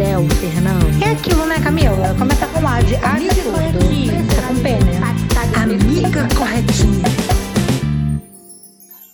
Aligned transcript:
céu, 0.00 0.22
Fernando. 0.40 1.04
É 1.04 1.10
aquilo, 1.12 1.44
né, 1.44 1.56
Camila? 1.62 2.16
Começa 2.18 2.46
com 2.46 2.66
A 2.66 2.80
de 2.80 2.94
Amiga 3.04 3.34
tudo. 3.34 3.52
Tá 4.34 4.48
com 4.48 4.62
P, 4.62 4.70
né? 4.82 4.96
Amiga 5.62 6.26
corretinha. 6.38 7.04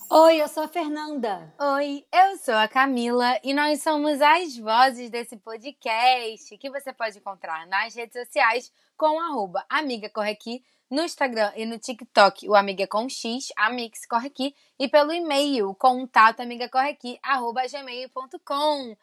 Oi, 0.09 0.41
eu 0.41 0.47
sou 0.47 0.62
a 0.62 0.69
Fernanda. 0.69 1.52
Oi, 1.59 2.05
eu 2.12 2.37
sou 2.37 2.55
a 2.55 2.69
Camila 2.69 3.37
e 3.42 3.52
nós 3.52 3.83
somos 3.83 4.23
as 4.23 4.56
vozes 4.56 5.11
desse 5.11 5.37
podcast 5.38 6.56
que 6.56 6.70
você 6.70 6.92
pode 6.92 7.19
encontrar 7.19 7.66
nas 7.66 7.92
redes 7.97 8.25
sociais 8.25 8.70
com 8.97 9.19
arroba 9.19 9.66
Amiga 9.69 10.09
Corre 10.09 10.30
Aqui, 10.30 10.62
no 10.89 11.03
Instagram 11.03 11.50
e 11.56 11.66
no 11.66 11.80
TikTok, 11.80 12.48
o 12.48 12.55
Amiga 12.55 12.87
com 12.87 13.09
X, 13.09 13.48
Amix 13.56 14.06
Corre 14.06 14.28
Aqui, 14.28 14.55
e 14.78 14.87
pelo 14.87 15.12
e-mail, 15.12 15.75
contato 15.75 16.42
amigacorreaqui, 16.42 17.19
arroba 17.25 17.62
gmail.com. 17.66 18.97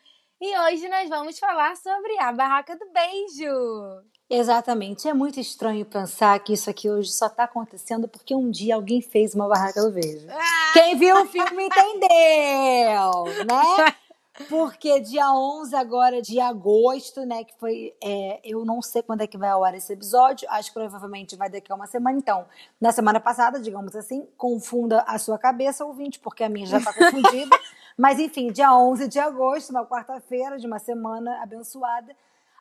E 0.45 0.59
hoje 0.59 0.89
nós 0.89 1.07
vamos 1.07 1.39
falar 1.39 1.73
sobre 1.77 2.19
a 2.19 2.29
Barraca 2.33 2.75
do 2.75 2.85
Beijo. 2.91 4.03
Exatamente. 4.29 5.07
É 5.07 5.13
muito 5.13 5.39
estranho 5.39 5.85
pensar 5.85 6.37
que 6.39 6.51
isso 6.51 6.69
aqui 6.69 6.89
hoje 6.89 7.13
só 7.13 7.29
tá 7.29 7.45
acontecendo 7.45 8.09
porque 8.09 8.35
um 8.35 8.51
dia 8.51 8.75
alguém 8.75 9.01
fez 9.01 9.33
uma 9.33 9.47
barraca 9.47 9.81
do 9.81 9.89
beijo. 9.89 10.27
Quem 10.73 10.97
viu 10.97 11.15
o 11.15 11.25
filme 11.27 11.63
entendeu, 11.67 13.23
né? 13.47 13.95
Porque 14.49 14.99
dia 14.99 15.31
11 15.31 15.75
agora 15.75 16.19
de 16.19 16.39
agosto, 16.39 17.23
né, 17.23 17.43
que 17.43 17.53
foi, 17.59 17.93
é, 18.03 18.39
eu 18.43 18.65
não 18.65 18.81
sei 18.81 19.03
quando 19.03 19.21
é 19.21 19.27
que 19.27 19.37
vai 19.37 19.51
ao 19.51 19.63
ar 19.63 19.75
esse 19.75 19.93
episódio, 19.93 20.47
acho 20.49 20.69
que 20.69 20.73
provavelmente 20.73 21.35
vai 21.35 21.51
daqui 21.51 21.71
a 21.71 21.75
uma 21.75 21.85
semana, 21.85 22.17
então, 22.17 22.47
na 22.81 22.91
semana 22.91 23.19
passada, 23.19 23.59
digamos 23.59 23.95
assim, 23.95 24.27
confunda 24.35 25.01
a 25.01 25.19
sua 25.19 25.37
cabeça, 25.37 25.85
ouvinte, 25.85 26.19
porque 26.19 26.43
a 26.43 26.49
minha 26.49 26.65
já 26.65 26.81
tá 26.81 26.91
confundida, 26.91 27.55
mas 27.97 28.19
enfim, 28.19 28.51
dia 28.51 28.75
11 28.75 29.07
de 29.07 29.19
agosto, 29.19 29.69
uma 29.69 29.85
quarta-feira 29.85 30.57
de 30.57 30.67
uma 30.67 30.79
semana 30.79 31.41
abençoada, 31.41 32.15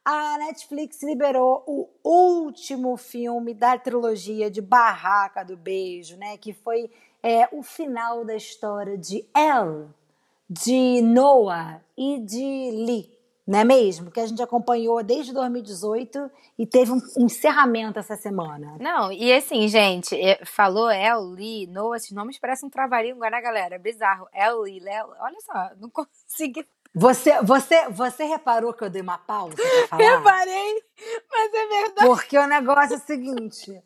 a 0.05 0.37
Netflix 0.39 1.03
liberou 1.03 1.63
o 1.67 1.89
último 2.03 2.97
filme 2.97 3.55
da 3.55 3.79
trilogia 3.79 4.51
de 4.51 4.61
Barraca 4.61 5.45
do 5.45 5.57
Beijo, 5.57 6.17
né, 6.17 6.37
que 6.37 6.53
foi 6.53 6.91
é, 7.23 7.49
o 7.53 7.63
final 7.63 8.25
da 8.25 8.35
história 8.35 8.99
de 8.99 9.25
Elle, 9.35 9.89
de 10.51 11.01
Noah 11.03 11.81
e 11.97 12.19
de 12.19 12.71
Lee, 12.85 13.12
não 13.47 13.59
é 13.59 13.65
mesmo? 13.65 14.11
Que 14.11 14.21
a 14.21 14.27
gente 14.27 14.43
acompanhou 14.43 15.03
desde 15.03 15.33
2018 15.33 16.31
e 16.59 16.67
teve 16.67 16.93
um 16.93 17.01
encerramento 17.19 17.99
essa 17.99 18.17
semana. 18.17 18.77
Não, 18.79 19.11
e 19.11 19.33
assim, 19.33 19.67
gente, 19.67 20.15
é, 20.15 20.45
falou 20.45 20.91
El, 20.91 21.23
Lee, 21.31 21.67
Noah, 21.67 21.97
esses 21.97 22.13
nomes 22.13 22.39
parecem 22.39 22.69
um 22.69 22.71
trava-língua, 22.71 23.29
né, 23.29 23.41
galera? 23.41 23.75
É 23.75 23.79
bizarro. 23.79 24.29
El, 24.33 24.61
Lee, 24.61 24.81
Léo, 24.81 25.09
olha 25.19 25.41
só, 25.41 25.71
não 25.81 25.91
consegui. 25.91 26.65
Você, 26.95 27.41
você, 27.43 27.89
você 27.89 28.25
reparou 28.25 28.73
que 28.75 28.85
eu 28.85 28.91
dei 28.91 29.03
uma 29.03 29.19
pausa 29.19 29.57
pra 29.57 29.89
falar? 29.89 30.19
Reparei, 30.19 30.83
mas 31.31 31.55
é 31.55 31.67
verdade. 31.67 32.07
Porque 32.07 32.39
o 32.39 32.47
negócio 32.47 32.95
é 32.95 32.99
o 32.99 33.01
seguinte, 33.01 33.83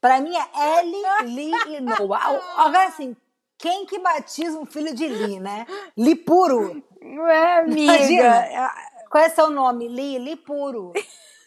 pra 0.00 0.20
mim 0.20 0.34
é 0.34 0.80
Ellie, 0.80 1.34
Lee 1.34 1.76
e 1.76 1.80
Noah. 1.80 2.40
Agora 2.56 2.86
assim, 2.86 3.14
quem 3.58 3.86
que 3.86 3.98
batiza 3.98 4.58
um 4.58 4.66
filho 4.66 4.94
de 4.94 5.06
Lee, 5.06 5.38
né? 5.38 5.66
Lee 5.96 6.16
puro. 6.16 6.82
Ué, 7.02 7.58
amiga. 7.60 7.92
Imagina. 7.92 8.72
Qual 9.10 9.22
é 9.22 9.28
seu 9.28 9.50
nome? 9.50 9.88
Lee 9.88 10.36
puro. 10.36 10.92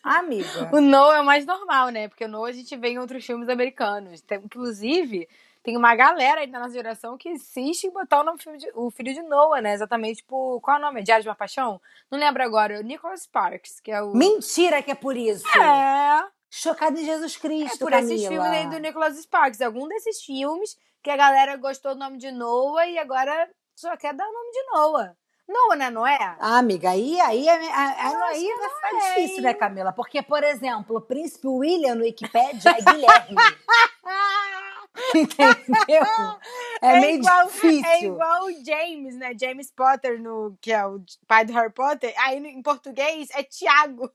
Amiga. 0.03 0.69
O 0.73 0.79
Noah 0.81 1.17
é 1.17 1.21
o 1.21 1.25
mais 1.25 1.45
normal, 1.45 1.89
né? 1.89 2.07
Porque 2.07 2.25
o 2.25 2.27
Noah 2.27 2.49
a 2.49 2.53
gente 2.53 2.75
vê 2.77 2.89
em 2.89 2.99
outros 2.99 3.25
filmes 3.25 3.49
americanos. 3.49 4.21
Tem, 4.21 4.37
inclusive, 4.39 5.27
tem 5.61 5.75
uma 5.75 5.93
galera 5.95 6.41
aí 6.41 6.47
da 6.47 6.59
nossa 6.59 6.73
geração 6.73 7.17
que 7.17 7.29
insiste 7.29 7.83
em 7.85 7.91
botar 7.91 8.21
o 8.21 8.23
nome 8.23 8.41
filme 8.41 8.57
de, 8.57 8.71
o 8.73 8.89
filho 8.89 9.13
de 9.13 9.21
Noah, 9.21 9.61
né? 9.61 9.73
Exatamente, 9.73 10.17
tipo, 10.17 10.59
qual 10.61 10.77
é 10.77 10.79
o 10.79 10.81
nome? 10.83 11.03
Diário 11.03 11.23
de 11.23 11.29
uma 11.29 11.35
Paixão? 11.35 11.81
Não 12.09 12.17
lembro 12.17 12.41
agora. 12.43 12.79
O 12.79 12.83
Nicholas 12.83 13.23
Sparks, 13.23 13.79
que 13.81 13.91
é 13.91 14.01
o. 14.01 14.13
Mentira 14.15 14.81
que 14.81 14.91
é 14.91 14.95
por 14.95 15.17
isso. 15.17 15.45
É. 15.57 16.27
Chocada 16.49 16.99
em 16.99 17.05
Jesus 17.05 17.37
Cristo, 17.37 17.75
É 17.75 17.77
por 17.79 17.91
Camila. 17.91 18.13
esses 18.13 18.27
filmes 18.27 18.49
aí 18.51 18.67
do 18.67 18.79
Nicholas 18.79 19.17
Sparks. 19.17 19.61
Algum 19.61 19.87
desses 19.87 20.23
filmes 20.23 20.77
que 21.03 21.11
a 21.11 21.17
galera 21.17 21.55
gostou 21.57 21.93
do 21.93 21.99
nome 21.99 22.17
de 22.17 22.31
Noah 22.31 22.87
e 22.87 22.97
agora 22.97 23.49
só 23.75 23.95
quer 23.95 24.13
dar 24.13 24.27
o 24.27 24.33
nome 24.33 24.51
de 24.51 24.63
Noah. 24.71 25.15
Noah, 25.49 25.75
né? 25.75 25.89
Não 25.89 26.05
é? 26.05 26.17
Ah, 26.39 26.59
amiga, 26.59 26.91
aí, 26.91 27.19
aí, 27.19 27.49
aí, 27.49 27.69
aí, 27.69 28.13
Eu 28.13 28.23
aí 28.23 28.45
que 28.45 28.55
vai 28.55 28.67
não 28.67 28.75
ficar 28.75 28.89
é, 28.89 28.99
difícil, 28.99 29.37
hein? 29.37 29.41
né, 29.41 29.53
Camila? 29.55 29.91
Porque, 29.91 30.21
por 30.21 30.43
exemplo, 30.43 30.97
o 30.97 31.01
príncipe 31.01 31.47
William 31.47 31.95
no 31.95 32.03
Wikipedia 32.03 32.71
é 32.71 32.81
Guilherme. 32.81 33.35
Entendeu? 35.15 36.03
É, 36.81 36.99
meio 36.99 37.19
igual, 37.19 37.45
difícil. 37.47 37.89
É 37.89 38.03
igual 38.03 38.43
o 38.45 38.65
James, 38.65 39.15
né? 39.15 39.31
James 39.39 39.71
Potter, 39.71 40.21
no, 40.21 40.55
que 40.61 40.71
é 40.71 40.85
o 40.85 41.01
pai 41.27 41.45
do 41.45 41.53
Harry 41.53 41.71
Potter. 41.73 42.13
Aí 42.17 42.37
em 42.37 42.61
português 42.61 43.29
é 43.33 43.43
Tiago. 43.43 44.11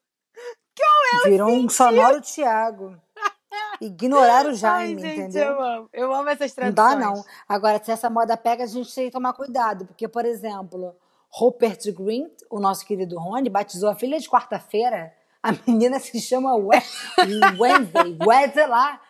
Virou 1.25 1.49
um 1.51 1.69
sonoro 1.69 2.21
Tiago. 2.21 2.97
Ignorar 3.81 4.47
o 4.47 4.55
Jaime, 4.55 5.03
Ai, 5.03 5.09
gente, 5.09 5.21
entendeu? 5.21 5.53
eu 5.53 5.63
amo. 5.63 5.89
Eu 5.93 6.15
amo 6.15 6.29
essas 6.29 6.55
Não 6.57 6.73
traduções. 6.73 6.75
dá, 6.75 6.97
não. 6.97 7.25
Agora, 7.49 7.83
se 7.83 7.91
essa 7.91 8.11
moda 8.11 8.37
pega, 8.37 8.65
a 8.65 8.67
gente 8.67 8.93
tem 8.95 9.07
que 9.07 9.13
tomar 9.13 9.33
cuidado. 9.33 9.87
Porque, 9.87 10.09
por 10.09 10.25
exemplo, 10.25 10.95
Rupert 11.37 11.81
Grint, 11.93 12.33
o 12.51 12.61
nosso 12.61 12.87
querido 12.87 13.19
Rony, 13.19 13.49
batizou 13.51 13.91
a 13.91 13.95
filha 13.97 14.19
de 14.19 14.29
quarta-feira. 14.29 15.13
A 15.43 15.53
menina 15.67 15.99
se 15.99 16.21
chama 16.21 16.55
We- 16.57 16.83
Wednesday. 17.59 18.17
Wednesday 18.25 18.67
lá. 18.67 19.01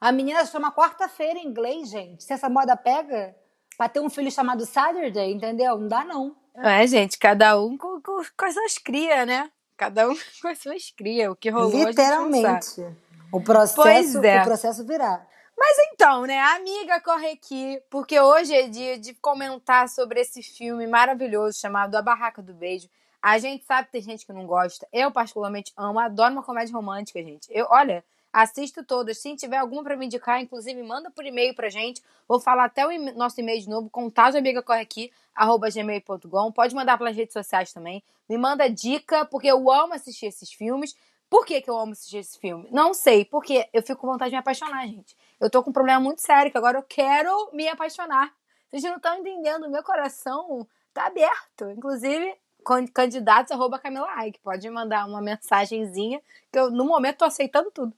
A 0.00 0.10
menina 0.12 0.44
se 0.44 0.52
chama 0.52 0.72
quarta-feira 0.72 1.38
em 1.38 1.46
inglês, 1.46 1.90
gente. 1.90 2.24
Se 2.24 2.32
essa 2.32 2.48
moda 2.48 2.76
pega, 2.76 3.34
pra 3.76 3.88
ter 3.88 4.00
um 4.00 4.08
filho 4.10 4.30
chamado 4.30 4.64
Saturday, 4.66 5.32
entendeu? 5.32 5.78
Não 5.78 5.88
dá, 5.88 6.04
não. 6.04 6.34
É, 6.56 6.86
gente, 6.86 7.18
cada 7.18 7.60
um 7.60 7.76
com, 7.76 8.00
com, 8.00 8.22
com 8.36 8.44
as 8.46 8.54
suas 8.54 8.78
crias, 8.78 9.26
né? 9.26 9.50
Cada 9.76 10.08
um 10.08 10.14
com 10.40 10.48
as 10.48 10.58
suas 10.58 10.90
crias. 10.90 11.30
O 11.30 11.36
que 11.36 11.50
rolou. 11.50 11.70
Literalmente. 11.86 12.84
O 13.32 13.40
processo, 13.42 13.82
Pois 13.82 14.14
é. 14.24 14.40
o 14.40 14.44
processo 14.44 14.86
virá. 14.86 15.26
Mas 15.56 15.76
então, 15.92 16.22
né, 16.22 16.38
amiga 16.40 17.00
corre 17.00 17.30
aqui, 17.30 17.80
porque 17.88 18.18
hoje 18.18 18.54
é 18.54 18.68
dia 18.68 18.98
de 18.98 19.14
comentar 19.14 19.88
sobre 19.88 20.20
esse 20.20 20.42
filme 20.42 20.86
maravilhoso 20.86 21.58
chamado 21.58 21.94
A 21.94 22.02
Barraca 22.02 22.42
do 22.42 22.52
Beijo. 22.52 22.88
A 23.22 23.38
gente 23.38 23.64
sabe 23.64 23.86
que 23.86 23.92
tem 23.92 24.02
gente 24.02 24.26
que 24.26 24.32
não 24.32 24.46
gosta. 24.46 24.86
Eu, 24.92 25.10
particularmente, 25.10 25.72
amo, 25.76 25.98
adoro 25.98 26.32
uma 26.32 26.42
comédia 26.42 26.74
romântica, 26.74 27.22
gente. 27.22 27.46
Eu, 27.50 27.66
olha, 27.70 28.04
assisto 28.30 28.84
todas. 28.84 29.16
Se 29.18 29.34
tiver 29.36 29.56
alguma 29.56 29.82
pra 29.82 29.96
me 29.96 30.04
indicar, 30.06 30.42
inclusive, 30.42 30.82
manda 30.82 31.10
por 31.10 31.24
e-mail 31.24 31.54
pra 31.54 31.70
gente. 31.70 32.02
Vou 32.28 32.40
falar 32.40 32.64
até 32.64 32.86
o 32.86 33.14
nosso 33.14 33.40
e-mail 33.40 33.62
de 33.62 33.70
novo, 33.70 33.88
contato 33.88 34.36
amiga 34.36 34.62
corre 34.62 34.80
aqui, 34.80 35.10
arroba 35.34 35.70
gmail.com. 35.70 36.52
Pode 36.52 36.74
mandar 36.74 36.98
pelas 36.98 37.16
redes 37.16 37.32
sociais 37.32 37.72
também. 37.72 38.02
Me 38.28 38.36
manda 38.36 38.68
dica, 38.68 39.24
porque 39.24 39.46
eu 39.46 39.70
amo 39.70 39.94
assistir 39.94 40.26
esses 40.26 40.52
filmes. 40.52 40.94
Por 41.30 41.46
que, 41.46 41.60
que 41.62 41.70
eu 41.70 41.78
amo 41.78 41.92
assistir 41.92 42.18
esse 42.18 42.38
filme? 42.38 42.68
Não 42.70 42.92
sei, 42.92 43.24
porque 43.24 43.66
eu 43.72 43.82
fico 43.82 44.00
com 44.00 44.08
vontade 44.08 44.30
de 44.30 44.36
me 44.36 44.40
apaixonar, 44.40 44.86
gente. 44.86 45.16
Eu 45.40 45.50
tô 45.50 45.62
com 45.62 45.70
um 45.70 45.72
problema 45.72 46.00
muito 46.00 46.20
sério, 46.20 46.50
que 46.50 46.58
agora 46.58 46.78
eu 46.78 46.82
quero 46.82 47.50
me 47.52 47.68
apaixonar. 47.68 48.32
Vocês 48.70 48.82
não 48.82 48.96
estão 48.96 49.16
entendendo, 49.18 49.68
meu 49.70 49.82
coração 49.82 50.66
tá 50.92 51.06
aberto. 51.06 51.70
Inclusive, 51.70 52.34
can- 52.64 52.86
candidatos 52.86 53.52
arroba 53.52 53.78
Camila 53.78 54.26
Ike. 54.26 54.40
Pode 54.40 54.68
mandar 54.70 55.06
uma 55.06 55.20
mensagenzinha, 55.20 56.20
que 56.52 56.58
eu, 56.58 56.70
no 56.70 56.84
momento, 56.84 57.18
tô 57.18 57.24
aceitando 57.24 57.70
tudo. 57.70 57.92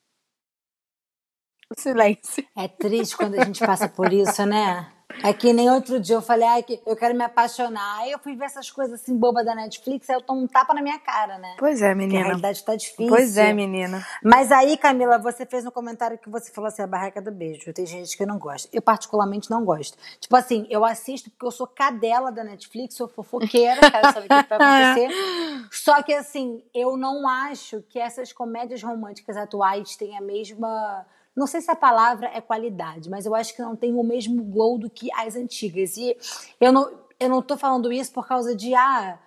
Silêncio. 1.76 2.46
É 2.56 2.68
triste 2.68 3.16
quando 3.16 3.34
a 3.40 3.44
gente 3.44 3.64
passa 3.64 3.88
por 3.88 4.12
isso, 4.12 4.44
né? 4.46 4.92
É 5.22 5.32
que 5.32 5.52
nem 5.52 5.70
outro 5.70 5.98
dia 5.98 6.16
eu 6.16 6.22
falei, 6.22 6.46
ai, 6.46 6.62
que 6.62 6.80
eu 6.86 6.96
quero 6.96 7.14
me 7.14 7.24
apaixonar. 7.24 8.00
Aí 8.00 8.12
eu 8.12 8.18
fui 8.18 8.36
ver 8.36 8.44
essas 8.44 8.70
coisas 8.70 9.00
assim 9.00 9.16
bobas 9.16 9.44
da 9.44 9.54
Netflix, 9.54 10.08
aí 10.10 10.16
eu 10.16 10.22
tomo 10.22 10.42
um 10.42 10.46
tapa 10.46 10.74
na 10.74 10.82
minha 10.82 10.98
cara, 10.98 11.38
né? 11.38 11.56
Pois 11.58 11.82
é, 11.82 11.94
Porque 11.94 12.16
a 12.16 12.24
realidade 12.24 12.64
tá 12.64 12.76
difícil. 12.76 13.08
Pois 13.08 13.36
é, 13.36 13.52
menina. 13.52 14.06
Mas 14.22 14.52
aí, 14.52 14.76
Camila, 14.76 15.18
você 15.18 15.44
fez 15.46 15.66
um 15.66 15.70
comentário 15.70 16.18
que 16.18 16.28
você 16.28 16.50
falou 16.52 16.68
assim, 16.68 16.82
a 16.82 16.86
barraca 16.86 17.20
do 17.20 17.32
beijo. 17.32 17.72
Tem 17.72 17.86
gente 17.86 18.16
que 18.16 18.26
não 18.26 18.38
gosta. 18.38 18.68
Eu 18.72 18.82
particularmente 18.82 19.50
não 19.50 19.64
gosto. 19.64 19.96
Tipo 20.20 20.36
assim, 20.36 20.66
eu 20.70 20.84
assisto 20.84 21.30
porque 21.30 21.46
eu 21.46 21.50
sou 21.50 21.66
cadela 21.66 22.30
da 22.30 22.44
Netflix, 22.44 22.94
sou 22.94 23.08
fofoqueira, 23.08 23.80
quero 23.90 24.12
saber 24.12 24.26
o 24.26 24.44
que 24.44 24.48
vai 24.48 24.92
acontecer. 24.94 25.08
Só 25.72 26.02
que 26.02 26.12
assim, 26.12 26.62
eu 26.74 26.96
não 26.96 27.28
acho 27.28 27.82
que 27.88 27.98
essas 27.98 28.32
comédias 28.32 28.82
românticas 28.82 29.36
atuais 29.36 29.96
têm 29.96 30.16
a 30.16 30.20
mesma. 30.20 31.06
Não 31.36 31.46
sei 31.46 31.60
se 31.60 31.70
a 31.70 31.76
palavra 31.76 32.30
é 32.32 32.40
qualidade, 32.40 33.10
mas 33.10 33.26
eu 33.26 33.34
acho 33.34 33.54
que 33.54 33.60
não 33.60 33.76
tem 33.76 33.94
o 33.94 34.02
mesmo 34.02 34.42
glow 34.42 34.78
do 34.78 34.88
que 34.88 35.12
as 35.12 35.36
antigas. 35.36 35.96
E 35.98 36.16
eu 36.58 36.72
não, 36.72 36.90
eu 37.20 37.28
não 37.28 37.42
tô 37.42 37.56
falando 37.56 37.92
isso 37.92 38.10
por 38.10 38.26
causa 38.26 38.56
de, 38.56 38.74
ah, 38.74 39.18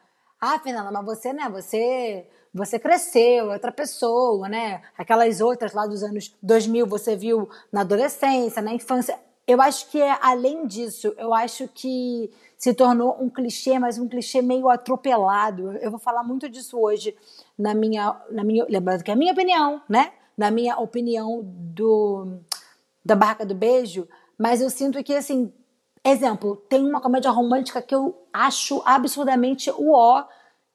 ah, 0.42 0.60
Fernanda, 0.60 0.92
mas 0.92 1.06
você, 1.06 1.32
né? 1.34 1.48
Você 1.50 2.26
você 2.52 2.80
cresceu, 2.80 3.52
é 3.52 3.54
outra 3.54 3.72
pessoa, 3.72 4.50
né? 4.50 4.82
Aquelas 4.98 5.40
outras 5.40 5.74
lá 5.74 5.86
dos 5.86 6.02
anos 6.02 6.36
2000 6.42 6.88
você 6.88 7.16
viu 7.16 7.48
na 7.72 7.82
adolescência, 7.82 8.62
na 8.62 8.74
infância. 8.74 9.20
Eu 9.46 9.62
acho 9.62 9.88
que 9.90 10.02
é 10.02 10.18
além 10.22 10.66
disso, 10.66 11.14
eu 11.18 11.34
acho 11.34 11.68
que 11.68 12.32
se 12.58 12.74
tornou 12.74 13.18
um 13.22 13.30
clichê, 13.30 13.80
mas 13.80 13.98
um 13.98 14.08
clichê 14.08 14.42
meio 14.42 14.70
atropelado. 14.70 15.74
Eu 15.78 15.92
vou 15.92 16.00
falar 16.00 16.24
muito 16.24 16.50
disso 16.50 16.80
hoje 16.80 17.16
na 17.58 17.74
minha, 17.74 18.16
na 18.32 18.44
minha, 18.44 18.66
lembrando 18.68 19.04
que 19.04 19.12
é 19.12 19.14
a 19.14 19.18
minha 19.18 19.34
opinião, 19.34 19.82
né? 19.88 20.12
Na 20.40 20.50
minha 20.50 20.78
opinião 20.78 21.42
do 21.44 22.40
da 23.04 23.16
Barraca 23.16 23.46
do 23.46 23.54
Beijo, 23.54 24.08
mas 24.38 24.62
eu 24.62 24.70
sinto 24.70 25.04
que 25.04 25.14
assim, 25.14 25.52
exemplo, 26.04 26.56
tem 26.70 26.88
uma 26.88 27.02
comédia 27.02 27.30
romântica 27.30 27.82
que 27.82 27.94
eu 27.94 28.26
acho 28.32 28.82
absurdamente 28.86 29.70
o 29.72 29.92
ó 29.92 30.26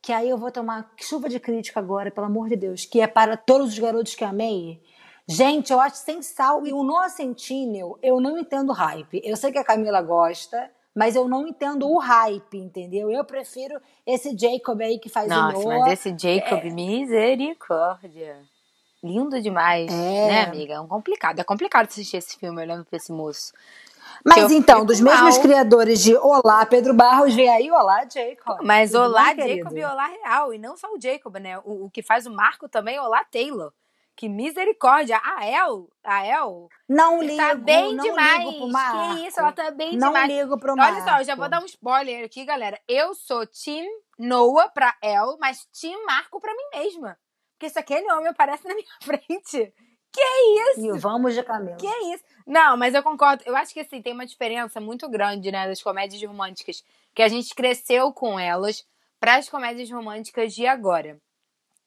que 0.04 0.12
aí 0.12 0.28
eu 0.28 0.36
vou 0.36 0.52
tomar 0.52 0.92
chuva 0.98 1.30
de 1.30 1.40
crítica 1.40 1.80
agora, 1.80 2.10
pelo 2.10 2.26
amor 2.26 2.50
de 2.50 2.56
Deus, 2.56 2.84
que 2.84 3.00
é 3.00 3.06
para 3.06 3.38
todos 3.38 3.68
os 3.68 3.78
garotos 3.78 4.14
que 4.14 4.22
amei. 4.22 4.82
Gente, 5.26 5.72
eu 5.72 5.80
acho 5.80 5.96
sem 5.96 6.20
sal. 6.20 6.66
E 6.66 6.74
o 6.74 6.82
Noah 6.82 7.08
Centineo, 7.08 7.98
eu 8.02 8.20
não 8.20 8.36
entendo 8.36 8.70
hype. 8.70 9.22
Eu 9.24 9.34
sei 9.34 9.50
que 9.50 9.56
a 9.56 9.64
Camila 9.64 10.02
gosta, 10.02 10.70
mas 10.94 11.16
eu 11.16 11.26
não 11.26 11.46
entendo 11.46 11.88
o 11.88 11.98
hype, 11.98 12.58
entendeu? 12.58 13.10
Eu 13.10 13.24
prefiro 13.24 13.80
esse 14.06 14.36
Jacob 14.36 14.78
aí 14.82 14.98
que 14.98 15.08
faz 15.08 15.30
Nossa, 15.30 15.56
o 15.56 15.62
Noah. 15.62 15.78
mas 15.78 15.92
esse 15.94 16.10
Jacob, 16.10 16.66
é... 16.66 16.70
misericórdia. 16.70 18.42
Lindo 19.04 19.38
demais, 19.42 19.92
é... 19.92 20.28
né, 20.28 20.44
amiga? 20.44 20.74
É 20.74 20.80
um 20.80 20.88
complicado. 20.88 21.38
É 21.38 21.44
complicado 21.44 21.86
assistir 21.86 22.16
esse 22.16 22.38
filme 22.38 22.58
olhando 22.58 22.86
pra 22.86 22.96
esse 22.96 23.12
moço. 23.12 23.52
Mas 24.24 24.50
então, 24.50 24.82
dos 24.86 24.98
mal. 24.98 25.12
mesmos 25.14 25.36
criadores 25.36 26.02
de 26.02 26.16
Olá, 26.16 26.64
Pedro 26.64 26.94
Barros, 26.94 27.34
vem 27.34 27.50
aí 27.50 27.70
Olá, 27.70 28.06
Jacob. 28.08 28.60
Mas 28.62 28.92
Tudo 28.92 29.04
Olá, 29.04 29.34
bem, 29.34 29.58
Jacob 29.58 29.76
e 29.76 29.84
Olá 29.84 30.06
Real. 30.06 30.54
E 30.54 30.58
não 30.58 30.74
só 30.74 30.88
o 30.90 30.98
Jacob, 30.98 31.36
né? 31.36 31.58
O, 31.58 31.84
o, 31.84 31.90
que 31.90 32.02
faz 32.02 32.24
o 32.24 32.30
Marco 32.30 32.66
também, 32.66 32.98
Olá, 32.98 33.22
Taylor. 33.24 33.74
Que 34.16 34.26
misericórdia. 34.26 35.20
A 35.22 35.46
El, 35.46 35.86
a 36.02 36.26
El. 36.26 36.70
Não 36.88 37.20
ligo, 37.20 37.36
tá 37.36 37.54
bem 37.54 37.94
não 37.94 38.04
demais. 38.04 38.38
ligo 38.38 38.58
pro 38.58 38.68
Marco. 38.70 39.16
Que 39.16 39.26
isso, 39.26 39.38
ela 39.38 39.52
tá 39.52 39.70
bem 39.70 39.98
não 39.98 40.08
demais. 40.08 40.28
Não 40.28 40.36
ligo 40.36 40.58
pro 40.58 40.76
Marco. 40.76 40.94
Olha 40.94 41.04
só, 41.04 41.18
eu 41.18 41.24
já 41.24 41.34
vou 41.34 41.48
dar 41.50 41.60
um 41.60 41.66
spoiler 41.66 42.24
aqui, 42.24 42.46
galera. 42.46 42.80
Eu 42.88 43.14
sou 43.14 43.46
Team 43.46 43.84
Noah 44.18 44.70
pra 44.70 44.94
El, 45.02 45.36
mas 45.38 45.68
Team 45.78 46.06
Marco 46.06 46.40
pra 46.40 46.54
mim 46.54 46.80
mesma. 46.80 47.18
Porque 47.64 47.70
se 47.70 47.78
aquele 47.78 48.12
homem 48.12 48.28
aparece 48.28 48.66
na 48.68 48.74
minha 48.74 48.86
frente, 49.00 49.72
que 50.12 50.20
isso? 50.20 50.96
E 50.96 50.98
vamos 50.98 51.34
de 51.34 51.42
Camila. 51.42 51.76
Que 51.76 51.88
isso? 52.14 52.22
Não, 52.46 52.76
mas 52.76 52.94
eu 52.94 53.02
concordo. 53.02 53.42
Eu 53.46 53.56
acho 53.56 53.72
que 53.72 53.80
assim, 53.80 54.02
tem 54.02 54.12
uma 54.12 54.26
diferença 54.26 54.80
muito 54.80 55.08
grande, 55.08 55.50
né, 55.50 55.66
das 55.66 55.82
comédias 55.82 56.22
românticas, 56.22 56.84
que 57.14 57.22
a 57.22 57.28
gente 57.28 57.54
cresceu 57.54 58.12
com 58.12 58.38
elas 58.38 58.84
para 59.18 59.36
as 59.36 59.48
comédias 59.48 59.90
românticas 59.90 60.54
de 60.54 60.66
agora. 60.66 61.18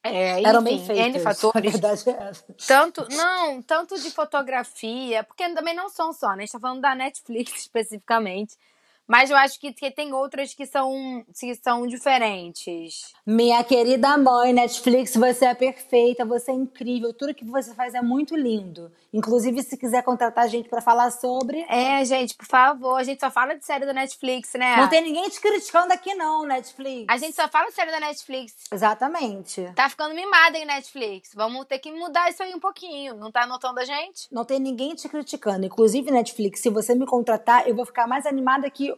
É, 0.03 0.41
Eram 0.41 0.63
bem 0.63 0.83
feitas. 0.83 1.05
N 1.13 1.19
fatores. 1.19 1.75
A 1.75 1.77
verdade 1.77 2.09
é 2.09 2.29
essa. 2.29 2.55
Tanto, 2.67 3.07
não, 3.11 3.61
tanto 3.61 3.99
de 3.99 4.09
fotografia, 4.09 5.23
porque 5.23 5.47
também 5.53 5.75
não 5.75 5.89
são 5.89 6.11
só, 6.11 6.29
né? 6.29 6.37
A 6.37 6.39
gente 6.39 6.51
tá 6.53 6.59
falando 6.59 6.81
da 6.81 6.95
Netflix 6.95 7.53
especificamente. 7.61 8.57
Mas 9.07 9.29
eu 9.29 9.37
acho 9.37 9.59
que, 9.59 9.71
que 9.71 9.89
tem 9.89 10.13
outras 10.13 10.53
que 10.53 10.65
são, 10.65 11.23
que 11.39 11.55
são 11.55 11.87
diferentes. 11.87 13.13
Minha 13.25 13.63
querida 13.63 14.17
mãe, 14.17 14.51
Netflix, 14.51 15.15
você 15.15 15.45
é 15.45 15.53
perfeita, 15.53 16.25
você 16.25 16.51
é 16.51 16.55
incrível. 16.55 17.13
Tudo 17.13 17.33
que 17.33 17.45
você 17.45 17.73
faz 17.73 17.93
é 17.93 18.01
muito 18.01 18.35
lindo. 18.35 18.91
Inclusive, 19.13 19.63
se 19.63 19.77
quiser 19.77 20.03
contratar 20.03 20.43
a 20.43 20.47
gente 20.47 20.67
para 20.67 20.81
falar 20.81 21.09
sobre. 21.11 21.65
É, 21.69 22.03
gente, 22.03 22.35
por 22.35 22.45
favor. 22.45 22.97
A 22.97 23.03
gente 23.03 23.21
só 23.21 23.31
fala 23.31 23.55
de 23.55 23.65
série 23.65 23.85
da 23.85 23.93
Netflix, 23.93 24.53
né? 24.53 24.75
Não 24.75 24.89
tem 24.89 25.01
ninguém 25.01 25.29
te 25.29 25.39
criticando 25.39 25.93
aqui, 25.93 26.13
não, 26.13 26.45
Netflix. 26.45 27.05
A 27.07 27.17
gente 27.17 27.35
só 27.35 27.47
fala 27.47 27.67
de 27.67 27.73
série 27.73 27.91
da 27.91 28.01
Netflix. 28.01 28.53
Exatamente. 28.71 29.71
Tá 29.73 29.89
ficando 29.89 30.13
mimada, 30.13 30.57
hein, 30.57 30.65
Netflix? 30.65 31.31
Vamos 31.33 31.65
ter 31.65 31.79
que 31.79 31.91
mudar 31.91 32.29
isso 32.29 32.43
aí 32.43 32.53
um 32.53 32.59
pouquinho. 32.59 33.15
Não 33.15 33.31
tá 33.31 33.43
anotando 33.43 33.79
a 33.79 33.85
gente? 33.85 34.27
Não 34.31 34.43
tem 34.43 34.59
ninguém 34.59 34.93
te 34.93 35.07
criticando. 35.07 35.65
Inclusive, 35.65 36.11
Netflix, 36.11 36.59
se 36.59 36.69
você 36.69 36.93
me 36.93 37.05
contratar, 37.05 37.67
eu 37.67 37.75
vou 37.75 37.85
ficar 37.85 38.05
mais 38.07 38.25
animada 38.25 38.69
que 38.69 38.96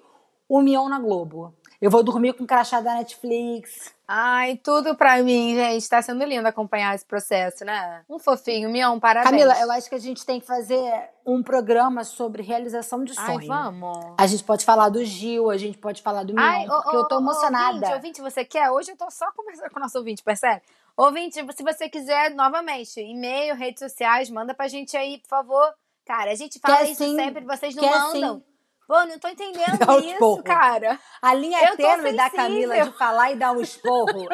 o 0.49 0.61
Mion 0.61 0.89
na 0.89 0.99
Globo. 0.99 1.53
Eu 1.79 1.89
vou 1.89 2.03
dormir 2.03 2.33
com 2.33 2.43
o 2.43 2.47
crachá 2.47 2.81
da 2.81 2.95
Netflix. 2.95 3.93
Ai, 4.05 4.57
tudo 4.57 4.95
pra 4.95 5.21
mim, 5.23 5.55
gente. 5.55 5.87
Tá 5.87 6.01
sendo 6.01 6.25
lindo 6.25 6.45
acompanhar 6.45 6.93
esse 6.93 7.05
processo, 7.05 7.63
né? 7.63 8.03
Um 8.09 8.19
fofinho, 8.19 8.69
Mion, 8.69 8.99
parabéns. 8.99 9.29
Camila, 9.29 9.57
eu 9.61 9.71
acho 9.71 9.87
que 9.87 9.95
a 9.95 9.99
gente 9.99 10.25
tem 10.25 10.41
que 10.41 10.45
fazer 10.45 10.91
um 11.25 11.41
programa 11.41 12.03
sobre 12.03 12.43
realização 12.43 13.05
de 13.05 13.13
sonho. 13.13 13.39
Ai, 13.39 13.47
vamos. 13.47 14.13
A 14.17 14.27
gente 14.27 14.43
pode 14.43 14.65
falar 14.65 14.89
do 14.89 15.05
Gil, 15.05 15.49
a 15.49 15.55
gente 15.55 15.77
pode 15.77 16.01
falar 16.01 16.23
do 16.23 16.33
Mion, 16.33 16.43
Ai, 16.43 16.65
porque 16.65 16.97
oh, 16.97 16.99
eu 16.99 17.07
tô 17.07 17.19
emocionada. 17.19 17.75
Ouvinte, 17.75 17.93
ouvinte, 17.93 18.21
você 18.21 18.43
quer? 18.43 18.69
Hoje 18.71 18.91
eu 18.91 18.97
tô 18.97 19.09
só 19.09 19.31
conversando 19.31 19.69
com 19.69 19.79
o 19.79 19.81
nosso 19.81 19.97
ouvinte, 19.97 20.21
percebe? 20.21 20.61
Ouvinte, 20.97 21.35
se 21.55 21.63
você 21.63 21.87
quiser, 21.87 22.31
novamente, 22.31 22.99
e-mail, 22.99 23.55
redes 23.55 23.79
sociais, 23.79 24.29
manda 24.29 24.53
pra 24.53 24.67
gente 24.67 24.97
aí, 24.97 25.19
por 25.19 25.29
favor. 25.29 25.73
Cara, 26.05 26.31
a 26.31 26.35
gente 26.35 26.59
fala 26.59 26.77
quer 26.77 26.89
isso 26.89 27.05
sim, 27.05 27.15
sempre, 27.15 27.45
vocês 27.45 27.73
não 27.73 27.87
mandam. 27.87 28.37
Sim. 28.39 28.48
Pô, 28.89 29.05
não 29.05 29.19
tô 29.19 29.27
entendendo 29.27 29.77
isso, 30.03 30.43
cara. 30.43 30.99
A 31.21 31.31
linha 31.35 31.59
tô 31.69 31.77
tênue 31.77 32.11
da. 32.13 32.27
Camila 32.27 32.81
de 32.81 32.91
falar 32.97 33.31
e 33.31 33.35
dar 33.35 33.51
um 33.51 33.61
esporro 33.61 34.27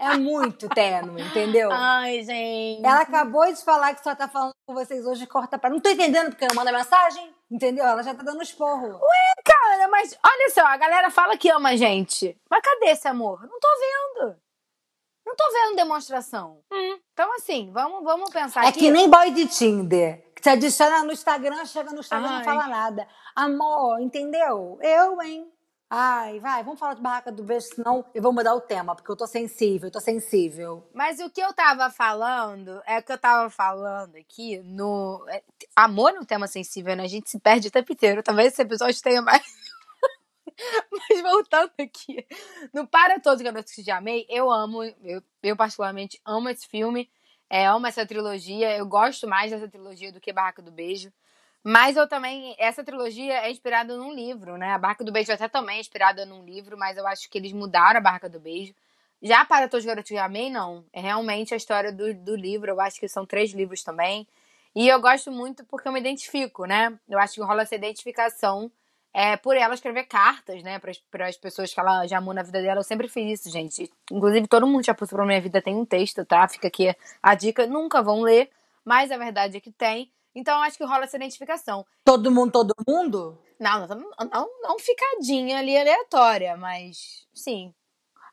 é 0.00 0.16
muito 0.16 0.68
tênue, 0.68 1.22
entendeu? 1.22 1.70
Ai, 1.70 2.24
gente. 2.24 2.84
Ela 2.84 3.02
acabou 3.02 3.46
de 3.46 3.62
falar 3.62 3.94
que 3.94 4.02
só 4.02 4.12
tá 4.16 4.26
falando 4.26 4.52
com 4.66 4.74
vocês 4.74 5.06
hoje, 5.06 5.28
corta 5.28 5.56
pra. 5.56 5.70
Não 5.70 5.78
tô 5.78 5.90
entendendo 5.90 6.30
porque 6.30 6.44
não 6.48 6.56
manda 6.56 6.72
mensagem, 6.72 7.32
entendeu? 7.48 7.84
Ela 7.86 8.02
já 8.02 8.12
tá 8.12 8.24
dando 8.24 8.42
esporro. 8.42 8.88
Ué, 8.88 9.42
cara, 9.44 9.86
mas 9.86 10.18
olha 10.26 10.50
só, 10.50 10.62
a 10.66 10.76
galera 10.76 11.08
fala 11.08 11.36
que 11.36 11.48
ama 11.48 11.68
a 11.68 11.76
gente. 11.76 12.36
Mas 12.50 12.62
cadê 12.62 12.86
esse 12.86 13.06
amor? 13.06 13.40
Não 13.42 13.60
tô 13.60 13.68
vendo. 13.78 14.36
Não 15.24 15.36
tô 15.36 15.44
vendo 15.52 15.76
demonstração. 15.76 16.58
Hum. 16.72 16.98
Então, 17.12 17.32
assim, 17.36 17.70
vamos, 17.72 18.02
vamos 18.02 18.30
pensar 18.30 18.64
É 18.64 18.68
aqui. 18.68 18.80
que 18.80 18.90
nem 18.90 19.08
boy 19.08 19.30
de 19.30 19.46
Tinder. 19.46 20.24
Te 20.40 20.48
adiciona 20.48 21.04
no 21.04 21.12
Instagram, 21.12 21.64
chega 21.66 21.92
no 21.92 22.00
Instagram 22.00 22.28
e 22.28 22.30
Ai. 22.30 22.38
não 22.38 22.44
fala 22.44 22.66
nada. 22.66 23.08
Amor, 23.34 24.00
entendeu? 24.00 24.78
Eu, 24.80 25.20
hein? 25.20 25.50
Ai, 25.92 26.38
vai, 26.38 26.62
vamos 26.62 26.78
falar 26.78 26.94
de 26.94 27.02
barraca 27.02 27.32
do 27.32 27.42
beijo, 27.42 27.66
senão 27.74 28.04
eu 28.14 28.22
vou 28.22 28.32
mudar 28.32 28.54
o 28.54 28.60
tema, 28.60 28.94
porque 28.94 29.10
eu 29.10 29.16
tô 29.16 29.26
sensível, 29.26 29.88
eu 29.88 29.92
tô 29.92 30.00
sensível. 30.00 30.88
Mas 30.94 31.18
o 31.18 31.28
que 31.28 31.40
eu 31.40 31.52
tava 31.52 31.90
falando 31.90 32.80
é 32.86 33.00
o 33.00 33.02
que 33.02 33.10
eu 33.10 33.18
tava 33.18 33.50
falando 33.50 34.14
aqui 34.14 34.60
no. 34.60 35.26
é, 35.28 35.42
Amor 35.74 36.12
no 36.12 36.24
tema 36.24 36.46
sensível, 36.46 36.94
né? 36.94 37.02
A 37.02 37.08
gente 37.08 37.28
se 37.28 37.40
perde 37.40 37.66
o 37.66 37.70
tempo 37.72 37.92
inteiro. 37.92 38.22
Talvez 38.22 38.52
esse 38.52 38.62
episódio 38.62 39.02
tenha 39.02 39.20
mais. 39.20 39.42
Mas 40.92 41.20
voltando 41.22 41.72
aqui. 41.80 42.24
No 42.72 42.86
Para 42.86 43.18
Todos 43.18 43.40
os 43.40 43.44
Garotos 43.44 43.72
que 43.72 43.82
Já 43.82 43.96
Amei, 43.96 44.26
eu 44.28 44.48
amo, 44.48 44.84
eu, 44.84 45.20
eu 45.42 45.56
particularmente 45.56 46.20
amo 46.24 46.48
esse 46.50 46.68
filme. 46.68 47.10
É, 47.50 47.66
amo 47.66 47.86
essa 47.86 48.06
trilogia. 48.06 48.76
Eu 48.76 48.86
gosto 48.86 49.26
mais 49.26 49.50
dessa 49.50 49.68
trilogia 49.68 50.12
do 50.12 50.20
que 50.20 50.32
Barraca 50.32 50.62
do 50.62 50.70
Beijo. 50.70 51.12
Mas 51.62 51.96
eu 51.96 52.08
também. 52.08 52.54
Essa 52.58 52.84
trilogia 52.84 53.34
é 53.44 53.50
inspirada 53.50 53.96
num 53.96 54.14
livro, 54.14 54.56
né? 54.56 54.72
A 54.72 54.78
Barraca 54.78 55.04
do 55.04 55.12
Beijo 55.12 55.32
até 55.32 55.48
também 55.48 55.78
é 55.78 55.80
inspirada 55.80 56.24
num 56.24 56.44
livro, 56.44 56.78
mas 56.78 56.96
eu 56.96 57.06
acho 57.06 57.28
que 57.28 57.36
eles 57.36 57.52
mudaram 57.52 57.98
a 57.98 58.00
Barraca 58.02 58.28
do 58.28 58.40
Beijo. 58.40 58.74
Já 59.22 59.44
para 59.44 59.68
Todos 59.68 59.84
os 59.84 59.88
Garotos 59.88 60.16
Amei, 60.16 60.50
não. 60.50 60.84
É 60.92 61.00
realmente 61.00 61.52
a 61.52 61.56
história 61.56 61.92
do, 61.92 62.14
do 62.14 62.36
livro. 62.36 62.70
Eu 62.70 62.80
acho 62.80 62.98
que 63.00 63.08
são 63.08 63.26
três 63.26 63.52
livros 63.52 63.82
também. 63.82 64.26
E 64.74 64.88
eu 64.88 65.00
gosto 65.00 65.30
muito 65.32 65.64
porque 65.64 65.88
eu 65.88 65.92
me 65.92 66.00
identifico, 66.00 66.64
né? 66.64 66.98
Eu 67.08 67.18
acho 67.18 67.34
que 67.34 67.42
rola 67.42 67.62
essa 67.62 67.74
identificação 67.74 68.70
é, 69.12 69.36
por 69.36 69.56
ela 69.56 69.74
escrever 69.74 70.04
cartas, 70.04 70.62
né? 70.62 70.80
Para 71.10 71.26
as 71.26 71.36
pessoas 71.36 71.72
que 71.72 71.80
ela 71.80 72.06
já 72.06 72.18
amou 72.18 72.32
na 72.32 72.42
vida 72.42 72.62
dela. 72.62 72.80
Eu 72.80 72.84
sempre 72.84 73.08
fiz 73.08 73.40
isso, 73.40 73.50
gente. 73.50 73.90
Inclusive, 74.10 74.46
todo 74.46 74.66
mundo 74.66 74.84
já 74.84 74.94
passou 74.94 75.16
pra 75.16 75.26
minha 75.26 75.40
vida 75.40 75.60
tem 75.60 75.74
um 75.74 75.84
texto, 75.84 76.24
tá? 76.24 76.46
Fica 76.48 76.68
aqui 76.68 76.94
a 77.22 77.34
dica. 77.34 77.66
Nunca 77.66 78.02
vão 78.02 78.20
ler, 78.20 78.50
mas 78.84 79.10
a 79.10 79.18
verdade 79.18 79.56
é 79.56 79.60
que 79.60 79.72
tem. 79.72 80.12
Então, 80.34 80.62
acho 80.62 80.78
que 80.78 80.84
rola 80.84 81.04
essa 81.04 81.16
identificação. 81.16 81.84
Todo 82.04 82.30
mundo, 82.30 82.52
todo 82.52 82.74
mundo? 82.86 83.38
Não, 83.58 83.86
não, 83.86 84.10
não, 84.32 84.48
não 84.62 84.78
ficadinha 84.78 85.58
ali 85.58 85.76
aleatória, 85.76 86.56
mas 86.56 87.26
sim. 87.34 87.74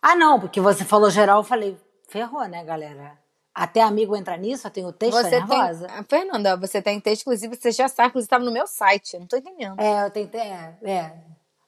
Ah, 0.01 0.15
não, 0.15 0.39
porque 0.39 0.61
você 0.61 0.85
falou 0.85 1.09
geral, 1.09 1.39
eu 1.39 1.43
falei, 1.43 1.77
ferrou, 2.07 2.47
né, 2.47 2.63
galera? 2.63 3.17
Até 3.59 3.81
amigo 3.81 4.15
entra 4.15 4.37
nisso, 4.37 4.67
eu 4.67 4.71
tenho 4.71 4.91
texto 4.93 5.17
Você 5.17 5.29
tem. 5.31 5.39
nervosa. 5.39 5.87
Ah, 5.89 6.03
Fernanda, 6.07 6.55
você 6.55 6.79
tem 6.79 6.99
texto, 6.99 7.21
inclusive, 7.23 7.55
você 7.55 7.71
já 7.71 7.87
sabe, 7.87 8.09
inclusive, 8.09 8.27
estava 8.27 8.43
no 8.45 8.51
meu 8.51 8.67
site. 8.67 9.15
Eu 9.15 9.21
não 9.21 9.27
tô 9.27 9.35
entendendo. 9.35 9.79
É, 9.79 10.05
eu 10.05 10.11
tentei, 10.11 10.41
é, 10.41 10.75
é. 10.83 11.13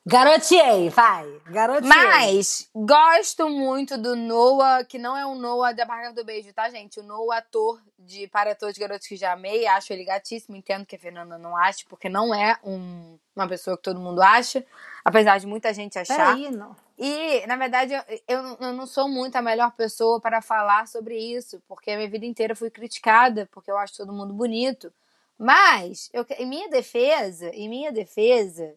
Garoteei, 0.05 0.89
vai, 0.89 1.27
garoteei. 1.47 1.87
Mas 1.89 2.67
gosto 2.73 3.49
muito 3.49 3.97
do 3.97 4.15
Noah, 4.15 4.83
que 4.83 4.97
não 4.97 5.15
é 5.15 5.25
o 5.25 5.35
Noah 5.35 5.71
da 5.73 5.83
Barca 5.85 6.13
do 6.13 6.23
Beijo, 6.23 6.51
tá, 6.53 6.69
gente? 6.69 6.99
O 6.99 7.03
Noah, 7.03 7.37
ator 7.39 7.79
de 7.97 8.27
Para 8.27 8.55
Todos 8.55 8.73
os 8.73 8.79
Garotos 8.79 9.05
que 9.07 9.15
Já 9.17 9.33
Amei, 9.33 9.67
acho 9.67 9.91
ele 9.93 10.03
gatíssimo, 10.05 10.55
entendo 10.55 10.85
que 10.85 10.95
a 10.95 10.99
Fernanda 10.99 11.37
não 11.37 11.55
acha, 11.55 11.83
porque 11.87 12.07
não 12.09 12.33
é 12.33 12.57
um- 12.63 13.19
uma 13.35 13.47
pessoa 13.47 13.75
que 13.77 13.83
todo 13.83 13.99
mundo 13.99 14.21
acha, 14.21 14.65
apesar 15.09 15.39
de 15.39 15.47
muita 15.47 15.73
gente 15.73 15.97
achar. 15.99 16.35
Peraí, 16.35 16.51
não. 16.51 16.75
E, 16.97 17.45
na 17.47 17.55
verdade, 17.55 17.93
eu, 17.93 18.01
eu, 18.27 18.57
eu 18.59 18.73
não 18.73 18.85
sou 18.85 19.07
muito 19.07 19.35
a 19.35 19.41
melhor 19.41 19.71
pessoa 19.71 20.19
para 20.19 20.41
falar 20.41 20.87
sobre 20.87 21.17
isso, 21.17 21.61
porque 21.67 21.91
a 21.91 21.97
minha 21.97 22.09
vida 22.09 22.25
inteira 22.25 22.55
fui 22.55 22.69
criticada, 22.69 23.47
porque 23.51 23.71
eu 23.71 23.77
acho 23.77 23.97
todo 23.97 24.13
mundo 24.13 24.33
bonito. 24.33 24.91
Mas, 25.37 26.09
eu, 26.13 26.25
em 26.37 26.45
minha 26.45 26.69
defesa, 26.69 27.49
em 27.49 27.69
minha 27.69 27.91
defesa, 27.91 28.75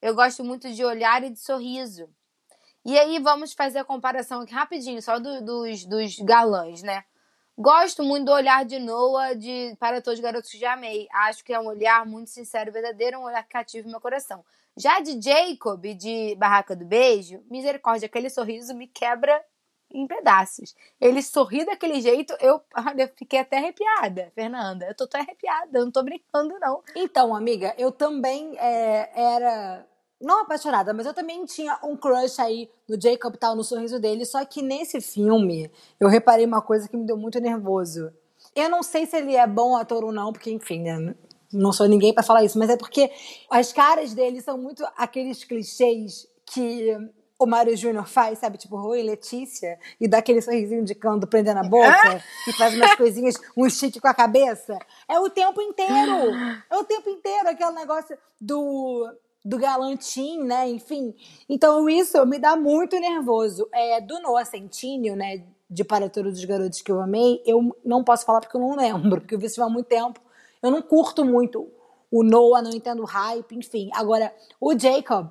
eu 0.00 0.14
gosto 0.14 0.44
muito 0.44 0.70
de 0.72 0.84
olhar 0.84 1.24
e 1.24 1.30
de 1.30 1.40
sorriso. 1.40 2.08
E 2.84 2.98
aí 2.98 3.18
vamos 3.18 3.52
fazer 3.52 3.78
a 3.78 3.84
comparação 3.84 4.40
aqui 4.40 4.52
rapidinho, 4.52 5.00
só 5.00 5.18
do, 5.18 5.40
dos, 5.40 5.84
dos 5.84 6.18
galãs, 6.18 6.82
né? 6.82 7.04
Gosto 7.56 8.02
muito 8.02 8.26
do 8.26 8.32
olhar 8.32 8.64
de 8.64 8.78
Noah 8.78 9.34
de 9.34 9.76
Para 9.78 10.02
Todos 10.02 10.18
os 10.18 10.22
Garotos 10.22 10.50
que 10.50 10.58
Já 10.58 10.72
Amei. 10.72 11.06
Acho 11.12 11.44
que 11.44 11.52
é 11.52 11.60
um 11.60 11.66
olhar 11.66 12.04
muito 12.04 12.30
sincero 12.30 12.70
e 12.70 12.72
verdadeiro, 12.72 13.18
um 13.18 13.24
olhar 13.24 13.42
que 13.42 13.50
cativa 13.50 13.88
meu 13.88 14.00
coração. 14.00 14.44
Já 14.76 15.00
de 15.00 15.20
Jacob, 15.20 15.82
de 15.94 16.34
Barraca 16.36 16.74
do 16.74 16.84
Beijo, 16.84 17.42
misericórdia, 17.50 18.06
aquele 18.06 18.30
sorriso 18.30 18.74
me 18.74 18.86
quebra 18.86 19.42
em 19.92 20.06
pedaços. 20.06 20.74
Ele 21.00 21.22
sorri 21.22 21.64
daquele 21.64 22.00
jeito, 22.00 22.34
eu, 22.40 22.60
olha, 22.86 23.12
fiquei 23.16 23.40
até 23.40 23.58
arrepiada, 23.58 24.32
Fernanda. 24.34 24.86
Eu 24.86 24.94
tô 24.94 25.06
tão 25.06 25.20
arrepiada, 25.20 25.78
eu 25.78 25.84
não 25.84 25.92
tô 25.92 26.02
brincando, 26.02 26.58
não. 26.58 26.82
Então, 26.96 27.34
amiga, 27.34 27.74
eu 27.76 27.92
também 27.92 28.56
é, 28.58 29.10
era 29.14 29.86
não 30.20 30.42
apaixonada, 30.42 30.94
mas 30.94 31.04
eu 31.04 31.12
também 31.12 31.44
tinha 31.44 31.78
um 31.82 31.96
crush 31.96 32.40
aí 32.40 32.70
no 32.88 33.00
Jacob 33.00 33.36
tal, 33.36 33.56
no 33.56 33.64
sorriso 33.64 33.98
dele. 33.98 34.24
Só 34.24 34.44
que 34.44 34.62
nesse 34.62 35.00
filme, 35.00 35.70
eu 35.98 36.08
reparei 36.08 36.46
uma 36.46 36.62
coisa 36.62 36.88
que 36.88 36.96
me 36.96 37.04
deu 37.04 37.16
muito 37.16 37.40
nervoso. 37.40 38.12
Eu 38.54 38.70
não 38.70 38.82
sei 38.82 39.04
se 39.06 39.16
ele 39.16 39.36
é 39.36 39.46
bom 39.46 39.76
ator 39.76 40.04
ou 40.04 40.12
não, 40.12 40.32
porque, 40.32 40.50
enfim, 40.50 40.82
né? 40.82 41.14
Não 41.52 41.72
sou 41.72 41.86
ninguém 41.86 42.14
para 42.14 42.22
falar 42.22 42.44
isso, 42.44 42.58
mas 42.58 42.70
é 42.70 42.76
porque 42.76 43.10
as 43.50 43.72
caras 43.72 44.14
dele 44.14 44.40
são 44.40 44.56
muito 44.56 44.84
aqueles 44.96 45.44
clichês 45.44 46.26
que 46.46 46.96
o 47.38 47.46
Mário 47.46 47.76
Júnior 47.76 48.06
faz, 48.06 48.38
sabe? 48.38 48.56
Tipo, 48.56 48.76
Oi, 48.76 49.02
Letícia, 49.02 49.78
e 50.00 50.06
dá 50.06 50.18
aquele 50.18 50.40
sorrisinho 50.40 50.84
de 50.84 50.94
canto 50.94 51.26
prendendo 51.26 51.58
a 51.58 51.64
boca, 51.64 52.22
e 52.46 52.52
faz 52.52 52.74
umas 52.74 52.94
coisinhas, 52.94 53.34
um 53.56 53.68
chique 53.68 54.00
com 54.00 54.08
a 54.08 54.14
cabeça. 54.14 54.78
É 55.08 55.18
o 55.18 55.28
tempo 55.28 55.60
inteiro. 55.60 56.32
É 56.70 56.76
o 56.76 56.84
tempo 56.84 57.10
inteiro 57.10 57.48
aquele 57.48 57.72
negócio 57.72 58.16
do 58.40 59.12
do 59.44 59.58
galantim, 59.58 60.38
né? 60.44 60.68
Enfim. 60.68 61.14
Então 61.48 61.88
isso 61.88 62.24
me 62.24 62.38
dá 62.38 62.54
muito 62.54 62.98
nervoso. 63.00 63.68
É, 63.72 64.00
do 64.00 64.20
Noah 64.20 64.44
Centineo, 64.44 65.16
né? 65.16 65.44
De 65.68 65.82
Para 65.82 66.08
Todos 66.08 66.38
os 66.38 66.44
Garotos 66.44 66.80
que 66.80 66.92
eu 66.92 67.00
amei, 67.00 67.42
eu 67.44 67.74
não 67.84 68.04
posso 68.04 68.24
falar 68.24 68.40
porque 68.40 68.56
eu 68.56 68.60
não 68.60 68.76
lembro, 68.76 69.20
porque 69.20 69.34
eu 69.34 69.38
vi 69.38 69.48
filme 69.48 69.68
há 69.68 69.72
muito 69.72 69.86
tempo. 69.86 70.20
Eu 70.62 70.70
não 70.70 70.80
curto 70.80 71.24
muito 71.24 71.68
o 72.10 72.22
Noah, 72.22 72.62
não 72.62 72.70
entendo 72.70 73.02
o 73.02 73.06
hype, 73.06 73.56
enfim. 73.56 73.90
Agora, 73.94 74.34
o 74.60 74.78
Jacob, 74.78 75.28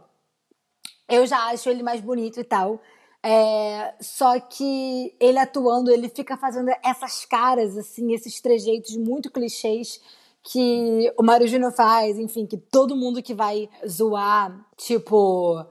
eu 1.07 1.25
já 1.27 1.45
acho 1.49 1.69
ele 1.69 1.83
mais 1.83 2.01
bonito 2.01 2.39
e 2.39 2.43
tal. 2.43 2.81
É, 3.23 3.93
só 4.01 4.39
que 4.39 5.15
ele 5.19 5.37
atuando, 5.37 5.91
ele 5.91 6.09
fica 6.09 6.35
fazendo 6.35 6.71
essas 6.83 7.23
caras, 7.23 7.77
assim, 7.77 8.13
esses 8.13 8.41
trejeitos 8.41 8.97
muito 8.97 9.31
clichês 9.31 10.01
que 10.43 11.13
o 11.17 11.23
Mário 11.23 11.47
Júnior 11.47 11.71
faz, 11.71 12.17
enfim, 12.17 12.47
que 12.47 12.57
todo 12.57 12.95
mundo 12.95 13.21
que 13.21 13.33
vai 13.33 13.69
zoar, 13.87 14.65
tipo. 14.75 15.63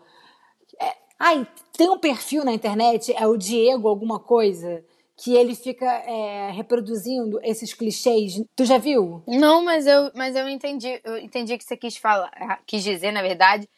É, 0.81 0.95
ai, 1.19 1.47
tem 1.77 1.91
um 1.91 1.99
perfil 1.99 2.45
na 2.45 2.53
internet, 2.53 3.13
é 3.17 3.27
o 3.27 3.37
Diego 3.37 3.89
alguma 3.89 4.21
coisa, 4.21 4.85
que 5.23 5.37
ele 5.37 5.55
fica 5.55 5.85
é, 5.87 6.51
reproduzindo 6.51 7.39
esses 7.43 7.75
clichês. 7.75 8.43
Tu 8.57 8.65
já 8.65 8.79
viu? 8.79 9.23
Não, 9.29 9.63
mas 9.63 9.87
eu, 9.87 10.11
mas 10.15 10.35
eu 10.35 10.49
entendi. 10.49 10.99
Eu 11.05 11.19
entendi 11.19 11.53
o 11.53 11.59
que 11.59 11.65
você 11.65 11.77
quis 11.77 11.99
falar, 11.99 12.31
quis 12.67 12.83
dizer, 12.83 13.13
na 13.13 13.21
verdade. 13.21 13.69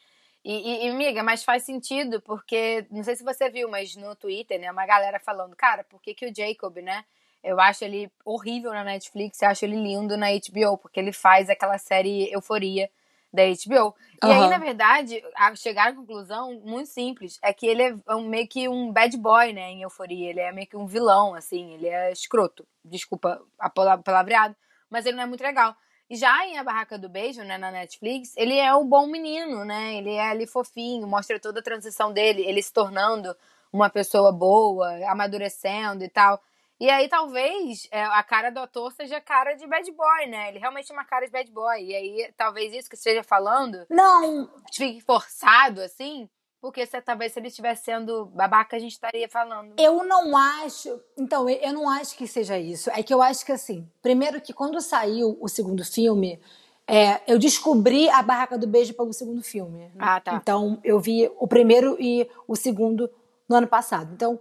E, 0.45 0.53
e, 0.53 0.87
e, 0.87 0.91
amiga, 0.91 1.23
mas 1.23 1.43
faz 1.43 1.65
sentido, 1.65 2.21
porque 2.23 2.87
não 2.91 3.03
sei 3.03 3.17
se 3.17 3.25
você 3.25 3.51
viu, 3.51 3.69
mas 3.69 3.97
no 3.97 4.15
Twitter, 4.15 4.61
né, 4.61 4.71
uma 4.71 4.87
galera 4.87 5.19
falando, 5.21 5.55
cara, 5.57 5.85
por 5.85 6.01
que, 6.01 6.15
que 6.15 6.27
o 6.27 6.35
Jacob, 6.35 6.77
né? 6.79 7.05
Eu 7.43 7.61
acho 7.61 7.85
ele 7.85 8.09
horrível 8.25 8.73
na 8.73 8.85
Netflix, 8.85 9.43
eu 9.43 9.49
acho 9.49 9.65
ele 9.65 9.77
lindo 9.77 10.17
na 10.17 10.29
HBO, 10.31 10.79
porque 10.79 11.01
ele 11.01 11.13
faz 11.13 11.51
aquela 11.51 11.77
série 11.77 12.33
Euforia 12.33 12.89
da 13.33 13.43
HBO. 13.45 13.95
E 14.23 14.27
uhum. 14.27 14.43
aí, 14.43 14.49
na 14.51 14.59
verdade, 14.59 15.23
a 15.35 15.55
chegar 15.55 15.89
à 15.89 15.95
conclusão 15.95 16.61
muito 16.65 16.89
simples 16.89 17.39
é 17.43 17.53
que 17.53 17.67
ele 17.67 17.83
é 17.83 18.15
meio 18.21 18.47
que 18.47 18.69
um 18.69 18.93
bad 18.93 19.17
boy, 19.17 19.53
né, 19.53 19.71
em 19.71 19.83
Euforia. 19.83 20.31
Ele 20.31 20.41
é 20.41 20.53
meio 20.53 20.67
que 20.67 20.77
um 20.77 20.87
vilão, 20.87 21.35
assim, 21.35 21.73
ele 21.75 21.89
é 21.89 22.13
escroto. 22.13 22.67
Desculpa 22.85 23.43
a 23.59 23.71
palavreado, 23.71 24.55
mas 24.91 25.07
ele 25.07 25.17
não 25.17 25.25
é 25.25 25.27
muito 25.27 25.43
legal. 25.43 25.75
E 26.11 26.17
já 26.17 26.47
em 26.47 26.59
A 26.59 26.65
Barraca 26.65 26.99
do 26.99 27.09
Beijo, 27.09 27.43
né, 27.43 27.57
na 27.57 27.71
Netflix, 27.71 28.37
ele 28.37 28.59
é 28.59 28.75
o 28.75 28.85
bom 28.85 29.07
menino, 29.07 29.65
né? 29.65 29.97
Ele 29.97 30.11
é 30.11 30.29
ali 30.29 30.47
fofinho, 30.47 31.07
mostra 31.07 31.41
toda 31.41 31.61
a 31.61 31.63
transição 31.63 32.13
dele, 32.13 32.43
ele 32.43 32.61
se 32.61 32.71
tornando 32.71 33.35
uma 33.73 33.89
pessoa 33.89 34.31
boa, 34.31 34.91
amadurecendo 35.11 36.05
e 36.05 36.09
tal. 36.11 36.39
E 36.83 36.91
aí, 36.91 37.09
talvez, 37.09 37.87
é, 37.93 38.03
a 38.03 38.25
cara 38.25 38.51
do 38.51 38.59
ator 38.59 38.91
seja 38.91 39.21
cara 39.21 39.55
de 39.55 39.65
bad 39.69 39.89
boy, 39.93 40.27
né? 40.27 40.49
Ele 40.49 40.59
realmente 40.59 40.91
é 40.91 40.93
uma 40.93 41.05
cara 41.05 41.25
de 41.25 41.31
bad 41.31 41.49
boy. 41.53 41.81
E 41.81 41.95
aí, 41.95 42.33
talvez 42.37 42.75
isso 42.75 42.91
que 42.91 42.97
esteja 42.97 43.23
falando. 43.23 43.87
Não! 43.89 44.51
Fique 44.75 45.01
forçado, 45.01 45.81
assim. 45.81 46.29
Porque 46.61 46.85
se, 46.85 47.01
talvez 47.01 47.31
se 47.31 47.39
ele 47.39 47.47
estivesse 47.47 47.85
sendo 47.85 48.27
babaca, 48.27 48.75
a 48.75 48.81
gente 48.81 48.91
estaria 48.91 49.29
falando. 49.29 49.75
Eu 49.79 50.03
não 50.03 50.37
acho. 50.37 51.01
Então, 51.17 51.49
eu 51.49 51.73
não 51.73 51.89
acho 51.89 52.17
que 52.17 52.27
seja 52.27 52.59
isso. 52.59 52.91
É 52.91 53.01
que 53.01 53.15
eu 53.15 53.23
acho 53.23 53.47
que, 53.47 53.53
assim, 53.53 53.89
primeiro 54.03 54.41
que 54.41 54.53
quando 54.53 54.81
saiu 54.81 55.39
o 55.41 55.47
segundo 55.47 55.85
filme, 55.85 56.41
é, 56.85 57.21
eu 57.29 57.39
descobri 57.39 58.11
a 58.11 58.25
Barraca 58.25 58.59
do 58.59 58.67
Beijo 58.67 58.93
pelo 58.93 59.13
segundo 59.13 59.45
filme. 59.45 59.89
Ah, 60.01 60.21
tá. 60.21 60.35
Então, 60.35 60.81
eu 60.83 60.99
vi 60.99 61.31
o 61.39 61.47
primeiro 61.47 61.97
e 62.01 62.29
o 62.49 62.57
segundo 62.57 63.09
no 63.49 63.55
ano 63.55 63.69
passado. 63.69 64.13
Então, 64.13 64.41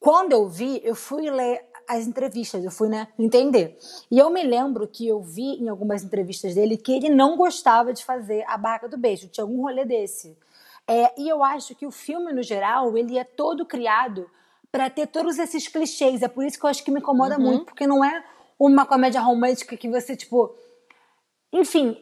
quando 0.00 0.32
eu 0.32 0.48
vi, 0.48 0.80
eu 0.82 0.94
fui 0.94 1.30
ler 1.30 1.73
as 1.88 2.06
entrevistas, 2.06 2.64
eu 2.64 2.70
fui 2.70 2.88
né, 2.88 3.08
entender. 3.18 3.78
E 4.10 4.18
eu 4.18 4.30
me 4.30 4.42
lembro 4.42 4.86
que 4.86 5.06
eu 5.06 5.20
vi 5.20 5.62
em 5.62 5.68
algumas 5.68 6.02
entrevistas 6.02 6.54
dele 6.54 6.76
que 6.76 6.92
ele 6.92 7.10
não 7.10 7.36
gostava 7.36 7.92
de 7.92 8.04
fazer 8.04 8.44
a 8.46 8.56
barraca 8.56 8.88
do 8.88 8.96
beijo, 8.96 9.28
tinha 9.28 9.44
algum 9.44 9.62
rolê 9.62 9.84
desse. 9.84 10.36
É, 10.86 11.18
e 11.18 11.28
eu 11.28 11.42
acho 11.42 11.74
que 11.74 11.86
o 11.86 11.90
filme, 11.90 12.32
no 12.32 12.42
geral, 12.42 12.96
ele 12.96 13.18
é 13.18 13.24
todo 13.24 13.64
criado 13.64 14.28
para 14.70 14.90
ter 14.90 15.06
todos 15.06 15.38
esses 15.38 15.68
clichês. 15.68 16.22
É 16.22 16.28
por 16.28 16.44
isso 16.44 16.58
que 16.58 16.66
eu 16.66 16.70
acho 16.70 16.84
que 16.84 16.90
me 16.90 17.00
incomoda 17.00 17.36
uhum. 17.36 17.42
muito, 17.42 17.64
porque 17.66 17.86
não 17.86 18.04
é 18.04 18.24
uma 18.58 18.84
comédia 18.84 19.20
romântica 19.20 19.76
que 19.76 19.88
você, 19.88 20.16
tipo. 20.16 20.54
Enfim, 21.52 21.96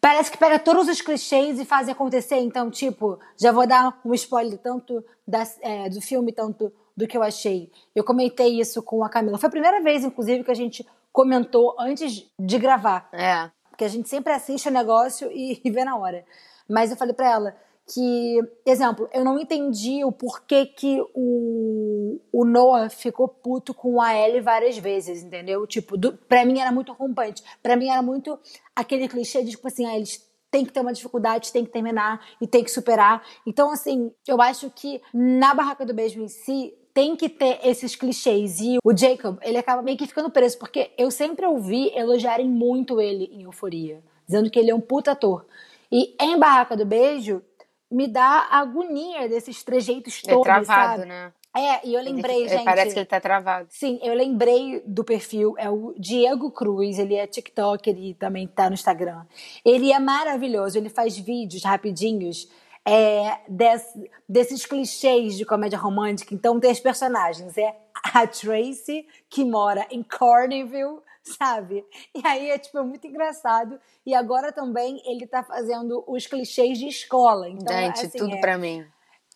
parece 0.00 0.30
que 0.30 0.38
pega 0.38 0.58
todos 0.58 0.88
os 0.88 1.00
clichês 1.00 1.58
e 1.58 1.64
faz 1.64 1.88
acontecer. 1.88 2.36
Então, 2.36 2.70
tipo, 2.70 3.18
já 3.36 3.52
vou 3.52 3.66
dar 3.66 4.00
um 4.04 4.14
spoiler 4.14 4.58
tanto 4.58 5.04
da, 5.26 5.42
é, 5.60 5.88
do 5.88 6.00
filme, 6.00 6.32
tanto 6.32 6.72
do 6.96 7.06
que 7.06 7.16
eu 7.16 7.22
achei. 7.22 7.70
Eu 7.94 8.04
comentei 8.04 8.60
isso 8.60 8.82
com 8.82 9.04
a 9.04 9.08
Camila. 9.08 9.38
Foi 9.38 9.48
a 9.48 9.50
primeira 9.50 9.82
vez, 9.82 10.04
inclusive, 10.04 10.44
que 10.44 10.50
a 10.50 10.54
gente 10.54 10.86
comentou 11.12 11.74
antes 11.78 12.28
de 12.38 12.58
gravar. 12.58 13.08
É. 13.12 13.50
Porque 13.70 13.84
a 13.84 13.88
gente 13.88 14.08
sempre 14.08 14.32
assiste 14.32 14.68
o 14.68 14.72
negócio 14.72 15.30
e, 15.32 15.60
e 15.64 15.70
vê 15.72 15.84
na 15.84 15.96
hora. 15.96 16.24
Mas 16.68 16.90
eu 16.90 16.96
falei 16.96 17.14
para 17.14 17.30
ela 17.30 17.56
que, 17.86 18.38
exemplo, 18.64 19.08
eu 19.12 19.24
não 19.24 19.38
entendi 19.38 20.04
o 20.04 20.10
porquê 20.10 20.64
que 20.64 21.02
o, 21.14 22.18
o 22.32 22.44
Noah 22.44 22.88
ficou 22.88 23.28
puto 23.28 23.74
com 23.74 24.00
a 24.00 24.14
Ellie 24.14 24.40
várias 24.40 24.78
vezes, 24.78 25.22
entendeu? 25.22 25.66
Tipo, 25.66 25.96
do, 25.96 26.16
pra 26.16 26.44
mim 26.46 26.60
era 26.60 26.72
muito 26.72 26.92
rompante. 26.92 27.42
Pra 27.62 27.76
mim 27.76 27.88
era 27.88 28.00
muito 28.00 28.38
aquele 28.74 29.06
clichê 29.06 29.42
de, 29.42 29.50
tipo 29.50 29.66
assim, 29.68 29.84
ah, 29.86 29.96
eles 29.96 30.24
tem 30.50 30.64
que 30.64 30.72
ter 30.72 30.80
uma 30.80 30.92
dificuldade, 30.92 31.52
tem 31.52 31.64
que 31.64 31.72
terminar 31.72 32.24
e 32.40 32.46
tem 32.46 32.62
que 32.62 32.70
superar. 32.70 33.26
Então, 33.44 33.72
assim, 33.72 34.12
eu 34.26 34.40
acho 34.40 34.70
que 34.70 35.02
na 35.12 35.52
Barraca 35.52 35.84
do 35.84 35.92
Beijo 35.92 36.22
em 36.22 36.28
si, 36.28 36.72
tem 36.94 37.16
que 37.16 37.28
ter 37.28 37.58
esses 37.64 37.96
clichês. 37.96 38.60
E 38.60 38.78
o 38.82 38.96
Jacob, 38.96 39.38
ele 39.42 39.58
acaba 39.58 39.82
meio 39.82 39.98
que 39.98 40.06
ficando 40.06 40.30
preso, 40.30 40.56
porque 40.58 40.92
eu 40.96 41.10
sempre 41.10 41.44
ouvi 41.44 41.92
elogiarem 41.94 42.48
muito 42.48 43.00
ele 43.00 43.28
em 43.32 43.42
Euforia, 43.42 44.00
dizendo 44.24 44.48
que 44.48 44.58
ele 44.58 44.70
é 44.70 44.74
um 44.74 44.80
puta 44.80 45.10
ator. 45.10 45.44
E 45.90 46.14
em 46.20 46.38
Barraca 46.38 46.76
do 46.76 46.86
Beijo, 46.86 47.42
me 47.90 48.06
dá 48.06 48.48
agonia 48.50 49.28
desses 49.28 49.62
trejeitos 49.62 50.22
é 50.24 50.30
todos, 50.30 50.46
é 50.46 50.50
travado, 50.50 50.96
sabe? 50.98 51.08
né? 51.08 51.32
É, 51.56 51.86
e 51.86 51.94
eu 51.94 52.02
lembrei, 52.02 52.40
ele, 52.40 52.48
gente. 52.48 52.64
Parece 52.64 52.92
que 52.92 52.98
ele 52.98 53.06
tá 53.06 53.20
travado. 53.20 53.68
Sim, 53.70 54.00
eu 54.02 54.12
lembrei 54.12 54.82
do 54.84 55.04
perfil. 55.04 55.54
É 55.56 55.70
o 55.70 55.94
Diego 55.96 56.50
Cruz, 56.50 56.98
ele 56.98 57.14
é 57.14 57.28
TikToker 57.28 57.96
e 57.96 58.14
também 58.14 58.48
tá 58.48 58.68
no 58.68 58.74
Instagram. 58.74 59.24
Ele 59.64 59.92
é 59.92 59.98
maravilhoso, 60.00 60.76
ele 60.76 60.88
faz 60.88 61.16
vídeos 61.16 61.62
rapidinhos 61.62 62.48
é, 62.86 63.38
desse, 63.48 64.10
desses 64.28 64.66
clichês 64.66 65.36
de 65.36 65.44
comédia 65.44 65.78
romântica. 65.78 66.34
Então, 66.34 66.60
tem 66.60 66.70
as 66.70 66.80
personagens. 66.80 67.56
É 67.56 67.74
a 68.12 68.26
Tracy, 68.26 69.06
que 69.30 69.44
mora 69.44 69.86
em 69.90 70.02
Cornville, 70.02 71.00
sabe? 71.22 71.84
E 72.14 72.26
aí 72.26 72.50
é, 72.50 72.58
tipo, 72.58 72.82
muito 72.84 73.06
engraçado. 73.06 73.80
E 74.04 74.14
agora 74.14 74.52
também 74.52 75.02
ele 75.06 75.26
tá 75.26 75.42
fazendo 75.42 76.04
os 76.06 76.26
clichês 76.26 76.78
de 76.78 76.86
escola. 76.86 77.48
Então, 77.48 77.74
Gente, 77.74 78.06
assim, 78.06 78.18
tudo 78.18 78.34
é, 78.34 78.40
pra 78.40 78.58
mim. 78.58 78.86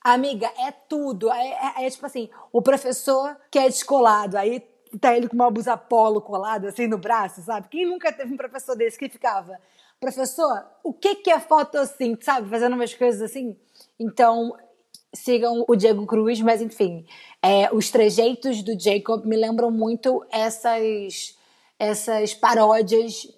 Amiga, 0.05 0.53
é 0.59 0.71
tudo. 0.71 1.33
É, 1.33 1.49
é, 1.49 1.87
é, 1.87 1.91
tipo 1.91 2.05
assim, 2.05 2.29
o 2.53 2.61
professor 2.61 3.37
que 3.51 3.59
é 3.59 3.65
descolado, 3.65 4.37
aí 4.37 4.61
tá 5.01 5.15
ele 5.17 5.29
com 5.29 5.35
uma 5.35 5.51
blusa 5.51 5.77
polo 5.77 6.21
colada 6.21 6.69
assim 6.69 6.87
no 6.87 6.97
braço, 6.97 7.43
sabe? 7.43 7.69
Quem 7.69 7.87
nunca 7.87 8.13
teve 8.13 8.33
um 8.33 8.37
professor 8.37 8.75
desse 8.75 8.99
que 8.99 9.09
ficava 9.09 9.59
professor, 10.01 10.65
o 10.83 10.93
que, 10.93 11.17
que 11.17 11.31
é 11.31 11.41
fotossíntese, 11.41 12.25
sabe? 12.25 12.49
Fazendo 12.49 12.75
umas 12.75 12.95
coisas 12.95 13.23
assim. 13.23 13.57
Então, 13.99 14.57
sigam 15.15 15.65
o 15.69 15.77
Diego 15.77 16.07
Cruz, 16.07 16.41
mas 16.41 16.61
enfim, 16.61 17.07
é, 17.43 17.73
os 17.73 17.91
trejeitos 17.91 18.63
do 18.63 18.79
Jacob 18.79 19.25
me 19.25 19.37
lembram 19.37 19.71
muito 19.71 20.25
essas, 20.31 21.37
essas 21.79 22.35
paródias 22.35 23.29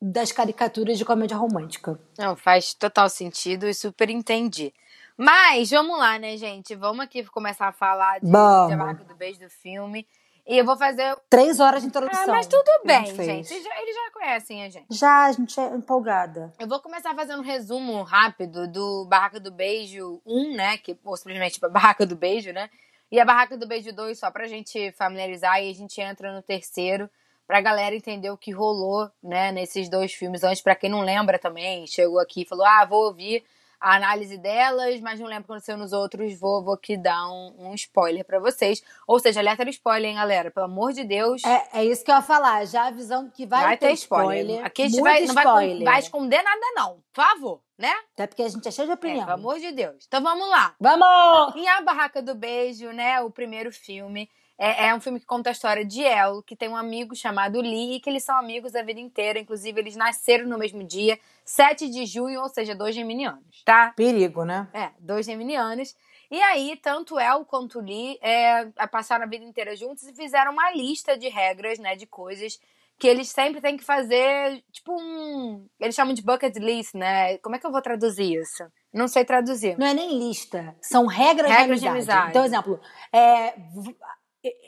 das 0.00 0.30
caricaturas 0.32 0.96
de 0.96 1.04
comédia 1.04 1.36
romântica. 1.36 1.98
Não, 2.16 2.36
faz 2.36 2.72
total 2.74 3.08
sentido 3.08 3.68
e 3.68 3.74
super 3.74 4.10
entendi. 4.10 4.72
Mas 5.16 5.70
vamos 5.70 5.98
lá, 5.98 6.16
né, 6.18 6.36
gente? 6.36 6.76
Vamos 6.76 7.04
aqui 7.04 7.24
começar 7.24 7.66
a 7.66 7.72
falar 7.72 8.20
de, 8.20 8.26
de 8.26 9.04
do 9.04 9.16
Beijo 9.16 9.40
do 9.40 9.50
filme. 9.50 10.06
E 10.48 10.56
eu 10.56 10.64
vou 10.64 10.78
fazer. 10.78 11.14
Três 11.28 11.60
horas 11.60 11.82
de 11.82 11.88
introdução. 11.88 12.24
Ah, 12.24 12.26
mas 12.26 12.46
tudo 12.46 12.70
bem, 12.82 13.04
gente. 13.04 13.52
Eles 13.52 13.64
já, 13.64 13.82
eles 13.82 13.94
já 13.94 14.10
conhecem 14.14 14.64
a 14.64 14.70
gente. 14.70 14.86
Já, 14.90 15.26
a 15.26 15.32
gente 15.32 15.60
é 15.60 15.74
empolgada. 15.74 16.54
Eu 16.58 16.66
vou 16.66 16.80
começar 16.80 17.14
fazendo 17.14 17.40
um 17.40 17.44
resumo 17.44 18.02
rápido 18.02 18.66
do 18.66 19.04
Barraca 19.04 19.38
do 19.38 19.52
Beijo 19.52 20.22
1, 20.24 20.56
né? 20.56 20.78
Que, 20.78 20.98
ou 21.04 21.16
simplesmente 21.18 21.60
Barraca 21.60 22.06
do 22.06 22.16
Beijo, 22.16 22.50
né? 22.50 22.70
E 23.12 23.20
a 23.20 23.26
Barraca 23.26 23.58
do 23.58 23.68
Beijo 23.68 23.92
2, 23.92 24.18
só 24.18 24.30
pra 24.30 24.46
gente 24.46 24.90
familiarizar, 24.92 25.62
e 25.62 25.70
a 25.70 25.74
gente 25.74 26.00
entra 26.00 26.34
no 26.34 26.40
terceiro, 26.40 27.10
pra 27.46 27.60
galera 27.60 27.94
entender 27.94 28.30
o 28.30 28.36
que 28.36 28.50
rolou, 28.50 29.10
né, 29.22 29.52
nesses 29.52 29.88
dois 29.88 30.12
filmes. 30.12 30.44
Antes, 30.44 30.62
pra 30.62 30.74
quem 30.74 30.90
não 30.90 31.02
lembra 31.02 31.38
também, 31.38 31.86
chegou 31.86 32.18
aqui 32.18 32.42
e 32.42 32.46
falou: 32.46 32.64
ah, 32.64 32.86
vou 32.86 33.04
ouvir 33.04 33.44
a 33.80 33.96
análise 33.96 34.36
delas, 34.38 35.00
mas 35.00 35.20
não 35.20 35.26
lembro 35.26 35.42
o 35.44 35.46
que 35.46 35.52
aconteceu 35.52 35.76
nos 35.76 35.92
outros, 35.92 36.38
vou, 36.38 36.62
vou 36.64 36.74
aqui 36.74 36.96
dar 36.96 37.28
um, 37.28 37.70
um 37.70 37.74
spoiler 37.74 38.24
pra 38.24 38.38
vocês. 38.40 38.82
Ou 39.06 39.18
seja, 39.18 39.40
alerta 39.40 39.64
de 39.64 39.70
spoiler, 39.70 40.10
hein, 40.10 40.16
galera? 40.16 40.50
Pelo 40.50 40.66
amor 40.66 40.92
de 40.92 41.04
Deus. 41.04 41.42
É, 41.44 41.80
é 41.80 41.84
isso 41.84 42.04
que 42.04 42.10
eu 42.10 42.14
ia 42.16 42.22
falar. 42.22 42.64
Já 42.66 42.86
avisando 42.88 43.30
que 43.30 43.46
vai, 43.46 43.62
Vai 43.64 43.76
ter 43.76 43.92
spoiler. 43.92 44.64
Aqui 44.64 44.82
a 44.82 44.88
gente 44.88 45.00
vai, 45.00 45.24
não 45.24 45.34
vai, 45.34 45.44
spoiler. 45.44 45.84
vai 45.84 45.98
esconder 46.00 46.42
nada, 46.42 46.60
não. 46.74 47.02
Por 47.12 47.24
favor, 47.24 47.60
né? 47.76 47.92
Até 48.14 48.26
porque 48.26 48.42
a 48.42 48.48
gente 48.48 48.66
é 48.66 48.70
cheio 48.70 48.86
de 48.88 48.92
É, 48.92 48.94
opinião. 48.94 49.24
pelo 49.26 49.38
amor 49.38 49.58
de 49.58 49.72
Deus. 49.72 50.04
Então 50.06 50.22
vamos 50.22 50.48
lá. 50.50 50.74
Vamos! 50.80 51.56
Em 51.56 51.68
A 51.68 51.80
Barraca 51.80 52.20
do 52.22 52.34
Beijo, 52.34 52.90
né? 52.92 53.20
O 53.20 53.30
primeiro 53.30 53.72
filme. 53.72 54.28
É, 54.58 54.88
é 54.88 54.94
um 54.94 55.00
filme 55.00 55.20
que 55.20 55.26
conta 55.26 55.50
a 55.50 55.52
história 55.52 55.84
de 55.84 56.02
El, 56.02 56.42
que 56.42 56.56
tem 56.56 56.68
um 56.68 56.76
amigo 56.76 57.14
chamado 57.14 57.60
Lee, 57.60 57.96
e 57.96 58.00
que 58.00 58.10
eles 58.10 58.24
são 58.24 58.36
amigos 58.36 58.74
a 58.74 58.82
vida 58.82 58.98
inteira. 58.98 59.38
Inclusive, 59.38 59.80
eles 59.80 59.94
nasceram 59.94 60.46
no 60.46 60.58
mesmo 60.58 60.82
dia, 60.82 61.18
7 61.44 61.88
de 61.88 62.04
junho, 62.04 62.40
ou 62.42 62.48
seja, 62.48 62.74
dois 62.74 62.94
geminianos, 62.94 63.62
tá? 63.64 63.92
Perigo, 63.96 64.44
né? 64.44 64.66
É, 64.74 64.90
dois 64.98 65.24
geminianos. 65.26 65.94
E 66.30 66.42
aí, 66.42 66.76
tanto 66.82 67.18
El 67.18 67.44
quanto 67.44 67.80
Lee 67.80 68.18
é, 68.20 68.66
passaram 68.90 69.24
a 69.24 69.28
vida 69.28 69.44
inteira 69.44 69.74
juntos 69.76 70.02
e 70.06 70.12
fizeram 70.12 70.52
uma 70.52 70.70
lista 70.72 71.16
de 71.16 71.28
regras, 71.28 71.78
né? 71.78 71.94
De 71.94 72.04
coisas 72.06 72.60
que 72.98 73.06
eles 73.06 73.28
sempre 73.28 73.60
têm 73.60 73.76
que 73.76 73.84
fazer, 73.84 74.62
tipo 74.72 74.92
um. 74.92 75.66
Eles 75.78 75.94
chamam 75.94 76.12
de 76.12 76.20
bucket 76.20 76.56
list, 76.56 76.94
né? 76.94 77.38
Como 77.38 77.54
é 77.54 77.58
que 77.58 77.64
eu 77.64 77.70
vou 77.70 77.80
traduzir 77.80 78.40
isso? 78.40 78.64
Não 78.92 79.06
sei 79.06 79.24
traduzir. 79.24 79.78
Não 79.78 79.86
é 79.86 79.94
nem 79.94 80.18
lista, 80.18 80.74
são 80.82 81.06
regras, 81.06 81.48
Regras 81.50 81.78
de, 81.78 81.84
de 81.84 81.88
amizade. 81.88 82.18
amizade. 82.18 82.30
Então, 82.30 82.44
exemplo, 82.44 82.80
é, 83.12 83.54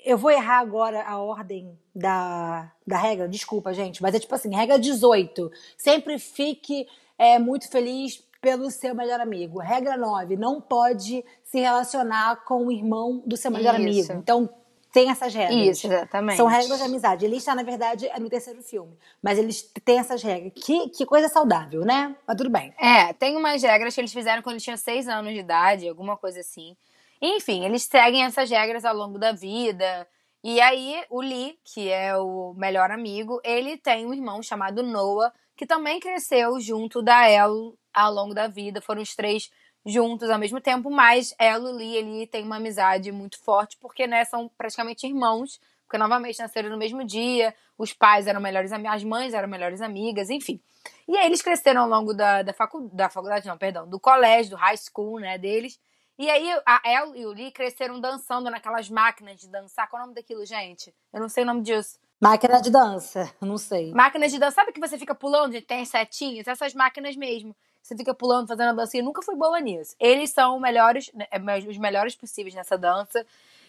eu 0.05 0.17
vou 0.17 0.31
errar 0.31 0.59
agora 0.59 1.03
a 1.03 1.19
ordem 1.19 1.79
da, 1.95 2.71
da 2.87 2.99
regra, 2.99 3.29
desculpa, 3.29 3.73
gente, 3.75 4.03
mas 4.03 4.15
é 4.15 4.19
tipo 4.19 4.35
assim, 4.35 4.55
regra 4.55 4.79
18. 4.79 5.51
Sempre 5.77 6.19
fique 6.19 6.87
é, 7.19 7.39
muito 7.39 7.69
feliz 7.71 8.25
pelo 8.41 8.71
seu 8.71 8.95
melhor 8.95 9.21
amigo. 9.21 9.59
Regra 9.59 9.97
9, 9.97 10.37
não 10.37 10.61
pode 10.61 11.25
se 11.45 11.61
relacionar 11.61 12.45
com 12.45 12.67
o 12.67 12.73
irmão 12.73 13.23
do 13.27 13.37
seu 13.37 13.51
melhor 13.51 13.79
Isso. 13.79 14.13
amigo. 14.13 14.13
Então, 14.23 14.49
tem 14.93 15.11
essas 15.11 15.33
regras. 15.33 15.57
Isso, 15.57 15.87
exatamente. 15.87 16.37
São 16.37 16.47
regras 16.47 16.79
de 16.79 16.85
amizade. 16.85 17.25
Ele 17.25 17.37
está, 17.37 17.55
na 17.55 17.63
verdade, 17.63 18.09
é 18.09 18.19
no 18.19 18.29
terceiro 18.29 18.61
filme. 18.63 18.97
Mas 19.23 19.39
eles 19.39 19.63
têm 19.85 19.99
essas 19.99 20.23
regras. 20.23 20.53
Que, 20.55 20.89
que 20.89 21.07
coisa 21.07 21.29
saudável, 21.29 21.85
né? 21.85 22.17
Mas 22.27 22.37
tudo 22.37 22.51
bem. 22.51 22.75
É, 22.79 23.13
tem 23.13 23.37
umas 23.37 23.63
regras 23.63 23.95
que 23.95 24.01
eles 24.01 24.13
fizeram 24.13 24.43
quando 24.43 24.55
eles 24.55 24.65
tinham 24.65 24.77
seis 24.77 25.07
anos 25.07 25.33
de 25.33 25.39
idade, 25.39 25.89
alguma 25.89 26.17
coisa 26.17 26.41
assim. 26.41 26.77
Enfim, 27.21 27.65
eles 27.65 27.83
seguem 27.83 28.25
essas 28.25 28.49
regras 28.51 28.85
ao 28.85 28.95
longo 28.95 29.19
da 29.19 29.33
vida. 29.33 30.07
E 30.43 30.61
aí, 30.61 31.05
o 31.11 31.21
Lee, 31.21 31.59
que 31.65 31.91
é 31.91 32.17
o 32.17 32.55
melhor 32.57 32.91
amigo, 32.91 33.41
ele 33.45 33.77
tem 33.77 34.07
um 34.07 34.15
irmão 34.15 34.43
chamado 34.43 34.83
Noah, 34.83 35.33
que 35.55 35.67
também 35.67 36.01
cresceu 36.01 36.59
junto 36.61 37.03
da 37.03 37.29
El 37.29 37.75
ao 37.93 38.13
longo 38.13 38.33
da 38.33 38.49
vida. 38.49 38.81
Foram 38.81 39.03
os 39.03 39.15
três 39.15 39.51
juntos 39.85 40.31
ao 40.31 40.39
mesmo 40.39 40.61
tempo, 40.61 40.91
mas 40.91 41.35
El 41.39 41.69
e 41.69 41.73
Lee, 41.73 41.97
ele 41.97 42.27
tem 42.27 42.43
uma 42.43 42.57
amizade 42.57 43.13
muito 43.13 43.39
forte, 43.39 43.77
porque, 43.79 44.07
né, 44.07 44.25
são 44.25 44.51
praticamente 44.57 45.07
irmãos, 45.07 45.61
porque 45.85 45.99
novamente 45.99 46.39
nasceram 46.39 46.71
no 46.71 46.77
mesmo 46.79 47.05
dia, 47.05 47.55
os 47.77 47.93
pais 47.93 48.27
eram 48.27 48.41
melhores 48.41 48.73
amigos, 48.73 48.97
as 48.97 49.05
mães 49.05 49.35
eram 49.35 49.49
melhores 49.49 49.81
amigas, 49.81 50.31
enfim. 50.31 50.61
E 51.09 51.17
aí 51.17 51.27
eles 51.27 51.43
cresceram 51.43 51.83
ao 51.83 51.89
longo 51.89 52.15
da, 52.15 52.43
da, 52.43 52.53
facu, 52.53 52.89
da 52.93 53.11
faculdade, 53.11 53.47
não, 53.47 53.59
perdão, 53.59 53.89
do 53.89 53.99
colégio, 53.99 54.53
do 54.53 54.57
high 54.57 54.77
school, 54.77 55.19
né, 55.19 55.37
deles. 55.37 55.79
E 56.21 56.29
aí 56.29 56.51
a 56.67 56.83
El 56.85 57.17
e 57.17 57.25
o 57.25 57.31
Lee 57.31 57.51
cresceram 57.51 57.99
dançando 57.99 58.51
naquelas 58.51 58.91
máquinas 58.91 59.41
de 59.41 59.49
dançar. 59.49 59.89
Qual 59.89 59.99
é 59.99 60.03
o 60.03 60.07
nome 60.07 60.15
daquilo, 60.15 60.45
gente? 60.45 60.95
Eu 61.11 61.19
não 61.19 61.31
sei 61.31 61.45
o 61.45 61.47
nome 61.47 61.63
disso. 61.63 61.99
Máquina 62.21 62.61
de 62.61 62.69
dança, 62.71 63.35
não 63.41 63.57
sei. 63.57 63.91
Máquinas 63.95 64.31
de 64.31 64.39
dança. 64.39 64.57
Sabe 64.57 64.71
que 64.71 64.79
você 64.79 64.99
fica 64.99 65.15
pulando 65.15 65.55
e 65.55 65.63
tem 65.63 65.81
as 65.81 65.89
setinhas? 65.89 66.47
Essas 66.47 66.75
máquinas 66.75 67.17
mesmo. 67.17 67.57
Você 67.81 67.97
fica 67.97 68.13
pulando, 68.13 68.49
fazendo 68.49 68.69
a 68.69 68.73
dancinha. 68.75 69.01
Eu 69.01 69.07
nunca 69.07 69.23
fui 69.23 69.35
boa 69.35 69.59
nisso. 69.61 69.97
Eles 69.99 70.29
são 70.29 70.61
melhores, 70.61 71.11
né, 71.15 71.27
os 71.67 71.79
melhores 71.79 72.15
possíveis 72.15 72.55
nessa 72.55 72.77
dança. 72.77 73.27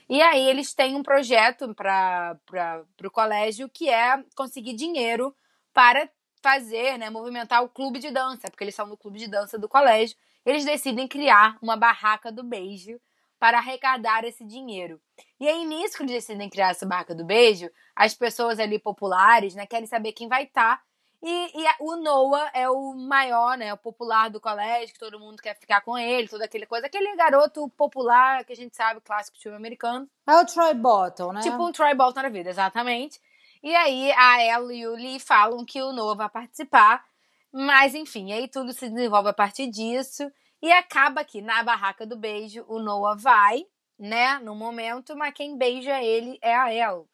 E 0.09 0.21
aí 0.21 0.49
eles 0.49 0.73
têm 0.73 0.93
um 0.93 1.03
projeto 1.03 1.73
para 1.73 2.37
o 3.01 3.09
colégio 3.09 3.69
que 3.69 3.89
é 3.89 4.21
conseguir 4.35 4.73
dinheiro 4.73 5.33
para 5.73 6.09
fazer, 6.43 6.97
né, 6.97 7.09
movimentar 7.09 7.63
o 7.63 7.69
clube 7.69 7.97
de 7.97 8.11
dança, 8.11 8.49
porque 8.51 8.65
eles 8.65 8.75
são 8.75 8.87
no 8.87 8.97
clube 8.97 9.19
de 9.19 9.29
dança 9.29 9.57
do 9.57 9.69
colégio. 9.69 10.17
Eles 10.45 10.65
decidem 10.65 11.07
criar 11.07 11.57
uma 11.61 11.75
barraca 11.75 12.31
do 12.31 12.43
beijo 12.43 12.99
para 13.39 13.57
arrecadar 13.57 14.23
esse 14.23 14.45
dinheiro. 14.45 15.01
E 15.39 15.47
aí, 15.47 15.65
nisso 15.65 15.97
que 15.97 16.03
eles 16.03 16.13
decidem 16.13 16.49
criar 16.49 16.69
essa 16.69 16.85
barraca 16.85 17.15
do 17.15 17.25
beijo, 17.25 17.69
as 17.95 18.13
pessoas 18.13 18.59
ali 18.59 18.77
populares, 18.77 19.55
né, 19.55 19.65
querem 19.65 19.87
saber 19.87 20.11
quem 20.13 20.27
vai 20.27 20.43
estar. 20.43 20.81
E, 21.23 21.61
e 21.61 21.67
a- 21.67 21.75
o 21.79 21.95
Noah 21.97 22.49
é 22.53 22.67
o 22.69 22.93
maior, 22.95 23.55
né, 23.57 23.71
o 23.73 23.77
popular 23.77 24.29
do 24.29 24.39
colégio, 24.41 24.93
que 24.93 24.99
todo 24.99 25.19
mundo 25.19 25.41
quer 25.41 25.55
ficar 25.59 25.81
com 25.81 25.97
ele, 25.97 26.27
toda 26.27 26.45
aquela 26.45 26.65
coisa. 26.65 26.87
Aquele 26.87 27.15
garoto 27.15 27.67
popular 27.77 28.43
que 28.43 28.53
a 28.53 28.55
gente 28.55 28.75
sabe, 28.75 29.01
clássico 29.01 29.39
filme 29.39 29.57
americano. 29.57 30.07
É 30.27 30.35
o 30.35 30.45
Troy 30.45 30.73
Bottom, 30.73 31.31
né? 31.33 31.41
Tipo 31.41 31.67
um 31.67 31.71
Troy 31.71 31.93
Bolton 31.93 32.21
na 32.23 32.29
vida, 32.29 32.49
exatamente. 32.49 33.19
E 33.63 33.75
aí 33.75 34.11
a 34.13 34.41
ela 34.41 34.73
e 34.73 34.87
o 34.87 34.95
Lee 34.95 35.19
falam 35.19 35.63
que 35.63 35.79
o 35.81 35.93
Noah 35.93 36.15
vai 36.15 36.29
participar. 36.29 37.03
Mas 37.51 37.93
enfim, 37.95 38.31
aí 38.31 38.47
tudo 38.47 38.73
se 38.73 38.89
desenvolve 38.89 39.29
a 39.29 39.33
partir 39.33 39.67
disso. 39.67 40.31
E 40.61 40.71
acaba 40.71 41.23
que 41.23 41.41
na 41.41 41.63
barraca 41.63 42.05
do 42.05 42.15
beijo, 42.15 42.63
o 42.67 42.79
Noah 42.79 43.15
vai, 43.15 43.65
né, 43.97 44.39
no 44.39 44.55
momento, 44.55 45.15
mas 45.15 45.33
quem 45.33 45.57
beija 45.57 46.01
ele 46.03 46.37
é 46.41 46.55
a 46.55 46.73
El. 46.73 47.07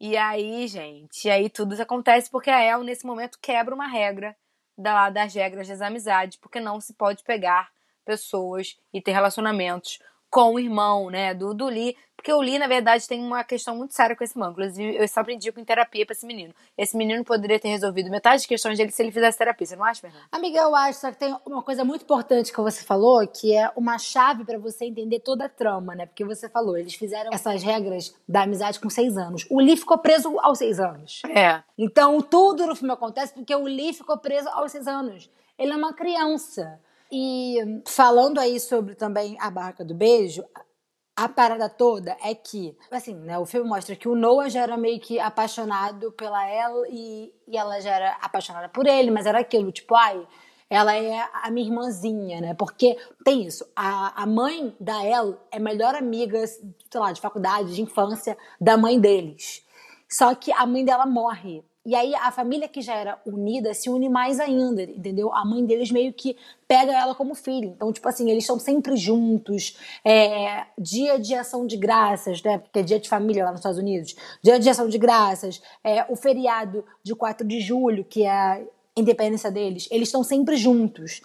E 0.00 0.16
aí, 0.16 0.66
gente, 0.66 1.28
aí 1.28 1.48
tudo 1.48 1.80
acontece 1.80 2.30
porque 2.30 2.50
a 2.50 2.60
El, 2.60 2.82
nesse 2.82 3.06
momento, 3.06 3.38
quebra 3.40 3.74
uma 3.74 3.86
regra 3.86 4.36
da, 4.76 5.10
das 5.10 5.34
regras 5.34 5.68
das 5.68 5.80
amizades, 5.80 6.38
porque 6.38 6.60
não 6.60 6.80
se 6.80 6.94
pode 6.94 7.22
pegar 7.22 7.70
pessoas 8.04 8.76
e 8.92 9.00
ter 9.00 9.12
relacionamentos 9.12 9.98
com 10.30 10.54
o 10.54 10.58
irmão, 10.58 11.10
né, 11.10 11.34
do, 11.34 11.66
Lee. 11.66 11.96
Porque 12.26 12.34
o 12.34 12.40
Lee, 12.40 12.58
na 12.58 12.66
verdade, 12.66 13.06
tem 13.06 13.22
uma 13.22 13.44
questão 13.44 13.76
muito 13.76 13.94
séria 13.94 14.16
com 14.16 14.24
esse 14.24 14.36
irmão. 14.36 14.50
Inclusive, 14.50 14.96
eu 14.96 15.06
sempre 15.06 15.32
indico 15.32 15.60
em 15.60 15.64
terapia 15.64 16.04
pra 16.04 16.12
esse 16.12 16.26
menino. 16.26 16.52
Esse 16.76 16.96
menino 16.96 17.24
poderia 17.24 17.56
ter 17.60 17.68
resolvido 17.68 18.10
metade 18.10 18.38
das 18.38 18.46
questões 18.46 18.76
dele 18.76 18.90
se 18.90 19.00
ele 19.00 19.12
fizesse 19.12 19.38
terapia. 19.38 19.64
Você 19.64 19.76
não 19.76 19.84
acha, 19.84 20.00
Fernanda? 20.00 20.24
Amiga, 20.32 20.58
eu 20.58 20.74
acho 20.74 20.98
só 20.98 21.12
que 21.12 21.18
tem 21.18 21.36
uma 21.46 21.62
coisa 21.62 21.84
muito 21.84 22.02
importante 22.02 22.52
que 22.52 22.60
você 22.60 22.82
falou, 22.82 23.24
que 23.28 23.54
é 23.54 23.70
uma 23.76 23.96
chave 23.96 24.44
pra 24.44 24.58
você 24.58 24.86
entender 24.86 25.20
toda 25.20 25.44
a 25.44 25.48
trama, 25.48 25.94
né? 25.94 26.04
Porque 26.04 26.24
você 26.24 26.48
falou, 26.48 26.76
eles 26.76 26.96
fizeram 26.96 27.30
essas 27.32 27.62
regras 27.62 28.12
da 28.28 28.42
amizade 28.42 28.80
com 28.80 28.90
seis 28.90 29.16
anos. 29.16 29.46
O 29.48 29.60
Lee 29.60 29.76
ficou 29.76 29.96
preso 29.96 30.36
aos 30.40 30.58
seis 30.58 30.80
anos. 30.80 31.22
É. 31.28 31.62
Então, 31.78 32.20
tudo 32.20 32.66
no 32.66 32.74
filme 32.74 32.92
acontece 32.92 33.32
porque 33.34 33.54
o 33.54 33.62
Lee 33.62 33.92
ficou 33.92 34.18
preso 34.18 34.48
aos 34.48 34.72
seis 34.72 34.88
anos. 34.88 35.30
Ele 35.56 35.70
é 35.70 35.76
uma 35.76 35.94
criança. 35.94 36.80
E 37.10 37.82
falando 37.86 38.40
aí 38.40 38.58
sobre 38.58 38.96
também 38.96 39.36
a 39.38 39.48
barraca 39.48 39.84
do 39.84 39.94
beijo, 39.94 40.44
a 41.16 41.28
parada 41.28 41.68
toda 41.68 42.14
é 42.22 42.34
que, 42.34 42.76
assim, 42.90 43.14
né, 43.14 43.38
o 43.38 43.46
filme 43.46 43.66
mostra 43.66 43.96
que 43.96 44.06
o 44.06 44.14
Noah 44.14 44.50
já 44.50 44.62
era 44.62 44.76
meio 44.76 45.00
que 45.00 45.18
apaixonado 45.18 46.12
pela 46.12 46.46
ela 46.46 46.86
e, 46.90 47.32
e 47.48 47.56
ela 47.56 47.80
já 47.80 47.90
era 47.90 48.12
apaixonada 48.20 48.68
por 48.68 48.86
ele, 48.86 49.10
mas 49.10 49.24
era 49.24 49.40
aquilo, 49.40 49.72
tipo, 49.72 49.94
ai, 49.94 50.26
ela 50.68 50.94
é 50.94 51.26
a 51.42 51.50
minha 51.50 51.66
irmãzinha, 51.66 52.40
né? 52.40 52.54
Porque 52.54 52.98
tem 53.24 53.44
isso, 53.44 53.66
a, 53.74 54.22
a 54.22 54.26
mãe 54.26 54.76
da 54.78 55.04
El 55.04 55.38
é 55.50 55.58
melhor 55.58 55.94
amiga, 55.94 56.46
sei 56.46 57.00
lá, 57.00 57.12
de 57.12 57.20
faculdade, 57.20 57.74
de 57.74 57.80
infância, 57.80 58.36
da 58.60 58.76
mãe 58.76 59.00
deles. 59.00 59.64
Só 60.08 60.34
que 60.34 60.52
a 60.52 60.66
mãe 60.66 60.84
dela 60.84 61.06
morre. 61.06 61.64
E 61.86 61.94
aí 61.94 62.16
a 62.16 62.32
família 62.32 62.66
que 62.66 62.82
já 62.82 62.96
era 62.96 63.16
unida 63.24 63.72
se 63.72 63.88
une 63.88 64.08
mais 64.08 64.40
ainda, 64.40 64.82
entendeu? 64.82 65.32
A 65.32 65.44
mãe 65.44 65.64
deles 65.64 65.92
meio 65.92 66.12
que 66.12 66.36
pega 66.66 66.92
ela 66.92 67.14
como 67.14 67.32
filha. 67.32 67.66
Então, 67.66 67.92
tipo 67.92 68.08
assim, 68.08 68.28
eles 68.28 68.42
estão 68.42 68.58
sempre 68.58 68.96
juntos. 68.96 69.78
É, 70.04 70.66
dia 70.76 71.16
de 71.16 71.32
ação 71.32 71.64
de 71.64 71.76
graças, 71.76 72.42
né? 72.42 72.58
Porque 72.58 72.80
é 72.80 72.82
dia 72.82 72.98
de 72.98 73.08
família 73.08 73.44
lá 73.44 73.52
nos 73.52 73.60
Estados 73.60 73.78
Unidos. 73.78 74.16
Dia 74.42 74.58
de 74.58 74.68
ação 74.68 74.88
de 74.88 74.98
graças. 74.98 75.62
É, 75.84 76.04
o 76.10 76.16
feriado 76.16 76.84
de 77.04 77.14
4 77.14 77.46
de 77.46 77.60
julho, 77.60 78.04
que 78.04 78.24
é 78.24 78.30
a 78.30 78.60
independência 78.96 79.48
deles. 79.48 79.86
Eles 79.88 80.08
estão 80.08 80.24
sempre 80.24 80.56
juntos. 80.56 81.20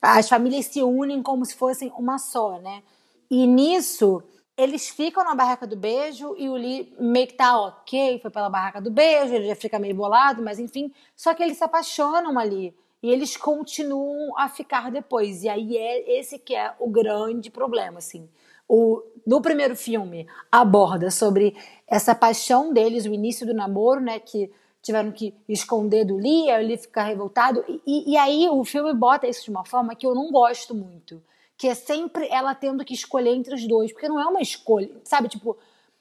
As 0.00 0.30
famílias 0.30 0.64
se 0.64 0.82
unem 0.82 1.22
como 1.22 1.44
se 1.44 1.54
fossem 1.54 1.92
uma 1.98 2.18
só, 2.18 2.58
né? 2.58 2.82
E 3.30 3.46
nisso, 3.46 4.22
eles 4.56 4.88
ficam 4.88 5.22
na 5.22 5.34
barraca 5.34 5.66
do 5.66 5.76
beijo 5.76 6.34
e 6.38 6.48
o 6.48 6.54
Lee 6.54 6.94
meio 6.98 7.26
que 7.26 7.34
tá 7.34 7.60
ok, 7.60 8.18
foi 8.20 8.30
pela 8.30 8.48
barraca 8.48 8.80
do 8.80 8.90
beijo, 8.90 9.34
ele 9.34 9.48
já 9.48 9.54
fica 9.54 9.78
meio 9.78 9.94
bolado, 9.94 10.42
mas 10.42 10.58
enfim. 10.58 10.92
Só 11.14 11.34
que 11.34 11.42
eles 11.42 11.58
se 11.58 11.64
apaixonam 11.64 12.38
ali. 12.38 12.74
e 13.02 13.10
eles 13.10 13.36
continuam 13.36 14.36
a 14.38 14.48
ficar 14.48 14.90
depois. 14.90 15.44
E 15.44 15.48
aí 15.48 15.76
é 15.76 16.18
esse 16.18 16.38
que 16.38 16.54
é 16.54 16.74
o 16.80 16.88
grande 16.88 17.50
problema, 17.50 17.98
assim. 17.98 18.28
O, 18.68 19.02
no 19.26 19.40
primeiro 19.40 19.76
filme 19.76 20.26
aborda 20.50 21.10
sobre 21.10 21.54
essa 21.86 22.14
paixão 22.14 22.72
deles, 22.72 23.04
o 23.04 23.14
início 23.14 23.46
do 23.46 23.54
namoro, 23.54 24.00
né, 24.00 24.18
que 24.18 24.50
tiveram 24.82 25.12
que 25.12 25.34
esconder 25.48 26.04
do 26.04 26.16
Lee, 26.16 26.48
ele 26.50 26.76
fica 26.76 27.02
revoltado. 27.02 27.64
E, 27.86 28.12
e 28.12 28.16
aí 28.16 28.48
o 28.48 28.64
filme 28.64 28.92
bota 28.94 29.26
isso 29.26 29.44
de 29.44 29.50
uma 29.50 29.64
forma 29.64 29.94
que 29.94 30.06
eu 30.06 30.14
não 30.14 30.30
gosto 30.32 30.74
muito, 30.74 31.22
que 31.56 31.68
é 31.68 31.74
sempre 31.74 32.28
ela 32.28 32.54
tendo 32.54 32.84
que 32.84 32.94
escolher 32.94 33.34
entre 33.34 33.54
os 33.54 33.66
dois, 33.66 33.92
porque 33.92 34.08
não 34.08 34.20
é 34.20 34.26
uma 34.26 34.42
escolha, 34.42 34.90
sabe? 35.04 35.28
Tipo, 35.28 35.56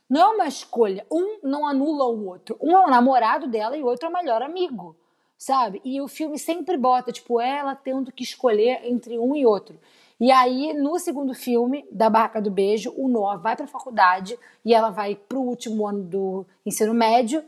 não 0.09 0.21
é 0.21 0.27
uma 0.35 0.47
escolha. 0.47 1.05
Um 1.11 1.39
não 1.43 1.67
anula 1.67 2.05
o 2.05 2.27
outro. 2.27 2.57
Um 2.61 2.71
é 2.71 2.85
o 2.85 2.89
namorado 2.89 3.47
dela 3.47 3.77
e 3.77 3.83
o 3.83 3.87
outro 3.87 4.05
é 4.05 4.09
o 4.09 4.13
melhor 4.13 4.41
amigo, 4.41 4.95
sabe? 5.37 5.81
E 5.83 6.01
o 6.01 6.07
filme 6.07 6.37
sempre 6.37 6.77
bota, 6.77 7.11
tipo, 7.11 7.39
ela 7.39 7.75
tendo 7.75 8.11
que 8.11 8.23
escolher 8.23 8.81
entre 8.83 9.17
um 9.17 9.35
e 9.35 9.45
outro. 9.45 9.79
E 10.19 10.31
aí, 10.31 10.73
no 10.73 10.97
segundo 10.97 11.33
filme, 11.33 11.85
da 11.91 12.09
Barraca 12.09 12.41
do 12.41 12.49
Beijo, 12.49 12.93
o 12.95 13.07
Noah 13.07 13.37
vai 13.37 13.55
para 13.55 13.65
a 13.65 13.67
faculdade 13.67 14.37
e 14.63 14.73
ela 14.73 14.89
vai 14.89 15.15
para 15.15 15.37
o 15.37 15.41
último 15.41 15.85
ano 15.85 16.03
do 16.03 16.45
ensino 16.65 16.93
médio. 16.93 17.43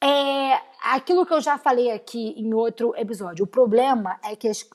É 0.00 0.60
aquilo 0.82 1.26
que 1.26 1.32
eu 1.32 1.40
já 1.40 1.58
falei 1.58 1.90
aqui 1.90 2.34
em 2.36 2.54
outro 2.54 2.94
episódio. 2.96 3.44
O 3.44 3.48
problema 3.48 4.18
é 4.22 4.36
que 4.36 4.48
as, 4.48 4.68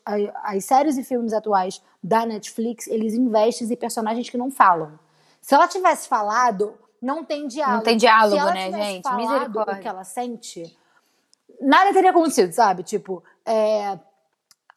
as 0.44 0.66
séries 0.66 0.98
e 0.98 1.04
filmes 1.04 1.34
atuais 1.34 1.82
da 2.04 2.26
Netflix, 2.26 2.88
eles 2.88 3.14
investem 3.14 3.68
em 3.68 3.76
personagens 3.76 4.30
que 4.30 4.38
não 4.38 4.52
falam. 4.52 5.00
Se 5.42 5.56
ela 5.56 5.68
tivesse 5.68 6.08
falado, 6.08 6.76
não 7.02 7.24
tem 7.24 7.48
diálogo. 7.48 7.78
Não 7.78 7.84
tem 7.84 7.98
diálogo, 7.98 8.46
né, 8.52 8.72
gente? 8.72 9.16
Misericórdia. 9.16 9.76
O 9.76 9.80
que 9.80 9.88
ela 9.88 10.04
sente, 10.04 10.78
nada 11.62 11.94
teria 11.94 12.12
acontecido, 12.12 12.52
sabe? 12.52 12.84
Tipo, 12.84 13.24
é, 13.46 13.98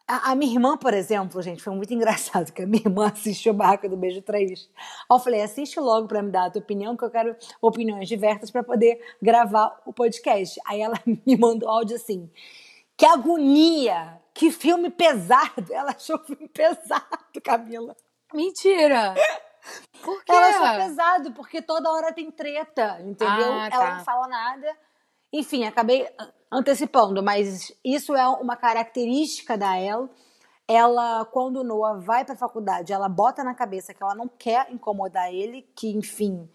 a, 0.07 0.31
a, 0.31 0.35
minha 0.35 0.53
irmã, 0.53 0.77
por 0.77 0.95
exemplo, 0.95 1.43
gente, 1.43 1.63
foi 1.63 1.75
muito 1.75 1.93
engraçado 1.95 2.53
que 2.53 2.63
a 2.63 2.67
minha 2.67 2.83
irmã 2.85 3.09
assistiu 3.09 3.53
Barraca 3.53 3.89
do 3.89 3.97
Beijo 3.97 4.23
3. 4.23 4.71
Aí 4.77 5.05
eu 5.11 5.19
falei, 5.19 5.43
assiste 5.43 5.81
logo 5.81 6.07
para 6.07 6.23
me 6.23 6.31
dar 6.31 6.47
a 6.47 6.51
tua 6.51 6.63
opinião, 6.63 6.97
que 6.97 7.05
eu 7.05 7.11
quero 7.11 7.37
opiniões 7.61 8.09
diversas 8.09 8.51
para 8.51 8.63
poder 8.63 9.01
gravar 9.21 9.81
o 9.85 9.93
podcast. 9.93 10.61
Aí 10.67 10.81
ela 10.81 11.01
me 11.05 11.37
mandou 11.37 11.69
áudio 11.69 11.97
assim: 11.97 12.31
que 12.97 13.05
agonia! 13.05 14.21
Que 14.33 14.51
filme 14.51 14.91
pesado! 14.91 15.73
Ela 15.73 15.93
achou 15.93 16.17
o 16.17 16.25
filme 16.25 16.49
pesado, 16.49 17.41
Camila. 17.43 17.97
Mentira! 18.35 19.15
Por 20.03 20.23
quê? 20.25 20.33
Ela 20.33 20.49
achou 20.49 20.87
pesado, 20.87 21.33
porque 21.33 21.61
toda 21.61 21.91
hora 21.91 22.13
tem 22.13 22.31
treta, 22.31 23.01
entendeu? 23.01 23.53
Ah, 23.53 23.69
tá. 23.71 23.77
Ela 23.77 23.97
não 23.97 24.05
fala 24.05 24.29
nada. 24.29 24.77
Enfim, 25.33 25.65
acabei 25.65 26.09
antecipando, 26.51 27.23
mas 27.23 27.73
isso 27.85 28.15
é 28.15 28.27
uma 28.29 28.57
característica 28.57 29.57
da 29.57 29.79
El. 29.79 30.09
Ela, 30.69 31.25
quando 31.27 31.63
Noah 31.63 32.01
vai 32.01 32.25
para 32.25 32.35
a 32.35 32.39
faculdade, 32.39 32.93
ela 32.93 33.09
bota 33.09 33.45
na 33.45 33.55
cabeça 33.55 33.95
que 33.95 34.03
ela 34.03 34.15
não 34.15 34.29
quer 34.29 34.67
incomodar 34.73 35.33
ele, 35.33 35.63
que 35.77 35.89
enfim, 35.91 36.49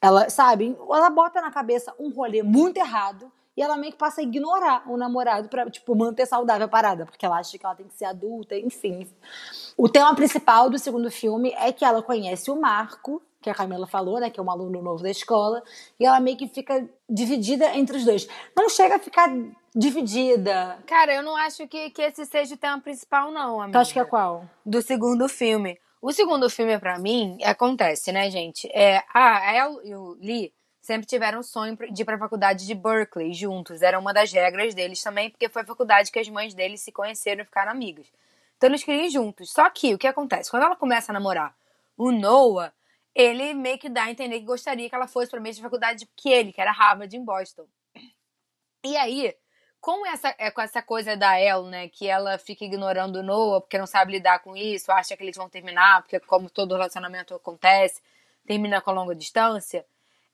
ela, 0.00 0.30
sabe, 0.30 0.76
ela 0.88 1.10
bota 1.10 1.40
na 1.40 1.50
cabeça 1.50 1.92
um 1.98 2.10
rolê 2.10 2.42
muito 2.42 2.76
errado 2.76 3.30
e 3.56 3.62
ela 3.62 3.76
meio 3.76 3.92
que 3.92 3.98
passa 3.98 4.20
a 4.20 4.24
ignorar 4.24 4.84
o 4.86 4.96
namorado 4.96 5.48
para 5.48 5.68
tipo 5.70 5.96
manter 5.96 6.26
saudável 6.26 6.66
a 6.66 6.68
parada, 6.68 7.06
porque 7.06 7.24
ela 7.24 7.38
acha 7.38 7.56
que 7.58 7.64
ela 7.64 7.74
tem 7.74 7.88
que 7.88 7.94
ser 7.94 8.04
adulta, 8.04 8.54
enfim. 8.54 9.08
O 9.76 9.88
tema 9.88 10.14
principal 10.14 10.68
do 10.68 10.78
segundo 10.78 11.10
filme 11.10 11.52
é 11.56 11.72
que 11.72 11.84
ela 11.84 12.02
conhece 12.02 12.50
o 12.50 12.60
Marco, 12.60 13.22
que 13.46 13.50
a 13.50 13.54
Camila 13.54 13.86
falou, 13.86 14.18
né, 14.18 14.28
que 14.28 14.40
é 14.40 14.42
um 14.42 14.50
aluno 14.50 14.82
novo 14.82 15.04
da 15.04 15.10
escola, 15.10 15.62
e 16.00 16.04
ela 16.04 16.18
meio 16.18 16.36
que 16.36 16.48
fica 16.48 16.84
dividida 17.08 17.76
entre 17.76 17.96
os 17.96 18.04
dois. 18.04 18.26
Não 18.56 18.68
chega 18.68 18.96
a 18.96 18.98
ficar 18.98 19.30
dividida. 19.72 20.78
Cara, 20.84 21.14
eu 21.14 21.22
não 21.22 21.36
acho 21.36 21.68
que, 21.68 21.90
que 21.90 22.02
esse 22.02 22.26
seja 22.26 22.56
o 22.56 22.58
tema 22.58 22.80
principal, 22.80 23.30
não, 23.30 23.60
amiga. 23.60 23.78
Tu 23.78 23.82
acha 23.82 23.92
que 23.92 24.00
é 24.00 24.04
qual? 24.04 24.44
Do 24.64 24.82
segundo 24.82 25.28
filme. 25.28 25.78
O 26.02 26.12
segundo 26.12 26.50
filme, 26.50 26.76
para 26.78 26.98
mim, 26.98 27.38
acontece, 27.44 28.10
né, 28.10 28.28
gente? 28.30 28.68
É, 28.74 29.04
a 29.14 29.54
El 29.54 29.80
e 29.84 29.94
o 29.94 30.16
Lee 30.20 30.52
sempre 30.80 31.06
tiveram 31.06 31.38
o 31.38 31.44
sonho 31.44 31.76
de 31.92 32.02
ir 32.02 32.04
pra 32.04 32.18
faculdade 32.18 32.66
de 32.66 32.74
Berkeley 32.74 33.32
juntos. 33.32 33.80
Era 33.80 33.96
uma 33.96 34.12
das 34.12 34.32
regras 34.32 34.74
deles 34.74 35.00
também, 35.00 35.30
porque 35.30 35.48
foi 35.48 35.62
a 35.62 35.66
faculdade 35.66 36.10
que 36.10 36.18
as 36.18 36.28
mães 36.28 36.52
deles 36.52 36.80
se 36.80 36.90
conheceram 36.90 37.42
e 37.42 37.44
ficaram 37.44 37.70
amigas. 37.70 38.06
Então 38.56 38.68
eles 38.68 38.82
queriam 38.82 39.04
ir 39.04 39.10
juntos. 39.10 39.52
Só 39.52 39.70
que 39.70 39.94
o 39.94 39.98
que 39.98 40.06
acontece? 40.06 40.50
Quando 40.50 40.64
ela 40.64 40.76
começa 40.76 41.12
a 41.12 41.14
namorar 41.14 41.54
o 41.96 42.12
Noah, 42.12 42.72
ele 43.16 43.54
meio 43.54 43.78
que 43.78 43.88
dá 43.88 44.04
a 44.04 44.10
entender 44.10 44.38
que 44.40 44.44
gostaria 44.44 44.90
que 44.90 44.94
ela 44.94 45.08
fosse 45.08 45.30
para 45.30 45.40
a 45.40 45.42
mesma 45.42 45.62
faculdade 45.62 46.06
que 46.14 46.28
ele, 46.28 46.52
que 46.52 46.60
era 46.60 46.70
Harvard 46.70 47.16
em 47.16 47.24
Boston. 47.24 47.66
E 48.84 48.94
aí, 48.94 49.34
com 49.80 50.06
essa, 50.06 50.34
é, 50.36 50.50
com 50.50 50.60
essa 50.60 50.82
coisa 50.82 51.16
da 51.16 51.40
El, 51.40 51.64
né, 51.64 51.88
que 51.88 52.06
ela 52.06 52.36
fica 52.36 52.66
ignorando 52.66 53.16
o 53.16 53.22
Noah 53.22 53.62
porque 53.62 53.78
não 53.78 53.86
sabe 53.86 54.12
lidar 54.12 54.40
com 54.40 54.54
isso, 54.54 54.92
acha 54.92 55.16
que 55.16 55.22
eles 55.22 55.34
vão 55.34 55.48
terminar, 55.48 56.02
porque 56.02 56.20
como 56.20 56.50
todo 56.50 56.74
relacionamento 56.74 57.34
acontece, 57.34 58.02
termina 58.46 58.82
com 58.82 58.92
longa 58.92 59.14
distância, 59.14 59.86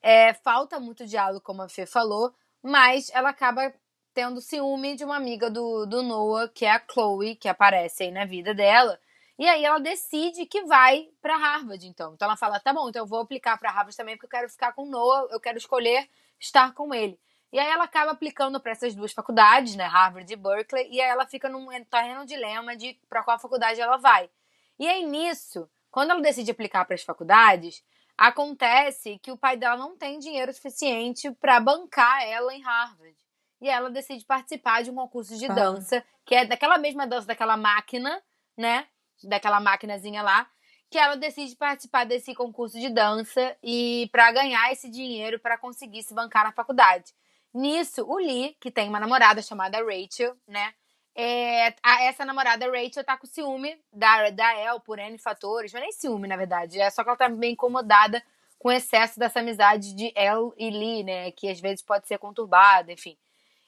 é, 0.03 0.35
falta 0.35 0.81
muito 0.81 1.07
diálogo, 1.07 1.41
como 1.41 1.63
a 1.63 1.69
Fê 1.69 1.87
falou, 1.87 2.35
mas 2.61 3.11
ela 3.15 3.29
acaba 3.31 3.73
tendo 4.13 4.41
ciúme 4.41 4.97
de 4.97 5.05
uma 5.05 5.17
amiga 5.17 5.49
do, 5.49 5.87
do 5.87 6.03
Noah, 6.03 6.49
que 6.49 6.65
é 6.65 6.73
a 6.73 6.83
Chloe, 6.85 7.37
que 7.37 7.49
aparece 7.49 8.03
aí 8.03 8.11
na 8.11 8.25
vida 8.25 8.53
dela, 8.53 8.99
e 9.43 9.49
aí 9.49 9.65
ela 9.65 9.81
decide 9.81 10.47
que 10.47 10.63
vai 10.63 11.09
para 11.21 11.37
Harvard, 11.37 11.85
então. 11.85 12.15
Então 12.15 12.27
ela 12.27 12.37
fala: 12.37 12.61
tá 12.61 12.73
bom, 12.73 12.89
então 12.89 13.03
eu 13.03 13.07
vou 13.09 13.19
aplicar 13.19 13.59
para 13.59 13.73
Harvard 13.73 13.97
também, 13.97 14.15
porque 14.15 14.27
eu 14.27 14.39
quero 14.39 14.49
ficar 14.49 14.73
com 14.73 14.85
o 14.85 14.89
Noah, 14.89 15.27
eu 15.33 15.41
quero 15.41 15.59
escolher 15.59 16.09
estar 16.39 16.73
com 16.75 16.95
ele. 16.95 17.19
E 17.53 17.59
aí 17.59 17.67
ela 17.67 17.83
acaba 17.83 18.13
aplicando 18.13 18.61
para 18.61 18.71
essas 18.71 18.95
duas 18.95 19.13
faculdades, 19.13 19.75
né, 19.75 19.83
Harvard 19.85 20.33
e 20.33 20.37
Berkeley, 20.37 20.89
e 20.93 21.01
aí 21.01 21.11
ela 21.11 21.27
fica 21.27 21.49
num 21.49 21.67
terreno 21.87 22.25
dilema 22.25 22.77
de 22.77 22.97
para 23.09 23.25
qual 23.25 23.37
faculdade 23.37 23.81
ela 23.81 23.97
vai. 23.97 24.31
E 24.79 24.87
aí 24.87 25.05
nisso, 25.05 25.69
quando 25.91 26.13
ela 26.13 26.21
decide 26.21 26.53
aplicar 26.53 26.85
para 26.85 26.95
as 26.95 27.03
faculdades, 27.03 27.83
acontece 28.17 29.19
que 29.19 29.33
o 29.33 29.37
pai 29.37 29.57
dela 29.57 29.77
não 29.77 29.97
tem 29.97 30.21
dinheiro 30.21 30.53
suficiente 30.53 31.33
para 31.33 31.59
bancar 31.59 32.23
ela 32.23 32.55
em 32.55 32.63
Harvard. 32.63 33.17
E 33.61 33.69
ela 33.69 33.91
decide 33.91 34.25
participar 34.25 34.85
de 34.85 34.91
um 34.93 34.95
concurso 34.95 35.37
de 35.37 35.49
dança, 35.49 36.05
que 36.25 36.37
é 36.37 36.45
daquela 36.45 36.79
mesma 36.79 37.09
dança 37.09 37.27
daquela 37.27 37.57
máquina, 37.57 38.23
né? 38.57 38.87
Daquela 39.25 39.61
maquinazinha 39.61 40.23
lá, 40.23 40.47
que 40.91 40.99
ela 40.99 41.17
decide 41.17 41.57
participar 41.57 42.05
desse 42.05 42.35
concurso 42.35 42.79
de 42.79 42.91
dança 42.91 43.57
e 43.63 44.09
para 44.13 44.31
ganhar 44.31 44.71
esse 44.71 44.91
dinheiro 44.91 45.39
para 45.39 45.57
conseguir 45.57 46.03
se 46.03 46.13
bancar 46.13 46.45
na 46.45 46.53
faculdade. 46.53 47.13
Nisso, 47.55 48.05
o 48.07 48.17
Lee, 48.17 48.57
que 48.61 48.71
tem 48.71 48.89
uma 48.89 49.01
namorada 49.01 49.43
chamada 49.43 49.79
Rachel, 49.79 50.37
né? 50.47 50.75
É, 51.15 51.75
a, 51.83 52.05
essa 52.05 52.25
namorada 52.25 52.67
Rachel 52.67 53.05
tá 53.05 53.17
com 53.17 53.27
ciúme 53.27 53.79
da, 53.93 54.31
da 54.31 54.59
El 54.59 54.81
por 54.81 54.99
N 54.99 55.19
fatores, 55.19 55.73
mas 55.73 55.83
nem 55.83 55.93
ciúme, 55.93 56.27
na 56.27 56.37
verdade. 56.37 56.81
É 56.81 56.91
só 56.91 57.03
que 57.03 57.11
ela 57.11 57.17
tá 57.17 57.29
bem 57.29 57.53
incomodada 57.53 58.23
com 58.59 58.69
o 58.69 58.73
excesso 58.73 59.19
dessa 59.19 59.41
amizade 59.41 59.95
de 59.95 60.13
El 60.15 60.55
e 60.57 60.71
Lee, 60.71 61.05
né? 61.05 61.31
Que 61.33 61.49
às 61.49 61.61
vezes 61.61 61.83
pode 61.83 62.07
ser 62.07 62.19
conturbada, 62.19 62.93
enfim. 62.93 63.17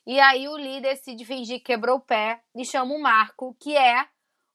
E 0.06 0.20
aí 0.20 0.46
o 0.48 0.54
Lee 0.54 0.80
decide 0.80 1.24
fingir 1.24 1.58
que 1.58 1.64
quebrou 1.64 1.96
o 1.96 2.00
pé 2.00 2.40
e 2.54 2.64
chama 2.64 2.94
o 2.94 3.00
Marco, 3.00 3.56
que 3.58 3.76
é 3.76 4.06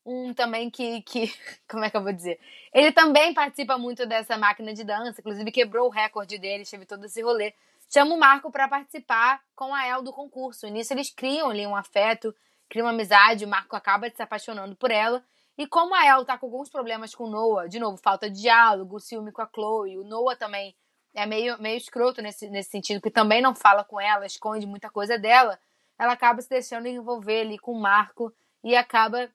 um 0.09 0.33
também 0.33 0.69
que, 0.69 1.01
que. 1.03 1.31
Como 1.69 1.83
é 1.83 1.89
que 1.89 1.97
eu 1.97 2.03
vou 2.03 2.11
dizer? 2.11 2.39
Ele 2.73 2.91
também 2.91 3.33
participa 3.33 3.77
muito 3.77 4.05
dessa 4.05 4.37
máquina 4.37 4.73
de 4.73 4.83
dança, 4.83 5.21
inclusive 5.21 5.51
quebrou 5.51 5.87
o 5.87 5.91
recorde 5.91 6.37
dele, 6.37 6.65
teve 6.65 6.85
todo 6.85 7.05
esse 7.05 7.21
rolê. 7.21 7.53
Chama 7.87 8.15
o 8.15 8.19
Marco 8.19 8.51
para 8.51 8.67
participar 8.67 9.41
com 9.55 9.73
a 9.73 9.87
El 9.87 10.03
do 10.03 10.11
concurso. 10.13 10.67
Nisso 10.67 10.93
eles 10.93 11.09
criam 11.09 11.49
ali 11.49 11.65
um 11.65 11.75
afeto, 11.75 12.35
criam 12.67 12.85
uma 12.85 12.93
amizade, 12.93 13.45
o 13.45 13.47
Marco 13.47 13.75
acaba 13.75 14.09
se 14.09 14.21
apaixonando 14.21 14.75
por 14.75 14.91
ela. 14.91 15.23
E 15.57 15.67
como 15.67 15.95
a 15.95 16.05
El 16.05 16.23
tá 16.23 16.37
com 16.37 16.45
alguns 16.45 16.69
problemas 16.69 17.13
com 17.13 17.25
o 17.25 17.29
Noah, 17.29 17.67
de 17.67 17.79
novo, 17.79 17.97
falta 17.97 18.29
de 18.29 18.41
diálogo, 18.41 18.99
ciúme 18.99 19.31
com 19.31 19.41
a 19.41 19.49
Chloe, 19.53 19.97
o 19.97 20.03
Noah 20.03 20.35
também 20.35 20.75
é 21.13 21.25
meio, 21.25 21.59
meio 21.59 21.77
escroto 21.77 22.21
nesse, 22.21 22.49
nesse 22.49 22.69
sentido, 22.69 23.01
que 23.01 23.09
também 23.09 23.41
não 23.41 23.55
fala 23.55 23.83
com 23.83 23.99
ela, 23.99 24.25
esconde 24.25 24.65
muita 24.65 24.89
coisa 24.89 25.17
dela, 25.17 25.59
ela 25.97 26.13
acaba 26.13 26.41
se 26.41 26.49
deixando 26.49 26.87
envolver 26.87 27.41
ali 27.41 27.57
com 27.57 27.73
o 27.73 27.81
Marco 27.81 28.33
e 28.63 28.75
acaba 28.75 29.29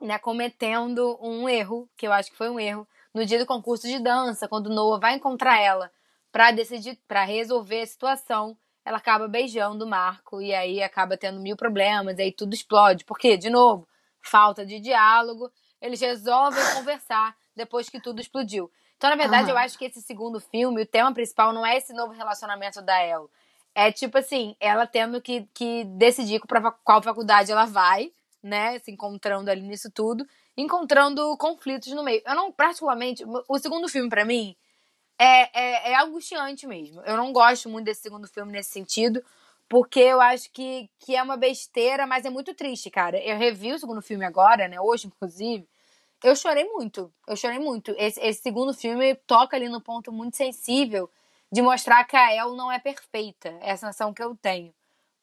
né, 0.00 0.18
cometendo 0.18 1.18
um 1.20 1.48
erro, 1.48 1.88
que 1.96 2.06
eu 2.06 2.12
acho 2.12 2.30
que 2.30 2.36
foi 2.36 2.48
um 2.50 2.58
erro, 2.58 2.86
no 3.12 3.24
dia 3.26 3.38
do 3.38 3.46
concurso 3.46 3.86
de 3.86 3.98
dança, 3.98 4.48
quando 4.48 4.70
Noah 4.70 5.00
vai 5.00 5.14
encontrar 5.14 5.60
ela 5.60 5.90
para 6.30 6.52
decidir, 6.52 6.98
para 7.08 7.24
resolver 7.24 7.82
a 7.82 7.86
situação, 7.86 8.56
ela 8.84 8.98
acaba 8.98 9.28
beijando 9.28 9.84
o 9.84 9.88
Marco 9.88 10.40
e 10.40 10.54
aí 10.54 10.82
acaba 10.82 11.16
tendo 11.16 11.40
mil 11.40 11.56
problemas, 11.56 12.18
e 12.18 12.22
aí 12.22 12.32
tudo 12.32 12.54
explode. 12.54 13.04
Porque, 13.04 13.36
de 13.36 13.50
novo, 13.50 13.86
falta 14.20 14.64
de 14.64 14.80
diálogo, 14.80 15.50
eles 15.80 16.00
resolvem 16.00 16.62
conversar 16.74 17.36
depois 17.54 17.88
que 17.88 18.00
tudo 18.00 18.20
explodiu. 18.20 18.70
Então, 18.96 19.10
na 19.10 19.16
verdade, 19.16 19.44
uhum. 19.44 19.50
eu 19.50 19.58
acho 19.58 19.78
que 19.78 19.86
esse 19.86 20.02
segundo 20.02 20.38
filme, 20.40 20.82
o 20.82 20.86
tema 20.86 21.12
principal 21.12 21.52
não 21.52 21.64
é 21.64 21.76
esse 21.76 21.92
novo 21.92 22.12
relacionamento 22.12 22.82
da 22.82 23.02
El. 23.02 23.30
É 23.74 23.90
tipo 23.90 24.18
assim, 24.18 24.54
ela 24.60 24.86
tendo 24.86 25.20
que, 25.22 25.48
que 25.54 25.84
decidir 25.84 26.40
para 26.40 26.70
qual 26.70 27.02
faculdade 27.02 27.50
ela 27.50 27.64
vai, 27.64 28.12
né? 28.42 28.78
Se 28.78 28.90
encontrando 28.90 29.50
ali 29.50 29.62
nisso 29.62 29.90
tudo, 29.90 30.26
encontrando 30.56 31.36
conflitos 31.36 31.92
no 31.92 32.02
meio. 32.02 32.22
Eu 32.26 32.34
não, 32.34 32.52
particularmente, 32.52 33.24
o 33.48 33.58
segundo 33.58 33.88
filme 33.88 34.08
para 34.08 34.24
mim 34.24 34.56
é, 35.18 35.60
é, 35.60 35.92
é 35.92 36.00
angustiante 36.00 36.66
mesmo. 36.66 37.02
Eu 37.02 37.16
não 37.16 37.32
gosto 37.32 37.68
muito 37.68 37.84
desse 37.84 38.02
segundo 38.02 38.26
filme 38.26 38.52
nesse 38.52 38.70
sentido, 38.70 39.22
porque 39.68 40.00
eu 40.00 40.20
acho 40.20 40.50
que, 40.50 40.90
que 40.98 41.14
é 41.14 41.22
uma 41.22 41.36
besteira, 41.36 42.06
mas 42.06 42.24
é 42.24 42.30
muito 42.30 42.54
triste, 42.54 42.90
cara. 42.90 43.18
Eu 43.22 43.36
revi 43.36 43.72
o 43.72 43.78
segundo 43.78 44.00
filme 44.02 44.24
agora, 44.24 44.66
né? 44.66 44.80
Hoje, 44.80 45.06
inclusive. 45.08 45.68
Eu 46.22 46.36
chorei 46.36 46.64
muito. 46.64 47.12
Eu 47.26 47.36
chorei 47.36 47.58
muito. 47.58 47.94
Esse, 47.98 48.20
esse 48.20 48.42
segundo 48.42 48.74
filme 48.74 49.14
toca 49.26 49.56
ali 49.56 49.68
no 49.68 49.80
ponto 49.80 50.12
muito 50.12 50.36
sensível 50.36 51.10
de 51.52 51.62
mostrar 51.62 52.04
que 52.04 52.16
a 52.16 52.34
El 52.34 52.54
não 52.54 52.70
é 52.70 52.78
perfeita. 52.78 53.48
É 53.60 53.72
a 53.72 53.76
sensação 53.76 54.12
que 54.12 54.22
eu 54.22 54.36
tenho. 54.36 54.74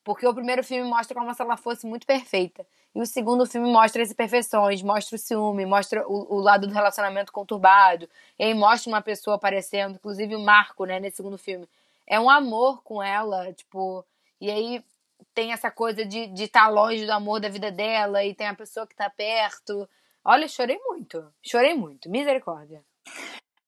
Porque 0.04 0.26
o 0.26 0.34
primeiro 0.34 0.64
filme 0.64 0.90
mostra 0.90 1.14
como 1.18 1.34
se 1.34 1.42
ela 1.42 1.58
fosse 1.58 1.86
muito 1.86 2.08
perfeita. 2.08 2.66
E 2.98 3.00
o 3.00 3.06
segundo 3.06 3.46
filme 3.46 3.72
mostra 3.72 4.02
as 4.02 4.10
imperfeições, 4.10 4.82
mostra 4.82 5.16
o 5.16 5.20
ciúme, 5.20 5.68
mostra 5.68 6.04
o, 6.08 6.34
o, 6.34 6.40
lado 6.40 6.66
do 6.66 6.74
relacionamento 6.74 7.32
conturbado. 7.32 8.10
E 8.40 8.44
aí 8.44 8.56
mostra 8.56 8.92
uma 8.92 9.04
pessoa 9.04 9.36
aparecendo, 9.36 9.98
inclusive 9.98 10.36
o 10.36 10.40
Marco, 10.40 10.84
né, 10.84 11.00
nesse 11.00 11.18
segundo 11.18 11.38
filme. 11.38 11.70
É 12.08 12.20
um 12.20 12.28
amor 12.28 12.82
com 12.82 13.04
ela, 13.04 13.54
tipo. 13.54 14.04
E 14.42 14.50
aí 14.50 14.84
tem 15.32 15.54
essa 15.54 15.70
coisa 15.70 16.04
de 16.04 16.22
estar 16.44 16.64
tá 16.64 16.70
longe 16.70 17.06
do 17.06 17.12
amor 17.12 17.40
da 17.40 17.50
vida 17.50 17.72
dela 17.72 18.26
e 18.26 18.34
tem 18.34 18.48
a 18.48 18.56
pessoa 18.56 18.88
que 18.88 18.96
tá 18.96 19.12
perto. 19.12 19.88
Olha, 20.26 20.48
chorei 20.48 20.80
muito. 20.80 21.32
Chorei 21.44 21.76
muito. 21.76 22.10
Misericórdia. 22.10 22.84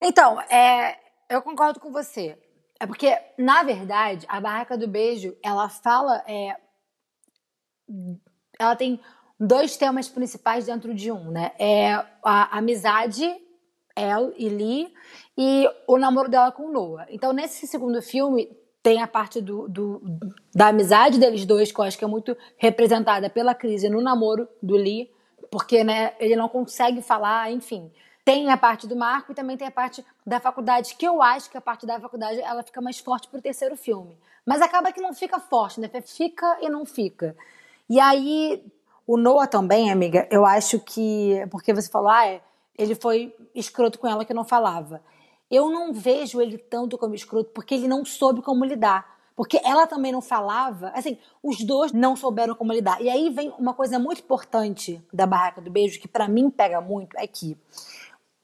Então, 0.01 0.41
é, 0.41 0.97
eu 1.29 1.43
concordo 1.43 1.79
com 1.79 1.91
você. 1.91 2.35
É 2.79 2.87
porque, 2.87 3.15
na 3.37 3.61
verdade, 3.61 4.25
a 4.27 4.41
Barraca 4.41 4.75
do 4.75 4.87
Beijo, 4.87 5.37
ela 5.43 5.69
fala. 5.69 6.23
É, 6.27 6.55
ela 8.59 8.75
tem 8.75 8.99
dois 9.39 9.77
temas 9.77 10.09
principais 10.09 10.65
dentro 10.65 10.93
de 10.93 11.11
um, 11.11 11.31
né? 11.31 11.51
É 11.57 11.93
a 12.23 12.57
amizade, 12.57 13.25
El 13.95 14.33
e 14.37 14.49
Lee, 14.49 14.93
e 15.37 15.69
o 15.87 15.97
namoro 15.97 16.29
dela 16.29 16.51
com 16.51 16.71
Noah. 16.71 17.07
Então, 17.09 17.31
nesse 17.31 17.65
segundo 17.65 18.01
filme, 18.01 18.49
tem 18.83 19.01
a 19.01 19.07
parte 19.07 19.41
do, 19.41 19.67
do, 19.67 20.01
da 20.53 20.67
amizade 20.67 21.19
deles 21.19 21.45
dois, 21.45 21.71
que 21.71 21.79
eu 21.79 21.85
acho 21.85 21.97
que 21.97 22.03
é 22.03 22.07
muito 22.07 22.35
representada 22.57 23.29
pela 23.29 23.55
crise 23.55 23.89
no 23.89 24.01
namoro 24.01 24.47
do 24.61 24.75
Lee, 24.75 25.09
porque 25.51 25.83
né, 25.83 26.13
ele 26.19 26.35
não 26.35 26.49
consegue 26.49 27.01
falar, 27.01 27.51
enfim. 27.51 27.91
Tem 28.23 28.49
a 28.51 28.57
parte 28.57 28.85
do 28.85 28.95
Marco 28.95 29.31
e 29.31 29.35
também 29.35 29.57
tem 29.57 29.67
a 29.67 29.71
parte 29.71 30.05
da 30.25 30.39
faculdade, 30.39 30.95
que 30.95 31.05
eu 31.05 31.21
acho 31.21 31.49
que 31.49 31.57
a 31.57 31.61
parte 31.61 31.85
da 31.85 31.99
faculdade 31.99 32.39
ela 32.41 32.61
fica 32.61 32.79
mais 32.79 32.99
forte 32.99 33.27
pro 33.27 33.41
terceiro 33.41 33.75
filme. 33.75 34.15
Mas 34.45 34.61
acaba 34.61 34.91
que 34.91 35.01
não 35.01 35.13
fica 35.13 35.39
forte, 35.39 35.79
né? 35.79 35.89
Fica 36.05 36.57
e 36.61 36.69
não 36.69 36.85
fica. 36.85 37.35
E 37.89 37.99
aí, 37.99 38.63
o 39.09 39.17
Noah 39.17 39.47
também, 39.47 39.91
amiga, 39.91 40.27
eu 40.29 40.45
acho 40.45 40.79
que. 40.79 41.43
Porque 41.49 41.73
você 41.73 41.89
falou, 41.89 42.09
ah, 42.09 42.27
é, 42.27 42.41
ele 42.77 42.93
foi 42.93 43.35
escroto 43.55 43.97
com 43.97 44.07
ela 44.07 44.23
que 44.23 44.35
não 44.35 44.45
falava. 44.45 45.01
Eu 45.49 45.67
não 45.67 45.91
vejo 45.91 46.39
ele 46.39 46.59
tanto 46.59 46.95
como 46.95 47.15
escroto 47.15 47.49
porque 47.49 47.73
ele 47.73 47.87
não 47.87 48.05
soube 48.05 48.43
como 48.43 48.63
lidar. 48.63 49.17
Porque 49.35 49.59
ela 49.63 49.87
também 49.87 50.11
não 50.11 50.21
falava. 50.21 50.91
Assim, 50.93 51.17
os 51.41 51.63
dois 51.63 51.91
não 51.91 52.15
souberam 52.15 52.53
como 52.53 52.71
lidar. 52.71 53.01
E 53.01 53.09
aí 53.09 53.31
vem 53.31 53.51
uma 53.57 53.73
coisa 53.73 53.97
muito 53.97 54.21
importante 54.21 55.03
da 55.11 55.25
Barraca 55.25 55.59
do 55.59 55.71
Beijo, 55.71 55.99
que 55.99 56.07
para 56.07 56.27
mim 56.27 56.51
pega 56.51 56.79
muito, 56.79 57.17
é 57.17 57.25
que 57.25 57.57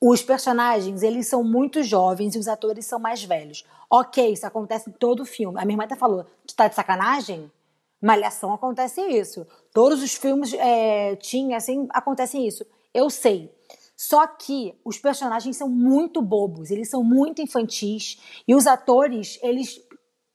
os 0.01 0.23
personagens, 0.23 1.03
eles 1.03 1.27
são 1.27 1.43
muito 1.43 1.83
jovens 1.83 2.33
e 2.33 2.39
os 2.39 2.47
atores 2.47 2.87
são 2.87 2.97
mais 2.97 3.23
velhos. 3.23 3.63
Ok, 3.87 4.33
isso 4.33 4.47
acontece 4.47 4.89
em 4.89 4.93
todo 4.93 5.27
filme. 5.27 5.59
A 5.59 5.61
minha 5.63 5.75
irmã 5.75 5.83
até 5.83 5.95
falou, 5.95 6.25
tu 6.47 6.55
tá 6.55 6.67
de 6.67 6.73
sacanagem? 6.73 7.51
Malhação 8.01 8.51
acontece 8.51 9.01
isso. 9.01 9.45
Todos 9.75 10.01
os 10.01 10.13
filmes 10.13 10.53
é, 10.53 11.19
assim, 11.53 11.85
acontece 11.89 12.37
isso. 12.37 12.65
Eu 12.93 13.09
sei. 13.09 13.53
Só 13.93 14.25
que 14.25 14.73
os 14.85 14.97
personagens 14.97 15.57
são 15.57 15.67
muito 15.67 16.21
bobos, 16.21 16.71
eles 16.71 16.89
são 16.89 17.03
muito 17.03 17.41
infantis 17.41 18.17
e 18.47 18.55
os 18.55 18.67
atores, 18.67 19.37
eles 19.43 19.81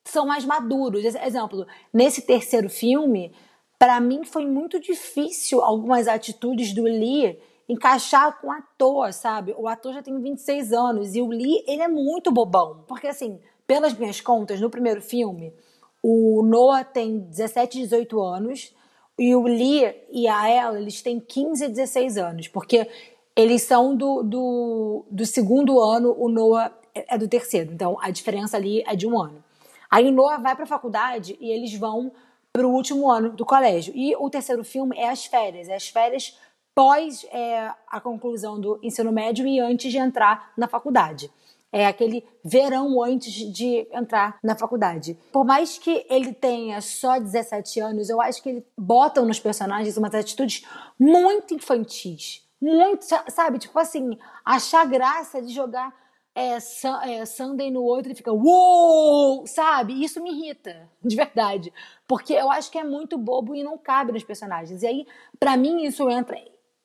são 0.04 0.26
mais 0.26 0.44
maduros. 0.44 1.02
Exemplo, 1.02 1.66
nesse 1.90 2.20
terceiro 2.20 2.68
filme, 2.68 3.32
para 3.78 3.98
mim 3.98 4.24
foi 4.24 4.44
muito 4.44 4.78
difícil 4.78 5.62
algumas 5.62 6.06
atitudes 6.06 6.74
do 6.74 6.82
Lee 6.82 7.40
encaixar 7.66 8.38
com 8.42 8.48
o 8.48 8.52
ator, 8.52 9.10
sabe? 9.10 9.54
O 9.56 9.66
ator 9.66 9.94
já 9.94 10.02
tem 10.02 10.20
26 10.20 10.70
anos 10.74 11.14
e 11.14 11.22
o 11.22 11.28
Lee, 11.28 11.64
ele 11.66 11.80
é 11.80 11.88
muito 11.88 12.30
bobão. 12.30 12.84
Porque, 12.86 13.06
assim, 13.06 13.40
pelas 13.66 13.94
minhas 13.94 14.20
contas, 14.20 14.60
no 14.60 14.68
primeiro 14.68 15.00
filme, 15.00 15.54
o 16.02 16.42
Noah 16.42 16.84
tem 16.84 17.20
17, 17.20 17.78
18 17.78 18.20
anos 18.20 18.78
e 19.20 19.36
o 19.36 19.42
Lee 19.42 19.94
e 20.10 20.26
a 20.26 20.48
ela, 20.48 20.80
eles 20.80 21.02
têm 21.02 21.20
15 21.20 21.62
e 21.62 21.68
16 21.68 22.16
anos. 22.16 22.48
Porque 22.48 22.88
eles 23.36 23.60
são 23.60 23.94
do, 23.94 24.22
do, 24.22 25.04
do 25.10 25.26
segundo 25.26 25.78
ano, 25.78 26.16
o 26.18 26.26
Noah 26.26 26.72
é 26.94 27.18
do 27.18 27.28
terceiro. 27.28 27.70
Então, 27.70 27.98
a 28.00 28.10
diferença 28.10 28.56
ali 28.56 28.82
é 28.86 28.96
de 28.96 29.06
um 29.06 29.20
ano. 29.20 29.44
Aí 29.90 30.08
o 30.08 30.10
Noah 30.10 30.38
vai 30.38 30.54
para 30.54 30.64
a 30.64 30.66
faculdade 30.66 31.36
e 31.38 31.50
eles 31.50 31.74
vão 31.74 32.10
para 32.50 32.66
o 32.66 32.72
último 32.72 33.10
ano 33.10 33.28
do 33.28 33.44
colégio. 33.44 33.92
E 33.94 34.16
o 34.16 34.30
terceiro 34.30 34.64
filme 34.64 34.96
é 34.96 35.10
as 35.10 35.26
férias. 35.26 35.68
É 35.68 35.74
as 35.74 35.88
férias 35.88 36.38
pós 36.74 37.26
é, 37.30 37.70
a 37.90 38.00
conclusão 38.00 38.58
do 38.58 38.80
ensino 38.82 39.12
médio 39.12 39.46
e 39.46 39.60
antes 39.60 39.92
de 39.92 39.98
entrar 39.98 40.50
na 40.56 40.66
faculdade. 40.66 41.30
É 41.72 41.86
aquele 41.86 42.24
verão 42.44 43.02
antes 43.02 43.32
de 43.32 43.86
entrar 43.92 44.38
na 44.42 44.56
faculdade. 44.56 45.16
Por 45.32 45.44
mais 45.44 45.78
que 45.78 46.04
ele 46.10 46.32
tenha 46.32 46.80
só 46.80 47.18
17 47.18 47.80
anos, 47.80 48.10
eu 48.10 48.20
acho 48.20 48.42
que 48.42 48.48
ele 48.48 48.66
botam 48.76 49.24
nos 49.24 49.38
personagens 49.38 49.96
umas 49.96 50.14
atitudes 50.14 50.66
muito 50.98 51.54
infantis. 51.54 52.44
Muito, 52.60 53.04
sabe? 53.28 53.58
Tipo 53.58 53.78
assim, 53.78 54.18
achar 54.44 54.84
graça 54.84 55.40
de 55.40 55.52
jogar 55.54 55.94
é, 56.34 56.56
é, 56.56 57.26
Sunday 57.26 57.70
no 57.70 57.82
outro 57.82 58.12
e 58.12 58.14
fica 58.14 58.32
uou, 58.32 59.46
sabe? 59.46 60.02
Isso 60.02 60.22
me 60.22 60.30
irrita, 60.30 60.88
de 61.02 61.16
verdade. 61.16 61.72
Porque 62.06 62.32
eu 62.32 62.50
acho 62.50 62.70
que 62.70 62.78
é 62.78 62.84
muito 62.84 63.18
bobo 63.18 63.54
e 63.54 63.62
não 63.62 63.76
cabe 63.76 64.12
nos 64.12 64.24
personagens. 64.24 64.82
E 64.82 64.86
aí, 64.86 65.06
para 65.38 65.56
mim, 65.56 65.84
isso 65.84 66.08
entra 66.10 66.36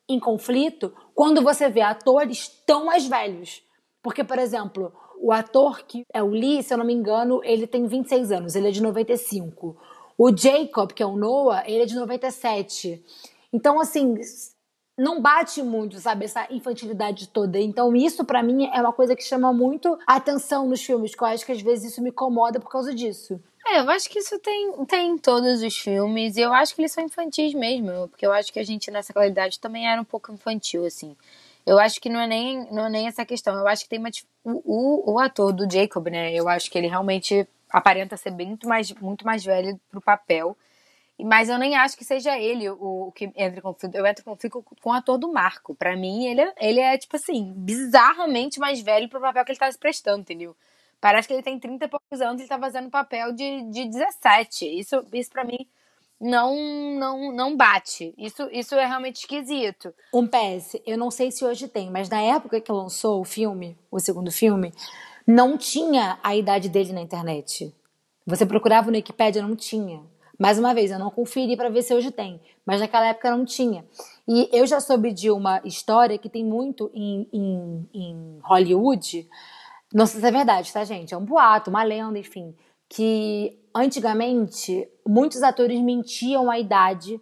em 0.07 0.19
conflito 0.19 0.93
quando 1.13 1.41
você 1.41 1.69
vê 1.69 1.81
atores 1.81 2.47
tão 2.65 2.85
mais 2.85 3.07
velhos. 3.07 3.63
Porque, 4.05 4.23
por 4.23 4.37
exemplo, 4.37 4.93
o 5.19 5.31
ator 5.31 5.81
que 5.81 6.05
é 6.13 6.21
o 6.21 6.27
Lee, 6.27 6.61
se 6.61 6.71
eu 6.71 6.77
não 6.77 6.85
me 6.85 6.93
engano, 6.93 7.41
ele 7.43 7.65
tem 7.65 7.87
26 7.87 8.31
anos, 8.31 8.55
ele 8.55 8.67
é 8.67 8.71
de 8.71 8.79
95. 8.79 9.75
O 10.15 10.37
Jacob, 10.37 10.91
que 10.91 11.01
é 11.01 11.05
o 11.07 11.17
Noah, 11.17 11.63
ele 11.65 11.81
é 11.81 11.85
de 11.87 11.95
97. 11.95 13.03
Então, 13.51 13.79
assim, 13.79 14.13
não 14.95 15.19
bate 15.19 15.63
muito, 15.63 15.99
sabe, 15.99 16.25
essa 16.25 16.45
infantilidade 16.53 17.29
toda. 17.29 17.59
Então, 17.59 17.95
isso 17.95 18.23
para 18.23 18.43
mim 18.43 18.69
é 18.71 18.79
uma 18.79 18.93
coisa 18.93 19.15
que 19.15 19.23
chama 19.23 19.51
muito 19.51 19.97
atenção 20.05 20.67
nos 20.69 20.83
filmes, 20.83 21.15
que 21.15 21.23
eu 21.23 21.27
acho 21.27 21.43
que 21.43 21.51
às 21.51 21.61
vezes 21.63 21.93
isso 21.93 22.03
me 22.03 22.11
incomoda 22.11 22.59
por 22.59 22.69
causa 22.69 22.93
disso. 22.93 23.41
É, 23.65 23.79
eu 23.79 23.89
acho 23.89 24.07
que 24.07 24.19
isso 24.19 24.37
tem, 24.37 24.85
tem 24.85 25.09
em 25.13 25.17
todos 25.17 25.63
os 25.63 25.75
filmes, 25.75 26.37
e 26.37 26.41
eu 26.41 26.53
acho 26.53 26.75
que 26.75 26.81
eles 26.81 26.91
são 26.91 27.03
infantis 27.03 27.55
mesmo, 27.55 28.07
porque 28.09 28.27
eu 28.27 28.31
acho 28.31 28.53
que 28.53 28.59
a 28.59 28.63
gente 28.63 28.91
nessa 28.91 29.11
qualidade 29.11 29.59
também 29.59 29.89
era 29.89 29.99
um 29.99 30.05
pouco 30.05 30.31
infantil, 30.31 30.85
assim. 30.85 31.17
Eu 31.65 31.79
acho 31.79 31.99
que 31.99 32.09
não 32.09 32.19
é 32.19 32.27
nem, 32.27 32.71
não 32.71 32.85
é 32.85 32.89
nem 32.89 33.07
essa 33.07 33.25
questão, 33.25 33.55
eu 33.55 33.67
acho 33.67 33.83
que 33.83 33.89
tem 33.89 33.99
uma. 33.99 34.09
O, 34.43 35.13
o, 35.13 35.19
ator 35.19 35.51
do 35.51 35.69
Jacob, 35.69 36.07
né, 36.07 36.33
eu 36.33 36.47
acho 36.47 36.69
que 36.69 36.77
ele 36.77 36.87
realmente 36.87 37.47
aparenta 37.69 38.15
ser 38.15 38.31
muito 38.31 38.67
mais, 38.67 38.91
muito 38.93 39.25
mais 39.25 39.43
velho 39.43 39.79
pro 39.89 40.01
papel. 40.01 40.55
Mas 41.17 41.47
eu 41.47 41.57
nem 41.57 41.75
acho 41.75 41.97
que 41.97 42.03
seja 42.03 42.37
ele 42.37 42.69
o, 42.69 43.07
o 43.07 43.11
que 43.13 43.25
entra 43.35 43.59
em 43.59 43.61
conflito. 43.61 43.95
Eu 43.95 44.05
entro 44.05 44.21
em 44.21 44.25
conflito 44.25 44.63
com 44.81 44.89
o 44.89 44.93
ator 44.93 45.17
do 45.17 45.31
Marco. 45.31 45.73
Para 45.73 45.95
mim, 45.95 46.25
ele, 46.25 46.41
é, 46.41 46.53
ele 46.59 46.79
é, 46.79 46.97
tipo 46.97 47.15
assim, 47.15 47.53
bizarramente 47.55 48.59
mais 48.59 48.81
velho 48.81 49.07
pro 49.09 49.21
papel 49.21 49.45
que 49.45 49.51
ele 49.53 49.59
tá 49.59 49.71
se 49.71 49.77
prestando, 49.77 50.19
entendeu? 50.21 50.55
Parece 50.99 51.27
que 51.27 51.33
ele 51.33 51.43
tem 51.43 51.57
30 51.57 51.85
e 51.85 51.87
poucos 51.87 52.21
anos 52.21 52.39
e 52.39 52.43
ele 52.43 52.49
tá 52.49 52.59
fazendo 52.59 52.89
papel 52.89 53.31
de, 53.31 53.63
de 53.71 53.85
17. 53.85 54.65
Isso, 54.79 55.05
isso 55.13 55.31
para 55.31 55.45
mim 55.45 55.67
não 56.19 56.55
não 56.97 57.31
não 57.33 57.57
bate. 57.57 58.13
Isso, 58.17 58.47
isso 58.51 58.75
é 58.75 58.85
realmente 58.85 59.17
esquisito. 59.17 59.93
Um 60.13 60.27
PS, 60.27 60.81
eu 60.85 60.97
não 60.97 61.11
sei 61.11 61.31
se 61.31 61.45
hoje 61.45 61.67
tem, 61.67 61.89
mas 61.89 62.09
na 62.09 62.21
época 62.21 62.61
que 62.61 62.71
lançou 62.71 63.21
o 63.21 63.25
filme, 63.25 63.77
o 63.91 63.99
segundo 63.99 64.31
filme, 64.31 64.73
não 65.25 65.57
tinha 65.57 66.19
a 66.23 66.35
idade 66.35 66.69
dele 66.69 66.93
na 66.93 67.01
internet. 67.01 67.73
Você 68.25 68.45
procurava 68.45 68.89
no 68.89 68.97
Wikipedia, 68.97 69.41
não 69.41 69.55
tinha. 69.55 70.01
Mais 70.37 70.59
uma 70.59 70.73
vez, 70.73 70.91
eu 70.91 70.99
não 70.99 71.09
conferi 71.09 71.55
para 71.55 71.69
ver 71.69 71.81
se 71.81 71.93
hoje 71.93 72.11
tem, 72.11 72.41
mas 72.65 72.81
naquela 72.81 73.07
época 73.07 73.35
não 73.35 73.45
tinha. 73.45 73.85
E 74.27 74.49
eu 74.51 74.67
já 74.67 74.81
soube 74.81 75.13
de 75.13 75.31
uma 75.31 75.61
história 75.63 76.17
que 76.17 76.27
tem 76.27 76.43
muito 76.43 76.91
em, 76.93 77.27
em, 77.31 77.89
em 77.93 78.39
Hollywood 78.43 79.29
não 79.95 80.05
sei 80.05 80.19
se 80.19 80.27
é 80.27 80.31
verdade, 80.31 80.73
tá, 80.73 80.83
gente? 80.83 81.13
É 81.13 81.17
um 81.17 81.23
boato, 81.23 81.69
uma 81.69 81.81
lenda, 81.81 82.19
enfim. 82.19 82.53
Que 82.89 83.59
antigamente 83.73 84.87
muitos 85.05 85.43
atores 85.43 85.79
mentiam 85.81 86.49
a 86.49 86.59
idade 86.59 87.19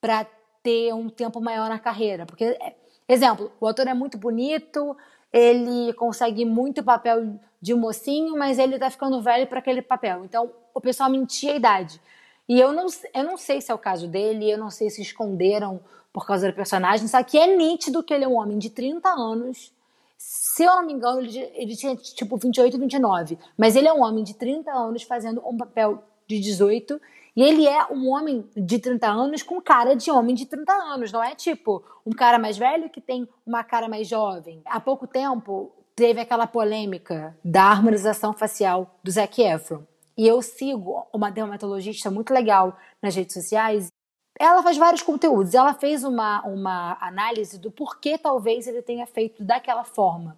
para 0.00 0.26
ter 0.62 0.92
um 0.92 1.08
tempo 1.08 1.40
maior 1.40 1.68
na 1.68 1.78
carreira. 1.78 2.26
Porque, 2.26 2.44
é, 2.44 2.74
exemplo, 3.08 3.52
o 3.60 3.66
ator 3.66 3.86
é 3.86 3.94
muito 3.94 4.16
bonito, 4.16 4.96
ele 5.32 5.92
consegue 5.94 6.44
muito 6.44 6.82
papel 6.82 7.38
de 7.60 7.74
mocinho, 7.74 8.36
mas 8.36 8.58
ele 8.58 8.78
tá 8.78 8.90
ficando 8.90 9.20
velho 9.20 9.46
para 9.46 9.58
aquele 9.58 9.82
papel. 9.82 10.24
Então, 10.24 10.50
o 10.74 10.80
pessoal 10.80 11.10
mentia 11.10 11.52
a 11.52 11.56
idade. 11.56 12.00
E 12.48 12.60
eu 12.60 12.72
não, 12.72 12.86
eu 13.12 13.24
não 13.24 13.36
sei 13.36 13.60
se 13.60 13.72
é 13.72 13.74
o 13.74 13.78
caso 13.78 14.06
dele, 14.06 14.50
eu 14.50 14.58
não 14.58 14.70
sei 14.70 14.88
se 14.88 15.02
esconderam 15.02 15.80
por 16.12 16.26
causa 16.26 16.48
do 16.48 16.54
personagem, 16.54 17.08
só 17.08 17.22
que 17.22 17.36
é 17.36 17.56
nítido 17.56 18.02
que 18.02 18.14
ele 18.14 18.24
é 18.24 18.28
um 18.28 18.38
homem 18.38 18.56
de 18.56 18.70
30 18.70 19.08
anos 19.08 19.72
se 20.18 20.62
eu 20.62 20.76
não 20.76 20.86
me 20.86 20.92
engano, 20.92 21.20
ele, 21.20 21.38
ele 21.54 21.76
tinha 21.76 21.94
tipo 21.96 22.36
28, 22.36 22.78
29. 22.78 23.38
Mas 23.56 23.76
ele 23.76 23.88
é 23.88 23.92
um 23.92 24.02
homem 24.02 24.24
de 24.24 24.34
30 24.34 24.70
anos 24.72 25.02
fazendo 25.02 25.42
um 25.46 25.56
papel 25.56 26.02
de 26.26 26.40
18 26.40 27.00
E 27.36 27.42
ele 27.42 27.66
é 27.66 27.86
um 27.92 28.08
homem 28.08 28.48
de 28.56 28.78
30 28.78 29.06
anos 29.06 29.42
com 29.42 29.60
cara 29.60 29.94
de 29.94 30.10
homem 30.10 30.34
de 30.34 30.46
30 30.46 30.72
anos, 30.72 31.12
não 31.12 31.22
é 31.22 31.34
tipo 31.34 31.84
um 32.04 32.10
cara 32.10 32.38
mais 32.38 32.56
velho 32.56 32.88
que 32.88 33.00
tem 33.00 33.28
uma 33.46 33.62
cara 33.62 33.88
mais 33.88 34.08
jovem. 34.08 34.62
Há 34.64 34.80
pouco 34.80 35.06
tempo 35.06 35.70
teve 35.94 36.20
aquela 36.20 36.46
polêmica 36.46 37.36
da 37.44 37.64
harmonização 37.64 38.32
facial 38.32 38.98
do 39.02 39.10
Zac 39.10 39.40
Efron. 39.40 39.82
E 40.16 40.26
eu 40.26 40.40
sigo 40.40 41.06
uma 41.12 41.30
dermatologista 41.30 42.10
muito 42.10 42.32
legal 42.32 42.76
nas 43.02 43.14
redes 43.14 43.34
sociais. 43.34 43.88
Ela 44.38 44.62
faz 44.62 44.76
vários 44.76 45.02
conteúdos. 45.02 45.54
Ela 45.54 45.74
fez 45.74 46.04
uma, 46.04 46.42
uma 46.42 46.96
análise 47.00 47.58
do 47.58 47.70
porquê 47.70 48.18
talvez 48.18 48.66
ele 48.66 48.82
tenha 48.82 49.06
feito 49.06 49.42
daquela 49.42 49.84
forma. 49.84 50.36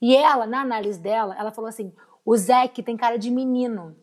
E 0.00 0.14
ela, 0.16 0.46
na 0.46 0.60
análise 0.60 0.98
dela, 0.98 1.36
ela 1.38 1.50
falou 1.50 1.68
assim: 1.68 1.92
o 2.24 2.36
Zac 2.36 2.82
tem 2.82 2.96
cara 2.96 3.18
de 3.18 3.30
menino. 3.30 3.96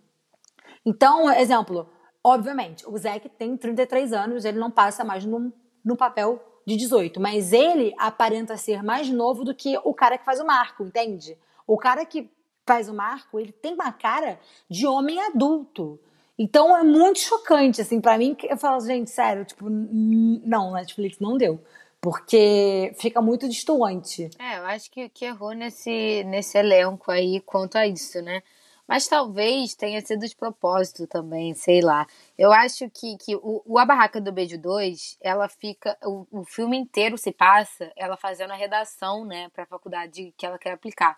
Então, 0.85 1.31
exemplo, 1.31 1.89
obviamente, 2.23 2.87
o 2.87 2.97
Zac 2.97 3.27
tem 3.29 3.55
33 3.55 4.13
anos, 4.13 4.45
ele 4.45 4.59
não 4.59 4.69
passa 4.69 5.03
mais 5.03 5.25
no, 5.25 5.51
no 5.83 5.95
papel 5.95 6.41
de 6.65 6.75
18, 6.75 7.19
mas 7.19 7.53
ele 7.53 7.93
aparenta 7.97 8.57
ser 8.57 8.81
mais 8.83 9.09
novo 9.09 9.43
do 9.43 9.53
que 9.53 9.77
o 9.83 9.93
cara 9.93 10.17
que 10.17 10.25
faz 10.25 10.39
o 10.39 10.45
marco, 10.45 10.83
entende? 10.83 11.37
O 11.67 11.77
cara 11.77 12.05
que 12.05 12.29
faz 12.65 12.87
o 12.87 12.93
marco, 12.93 13.39
ele 13.39 13.51
tem 13.51 13.73
uma 13.73 13.91
cara 13.91 14.39
de 14.69 14.87
homem 14.87 15.21
adulto. 15.21 15.99
Então 16.37 16.75
é 16.75 16.83
muito 16.83 17.19
chocante, 17.19 17.81
assim, 17.81 18.01
para 18.01 18.17
mim, 18.17 18.35
eu 18.43 18.57
falo, 18.57 18.79
gente, 18.79 19.11
sério, 19.11 19.45
tipo, 19.45 19.69
não, 19.69 20.73
Netflix 20.73 21.19
não 21.19 21.37
deu. 21.37 21.63
Porque 22.01 22.93
fica 22.99 23.21
muito 23.21 23.47
distoante. 23.47 24.29
É, 24.37 24.57
eu 24.57 24.65
acho 24.65 24.91
que, 24.91 25.07
que 25.07 25.23
errou 25.23 25.53
nesse, 25.53 26.23
nesse 26.25 26.57
elenco 26.57 27.09
aí 27.09 27.39
quanto 27.39 27.77
a 27.77 27.87
isso, 27.87 28.21
né? 28.21 28.43
Mas 28.85 29.07
talvez 29.07 29.73
tenha 29.75 30.05
sido 30.05 30.27
de 30.27 30.35
propósito 30.35 31.07
também, 31.07 31.53
sei 31.53 31.81
lá. 31.81 32.05
Eu 32.37 32.51
acho 32.51 32.89
que, 32.89 33.17
que 33.17 33.35
o, 33.37 33.61
o 33.65 33.79
A 33.79 33.85
Barraca 33.85 34.19
do 34.19 34.31
Beijo 34.31 34.57
2, 34.57 35.17
ela 35.21 35.47
fica. 35.47 35.97
O, 36.03 36.27
o 36.29 36.43
filme 36.43 36.77
inteiro 36.77 37.17
se 37.17 37.31
passa 37.31 37.89
ela 37.95 38.17
fazendo 38.17 38.51
a 38.51 38.57
redação, 38.57 39.23
né, 39.23 39.47
pra 39.53 39.65
faculdade 39.65 40.33
que 40.37 40.45
ela 40.45 40.59
quer 40.59 40.73
aplicar. 40.73 41.17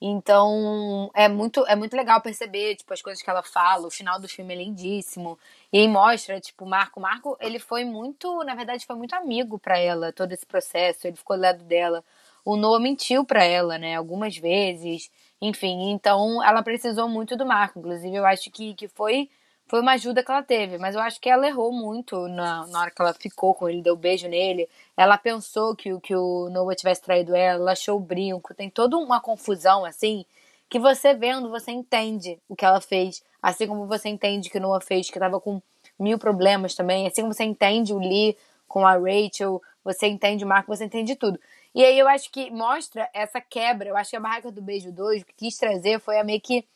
Então, 0.00 1.10
é 1.14 1.28
muito, 1.28 1.64
é 1.66 1.76
muito 1.76 1.94
legal 1.94 2.20
perceber, 2.22 2.74
tipo, 2.76 2.92
as 2.92 3.02
coisas 3.02 3.22
que 3.22 3.28
ela 3.28 3.42
fala. 3.42 3.86
O 3.86 3.90
final 3.90 4.18
do 4.18 4.28
filme 4.28 4.54
é 4.54 4.56
lindíssimo. 4.56 5.38
E 5.72 5.78
aí 5.80 5.88
mostra, 5.88 6.40
tipo, 6.40 6.64
Marco. 6.64 7.00
Marco, 7.00 7.36
ele 7.40 7.58
foi 7.58 7.84
muito, 7.84 8.42
na 8.44 8.54
verdade, 8.54 8.86
foi 8.86 8.96
muito 8.96 9.14
amigo 9.14 9.58
para 9.58 9.78
ela, 9.78 10.12
todo 10.12 10.32
esse 10.32 10.46
processo. 10.46 11.06
Ele 11.06 11.16
ficou 11.16 11.36
do 11.36 11.42
lado 11.42 11.64
dela. 11.64 12.02
O 12.44 12.56
Noah 12.56 12.80
mentiu 12.80 13.24
para 13.24 13.44
ela, 13.44 13.76
né, 13.78 13.96
algumas 13.96 14.36
vezes. 14.36 15.10
Enfim, 15.40 15.90
então 15.90 16.42
ela 16.42 16.62
precisou 16.62 17.08
muito 17.08 17.36
do 17.36 17.44
Marco. 17.44 17.78
Inclusive, 17.78 18.14
eu 18.16 18.24
acho 18.26 18.50
que, 18.50 18.74
que 18.74 18.88
foi 18.88 19.28
foi 19.70 19.80
uma 19.80 19.92
ajuda 19.92 20.20
que 20.24 20.28
ela 20.28 20.42
teve, 20.42 20.78
mas 20.78 20.96
eu 20.96 21.00
acho 21.00 21.20
que 21.20 21.30
ela 21.30 21.46
errou 21.46 21.70
muito 21.72 22.26
na, 22.26 22.66
na 22.66 22.80
hora 22.80 22.90
que 22.90 23.00
ela 23.00 23.14
ficou 23.14 23.54
com 23.54 23.68
ele, 23.68 23.80
deu 23.80 23.94
um 23.94 23.96
beijo 23.96 24.26
nele. 24.26 24.68
Ela 24.96 25.16
pensou 25.16 25.76
que, 25.76 25.96
que 26.00 26.12
o 26.12 26.50
Noah 26.50 26.74
tivesse 26.74 27.00
traído 27.00 27.36
ela, 27.36 27.60
ela 27.60 27.70
achou 27.70 27.96
o 27.96 28.00
brinco. 28.00 28.52
Tem 28.52 28.68
toda 28.68 28.96
uma 28.96 29.20
confusão, 29.20 29.84
assim, 29.84 30.24
que 30.68 30.76
você 30.80 31.14
vendo, 31.14 31.48
você 31.48 31.70
entende 31.70 32.36
o 32.48 32.56
que 32.56 32.64
ela 32.64 32.80
fez. 32.80 33.22
Assim 33.40 33.68
como 33.68 33.86
você 33.86 34.08
entende 34.08 34.50
que 34.50 34.58
o 34.58 34.60
Noah 34.60 34.84
fez, 34.84 35.08
que 35.08 35.20
tava 35.20 35.40
com 35.40 35.62
mil 35.96 36.18
problemas 36.18 36.74
também. 36.74 37.06
Assim 37.06 37.20
como 37.22 37.32
você 37.32 37.44
entende 37.44 37.94
o 37.94 37.98
Lee 37.98 38.36
com 38.66 38.84
a 38.84 38.94
Rachel, 38.94 39.62
você 39.84 40.08
entende 40.08 40.44
o 40.44 40.48
Marco, 40.48 40.74
você 40.74 40.84
entende 40.84 41.14
tudo. 41.14 41.38
E 41.72 41.84
aí 41.84 41.96
eu 41.96 42.08
acho 42.08 42.28
que 42.32 42.50
mostra 42.50 43.08
essa 43.14 43.40
quebra. 43.40 43.88
Eu 43.88 43.96
acho 43.96 44.10
que 44.10 44.16
a 44.16 44.20
Barraca 44.20 44.50
do 44.50 44.60
Beijo 44.60 44.90
2, 44.90 45.22
o 45.22 45.26
que 45.26 45.34
quis 45.34 45.56
trazer 45.56 46.00
foi 46.00 46.18
a 46.18 46.24
meio 46.24 46.40
que 46.40 46.66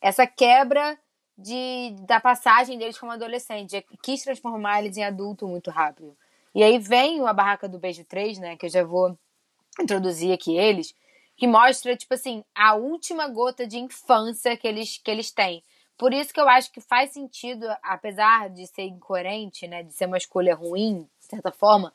essa 0.00 0.26
quebra 0.26 0.98
de, 1.40 1.96
da 2.06 2.20
passagem 2.20 2.78
deles 2.78 2.98
como 2.98 3.12
adolescente. 3.12 3.84
Quis 4.02 4.22
transformar 4.22 4.82
eles 4.82 4.96
em 4.96 5.04
adulto 5.04 5.46
muito 5.46 5.70
rápido. 5.70 6.16
E 6.54 6.62
aí 6.62 6.78
vem 6.78 7.26
a 7.26 7.32
Barraca 7.32 7.68
do 7.68 7.78
Beijo 7.78 8.04
3, 8.04 8.38
né? 8.38 8.56
Que 8.56 8.66
eu 8.66 8.70
já 8.70 8.84
vou 8.84 9.18
introduzir 9.80 10.32
aqui 10.32 10.56
eles. 10.56 10.94
Que 11.36 11.46
mostra, 11.46 11.96
tipo 11.96 12.14
assim, 12.14 12.44
a 12.54 12.74
última 12.74 13.28
gota 13.28 13.66
de 13.66 13.78
infância 13.78 14.56
que 14.56 14.68
eles, 14.68 14.98
que 14.98 15.10
eles 15.10 15.30
têm. 15.30 15.62
Por 15.96 16.12
isso 16.12 16.32
que 16.32 16.40
eu 16.40 16.48
acho 16.48 16.72
que 16.72 16.80
faz 16.80 17.12
sentido, 17.12 17.66
apesar 17.82 18.50
de 18.50 18.66
ser 18.66 18.82
incoerente, 18.82 19.66
né? 19.66 19.82
De 19.82 19.92
ser 19.92 20.06
uma 20.06 20.18
escolha 20.18 20.54
ruim, 20.54 21.08
de 21.20 21.26
certa 21.26 21.52
forma, 21.52 21.92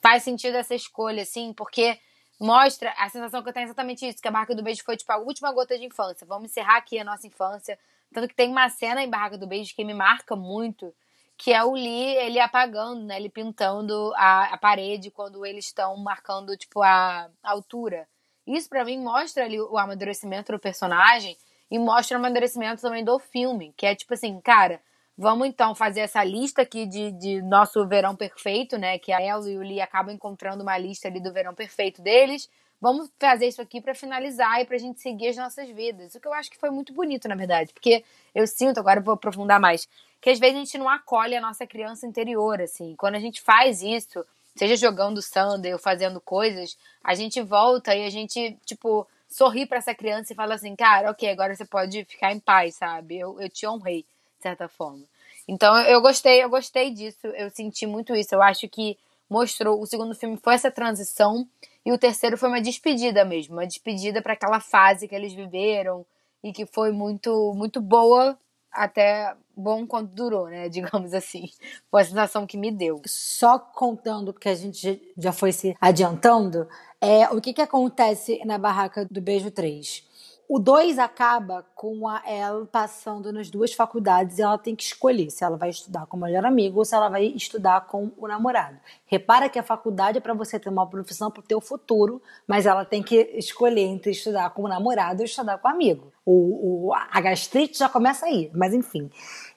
faz 0.00 0.22
sentido 0.22 0.56
essa 0.56 0.74
escolha, 0.74 1.22
assim, 1.22 1.52
porque 1.52 1.98
mostra 2.40 2.94
a 2.96 3.08
sensação 3.08 3.42
que 3.42 3.48
eu 3.48 3.52
tenho 3.52 3.64
é 3.64 3.66
exatamente 3.66 4.06
isso, 4.06 4.22
que 4.22 4.28
a 4.28 4.30
Barraca 4.30 4.54
do 4.54 4.62
Beijo 4.62 4.84
foi, 4.84 4.96
tipo, 4.96 5.12
a 5.12 5.18
última 5.18 5.52
gota 5.52 5.76
de 5.76 5.84
infância. 5.84 6.26
Vamos 6.26 6.50
encerrar 6.50 6.76
aqui 6.76 6.98
a 6.98 7.04
nossa 7.04 7.26
infância 7.26 7.78
tanto 8.12 8.28
que 8.28 8.34
tem 8.34 8.50
uma 8.50 8.68
cena 8.68 9.02
em 9.02 9.10
Barraca 9.10 9.38
do 9.38 9.46
Beijo 9.46 9.74
que 9.74 9.84
me 9.84 9.94
marca 9.94 10.34
muito, 10.34 10.94
que 11.36 11.52
é 11.52 11.62
o 11.62 11.72
Lee, 11.72 12.16
ele 12.16 12.40
apagando, 12.40 13.04
né? 13.04 13.16
Ele 13.16 13.28
pintando 13.28 14.12
a, 14.16 14.54
a 14.54 14.58
parede 14.58 15.10
quando 15.10 15.46
eles 15.46 15.66
estão 15.66 15.96
marcando, 15.96 16.56
tipo, 16.56 16.82
a, 16.82 17.30
a 17.42 17.50
altura. 17.50 18.08
Isso 18.46 18.68
para 18.68 18.84
mim 18.84 18.98
mostra 18.98 19.44
ali 19.44 19.60
o 19.60 19.76
amadurecimento 19.76 20.52
do 20.52 20.58
personagem 20.58 21.36
e 21.70 21.78
mostra 21.78 22.16
o 22.16 22.20
amadurecimento 22.20 22.80
também 22.80 23.04
do 23.04 23.18
filme, 23.18 23.74
que 23.76 23.86
é 23.86 23.94
tipo 23.94 24.14
assim, 24.14 24.40
cara, 24.40 24.80
vamos 25.16 25.46
então 25.46 25.74
fazer 25.74 26.00
essa 26.00 26.24
lista 26.24 26.62
aqui 26.62 26.86
de, 26.86 27.12
de 27.12 27.42
nosso 27.42 27.86
verão 27.86 28.16
perfeito, 28.16 28.78
né? 28.78 28.98
Que 28.98 29.12
a 29.12 29.20
Ella 29.20 29.48
e 29.48 29.58
o 29.58 29.62
Lee 29.62 29.80
acabam 29.80 30.14
encontrando 30.14 30.62
uma 30.62 30.78
lista 30.78 31.08
ali 31.08 31.20
do 31.20 31.32
verão 31.32 31.54
perfeito 31.54 32.00
deles. 32.00 32.48
Vamos 32.80 33.10
fazer 33.18 33.48
isso 33.48 33.60
aqui 33.60 33.80
para 33.80 33.94
finalizar 33.94 34.60
e 34.60 34.64
para 34.64 34.76
a 34.76 34.78
gente 34.78 35.00
seguir 35.00 35.28
as 35.28 35.36
nossas 35.36 35.68
vidas. 35.68 36.14
O 36.14 36.20
que 36.20 36.28
eu 36.28 36.32
acho 36.32 36.50
que 36.50 36.58
foi 36.58 36.70
muito 36.70 36.92
bonito, 36.92 37.26
na 37.28 37.34
verdade, 37.34 37.72
porque 37.72 38.04
eu 38.34 38.46
sinto, 38.46 38.78
agora 38.78 39.00
eu 39.00 39.04
vou 39.04 39.14
aprofundar 39.14 39.58
mais, 39.58 39.88
que 40.20 40.30
às 40.30 40.38
vezes 40.38 40.56
a 40.56 40.58
gente 40.58 40.78
não 40.78 40.88
acolhe 40.88 41.34
a 41.34 41.40
nossa 41.40 41.66
criança 41.66 42.06
interior, 42.06 42.60
assim. 42.60 42.94
Quando 42.96 43.16
a 43.16 43.20
gente 43.20 43.40
faz 43.40 43.82
isso, 43.82 44.24
seja 44.54 44.76
jogando 44.76 45.20
Sunday 45.20 45.72
ou 45.72 45.78
fazendo 45.78 46.20
coisas, 46.20 46.78
a 47.02 47.14
gente 47.14 47.42
volta 47.42 47.94
e 47.94 48.04
a 48.04 48.10
gente, 48.10 48.56
tipo, 48.64 49.06
sorri 49.28 49.66
para 49.66 49.78
essa 49.78 49.94
criança 49.94 50.32
e 50.32 50.36
fala 50.36 50.54
assim, 50.54 50.74
cara, 50.76 51.10
ok, 51.10 51.28
agora 51.30 51.54
você 51.54 51.64
pode 51.64 52.04
ficar 52.04 52.32
em 52.32 52.38
paz, 52.38 52.76
sabe? 52.76 53.18
Eu, 53.18 53.40
eu 53.40 53.48
te 53.48 53.66
honrei, 53.66 54.02
de 54.36 54.42
certa 54.42 54.68
forma. 54.68 55.02
Então 55.48 55.76
eu 55.80 56.00
gostei, 56.00 56.42
eu 56.42 56.48
gostei 56.48 56.90
disso, 56.90 57.26
eu 57.28 57.50
senti 57.50 57.86
muito 57.86 58.14
isso. 58.14 58.34
Eu 58.34 58.42
acho 58.42 58.68
que 58.68 58.98
mostrou, 59.28 59.80
o 59.80 59.86
segundo 59.86 60.14
filme 60.14 60.36
foi 60.36 60.54
essa 60.54 60.70
transição 60.70 61.46
e 61.88 61.92
o 61.92 61.96
terceiro 61.96 62.36
foi 62.36 62.50
uma 62.50 62.60
despedida 62.60 63.24
mesmo, 63.24 63.54
uma 63.54 63.66
despedida 63.66 64.20
para 64.20 64.34
aquela 64.34 64.60
fase 64.60 65.08
que 65.08 65.14
eles 65.14 65.32
viveram 65.32 66.04
e 66.44 66.52
que 66.52 66.66
foi 66.66 66.92
muito 66.92 67.54
muito 67.54 67.80
boa 67.80 68.38
até 68.70 69.34
bom 69.56 69.86
quanto 69.86 70.14
durou, 70.14 70.48
né? 70.48 70.68
Digamos 70.68 71.14
assim. 71.14 71.48
Foi 71.90 72.02
a 72.02 72.04
sensação 72.04 72.46
que 72.46 72.58
me 72.58 72.70
deu. 72.70 73.00
Só 73.06 73.58
contando, 73.58 74.34
porque 74.34 74.50
a 74.50 74.54
gente 74.54 75.00
já 75.16 75.32
foi 75.32 75.50
se 75.50 75.74
adiantando, 75.80 76.68
é, 77.00 77.26
o 77.30 77.40
que, 77.40 77.54
que 77.54 77.62
acontece 77.62 78.38
na 78.44 78.58
barraca 78.58 79.06
do 79.10 79.22
Beijo 79.22 79.50
3? 79.50 80.06
O 80.50 80.58
2 80.58 80.98
acaba 80.98 81.62
com 81.74 82.08
a, 82.08 82.22
ela 82.24 82.64
passando 82.64 83.30
nas 83.30 83.50
duas 83.50 83.74
faculdades 83.74 84.38
e 84.38 84.42
ela 84.42 84.56
tem 84.56 84.74
que 84.74 84.82
escolher 84.82 85.28
se 85.28 85.44
ela 85.44 85.58
vai 85.58 85.68
estudar 85.68 86.06
com 86.06 86.16
o 86.16 86.20
melhor 86.20 86.42
amigo 86.46 86.78
ou 86.78 86.86
se 86.86 86.94
ela 86.94 87.10
vai 87.10 87.26
estudar 87.26 87.82
com 87.86 88.10
o 88.16 88.26
namorado. 88.26 88.78
Repara 89.04 89.50
que 89.50 89.58
a 89.58 89.62
faculdade 89.62 90.16
é 90.16 90.20
para 90.22 90.32
você 90.32 90.58
ter 90.58 90.70
uma 90.70 90.86
profissão 90.86 91.30
para 91.30 91.40
o 91.40 91.46
teu 91.46 91.60
futuro, 91.60 92.22
mas 92.46 92.64
ela 92.64 92.82
tem 92.82 93.02
que 93.02 93.30
escolher 93.34 93.82
entre 93.82 94.12
estudar 94.12 94.48
com 94.54 94.62
o 94.62 94.68
namorado 94.68 95.20
ou 95.20 95.26
estudar 95.26 95.58
com 95.58 95.68
o 95.68 95.70
amigo. 95.70 96.10
O, 96.24 96.86
o 96.88 96.94
a 96.94 97.20
gastrite 97.20 97.78
já 97.78 97.88
começa 97.90 98.24
aí, 98.24 98.50
mas 98.54 98.72
enfim. 98.72 99.10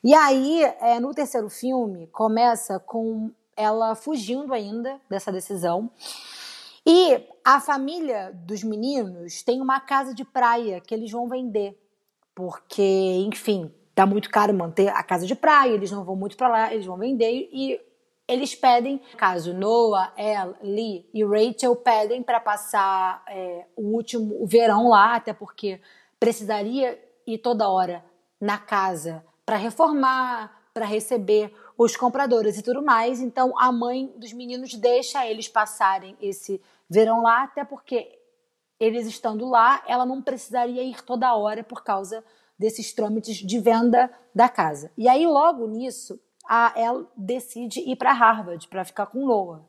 E 0.04 0.13
aí, 0.13 0.62
é, 0.82 0.99
no 0.99 1.13
terceiro 1.13 1.49
filme, 1.49 2.08
começa 2.08 2.80
com 2.80 3.32
ela 3.56 3.95
fugindo 3.95 4.54
ainda 4.54 4.99
dessa 5.10 5.32
decisão. 5.32 5.89
E 6.86 7.28
a 7.44 7.60
família 7.60 8.32
dos 8.34 8.63
meninos 8.63 9.44
tem 9.44 9.62
uma 9.62 9.80
casa 9.80 10.13
de 10.13 10.26
praia 10.26 10.82
que 10.82 10.94
eles 10.94 11.12
vão 11.12 11.28
vender, 11.28 11.80
porque, 12.34 13.24
enfim, 13.28 13.72
dá 13.96 14.06
muito 14.06 14.30
caro 14.30 14.54
manter 14.54 14.89
a 14.89 15.04
casa 15.04 15.28
de 15.28 15.36
praia, 15.36 15.72
eles 15.72 15.91
não 15.91 16.04
vão 16.04 16.15
muito 16.15 16.36
para 16.36 16.48
lá, 16.48 16.74
eles 16.74 16.86
vão 16.86 16.98
vender 16.98 17.50
e 17.52 17.80
eles 18.28 18.56
pedem, 18.56 19.02
caso 19.17 19.54
Noah, 19.54 20.13
Elle, 20.17 20.56
Lee 20.63 21.10
e 21.13 21.24
Rachel 21.24 21.76
pedem 21.76 22.24
para 22.24 22.39
passar 22.39 23.24
é, 23.28 23.65
o 23.76 23.94
último 23.94 24.41
o 24.41 24.48
verão 24.48 24.88
lá, 24.88 25.16
até 25.16 25.34
porque 25.34 25.82
precisaria 26.20 26.97
ir 27.28 27.39
toda 27.39 27.68
hora 27.68 28.03
na 28.39 28.58
casa 28.58 29.24
para 29.45 29.58
reformar, 29.58 30.62
para 30.74 30.86
receber 30.86 31.53
os 31.78 31.95
compradores 31.95 32.58
e 32.58 32.62
tudo 32.62 32.82
mais. 32.82 33.20
Então 33.20 33.53
a 33.60 33.72
mãe 33.72 34.14
dos 34.16 34.32
meninos 34.34 34.74
deixa 34.76 35.26
eles 35.28 35.47
passarem 35.47 36.16
esse 36.22 36.62
verão 36.92 37.22
lá, 37.22 37.44
até 37.44 37.64
porque 37.64 38.20
eles 38.78 39.08
estando 39.08 39.48
lá, 39.48 39.82
ela 39.88 40.06
não 40.06 40.22
precisaria 40.22 40.84
ir 40.84 41.02
toda 41.02 41.34
hora 41.34 41.64
por 41.64 41.84
causa 41.84 42.22
desses 42.60 42.92
trâmites 42.92 43.38
de 43.38 43.60
venda 43.60 44.12
da 44.36 44.50
casa. 44.50 44.92
E 44.98 45.08
aí 45.08 45.26
logo 45.26 45.68
nisso, 45.68 46.20
a 46.46 46.74
ela 46.76 47.10
decide 47.16 47.80
ir 47.80 47.96
para 47.96 48.12
Harvard 48.12 48.68
para 48.68 48.84
ficar 48.84 49.06
com 49.06 49.26
Noah. 49.26 49.62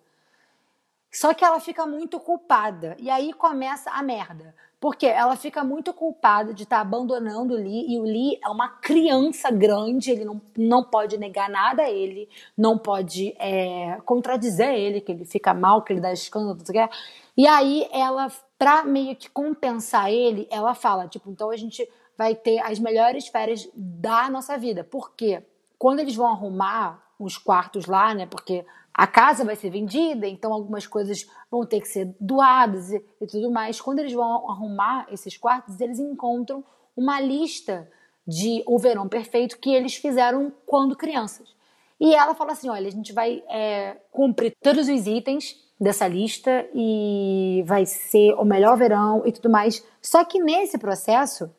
Só 1.13 1.33
que 1.33 1.45
ela 1.45 1.61
fica 1.61 1.87
muito 1.87 2.19
culpada. 2.19 2.97
E 2.99 3.09
aí 3.09 3.33
começa 3.33 3.91
a 3.91 4.03
merda. 4.03 4.55
Porque 4.83 5.07
ela 5.07 5.37
fica 5.37 5.63
muito 5.63 5.95
culpada 5.95 6.53
de 6.53 6.65
estar 6.65 6.79
tá 6.79 6.83
abandonando 6.83 7.55
o 7.55 7.57
Lee, 7.57 7.87
e 7.89 8.01
o 8.01 8.03
Lee 8.03 8.41
é 8.45 8.49
uma 8.49 8.69
criança 8.69 9.49
grande, 9.49 10.11
ele 10.11 10.25
não, 10.25 10.43
não 10.59 10.83
pode 10.83 11.17
negar 11.17 11.49
nada 11.49 11.85
a 11.85 11.89
ele, 11.89 12.29
não 12.59 12.77
pode 12.77 13.33
é, 13.39 14.01
contradizer 14.05 14.75
ele, 14.75 15.01
que 15.01 15.13
ele 15.13 15.25
fica 15.25 15.55
mal, 15.55 15.83
que 15.83 15.93
ele 15.93 16.01
dá 16.01 16.13
escândalo, 16.13 16.57
tudo 16.57 16.73
que 16.73 16.89
E 17.37 17.47
aí 17.47 17.89
ela, 17.93 18.27
pra 18.59 18.83
meio 18.83 19.15
que 19.15 19.31
compensar 19.31 20.11
ele, 20.11 20.49
ela 20.51 20.75
fala, 20.75 21.07
tipo, 21.07 21.31
então 21.31 21.51
a 21.51 21.57
gente 21.57 21.89
vai 22.19 22.35
ter 22.35 22.59
as 22.59 22.81
melhores 22.81 23.29
férias 23.29 23.71
da 23.77 24.29
nossa 24.29 24.59
vida. 24.59 24.83
Por 24.83 25.13
quê? 25.13 25.45
Quando 25.79 26.01
eles 26.01 26.17
vão 26.17 26.27
arrumar 26.27 27.01
os 27.21 27.39
quartos 27.39 27.87
lá, 27.87 28.13
né? 28.15 28.27
Porque 28.27 28.67
a 28.95 29.07
casa 29.07 29.45
vai 29.45 29.57
ser 29.57 29.71
vendida, 29.71 30.27
então 30.27 30.53
algumas 30.53 30.87
coisas 30.87 31.27
vão 31.51 31.65
ter 31.65 31.81
que 31.81 31.89
ser 31.89 32.15
doadas 32.21 32.91
e, 32.91 33.05
e, 33.21 33.27
tudo 33.27 33.51
mais. 33.51 33.81
Quando 33.81 34.01
eles 34.01 34.13
vão 34.13 34.51
arrumar 34.51 35.07
esses 35.11 35.37
quartos, 35.37 35.81
eles 35.81 35.99
encontram 35.99 36.65
uma 36.97 37.21
lista 37.21 37.91
de 38.27 38.63
O 38.67 38.79
Verão 38.79 39.09
Perfeito 39.09 39.59
que 39.59 39.75
eles 39.75 39.95
fizeram 39.97 40.53
quando 40.67 40.97
crianças. 40.97 41.55
E 41.99 42.15
ela 42.15 42.35
fala 42.35 42.53
assim: 42.53 42.69
olha, 42.69 42.89
a 42.89 42.91
gente 42.91 43.13
vai 43.13 43.43
é, 43.49 43.97
cumprir 44.11 44.55
todos 44.63 44.89
os 44.89 45.07
itens 45.07 45.57
dessa 45.81 46.07
lista 46.07 46.69
e 46.75 47.65
vai 47.67 47.87
ser 47.87 48.35
o 48.35 48.45
melhor 48.45 48.77
verão 48.77 49.23
e 49.27 49.33
tudo 49.33 49.51
mais. 49.51 49.85
Só 50.01 50.25
que 50.25 50.41
nesse 50.43 50.79
processo, 50.79 51.51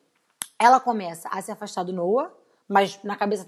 ela 0.60 0.80
começa 0.80 1.28
a 1.30 1.42
se 1.42 1.52
afastar 1.52 1.84
do 1.84 1.92
Noah, 1.92 2.32
mas 2.68 3.00
na 3.04 3.16
cabeça 3.16 3.48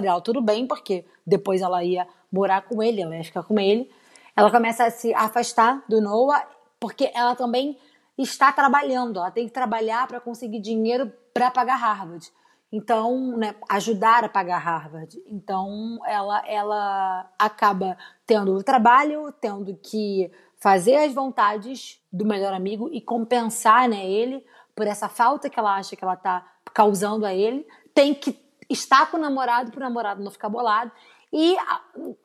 dela 0.00 0.20
tudo 0.20 0.40
bem, 0.40 0.66
porque 0.66 1.04
depois 1.26 1.60
ela 1.62 1.82
ia 1.84 2.06
morar 2.30 2.62
com 2.62 2.82
ele, 2.82 3.02
ela 3.02 3.16
ia 3.16 3.24
ficar 3.24 3.42
com 3.42 3.58
ele. 3.58 3.90
Ela 4.36 4.50
começa 4.50 4.84
a 4.84 4.90
se 4.90 5.14
afastar 5.14 5.82
do 5.88 6.00
Noah, 6.00 6.46
porque 6.78 7.10
ela 7.14 7.34
também 7.34 7.78
está 8.18 8.52
trabalhando, 8.52 9.18
ela 9.18 9.30
tem 9.30 9.46
que 9.46 9.52
trabalhar 9.52 10.06
para 10.06 10.20
conseguir 10.20 10.60
dinheiro 10.60 11.12
para 11.32 11.50
pagar 11.50 11.76
Harvard. 11.76 12.30
Então, 12.72 13.36
né, 13.36 13.54
ajudar 13.70 14.24
a 14.24 14.28
pagar 14.28 14.58
Harvard. 14.58 15.16
Então, 15.26 15.98
ela, 16.04 16.42
ela 16.46 17.30
acaba 17.38 17.96
tendo 18.26 18.54
o 18.54 18.62
trabalho, 18.62 19.32
tendo 19.40 19.74
que 19.76 20.30
fazer 20.56 20.96
as 20.96 21.14
vontades 21.14 22.00
do 22.12 22.26
melhor 22.26 22.52
amigo 22.52 22.90
e 22.92 23.00
compensar 23.00 23.88
né, 23.88 24.04
ele 24.04 24.44
por 24.74 24.86
essa 24.86 25.08
falta 25.08 25.48
que 25.48 25.58
ela 25.58 25.76
acha 25.76 25.94
que 25.94 26.04
ela 26.04 26.14
está 26.14 26.44
causando 26.74 27.24
a 27.24 27.32
ele. 27.32 27.66
Tem 27.94 28.12
que 28.12 28.32
estar 28.68 29.10
com 29.10 29.16
o 29.16 29.20
namorado 29.20 29.70
para 29.70 29.80
o 29.80 29.84
namorado 29.84 30.22
não 30.22 30.30
ficar 30.30 30.48
bolado. 30.48 30.90
E, 31.32 31.56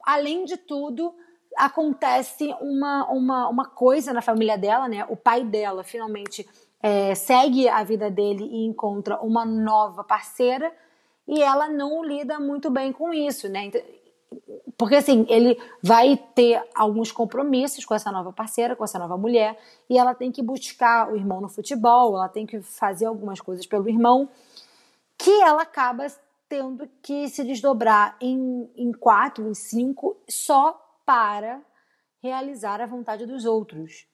além 0.06 0.46
de 0.46 0.58
tudo, 0.58 1.14
acontece 1.58 2.56
uma, 2.62 3.06
uma, 3.10 3.50
uma 3.50 3.66
coisa 3.66 4.14
na 4.14 4.22
família 4.22 4.58
dela, 4.58 4.88
né? 4.88 5.06
O 5.10 5.16
pai 5.16 5.44
dela 5.44 5.84
finalmente 5.84 6.48
é, 6.82 7.14
segue 7.16 7.68
a 7.68 7.84
vida 7.84 8.10
dele 8.10 8.44
e 8.44 8.66
encontra 8.66 9.20
uma 9.22 9.46
nova 9.46 10.04
parceira 10.04 10.72
e 11.28 11.42
ela 11.42 11.70
não 11.70 12.04
lida 12.04 12.40
muito 12.40 12.70
bem 12.70 12.92
com 12.92 13.14
isso, 13.14 13.48
né? 13.48 13.66
Então, 13.66 13.82
porque 14.78 14.96
assim, 14.96 15.26
ele 15.30 15.62
vai 15.84 16.18
ter 16.34 16.64
alguns 16.74 17.12
compromissos 17.12 17.86
com 17.86 17.94
essa 17.94 18.12
nova 18.12 18.32
parceira, 18.32 18.76
com 18.76 18.84
essa 18.84 18.98
nova 18.98 19.18
mulher, 19.18 19.58
e 19.90 19.98
ela 19.98 20.16
tem 20.16 20.32
que 20.32 20.42
buscar 20.42 21.12
o 21.12 21.16
irmão 21.16 21.42
no 21.42 21.50
futebol, 21.50 22.16
ela 22.16 22.30
tem 22.30 22.46
que 22.46 22.62
fazer 22.62 23.06
algumas 23.06 23.40
coisas 23.42 23.66
pelo 23.66 23.88
irmão, 23.88 24.30
que 25.18 25.42
ela 25.42 25.62
acaba 25.62 26.08
tendo 26.52 26.86
que 27.02 27.30
se 27.30 27.46
desdobrar 27.46 28.18
em, 28.20 28.70
em 28.76 28.92
quatro, 28.92 29.48
em 29.48 29.54
cinco, 29.54 30.22
só 30.30 30.78
para 31.06 31.62
realizar 32.22 32.82
a 32.82 32.86
vontade 32.86 33.26
dos 33.26 33.46
outros. 33.46 34.06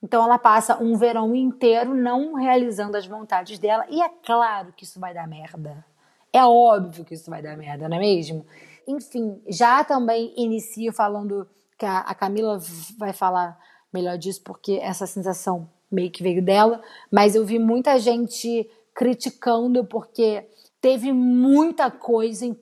Então 0.00 0.22
ela 0.22 0.38
passa 0.38 0.80
um 0.80 0.96
verão 0.96 1.34
inteiro 1.34 1.92
não 1.92 2.34
realizando 2.34 2.96
as 2.96 3.08
vontades 3.08 3.58
dela, 3.58 3.84
e 3.90 4.00
é 4.00 4.08
claro 4.24 4.72
que 4.72 4.84
isso 4.84 5.00
vai 5.00 5.12
dar 5.12 5.26
merda. 5.26 5.84
É 6.32 6.44
óbvio 6.44 7.04
que 7.04 7.14
isso 7.14 7.28
vai 7.28 7.42
dar 7.42 7.56
merda, 7.56 7.88
não 7.88 7.96
é 7.96 8.00
mesmo? 8.00 8.46
Enfim, 8.86 9.42
já 9.48 9.82
também 9.82 10.32
inicio 10.36 10.92
falando 10.92 11.44
que 11.76 11.84
a, 11.84 11.98
a 11.98 12.14
Camila 12.14 12.60
vai 12.96 13.12
falar 13.12 13.58
melhor 13.92 14.16
disso, 14.16 14.42
porque 14.44 14.74
essa 14.80 15.08
sensação 15.08 15.68
meio 15.90 16.12
que 16.12 16.22
veio 16.22 16.40
dela, 16.40 16.80
mas 17.10 17.34
eu 17.34 17.44
vi 17.44 17.58
muita 17.58 17.98
gente 17.98 18.70
criticando 18.94 19.84
porque 19.84 20.48
teve 20.80 21.12
muita 21.12 21.90
coisa 21.90 22.46
em, 22.46 22.56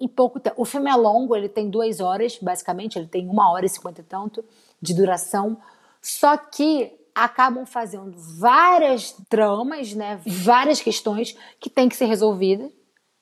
em, 0.00 0.08
pouco 0.08 0.40
tempo. 0.40 0.60
O 0.60 0.64
filme 0.64 0.90
é 0.90 0.94
longo, 0.94 1.36
ele 1.36 1.48
tem 1.48 1.70
duas 1.70 2.00
horas, 2.00 2.38
basicamente, 2.40 2.98
ele 2.98 3.06
tem 3.06 3.28
uma 3.28 3.50
hora 3.52 3.64
e 3.64 3.68
cinquenta 3.68 4.00
e 4.00 4.04
tanto 4.04 4.44
de 4.80 4.92
duração. 4.92 5.56
Só 6.02 6.36
que 6.36 6.92
acabam 7.14 7.64
fazendo 7.66 8.12
várias 8.16 9.12
tramas, 9.28 9.94
né? 9.94 10.20
Várias 10.26 10.80
questões 10.80 11.36
que 11.60 11.70
têm 11.70 11.88
que 11.88 11.96
ser 11.96 12.06
resolvidas 12.06 12.72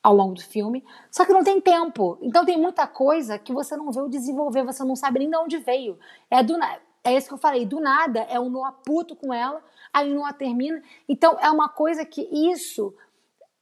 ao 0.02 0.14
longo 0.14 0.34
do 0.34 0.42
filme. 0.42 0.84
Só 1.10 1.24
que 1.24 1.32
não 1.32 1.44
tem 1.44 1.60
tempo. 1.60 2.18
Então 2.22 2.44
tem 2.44 2.56
muita 2.56 2.86
coisa 2.86 3.38
que 3.38 3.52
você 3.52 3.76
não 3.76 3.90
vê 3.90 4.00
o 4.00 4.08
desenvolver, 4.08 4.64
você 4.64 4.84
não 4.84 4.96
sabe 4.96 5.18
nem 5.18 5.30
de 5.30 5.36
onde 5.36 5.58
veio. 5.58 5.98
É 6.30 6.42
do 6.42 6.56
é 7.04 7.16
isso 7.16 7.28
que 7.28 7.34
eu 7.34 7.38
falei, 7.38 7.64
do 7.64 7.80
nada 7.80 8.20
é 8.28 8.38
um 8.38 8.50
Noah 8.50 8.72
puto 8.72 9.16
com 9.16 9.32
ela, 9.32 9.62
aí 9.92 10.12
Noah 10.12 10.32
termina. 10.32 10.82
Então 11.08 11.38
é 11.40 11.50
uma 11.50 11.68
coisa 11.68 12.04
que 12.04 12.28
isso 12.32 12.94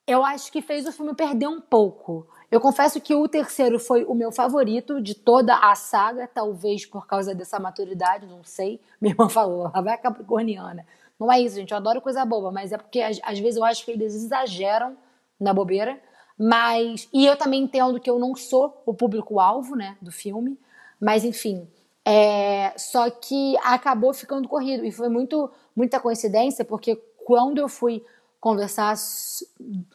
eu 0.06 0.24
acho 0.24 0.52
que 0.52 0.62
fez 0.62 0.86
o 0.86 0.92
filme 0.92 1.14
perder 1.14 1.48
um 1.48 1.60
pouco. 1.60 2.26
Eu 2.50 2.60
confesso 2.60 3.00
que 3.00 3.14
o 3.14 3.26
terceiro 3.26 3.78
foi 3.78 4.04
o 4.04 4.14
meu 4.14 4.30
favorito 4.30 5.00
de 5.00 5.14
toda 5.14 5.56
a 5.56 5.74
saga, 5.74 6.28
talvez 6.32 6.86
por 6.86 7.06
causa 7.06 7.34
dessa 7.34 7.58
maturidade, 7.58 8.26
não 8.26 8.44
sei. 8.44 8.80
Minha 9.00 9.12
irmã 9.14 9.28
falou, 9.28 9.66
ela 9.66 9.80
vai 9.80 9.98
capricorniana. 9.98 10.86
Não 11.18 11.32
é 11.32 11.40
isso, 11.40 11.56
gente, 11.56 11.72
eu 11.72 11.76
adoro 11.76 12.00
coisa 12.00 12.24
boba, 12.24 12.52
mas 12.52 12.72
é 12.72 12.78
porque 12.78 13.00
às, 13.00 13.38
vezes 13.38 13.56
eu 13.56 13.64
acho 13.64 13.84
que 13.84 13.90
eles 13.90 14.14
exageram 14.14 14.96
na 15.40 15.52
bobeira. 15.52 16.00
Mas. 16.38 17.08
E 17.12 17.26
eu 17.26 17.36
também 17.36 17.62
entendo 17.62 17.98
que 17.98 18.10
eu 18.10 18.18
não 18.18 18.34
sou 18.34 18.82
o 18.84 18.92
público-alvo, 18.92 19.74
né, 19.74 19.96
do 20.00 20.12
filme. 20.12 20.58
Mas, 21.00 21.24
enfim. 21.24 21.66
É, 22.04 22.72
só 22.76 23.10
que 23.10 23.56
acabou 23.64 24.12
ficando 24.12 24.46
corrido. 24.46 24.84
E 24.84 24.92
foi 24.92 25.08
muito, 25.08 25.50
muita 25.74 25.98
coincidência, 25.98 26.64
porque 26.64 26.96
quando 27.24 27.58
eu 27.58 27.68
fui 27.68 28.04
conversar 28.40 28.94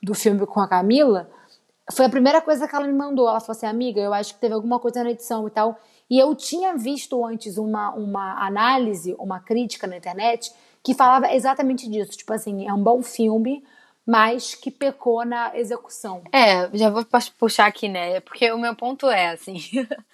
do 0.01 0.13
filme 0.13 0.45
com 0.45 0.59
a 0.59 0.67
Camila, 0.67 1.29
foi 1.91 2.05
a 2.05 2.09
primeira 2.09 2.41
coisa 2.41 2.67
que 2.67 2.75
ela 2.75 2.87
me 2.87 2.93
mandou. 2.93 3.27
Ela 3.27 3.39
falou 3.39 3.57
assim, 3.57 3.65
amiga, 3.65 3.99
eu 4.01 4.13
acho 4.13 4.33
que 4.33 4.39
teve 4.39 4.53
alguma 4.53 4.79
coisa 4.79 5.03
na 5.03 5.11
edição 5.11 5.47
e 5.47 5.51
tal. 5.51 5.77
E 6.09 6.19
eu 6.19 6.35
tinha 6.35 6.75
visto 6.75 7.25
antes 7.25 7.57
uma, 7.57 7.91
uma 7.91 8.45
análise, 8.45 9.15
uma 9.17 9.39
crítica 9.39 9.87
na 9.87 9.97
internet 9.97 10.51
que 10.83 10.93
falava 10.93 11.33
exatamente 11.33 11.89
disso. 11.89 12.17
Tipo 12.17 12.33
assim, 12.33 12.67
é 12.67 12.73
um 12.73 12.83
bom 12.83 13.01
filme, 13.01 13.63
mas 14.05 14.55
que 14.55 14.69
pecou 14.69 15.23
na 15.25 15.57
execução. 15.57 16.21
É, 16.31 16.69
já 16.73 16.89
vou 16.89 17.05
puxar 17.37 17.67
aqui, 17.67 17.87
né? 17.87 18.19
Porque 18.21 18.51
o 18.51 18.57
meu 18.57 18.75
ponto 18.75 19.09
é 19.09 19.29
assim. 19.29 19.57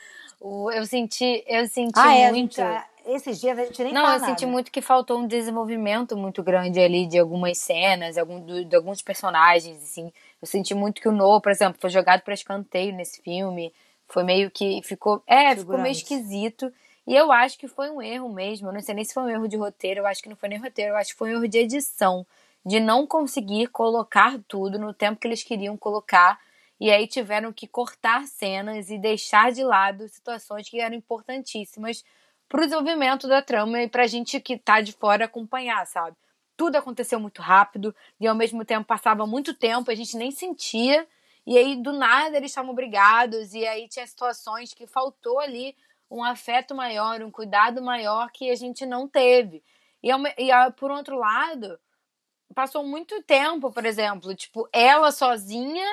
eu 0.42 0.86
senti, 0.86 1.44
eu 1.48 1.68
senti 1.68 2.00
ah, 2.00 2.32
muito. 2.32 2.62
É, 2.62 2.74
gente, 2.74 2.86
esses 3.08 3.40
dias 3.40 3.58
a 3.58 3.66
gente 3.66 3.84
nem 3.84 3.94
Não, 3.94 4.02
eu 4.02 4.08
nada. 4.08 4.26
senti 4.26 4.46
muito 4.46 4.72
que 4.72 4.82
faltou 4.82 5.20
um 5.20 5.28
desenvolvimento 5.28 6.16
muito 6.18 6.44
grande 6.44 6.80
ali 6.80 7.06
de 7.08 7.18
algumas 7.18 7.58
cenas, 7.58 8.16
de, 8.16 8.66
de 8.66 8.76
alguns 8.76 9.02
personagens, 9.02 9.82
assim. 9.82 10.12
Eu 10.42 10.48
senti 10.48 10.74
muito 10.74 11.02
que 11.02 11.08
o 11.08 11.12
Noah, 11.12 11.42
por 11.42 11.52
exemplo, 11.52 11.80
foi 11.80 11.90
jogado 11.90 12.22
para 12.22 12.34
escanteio 12.34 12.94
nesse 12.94 13.22
filme. 13.22 13.74
Foi 14.08 14.24
meio 14.24 14.52
que 14.52 14.82
ficou, 14.84 15.24
é, 15.26 15.36
Figurante. 15.56 15.60
ficou 15.62 15.78
meio 15.80 15.92
esquisito. 15.92 16.72
E 17.06 17.16
eu 17.16 17.32
acho 17.32 17.58
que 17.58 17.68
foi 17.68 17.90
um 17.90 18.02
erro 18.02 18.30
mesmo. 18.30 18.68
Eu 18.68 18.74
não 18.74 18.82
sei 18.82 18.94
nem 18.94 19.04
se 19.06 19.14
foi 19.14 19.24
um 19.24 19.30
erro 19.30 19.48
de 19.48 19.56
roteiro, 19.56 20.02
eu 20.02 20.06
acho 20.06 20.22
que 20.22 20.30
não 20.30 20.36
foi 20.36 20.50
nem 20.50 20.60
roteiro, 20.60 20.92
eu 20.92 20.98
acho 20.98 21.12
que 21.12 21.18
foi 21.18 21.30
um 21.32 21.38
erro 21.38 21.48
de 21.48 21.58
edição, 21.60 22.26
de 22.66 22.80
não 22.80 23.08
conseguir 23.08 23.68
colocar 23.68 24.38
tudo 24.48 24.78
no 24.78 24.94
tempo 24.94 25.20
que 25.20 25.28
eles 25.28 25.44
queriam 25.44 25.78
colocar. 25.78 26.38
E 26.80 26.92
aí 26.92 27.08
tiveram 27.08 27.52
que 27.52 27.66
cortar 27.68 28.28
cenas 28.28 28.90
e 28.90 28.98
deixar 29.00 29.52
de 29.52 29.64
lado 29.64 30.08
situações 30.10 30.70
que 30.70 30.80
eram 30.80 30.96
importantíssimas 30.96 32.04
pro 32.50 32.64
desenvolvimento 32.64 33.28
da 33.28 33.42
trama 33.42 33.82
e 33.82 33.90
pra 33.90 34.08
gente 34.08 34.40
que 34.40 34.58
tá 34.58 34.82
de 34.82 34.94
fora 34.94 35.26
acompanhar, 35.26 35.86
sabe? 35.86 36.16
Tudo 36.56 36.76
aconteceu 36.76 37.20
muito 37.20 37.42
rápido 37.42 37.96
e 38.20 38.28
ao 38.28 38.36
mesmo 38.36 38.66
tempo 38.66 38.86
passava 38.86 39.28
muito 39.28 39.54
tempo, 39.54 39.92
a 39.92 39.96
gente 39.96 40.18
nem 40.18 40.32
sentia. 40.32 41.08
E 41.46 41.58
aí, 41.58 41.76
do 41.76 41.94
nada, 41.94 42.36
eles 42.36 42.52
estavam 42.52 42.76
brigados, 42.76 43.54
e 43.54 43.66
aí 43.66 43.88
tinha 43.88 44.06
situações 44.06 44.74
que 44.74 44.86
faltou 44.86 45.40
ali 45.40 45.76
um 46.12 46.24
afeto 46.24 46.76
maior, 46.76 47.22
um 47.22 47.32
cuidado 47.32 47.82
maior 47.82 48.32
que 48.32 48.50
a 48.50 48.56
gente 48.56 48.86
não 48.86 49.08
teve. 49.08 49.64
E, 50.04 50.10
e 50.12 50.72
por 50.78 50.92
outro 50.92 51.18
lado, 51.18 51.80
passou 52.54 52.84
muito 52.86 53.22
tempo, 53.24 53.72
por 53.72 53.86
exemplo, 53.86 54.34
tipo, 54.36 54.68
ela 54.74 55.12
sozinha 55.12 55.86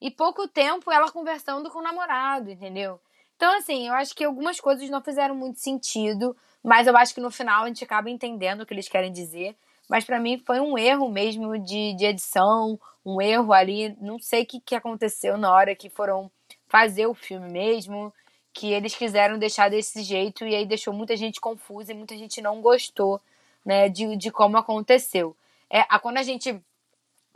e 0.00 0.10
pouco 0.10 0.48
tempo 0.48 0.90
ela 0.90 1.10
conversando 1.10 1.70
com 1.70 1.80
o 1.80 1.82
namorado, 1.82 2.50
entendeu? 2.50 3.00
Então, 3.38 3.56
assim, 3.56 3.86
eu 3.86 3.94
acho 3.94 4.16
que 4.16 4.24
algumas 4.24 4.58
coisas 4.58 4.90
não 4.90 5.00
fizeram 5.00 5.32
muito 5.32 5.60
sentido, 5.60 6.36
mas 6.60 6.88
eu 6.88 6.96
acho 6.96 7.14
que 7.14 7.20
no 7.20 7.30
final 7.30 7.62
a 7.62 7.68
gente 7.68 7.84
acaba 7.84 8.10
entendendo 8.10 8.62
o 8.62 8.66
que 8.66 8.74
eles 8.74 8.88
querem 8.88 9.12
dizer. 9.12 9.54
Mas 9.88 10.04
para 10.04 10.18
mim 10.18 10.42
foi 10.44 10.58
um 10.58 10.76
erro 10.76 11.08
mesmo 11.08 11.56
de, 11.56 11.94
de 11.94 12.04
edição, 12.04 12.76
um 13.06 13.22
erro 13.22 13.52
ali, 13.52 13.96
não 14.00 14.18
sei 14.18 14.42
o 14.42 14.46
que, 14.46 14.60
que 14.60 14.74
aconteceu 14.74 15.38
na 15.38 15.52
hora 15.52 15.76
que 15.76 15.88
foram 15.88 16.28
fazer 16.66 17.06
o 17.06 17.14
filme 17.14 17.48
mesmo. 17.48 18.12
que 18.52 18.72
eles 18.72 18.96
quiseram 18.96 19.38
deixar 19.38 19.70
desse 19.70 20.02
jeito 20.02 20.44
e 20.44 20.52
aí 20.56 20.66
deixou 20.66 20.92
muita 20.92 21.16
gente 21.16 21.40
confusa 21.40 21.92
e 21.92 21.94
muita 21.94 22.16
gente 22.16 22.42
não 22.42 22.60
gostou, 22.60 23.20
né, 23.64 23.88
de, 23.88 24.16
de 24.16 24.32
como 24.32 24.56
aconteceu. 24.56 25.36
É, 25.70 25.84
quando 26.00 26.18
a 26.18 26.24
gente 26.24 26.60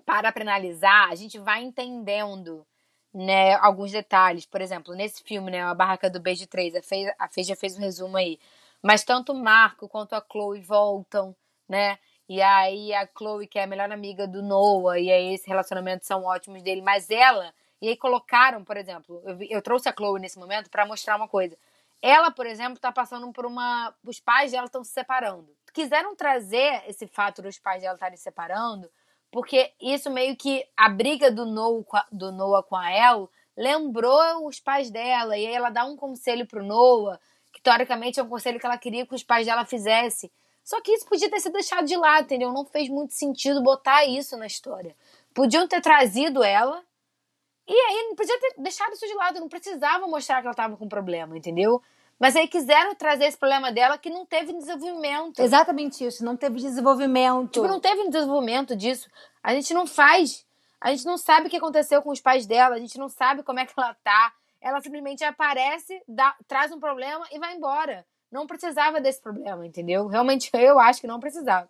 para 0.04 0.32
para 0.32 0.42
analisar, 0.42 1.08
a 1.10 1.14
gente 1.14 1.38
vai 1.38 1.62
entendendo, 1.62 2.66
né, 3.12 3.54
alguns 3.54 3.92
detalhes. 3.92 4.46
Por 4.46 4.60
exemplo, 4.60 4.94
nesse 4.94 5.22
filme, 5.22 5.50
né, 5.50 5.62
a 5.62 5.74
Barraca 5.74 6.08
do 6.10 6.20
Beijo 6.20 6.46
3, 6.46 6.76
a 6.76 6.82
Fei, 6.82 7.12
a 7.18 7.28
Fei 7.28 7.44
já 7.44 7.56
fez 7.56 7.76
um 7.76 7.80
resumo 7.80 8.16
aí. 8.16 8.38
Mas 8.82 9.04
tanto 9.04 9.32
o 9.32 9.36
Marco 9.36 9.88
quanto 9.88 10.14
a 10.14 10.24
Chloe 10.30 10.60
voltam, 10.60 11.34
né? 11.68 11.98
E 12.28 12.40
aí 12.40 12.94
a 12.94 13.06
Chloe, 13.06 13.46
que 13.46 13.58
é 13.58 13.64
a 13.64 13.66
melhor 13.66 13.90
amiga 13.92 14.26
do 14.26 14.42
Noah, 14.42 14.98
e 14.98 15.10
aí 15.10 15.34
esse 15.34 15.48
relacionamento 15.48 16.06
são 16.06 16.24
ótimos 16.24 16.62
dele, 16.62 16.82
mas 16.82 17.10
ela, 17.10 17.52
e 17.80 17.88
aí 17.88 17.96
colocaram, 17.96 18.64
por 18.64 18.76
exemplo, 18.76 19.22
eu, 19.24 19.38
eu 19.42 19.62
trouxe 19.62 19.88
a 19.88 19.92
Chloe 19.92 20.20
nesse 20.20 20.38
momento 20.38 20.70
para 20.70 20.86
mostrar 20.86 21.16
uma 21.16 21.28
coisa. 21.28 21.56
Ela, 22.00 22.30
por 22.32 22.46
exemplo, 22.46 22.80
tá 22.80 22.90
passando 22.90 23.30
por 23.32 23.46
uma. 23.46 23.94
Os 24.04 24.18
pais 24.18 24.50
dela 24.50 24.66
estão 24.66 24.82
se 24.82 24.90
separando. 24.90 25.48
Quiseram 25.72 26.16
trazer 26.16 26.82
esse 26.88 27.06
fato 27.06 27.40
dos 27.40 27.58
pais 27.58 27.82
dela 27.82 27.94
estarem 27.94 28.16
se 28.16 28.24
separando, 28.24 28.90
porque 29.32 29.72
isso 29.80 30.10
meio 30.10 30.36
que 30.36 30.64
a 30.76 30.90
briga 30.90 31.30
do 31.30 31.46
Noah, 31.46 32.06
do 32.12 32.30
Noah 32.30 32.62
com 32.62 32.76
a 32.76 32.92
El 32.92 33.30
lembrou 33.56 34.46
os 34.46 34.60
pais 34.60 34.90
dela, 34.90 35.36
e 35.36 35.46
aí 35.46 35.54
ela 35.54 35.70
dá 35.70 35.84
um 35.86 35.96
conselho 35.96 36.46
pro 36.46 36.62
Noah, 36.62 37.18
que 37.50 37.62
teoricamente 37.62 38.20
é 38.20 38.22
um 38.22 38.28
conselho 38.28 38.60
que 38.60 38.66
ela 38.66 38.76
queria 38.76 39.06
que 39.06 39.14
os 39.14 39.24
pais 39.24 39.46
dela 39.46 39.64
fizessem. 39.64 40.30
Só 40.62 40.80
que 40.80 40.92
isso 40.92 41.06
podia 41.06 41.30
ter 41.30 41.40
sido 41.40 41.54
deixado 41.54 41.86
de 41.86 41.96
lado, 41.96 42.24
entendeu? 42.24 42.52
Não 42.52 42.64
fez 42.64 42.88
muito 42.88 43.14
sentido 43.14 43.62
botar 43.62 44.04
isso 44.04 44.36
na 44.36 44.46
história. 44.46 44.94
Podiam 45.34 45.66
ter 45.66 45.80
trazido 45.80 46.44
ela 46.44 46.82
e 47.66 47.72
aí 47.72 48.08
não 48.08 48.14
podia 48.14 48.38
ter 48.38 48.54
deixado 48.58 48.92
isso 48.92 49.06
de 49.06 49.14
lado, 49.14 49.40
não 49.40 49.48
precisava 49.48 50.06
mostrar 50.06 50.40
que 50.40 50.46
ela 50.46 50.52
estava 50.52 50.76
com 50.76 50.88
problema, 50.88 51.36
entendeu? 51.36 51.82
Mas 52.22 52.36
aí 52.36 52.46
quiseram 52.46 52.94
trazer 52.94 53.24
esse 53.24 53.36
problema 53.36 53.72
dela 53.72 53.98
que 53.98 54.08
não 54.08 54.24
teve 54.24 54.52
desenvolvimento. 54.52 55.40
Exatamente 55.40 56.06
isso, 56.06 56.24
não 56.24 56.36
teve 56.36 56.56
desenvolvimento. 56.60 57.50
Tipo, 57.50 57.66
não 57.66 57.80
teve 57.80 58.08
desenvolvimento 58.08 58.76
disso. 58.76 59.10
A 59.42 59.52
gente 59.52 59.74
não 59.74 59.88
faz, 59.88 60.46
a 60.80 60.90
gente 60.90 61.04
não 61.04 61.18
sabe 61.18 61.48
o 61.48 61.50
que 61.50 61.56
aconteceu 61.56 62.00
com 62.00 62.10
os 62.10 62.20
pais 62.20 62.46
dela, 62.46 62.76
a 62.76 62.78
gente 62.78 62.96
não 62.96 63.08
sabe 63.08 63.42
como 63.42 63.58
é 63.58 63.66
que 63.66 63.72
ela 63.76 63.96
tá. 64.04 64.32
Ela 64.60 64.80
simplesmente 64.80 65.24
aparece, 65.24 66.00
dá, 66.06 66.36
traz 66.46 66.70
um 66.70 66.78
problema 66.78 67.26
e 67.32 67.40
vai 67.40 67.56
embora 67.56 68.06
não 68.32 68.46
precisava 68.46 68.98
desse 68.98 69.20
problema, 69.20 69.66
entendeu? 69.66 70.06
Realmente 70.06 70.50
eu 70.56 70.80
acho 70.80 71.00
que 71.02 71.06
não 71.06 71.20
precisava. 71.20 71.68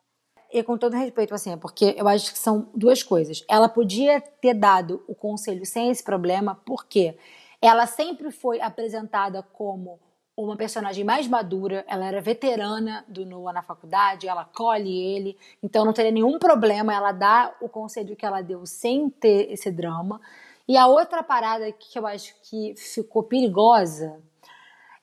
E 0.50 0.62
com 0.62 0.78
todo 0.78 0.94
respeito, 0.94 1.34
assim, 1.34 1.53
é 1.53 1.57
porque 1.57 1.94
eu 1.98 2.07
acho 2.07 2.30
que 2.30 2.38
são 2.38 2.70
duas 2.74 3.03
coisas. 3.03 3.42
Ela 3.48 3.68
podia 3.68 4.20
ter 4.20 4.55
dado 4.55 5.03
o 5.09 5.14
conselho 5.14 5.64
sem 5.64 5.90
esse 5.90 6.05
problema, 6.05 6.61
porque 6.66 7.16
ela 7.61 7.86
sempre 7.86 8.30
foi 8.30 8.61
apresentada 8.61 9.42
como 9.42 9.98
uma 10.37 10.57
personagem 10.57 11.05
mais 11.05 11.28
madura, 11.28 11.85
ela 11.87 12.07
era 12.07 12.20
veterana 12.20 13.05
do 13.07 13.26
Noah 13.26 13.53
na 13.53 13.62
faculdade, 13.62 14.26
ela 14.26 14.45
colhe 14.45 14.91
ele, 14.91 15.37
então 15.62 15.85
não 15.85 15.93
teria 15.93 16.11
nenhum 16.11 16.39
problema 16.39 16.95
ela 16.95 17.12
dar 17.12 17.57
o 17.61 17.68
conselho 17.68 18.16
que 18.16 18.24
ela 18.24 18.41
deu 18.41 18.64
sem 18.64 19.11
ter 19.11 19.53
esse 19.53 19.70
drama. 19.70 20.20
E 20.66 20.76
a 20.76 20.87
outra 20.87 21.22
parada 21.22 21.70
que 21.72 21.99
eu 21.99 22.07
acho 22.07 22.35
que 22.43 22.74
ficou 22.76 23.22
perigosa 23.22 24.18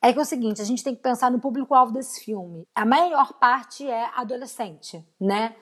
é 0.02 0.14
que 0.14 0.20
é 0.20 0.22
o 0.22 0.26
seguinte, 0.26 0.62
a 0.62 0.66
gente 0.66 0.84
tem 0.84 0.96
que 0.96 1.02
pensar 1.02 1.30
no 1.30 1.40
público-alvo 1.40 1.92
desse 1.92 2.24
filme. 2.24 2.66
A 2.74 2.86
maior 2.86 3.34
parte 3.34 3.88
é 3.88 4.10
adolescente, 4.16 5.06
né? 5.20 5.56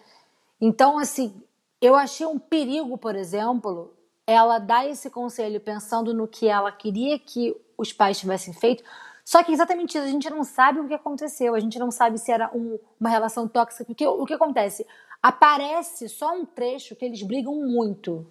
Então, 0.61 0.99
assim, 0.99 1.41
eu 1.82 1.95
achei 1.95 2.26
um 2.26 2.38
perigo, 2.38 2.97
por 2.97 3.15
exemplo, 3.15 3.93
ela 4.28 4.59
dar 4.59 4.88
esse 4.88 5.09
conselho 5.09 5.59
pensando 5.59 6.13
no 6.13 6.28
que 6.28 6.47
ela 6.47 6.72
queria 6.72 7.18
que 7.18 7.55
os 7.78 7.91
pais 7.91 8.20
tivessem 8.20 8.53
feito. 8.53 8.84
Só 9.28 9.43
que 9.43 9.51
exatamente 9.51 9.97
isso, 9.97 10.07
a 10.07 10.09
gente 10.09 10.30
não 10.30 10.41
sabe 10.41 10.80
o 10.80 10.88
que 10.88 10.93
aconteceu, 10.93 11.53
a 11.53 11.59
gente 11.59 11.78
não 11.78 11.91
sabe 11.91 12.17
se 12.17 12.32
era 12.32 12.49
um, 12.55 12.80
uma 12.97 13.09
relação 13.09 13.45
tóxica, 13.45 13.84
porque 13.84 14.07
o 14.07 14.23
que 14.23 14.34
acontece? 14.34 14.88
Aparece 15.21 16.07
só 16.07 16.34
um 16.34 16.45
trecho 16.45 16.95
que 16.95 17.03
eles 17.03 17.21
brigam 17.23 17.53
muito. 17.55 18.25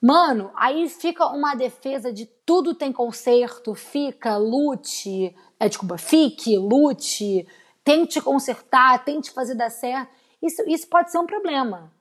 Mano, 0.00 0.50
aí 0.56 0.88
fica 0.88 1.26
uma 1.26 1.54
defesa 1.54 2.10
de 2.10 2.24
tudo 2.24 2.74
tem 2.74 2.90
conserto, 2.90 3.74
fica, 3.74 4.38
lute, 4.38 5.36
é, 5.60 5.68
desculpa, 5.68 5.98
fique, 5.98 6.56
lute, 6.56 7.46
tente 7.84 8.22
consertar, 8.22 9.04
tente 9.04 9.30
fazer 9.30 9.54
dar 9.54 9.68
certo. 9.68 10.10
Isso, 10.40 10.62
isso 10.66 10.88
pode 10.88 11.10
ser 11.10 11.18
um 11.18 11.26
problema, 11.26 11.92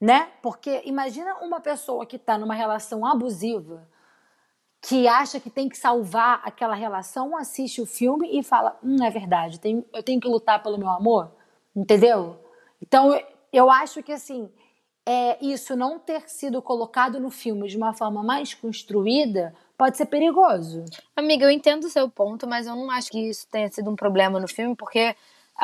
né? 0.00 0.30
Porque 0.40 0.82
imagina 0.84 1.34
uma 1.38 1.60
pessoa 1.60 2.06
que 2.06 2.14
está 2.14 2.38
numa 2.38 2.54
relação 2.54 3.04
abusiva, 3.04 3.88
que 4.82 5.06
acha 5.06 5.38
que 5.38 5.50
tem 5.50 5.68
que 5.68 5.76
salvar 5.76 6.40
aquela 6.44 6.74
relação, 6.74 7.36
assiste 7.36 7.80
o 7.80 7.86
filme 7.86 8.38
e 8.38 8.42
fala: 8.42 8.78
Hum, 8.82 9.04
é 9.04 9.10
verdade, 9.10 9.60
eu 9.92 10.02
tenho 10.02 10.20
que 10.20 10.28
lutar 10.28 10.62
pelo 10.62 10.78
meu 10.78 10.88
amor, 10.88 11.30
entendeu? 11.74 12.38
Então 12.80 13.18
eu 13.52 13.70
acho 13.70 14.02
que 14.02 14.12
assim 14.12 14.50
é, 15.06 15.44
isso 15.44 15.76
não 15.76 15.98
ter 15.98 16.28
sido 16.28 16.62
colocado 16.62 17.18
no 17.18 17.30
filme 17.30 17.68
de 17.68 17.76
uma 17.76 17.92
forma 17.92 18.22
mais 18.22 18.54
construída 18.54 19.54
pode 19.76 19.96
ser 19.96 20.06
perigoso. 20.06 20.84
Amiga, 21.16 21.46
eu 21.46 21.50
entendo 21.50 21.84
o 21.84 21.90
seu 21.90 22.08
ponto, 22.08 22.46
mas 22.46 22.66
eu 22.66 22.76
não 22.76 22.90
acho 22.90 23.10
que 23.10 23.18
isso 23.30 23.48
tenha 23.50 23.70
sido 23.70 23.90
um 23.90 23.96
problema 23.96 24.38
no 24.38 24.46
filme, 24.46 24.76
porque 24.76 25.16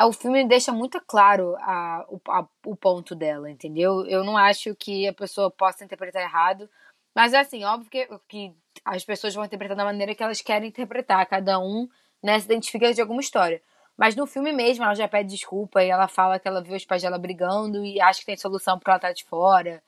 o 0.05 0.11
filme 0.11 0.47
deixa 0.47 0.71
muito 0.71 0.99
claro 1.05 1.55
a, 1.59 2.05
a, 2.29 2.45
o 2.65 2.75
ponto 2.75 3.15
dela, 3.15 3.49
entendeu? 3.49 4.05
Eu 4.05 4.23
não 4.23 4.35
acho 4.35 4.75
que 4.75 5.07
a 5.07 5.13
pessoa 5.13 5.49
possa 5.49 5.85
interpretar 5.85 6.21
errado, 6.21 6.69
mas 7.17 7.33
é 7.33 7.39
assim, 7.39 7.63
óbvio 7.63 7.89
que, 7.89 8.07
que 8.27 8.53
as 8.85 9.03
pessoas 9.03 9.33
vão 9.33 9.43
interpretar 9.43 9.75
da 9.75 9.83
maneira 9.83 10.13
que 10.13 10.21
elas 10.21 10.39
querem 10.39 10.69
interpretar, 10.69 11.25
cada 11.25 11.57
um 11.57 11.89
né, 12.21 12.37
se 12.37 12.45
identifica 12.45 12.93
de 12.93 13.01
alguma 13.01 13.19
história. 13.19 13.59
Mas 13.97 14.15
no 14.15 14.27
filme 14.27 14.53
mesmo, 14.53 14.83
ela 14.83 14.93
já 14.93 15.07
pede 15.07 15.31
desculpa 15.31 15.83
e 15.83 15.89
ela 15.89 16.07
fala 16.07 16.37
que 16.37 16.47
ela 16.47 16.61
viu 16.61 16.75
os 16.75 16.85
pais 16.85 17.01
dela 17.01 17.17
brigando 17.17 17.83
e 17.83 17.99
acha 17.99 18.19
que 18.19 18.27
tem 18.27 18.37
solução 18.37 18.77
porque 18.77 18.91
ela 18.91 18.99
tá 18.99 19.11
de 19.11 19.25
fora. 19.25 19.81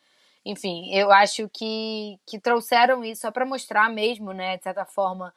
Enfim, 0.43 0.91
eu 0.91 1.11
acho 1.11 1.47
que, 1.49 2.19
que 2.25 2.39
trouxeram 2.39 3.03
isso 3.03 3.21
só 3.21 3.29
pra 3.29 3.45
mostrar 3.45 3.91
mesmo, 3.91 4.33
né, 4.33 4.57
de 4.57 4.63
certa 4.63 4.83
forma, 4.83 5.31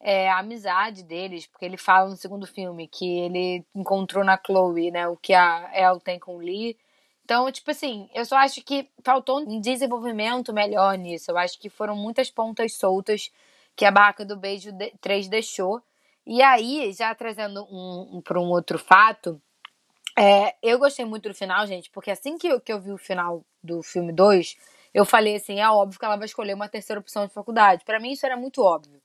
é, 0.00 0.28
a 0.28 0.40
amizade 0.40 1.02
deles, 1.02 1.46
porque 1.46 1.64
ele 1.64 1.78
fala 1.78 2.10
no 2.10 2.16
segundo 2.16 2.46
filme 2.46 2.86
que 2.86 3.20
ele 3.20 3.64
encontrou 3.74 4.22
na 4.22 4.38
Chloe, 4.38 4.90
né, 4.90 5.08
o 5.08 5.16
que 5.16 5.32
a 5.32 5.70
El 5.72 5.98
tem 5.98 6.18
com 6.18 6.36
o 6.36 6.40
Lee. 6.40 6.76
Então, 7.28 7.52
tipo 7.52 7.70
assim, 7.70 8.08
eu 8.14 8.24
só 8.24 8.36
acho 8.36 8.62
que 8.62 8.88
faltou 9.04 9.40
um 9.40 9.60
desenvolvimento 9.60 10.50
melhor 10.50 10.96
nisso. 10.96 11.30
Eu 11.30 11.36
acho 11.36 11.60
que 11.60 11.68
foram 11.68 11.94
muitas 11.94 12.30
pontas 12.30 12.72
soltas 12.72 13.30
que 13.76 13.84
a 13.84 13.90
Barraca 13.90 14.24
do 14.24 14.34
Beijo 14.34 14.70
3 14.98 15.28
deixou. 15.28 15.82
E 16.26 16.40
aí, 16.40 16.90
já 16.94 17.14
trazendo 17.14 17.66
um, 17.70 18.16
um 18.16 18.22
para 18.22 18.40
um 18.40 18.48
outro 18.48 18.78
fato, 18.78 19.38
é, 20.18 20.54
eu 20.62 20.78
gostei 20.78 21.04
muito 21.04 21.28
do 21.28 21.34
final, 21.34 21.66
gente, 21.66 21.90
porque 21.90 22.10
assim 22.10 22.38
que 22.38 22.48
eu, 22.48 22.62
que 22.62 22.72
eu 22.72 22.80
vi 22.80 22.92
o 22.92 22.96
final 22.96 23.44
do 23.62 23.82
filme 23.82 24.10
2, 24.10 24.56
eu 24.94 25.04
falei 25.04 25.36
assim: 25.36 25.60
é 25.60 25.68
óbvio 25.68 25.98
que 25.98 26.06
ela 26.06 26.16
vai 26.16 26.24
escolher 26.24 26.54
uma 26.54 26.66
terceira 26.66 26.98
opção 26.98 27.26
de 27.26 27.34
faculdade. 27.34 27.84
Para 27.84 28.00
mim, 28.00 28.12
isso 28.12 28.24
era 28.24 28.38
muito 28.38 28.62
óbvio. 28.62 29.02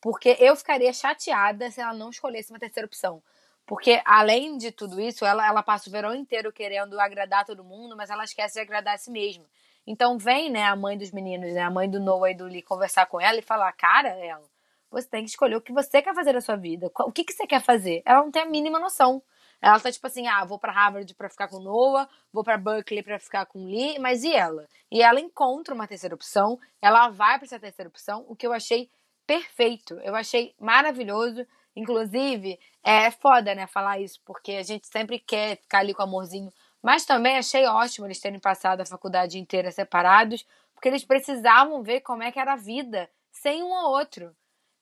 Porque 0.00 0.36
eu 0.38 0.54
ficaria 0.54 0.92
chateada 0.92 1.68
se 1.72 1.80
ela 1.80 1.92
não 1.92 2.10
escolhesse 2.10 2.52
uma 2.52 2.60
terceira 2.60 2.86
opção. 2.86 3.20
Porque, 3.66 4.02
além 4.04 4.58
de 4.58 4.70
tudo 4.70 5.00
isso, 5.00 5.24
ela, 5.24 5.46
ela 5.46 5.62
passa 5.62 5.88
o 5.88 5.92
verão 5.92 6.14
inteiro 6.14 6.52
querendo 6.52 7.00
agradar 7.00 7.46
todo 7.46 7.64
mundo, 7.64 7.96
mas 7.96 8.10
ela 8.10 8.24
esquece 8.24 8.54
de 8.54 8.60
agradar 8.60 8.94
a 8.94 8.98
si 8.98 9.10
mesma. 9.10 9.44
Então 9.86 10.18
vem, 10.18 10.50
né, 10.50 10.64
a 10.64 10.76
mãe 10.76 10.96
dos 10.96 11.10
meninos, 11.10 11.52
né, 11.52 11.62
a 11.62 11.70
mãe 11.70 11.88
do 11.88 12.00
Noah 12.00 12.30
e 12.30 12.34
do 12.34 12.44
Lee 12.44 12.62
conversar 12.62 13.06
com 13.06 13.20
ela 13.20 13.38
e 13.38 13.42
falar, 13.42 13.72
cara, 13.72 14.08
ela, 14.08 14.44
você 14.90 15.08
tem 15.08 15.24
que 15.24 15.30
escolher 15.30 15.56
o 15.56 15.60
que 15.60 15.72
você 15.72 16.00
quer 16.00 16.14
fazer 16.14 16.32
na 16.32 16.40
sua 16.40 16.56
vida. 16.56 16.90
O 17.00 17.12
que, 17.12 17.24
que 17.24 17.32
você 17.32 17.46
quer 17.46 17.60
fazer? 17.60 18.02
Ela 18.04 18.22
não 18.22 18.30
tem 18.30 18.42
a 18.42 18.46
mínima 18.46 18.78
noção. 18.78 19.22
Ela 19.60 19.80
tá 19.80 19.90
tipo 19.90 20.06
assim, 20.06 20.26
ah, 20.26 20.44
vou 20.44 20.58
para 20.58 20.72
Harvard 20.72 21.14
para 21.14 21.30
ficar 21.30 21.48
com 21.48 21.58
Noah, 21.58 22.08
vou 22.32 22.44
para 22.44 22.58
Berkeley 22.58 23.02
para 23.02 23.18
ficar 23.18 23.46
com 23.46 23.64
Lee, 23.64 23.98
mas 23.98 24.22
e 24.22 24.32
ela? 24.32 24.68
E 24.90 25.02
ela 25.02 25.20
encontra 25.20 25.74
uma 25.74 25.88
terceira 25.88 26.14
opção, 26.14 26.58
ela 26.82 27.08
vai 27.08 27.38
para 27.38 27.46
essa 27.46 27.58
terceira 27.58 27.88
opção, 27.88 28.26
o 28.28 28.36
que 28.36 28.46
eu 28.46 28.52
achei 28.52 28.90
perfeito. 29.26 29.94
Eu 30.00 30.14
achei 30.14 30.54
maravilhoso. 30.60 31.46
Inclusive, 31.76 32.58
é 32.82 33.10
foda, 33.10 33.54
né, 33.54 33.66
falar 33.66 33.98
isso, 33.98 34.20
porque 34.24 34.52
a 34.52 34.62
gente 34.62 34.86
sempre 34.86 35.18
quer 35.18 35.56
ficar 35.56 35.78
ali 35.78 35.94
com 35.94 36.02
o 36.02 36.04
amorzinho. 36.04 36.52
Mas 36.82 37.04
também 37.04 37.36
achei 37.36 37.66
ótimo 37.66 38.06
eles 38.06 38.20
terem 38.20 38.38
passado 38.38 38.80
a 38.80 38.86
faculdade 38.86 39.38
inteira 39.38 39.70
separados, 39.70 40.46
porque 40.74 40.88
eles 40.88 41.04
precisavam 41.04 41.82
ver 41.82 42.00
como 42.00 42.22
é 42.22 42.30
que 42.30 42.38
era 42.38 42.52
a 42.52 42.56
vida 42.56 43.10
sem 43.30 43.62
um 43.62 43.74
ao 43.74 43.90
outro 43.90 44.34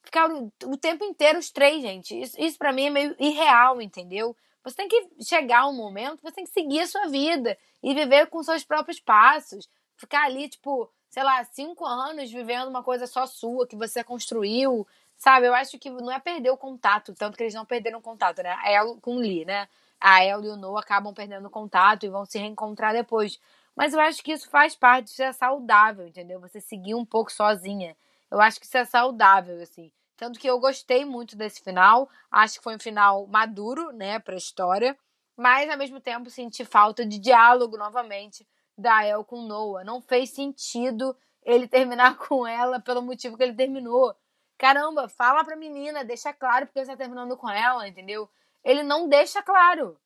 ficaram 0.02 0.52
o 0.64 0.76
tempo 0.76 1.04
inteiro 1.04 1.38
os 1.38 1.50
três, 1.50 1.80
gente. 1.80 2.20
Isso, 2.20 2.40
isso 2.40 2.58
para 2.58 2.72
mim 2.72 2.86
é 2.86 2.90
meio 2.90 3.16
irreal, 3.18 3.80
entendeu? 3.80 4.36
Você 4.64 4.76
tem 4.76 4.88
que 4.88 5.08
chegar 5.24 5.66
um 5.66 5.74
momento, 5.74 6.20
você 6.22 6.32
tem 6.32 6.44
que 6.44 6.50
seguir 6.50 6.80
a 6.80 6.86
sua 6.86 7.06
vida 7.08 7.56
e 7.82 7.94
viver 7.94 8.26
com 8.26 8.42
seus 8.42 8.64
próprios 8.64 9.00
passos. 9.00 9.68
Ficar 9.96 10.24
ali, 10.24 10.48
tipo, 10.48 10.90
sei 11.08 11.22
lá, 11.22 11.42
cinco 11.44 11.84
anos 11.84 12.30
vivendo 12.30 12.68
uma 12.68 12.82
coisa 12.82 13.06
só 13.06 13.26
sua, 13.26 13.66
que 13.66 13.76
você 13.76 14.04
construiu, 14.04 14.86
sabe? 15.22 15.46
Eu 15.46 15.54
acho 15.54 15.78
que 15.78 15.88
não 15.88 16.10
é 16.10 16.18
perder 16.18 16.50
o 16.50 16.56
contato, 16.56 17.14
tanto 17.14 17.36
que 17.36 17.44
eles 17.44 17.54
não 17.54 17.64
perderam 17.64 18.00
o 18.00 18.02
contato, 18.02 18.42
né? 18.42 18.56
A 18.60 18.72
El 18.72 18.96
com 19.00 19.14
Lee, 19.14 19.44
né? 19.44 19.68
A 20.00 20.24
El 20.24 20.44
e 20.44 20.48
o 20.48 20.56
Noah 20.56 20.80
acabam 20.80 21.14
perdendo 21.14 21.46
o 21.46 21.50
contato 21.50 22.04
e 22.04 22.08
vão 22.08 22.24
se 22.24 22.40
reencontrar 22.40 22.92
depois. 22.92 23.38
Mas 23.76 23.94
eu 23.94 24.00
acho 24.00 24.20
que 24.20 24.32
isso 24.32 24.50
faz 24.50 24.74
parte 24.74 25.06
de 25.06 25.12
ser 25.12 25.32
saudável, 25.32 26.08
entendeu? 26.08 26.40
Você 26.40 26.60
seguir 26.60 26.96
um 26.96 27.04
pouco 27.04 27.30
sozinha. 27.32 27.96
Eu 28.28 28.40
acho 28.40 28.58
que 28.58 28.66
isso 28.66 28.76
é 28.76 28.84
saudável, 28.84 29.62
assim. 29.62 29.92
Tanto 30.16 30.40
que 30.40 30.50
eu 30.50 30.58
gostei 30.58 31.04
muito 31.04 31.36
desse 31.36 31.62
final. 31.62 32.10
Acho 32.28 32.58
que 32.58 32.64
foi 32.64 32.74
um 32.74 32.80
final 32.80 33.24
maduro, 33.28 33.92
né, 33.92 34.18
pra 34.18 34.34
história. 34.34 34.98
Mas, 35.36 35.70
ao 35.70 35.78
mesmo 35.78 36.00
tempo, 36.00 36.30
senti 36.30 36.64
falta 36.64 37.06
de 37.06 37.20
diálogo 37.20 37.76
novamente 37.76 38.44
da 38.76 39.06
El 39.06 39.24
com 39.24 39.42
Noah. 39.42 39.84
Não 39.84 40.02
fez 40.02 40.30
sentido 40.30 41.16
ele 41.44 41.68
terminar 41.68 42.18
com 42.26 42.44
ela 42.44 42.80
pelo 42.80 43.02
motivo 43.02 43.36
que 43.36 43.44
ele 43.44 43.54
terminou. 43.54 44.16
Caramba, 44.62 45.08
fala 45.08 45.42
pra 45.42 45.56
menina, 45.56 46.04
deixa 46.04 46.32
claro 46.32 46.66
porque 46.66 46.84
você 46.84 46.92
tá 46.92 46.96
terminando 46.96 47.36
com 47.36 47.50
ela, 47.50 47.88
entendeu? 47.88 48.30
Ele 48.62 48.84
não 48.84 49.08
deixa 49.08 49.42
claro. 49.42 49.98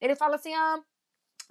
Ele 0.00 0.16
fala 0.16 0.36
assim: 0.36 0.54
ah, 0.54 0.80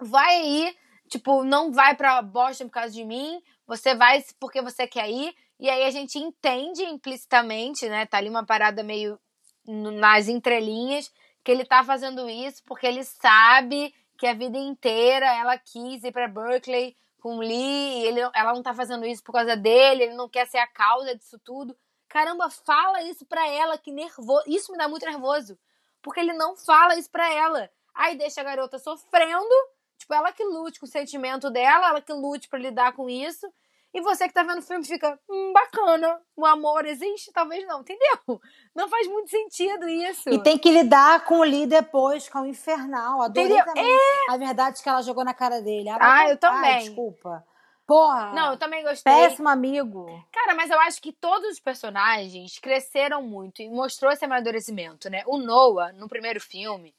vai 0.00 0.34
aí, 0.34 0.76
tipo, 1.08 1.44
não 1.44 1.70
vai 1.70 1.94
pra 1.94 2.20
Boston 2.20 2.64
por 2.64 2.72
causa 2.72 2.92
de 2.92 3.04
mim, 3.04 3.40
você 3.68 3.94
vai 3.94 4.24
porque 4.40 4.60
você 4.60 4.84
quer 4.84 5.08
ir. 5.08 5.32
E 5.60 5.70
aí 5.70 5.84
a 5.84 5.92
gente 5.92 6.18
entende 6.18 6.82
implicitamente, 6.82 7.88
né? 7.88 8.04
Tá 8.04 8.18
ali 8.18 8.28
uma 8.28 8.44
parada 8.44 8.82
meio 8.82 9.16
nas 9.64 10.26
entrelinhas, 10.26 11.08
que 11.44 11.52
ele 11.52 11.64
tá 11.64 11.84
fazendo 11.84 12.28
isso 12.28 12.64
porque 12.66 12.84
ele 12.84 13.04
sabe 13.04 13.94
que 14.18 14.26
a 14.26 14.34
vida 14.34 14.58
inteira 14.58 15.26
ela 15.36 15.56
quis 15.56 16.02
ir 16.02 16.10
para 16.10 16.26
Berkeley 16.26 16.96
com 17.20 17.38
Lee, 17.38 18.06
ele, 18.06 18.18
ela 18.34 18.52
não 18.52 18.62
tá 18.62 18.74
fazendo 18.74 19.06
isso 19.06 19.22
por 19.22 19.34
causa 19.34 19.56
dele, 19.56 20.02
ele 20.02 20.14
não 20.14 20.28
quer 20.28 20.48
ser 20.48 20.58
a 20.58 20.66
causa 20.66 21.14
disso 21.14 21.38
tudo. 21.44 21.76
Caramba, 22.10 22.50
fala 22.50 23.02
isso 23.04 23.24
pra 23.24 23.48
ela, 23.48 23.78
que 23.78 23.90
nervoso. 23.92 24.42
Isso 24.46 24.70
me 24.72 24.76
dá 24.76 24.88
muito 24.88 25.06
nervoso. 25.06 25.56
Porque 26.02 26.18
ele 26.20 26.32
não 26.32 26.56
fala 26.56 26.96
isso 26.98 27.08
pra 27.10 27.32
ela. 27.32 27.70
Aí 27.94 28.16
deixa 28.16 28.40
a 28.40 28.44
garota 28.44 28.78
sofrendo, 28.78 29.48
tipo, 29.96 30.12
ela 30.12 30.32
que 30.32 30.42
lute 30.44 30.80
com 30.80 30.86
o 30.86 30.88
sentimento 30.88 31.50
dela, 31.50 31.88
ela 31.88 32.00
que 32.00 32.12
lute 32.12 32.48
para 32.48 32.58
lidar 32.58 32.92
com 32.94 33.08
isso. 33.08 33.46
E 33.92 34.00
você 34.00 34.26
que 34.28 34.34
tá 34.34 34.42
vendo 34.44 34.58
o 34.58 34.62
filme 34.62 34.84
fica, 34.84 35.18
hum, 35.28 35.52
bacana, 35.52 36.20
o 36.36 36.46
amor 36.46 36.84
existe? 36.86 37.32
Talvez 37.32 37.66
não, 37.66 37.80
entendeu? 37.80 38.18
Não 38.74 38.88
faz 38.88 39.06
muito 39.08 39.28
sentido 39.30 39.88
isso. 39.88 40.30
E 40.30 40.40
tem 40.42 40.56
que 40.56 40.70
lidar 40.70 41.24
com 41.24 41.40
o 41.40 41.42
Lee 41.42 41.66
depois, 41.66 42.28
com 42.28 42.42
o 42.42 42.46
infernal. 42.46 43.20
Adorei 43.20 43.46
Entendeu? 43.46 43.64
também 43.64 43.92
É. 44.28 44.32
a 44.32 44.36
verdade 44.36 44.80
que 44.80 44.88
ela 44.88 45.02
jogou 45.02 45.24
na 45.24 45.34
cara 45.34 45.60
dele. 45.60 45.88
Ah, 45.90 46.28
eu 46.28 46.36
também. 46.36 46.84
desculpa. 46.84 47.44
Porra. 47.90 48.32
Não, 48.32 48.52
eu 48.52 48.56
também 48.56 48.84
gostei. 48.84 49.12
Péssimo 49.12 49.48
amigo. 49.48 50.06
Cara, 50.30 50.54
mas 50.54 50.70
eu 50.70 50.78
acho 50.78 51.02
que 51.02 51.12
todos 51.12 51.50
os 51.50 51.58
personagens 51.58 52.56
cresceram 52.60 53.20
muito 53.20 53.62
e 53.62 53.68
mostrou 53.68 54.12
esse 54.12 54.24
amadurecimento, 54.24 55.10
né? 55.10 55.24
O 55.26 55.38
Noah, 55.38 55.92
no 55.94 56.08
primeiro 56.08 56.40
filme, 56.40 56.94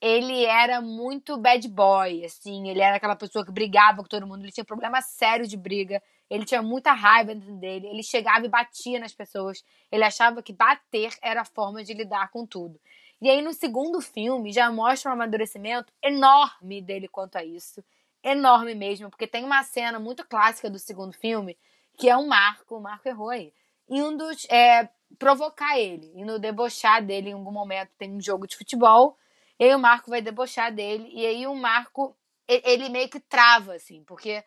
ele 0.00 0.44
era 0.44 0.80
muito 0.80 1.36
bad 1.36 1.66
boy, 1.66 2.24
assim, 2.24 2.68
ele 2.68 2.80
era 2.80 2.94
aquela 2.94 3.16
pessoa 3.16 3.44
que 3.44 3.50
brigava 3.50 4.04
com 4.04 4.08
todo 4.08 4.24
mundo, 4.24 4.44
ele 4.44 4.52
tinha 4.52 4.64
problema 4.64 5.00
sério 5.00 5.48
de 5.48 5.56
briga, 5.56 6.00
ele 6.30 6.44
tinha 6.44 6.62
muita 6.62 6.92
raiva 6.92 7.34
dentro 7.34 7.56
dele, 7.56 7.88
ele 7.88 8.04
chegava 8.04 8.46
e 8.46 8.48
batia 8.48 9.00
nas 9.00 9.12
pessoas, 9.12 9.64
ele 9.90 10.04
achava 10.04 10.44
que 10.44 10.52
bater 10.52 11.12
era 11.22 11.40
a 11.40 11.44
forma 11.44 11.82
de 11.82 11.92
lidar 11.92 12.30
com 12.30 12.46
tudo. 12.46 12.78
E 13.20 13.28
aí 13.28 13.42
no 13.42 13.52
segundo 13.52 14.00
filme 14.00 14.52
já 14.52 14.70
mostra 14.70 15.10
um 15.10 15.14
amadurecimento 15.14 15.92
enorme 16.00 16.80
dele 16.80 17.08
quanto 17.08 17.34
a 17.34 17.44
isso, 17.44 17.82
enorme 18.26 18.74
mesmo, 18.74 19.08
porque 19.08 19.26
tem 19.26 19.44
uma 19.44 19.62
cena 19.62 20.00
muito 20.00 20.26
clássica 20.26 20.68
do 20.68 20.78
segundo 20.78 21.12
filme, 21.12 21.56
que 21.96 22.08
é 22.08 22.16
o 22.16 22.26
Marco, 22.26 22.76
o 22.76 22.80
Marco 22.80 23.08
errou 23.08 23.30
aí, 23.30 23.52
indo 23.88 24.24
é, 24.50 24.88
provocar 25.18 25.78
ele, 25.78 26.12
indo 26.14 26.38
debochar 26.38 27.04
dele 27.04 27.30
em 27.30 27.34
algum 27.34 27.52
momento, 27.52 27.92
tem 27.96 28.12
um 28.12 28.20
jogo 28.20 28.46
de 28.46 28.56
futebol, 28.56 29.16
e 29.58 29.64
aí 29.64 29.74
o 29.74 29.78
Marco 29.78 30.10
vai 30.10 30.20
debochar 30.20 30.74
dele, 30.74 31.08
e 31.12 31.24
aí 31.24 31.46
o 31.46 31.54
Marco, 31.54 32.16
ele 32.48 32.88
meio 32.88 33.08
que 33.08 33.20
trava, 33.20 33.74
assim, 33.74 34.02
porque 34.04 34.44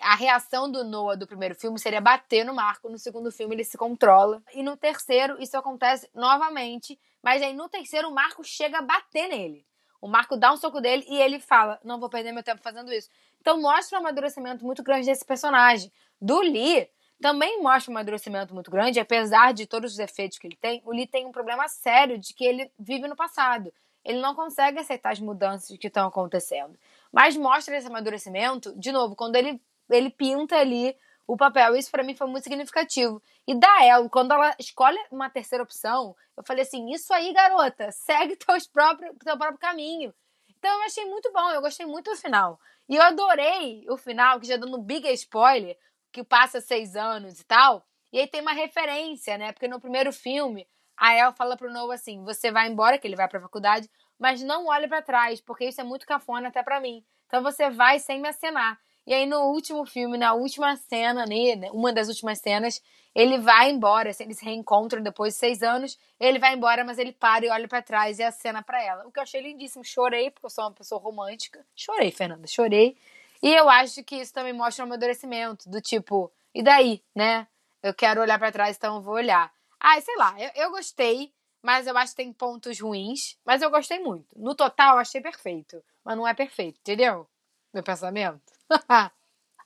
a 0.00 0.14
reação 0.14 0.70
do 0.70 0.84
Noah 0.84 1.16
do 1.16 1.26
primeiro 1.26 1.54
filme 1.54 1.78
seria 1.78 2.00
bater 2.00 2.44
no 2.44 2.54
Marco, 2.54 2.88
no 2.90 2.98
segundo 2.98 3.32
filme 3.32 3.54
ele 3.54 3.64
se 3.64 3.78
controla, 3.78 4.42
e 4.52 4.62
no 4.62 4.76
terceiro 4.76 5.40
isso 5.40 5.56
acontece 5.56 6.08
novamente, 6.14 7.00
mas 7.22 7.40
aí 7.42 7.54
no 7.54 7.68
terceiro 7.68 8.08
o 8.08 8.14
Marco 8.14 8.44
chega 8.44 8.78
a 8.78 8.82
bater 8.82 9.28
nele. 9.28 9.66
O 10.02 10.08
Marco 10.08 10.36
dá 10.36 10.52
um 10.52 10.56
soco 10.56 10.80
dele 10.80 11.06
e 11.08 11.16
ele 11.16 11.38
fala: 11.38 11.78
Não 11.84 12.00
vou 12.00 12.10
perder 12.10 12.32
meu 12.32 12.42
tempo 12.42 12.60
fazendo 12.60 12.92
isso. 12.92 13.08
Então 13.40 13.62
mostra 13.62 13.96
um 13.96 14.00
amadurecimento 14.00 14.64
muito 14.66 14.82
grande 14.82 15.06
desse 15.06 15.24
personagem. 15.24 15.92
Do 16.20 16.40
Lee 16.40 16.90
também 17.20 17.62
mostra 17.62 17.92
um 17.92 17.96
amadurecimento 17.96 18.52
muito 18.52 18.68
grande, 18.68 18.98
apesar 18.98 19.54
de 19.54 19.64
todos 19.64 19.92
os 19.92 19.98
efeitos 20.00 20.38
que 20.38 20.46
ele 20.48 20.56
tem. 20.56 20.82
O 20.84 20.90
Lee 20.90 21.06
tem 21.06 21.24
um 21.24 21.30
problema 21.30 21.68
sério 21.68 22.18
de 22.18 22.34
que 22.34 22.44
ele 22.44 22.68
vive 22.76 23.06
no 23.06 23.14
passado. 23.14 23.72
Ele 24.04 24.20
não 24.20 24.34
consegue 24.34 24.80
aceitar 24.80 25.12
as 25.12 25.20
mudanças 25.20 25.78
que 25.78 25.86
estão 25.86 26.08
acontecendo. 26.08 26.76
Mas 27.12 27.36
mostra 27.36 27.76
esse 27.76 27.86
amadurecimento, 27.86 28.76
de 28.76 28.90
novo, 28.90 29.14
quando 29.14 29.36
ele, 29.36 29.62
ele 29.88 30.10
pinta 30.10 30.56
ali 30.56 30.96
o 31.26 31.36
papel. 31.36 31.76
Isso 31.76 31.90
pra 31.90 32.02
mim 32.02 32.14
foi 32.14 32.26
muito 32.26 32.44
significativo. 32.44 33.22
E 33.46 33.58
da 33.58 33.84
El, 33.84 34.08
quando 34.10 34.32
ela 34.32 34.54
escolhe 34.58 34.98
uma 35.10 35.30
terceira 35.30 35.64
opção, 35.64 36.14
eu 36.36 36.44
falei 36.44 36.62
assim: 36.62 36.90
Isso 36.92 37.12
aí, 37.12 37.32
garota, 37.32 37.90
segue 37.92 38.36
teus 38.36 38.66
próprios, 38.66 39.14
teu 39.24 39.36
próprio 39.36 39.58
caminho. 39.58 40.14
Então 40.58 40.72
eu 40.78 40.82
achei 40.82 41.04
muito 41.06 41.32
bom, 41.32 41.50
eu 41.50 41.60
gostei 41.60 41.86
muito 41.86 42.10
do 42.10 42.16
final. 42.16 42.58
E 42.88 42.96
eu 42.96 43.02
adorei 43.02 43.84
o 43.88 43.96
final, 43.96 44.38
que 44.38 44.46
já 44.46 44.56
dando 44.56 44.78
um 44.78 44.82
big 44.82 45.08
spoiler, 45.12 45.76
que 46.12 46.22
passa 46.22 46.60
seis 46.60 46.94
anos 46.94 47.40
e 47.40 47.44
tal. 47.44 47.84
E 48.12 48.20
aí 48.20 48.26
tem 48.26 48.40
uma 48.40 48.52
referência, 48.52 49.38
né? 49.38 49.52
Porque 49.52 49.66
no 49.66 49.80
primeiro 49.80 50.12
filme, 50.12 50.68
a 50.96 51.14
El 51.16 51.32
fala 51.32 51.56
pro 51.56 51.72
Noah 51.72 51.94
assim: 51.94 52.22
você 52.22 52.52
vai 52.52 52.68
embora, 52.68 52.98
que 52.98 53.06
ele 53.06 53.16
vai 53.16 53.28
pra 53.28 53.40
faculdade, 53.40 53.90
mas 54.18 54.42
não 54.42 54.66
olhe 54.66 54.86
pra 54.86 55.02
trás, 55.02 55.40
porque 55.40 55.64
isso 55.64 55.80
é 55.80 55.84
muito 55.84 56.06
cafona 56.06 56.48
até 56.48 56.62
pra 56.62 56.80
mim. 56.80 57.04
Então 57.26 57.42
você 57.42 57.70
vai 57.70 57.98
sem 57.98 58.20
me 58.20 58.28
acenar. 58.28 58.78
E 59.06 59.12
aí 59.12 59.26
no 59.26 59.40
último 59.50 59.84
filme, 59.84 60.16
na 60.16 60.32
última 60.32 60.76
cena, 60.76 61.26
né, 61.26 61.70
uma 61.72 61.92
das 61.92 62.08
últimas 62.08 62.38
cenas, 62.38 62.80
ele 63.14 63.38
vai 63.38 63.70
embora, 63.70 64.10
assim, 64.10 64.24
eles 64.24 64.38
se 64.38 64.44
reencontram 64.44 65.02
depois 65.02 65.34
de 65.34 65.40
seis 65.40 65.62
anos, 65.62 65.98
ele 66.18 66.38
vai 66.38 66.54
embora, 66.54 66.84
mas 66.84 66.98
ele 66.98 67.12
para 67.12 67.44
e 67.44 67.50
olha 67.50 67.68
pra 67.68 67.82
trás 67.82 68.18
e 68.18 68.22
acena 68.22 68.62
pra 68.62 68.82
ela. 68.82 69.06
O 69.06 69.12
que 69.12 69.18
eu 69.18 69.22
achei 69.22 69.42
lindíssimo, 69.42 69.84
chorei, 69.84 70.30
porque 70.30 70.46
eu 70.46 70.50
sou 70.50 70.64
uma 70.64 70.72
pessoa 70.72 71.00
romântica. 71.00 71.64
Chorei, 71.74 72.10
Fernanda, 72.10 72.46
chorei. 72.46 72.96
E 73.42 73.52
eu 73.52 73.68
acho 73.68 74.02
que 74.04 74.16
isso 74.16 74.32
também 74.32 74.52
mostra 74.52 74.84
um 74.84 74.86
amadurecimento, 74.86 75.68
do 75.68 75.80
tipo, 75.80 76.32
e 76.54 76.62
daí, 76.62 77.02
né? 77.14 77.48
Eu 77.82 77.92
quero 77.92 78.20
olhar 78.20 78.38
pra 78.38 78.52
trás, 78.52 78.76
então 78.76 78.96
eu 78.96 79.02
vou 79.02 79.14
olhar. 79.14 79.52
Ah, 79.80 80.00
sei 80.00 80.16
lá, 80.16 80.34
eu, 80.40 80.50
eu 80.54 80.70
gostei, 80.70 81.32
mas 81.60 81.88
eu 81.88 81.98
acho 81.98 82.12
que 82.12 82.22
tem 82.22 82.32
pontos 82.32 82.78
ruins, 82.78 83.36
mas 83.44 83.60
eu 83.60 83.70
gostei 83.70 83.98
muito. 83.98 84.26
No 84.36 84.54
total, 84.54 84.94
eu 84.94 85.00
achei 85.00 85.20
perfeito, 85.20 85.82
mas 86.04 86.16
não 86.16 86.26
é 86.26 86.32
perfeito, 86.32 86.78
entendeu? 86.78 87.28
Meu 87.74 87.82
pensamento. 87.82 88.51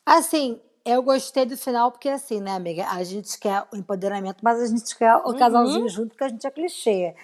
Assim, 0.04 0.60
eu 0.84 1.02
gostei 1.02 1.44
do 1.44 1.56
final 1.56 1.90
porque, 1.90 2.08
assim, 2.08 2.40
né, 2.40 2.52
amiga? 2.52 2.86
A 2.88 3.02
gente 3.02 3.38
quer 3.38 3.64
o 3.72 3.76
empoderamento, 3.76 4.38
mas 4.42 4.60
a 4.62 4.66
gente 4.66 4.96
quer 4.96 5.16
o 5.16 5.34
casalzinho 5.36 5.88
junto, 5.88 6.08
porque 6.10 6.24
a 6.24 6.28
gente 6.28 6.46
é 6.46 6.50
clichê. 6.50 7.14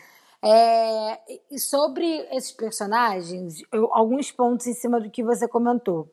É, 0.44 1.20
e 1.50 1.58
sobre 1.60 2.04
esses 2.32 2.50
personagens, 2.50 3.62
eu- 3.72 3.88
alguns 3.94 4.32
pontos 4.32 4.66
em 4.66 4.74
cima 4.74 5.00
do 5.00 5.08
que 5.10 5.22
você 5.22 5.46
comentou. 5.46 6.08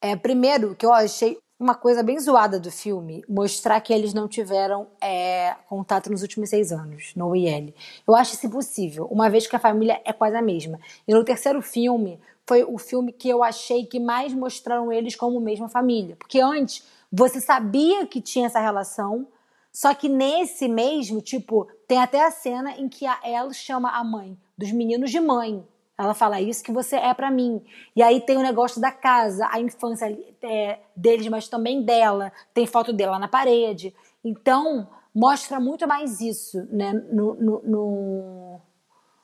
É, 0.00 0.16
primeiro, 0.16 0.74
que 0.74 0.86
eu 0.86 0.92
achei 0.92 1.38
uma 1.58 1.74
coisa 1.74 2.02
bem 2.02 2.18
zoada 2.18 2.58
do 2.58 2.70
filme, 2.70 3.22
mostrar 3.28 3.78
que 3.82 3.92
eles 3.92 4.14
não 4.14 4.26
tiveram 4.26 4.86
é, 5.02 5.54
contato 5.68 6.10
nos 6.10 6.22
últimos 6.22 6.48
seis 6.48 6.72
anos, 6.72 7.12
no 7.14 7.36
IL. 7.36 7.74
Eu 8.08 8.14
acho 8.16 8.32
isso 8.34 8.46
impossível, 8.46 9.04
uma 9.10 9.28
vez 9.28 9.46
que 9.46 9.54
a 9.54 9.58
família 9.58 10.00
é 10.06 10.12
quase 10.14 10.36
a 10.36 10.40
mesma. 10.42 10.80
E 11.06 11.12
no 11.12 11.22
terceiro 11.22 11.60
filme, 11.60 12.18
foi 12.50 12.64
o 12.64 12.78
filme 12.78 13.12
que 13.12 13.28
eu 13.28 13.44
achei 13.44 13.86
que 13.86 14.00
mais 14.00 14.34
mostraram 14.34 14.92
eles 14.92 15.14
como 15.14 15.38
mesma 15.38 15.68
família. 15.68 16.16
Porque 16.16 16.40
antes, 16.40 16.84
você 17.12 17.40
sabia 17.40 18.04
que 18.08 18.20
tinha 18.20 18.46
essa 18.46 18.58
relação, 18.58 19.28
só 19.72 19.94
que 19.94 20.08
nesse 20.08 20.66
mesmo, 20.66 21.20
tipo, 21.20 21.68
tem 21.86 21.98
até 21.98 22.26
a 22.26 22.30
cena 22.32 22.72
em 22.72 22.88
que 22.88 23.06
a 23.06 23.20
Elle 23.22 23.54
chama 23.54 23.90
a 23.90 24.02
mãe 24.02 24.36
dos 24.58 24.72
meninos 24.72 25.12
de 25.12 25.20
mãe. 25.20 25.64
Ela 25.96 26.12
fala 26.12 26.40
isso 26.40 26.64
que 26.64 26.72
você 26.72 26.96
é 26.96 27.14
pra 27.14 27.30
mim. 27.30 27.62
E 27.94 28.02
aí 28.02 28.20
tem 28.20 28.36
o 28.36 28.42
negócio 28.42 28.80
da 28.80 28.90
casa, 28.90 29.46
a 29.48 29.60
infância 29.60 30.06
é, 30.42 30.80
deles, 30.96 31.28
mas 31.28 31.46
também 31.46 31.84
dela. 31.84 32.32
Tem 32.52 32.66
foto 32.66 32.92
dela 32.92 33.16
na 33.16 33.28
parede. 33.28 33.94
Então, 34.24 34.88
mostra 35.14 35.60
muito 35.60 35.86
mais 35.86 36.20
isso, 36.20 36.66
né, 36.68 36.94
no, 37.12 37.34
no, 37.34 37.62
no, 37.62 38.60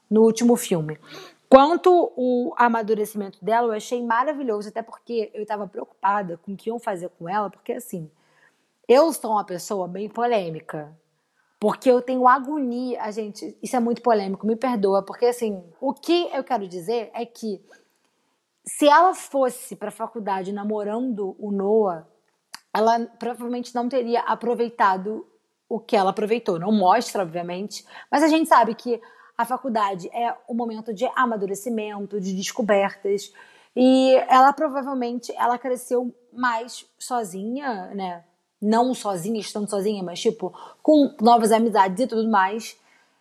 no 0.09 0.23
último 0.23 0.55
filme. 0.55 0.97
Quanto 1.49 2.13
o 2.17 2.53
amadurecimento 2.57 3.45
dela, 3.45 3.69
eu 3.69 3.73
achei 3.73 4.03
maravilhoso, 4.03 4.69
até 4.69 4.83
porque 4.83 5.31
eu 5.33 5.43
estava 5.43 5.67
preocupada 5.69 6.39
com 6.39 6.53
o 6.53 6.57
que 6.57 6.69
iam 6.69 6.79
fazer 6.79 7.09
com 7.11 7.29
ela, 7.29 7.49
porque 7.49 7.73
assim, 7.73 8.11
eu 8.89 9.13
sou 9.13 9.33
uma 9.33 9.45
pessoa 9.45 9.87
bem 9.87 10.09
polêmica. 10.09 10.97
Porque 11.59 11.91
eu 11.91 12.03
tenho 12.03 12.29
agonia, 12.29 13.03
a 13.03 13.11
gente, 13.11 13.57
isso 13.63 13.75
é 13.75 13.81
muito 13.81 14.03
polêmico, 14.03 14.47
me 14.47 14.57
perdoa, 14.57 15.03
porque 15.03 15.27
assim, 15.27 15.65
o 15.81 15.95
que 15.95 16.29
eu 16.33 16.45
quero 16.45 16.69
dizer 16.69 17.11
é 17.15 17.25
que 17.25 17.65
se 18.63 18.89
ela 18.89 19.15
fosse 19.15 19.75
para 19.75 19.89
a 19.89 19.93
faculdade 19.93 20.53
namorando 20.53 21.35
o 21.39 21.51
Noah, 21.51 22.07
ela 22.75 23.07
provavelmente 23.19 23.75
não 23.75 23.89
teria 23.89 24.21
aproveitado 24.21 25.27
o 25.69 25.81
que 25.81 25.97
ela 25.97 26.11
aproveitou. 26.11 26.59
Não 26.59 26.71
mostra, 26.73 27.23
obviamente, 27.23 27.87
mas 28.11 28.23
a 28.23 28.29
gente 28.29 28.49
sabe 28.49 28.75
que 28.75 29.01
a 29.37 29.45
faculdade 29.45 30.09
é 30.13 30.35
um 30.49 30.55
momento 30.55 30.93
de 30.93 31.05
amadurecimento, 31.15 32.21
de 32.21 32.35
descobertas, 32.35 33.33
e 33.75 34.15
ela 34.29 34.53
provavelmente 34.53 35.33
ela 35.37 35.59
cresceu 35.59 36.15
mais 36.33 36.87
sozinha, 36.99 37.91
né? 37.95 38.25
não 38.61 38.95
sozinha, 38.95 39.39
estando 39.41 39.69
sozinha, 39.69 40.03
mas 40.03 40.21
tipo, 40.21 40.53
com 40.83 41.15
novas 41.21 41.53
amizades 41.53 42.03
e 42.03 42.07
tudo 42.07 42.29
mais, 42.29 42.79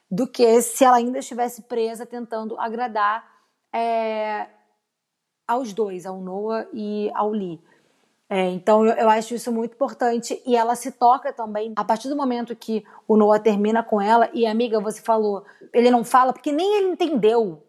do 0.09 0.27
que 0.27 0.61
se 0.61 0.83
ela 0.83 0.97
ainda 0.97 1.19
estivesse 1.19 1.63
presa 1.63 2.05
tentando 2.05 2.59
agradar 2.59 3.25
é, 3.73 4.47
aos 5.47 5.73
dois, 5.73 6.05
ao 6.05 6.21
Noah 6.21 6.67
e 6.73 7.11
ao 7.13 7.31
Lee. 7.31 7.61
É, 8.27 8.49
então 8.49 8.83
eu, 8.85 8.93
eu, 8.95 9.09
acho 9.09 9.35
isso 9.35 9.51
muito 9.51 9.73
importante 9.73 10.41
e 10.45 10.55
ela 10.55 10.75
se 10.75 10.91
toca 10.91 11.31
também 11.31 11.73
a 11.75 11.83
partir 11.83 12.09
do 12.09 12.15
momento 12.15 12.55
que 12.55 12.83
o 13.07 13.15
Noah 13.15 13.39
termina 13.39 13.83
com 13.83 14.01
ela. 14.01 14.29
E 14.33 14.47
amiga 14.47 14.79
você 14.79 14.99
falou 15.01 15.45
ele 15.71 15.91
não 15.91 16.03
fala 16.03 16.33
porque 16.33 16.51
nem 16.51 16.77
ele 16.77 16.87
entendeu. 16.87 17.63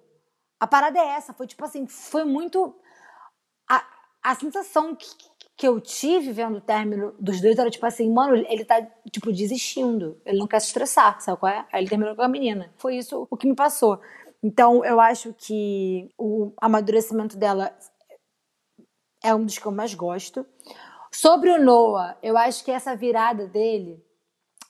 A 0.59 0.67
parada 0.67 0.99
é 0.99 1.09
essa 1.09 1.35
foi 1.35 1.47
tipo 1.47 1.63
assim 1.63 1.87
foi 1.87 2.25
muito 2.25 2.75
a, 3.69 3.85
a 4.23 4.35
sensação 4.35 4.97
que, 4.97 5.07
que 5.59 5.69
eu 5.69 5.79
tive 5.79 6.33
vendo 6.33 6.57
o 6.57 6.63
término 6.63 7.15
dos 7.21 7.39
dois 7.43 7.59
era 7.59 7.71
tipo 7.71 7.85
assim 7.85 8.11
mano 8.11 8.35
ele 8.35 8.65
tá 8.65 8.81
tipo 9.13 9.31
desistindo 9.31 10.19
ele 10.25 10.39
não 10.39 10.47
quer 10.47 10.61
se 10.61 10.69
estressar 10.69 11.21
sabe 11.21 11.39
qual 11.39 11.53
é? 11.53 11.67
Aí 11.71 11.83
ele 11.83 11.91
terminou 11.91 12.17
com 12.17 12.23
a 12.23 12.29
menina. 12.29 12.73
Foi 12.79 12.97
isso 12.97 13.29
o 13.31 13.37
que 13.37 13.47
me 13.47 13.55
passou. 13.55 14.01
Então 14.43 14.83
eu 14.87 15.01
acho 15.01 15.35
que 15.35 16.11
o 16.17 16.53
amadurecimento 16.63 17.37
dela 17.37 17.77
é 19.23 19.35
um 19.35 19.45
dos 19.45 19.59
que 19.59 19.67
eu 19.67 19.73
mais 19.73 19.95
gosto. 19.95 20.47
Sobre 21.11 21.51
o 21.51 21.63
Noah, 21.63 22.17
eu 22.23 22.37
acho 22.37 22.65
que 22.65 22.71
essa 22.71 22.95
virada 22.95 23.47
dele 23.47 24.05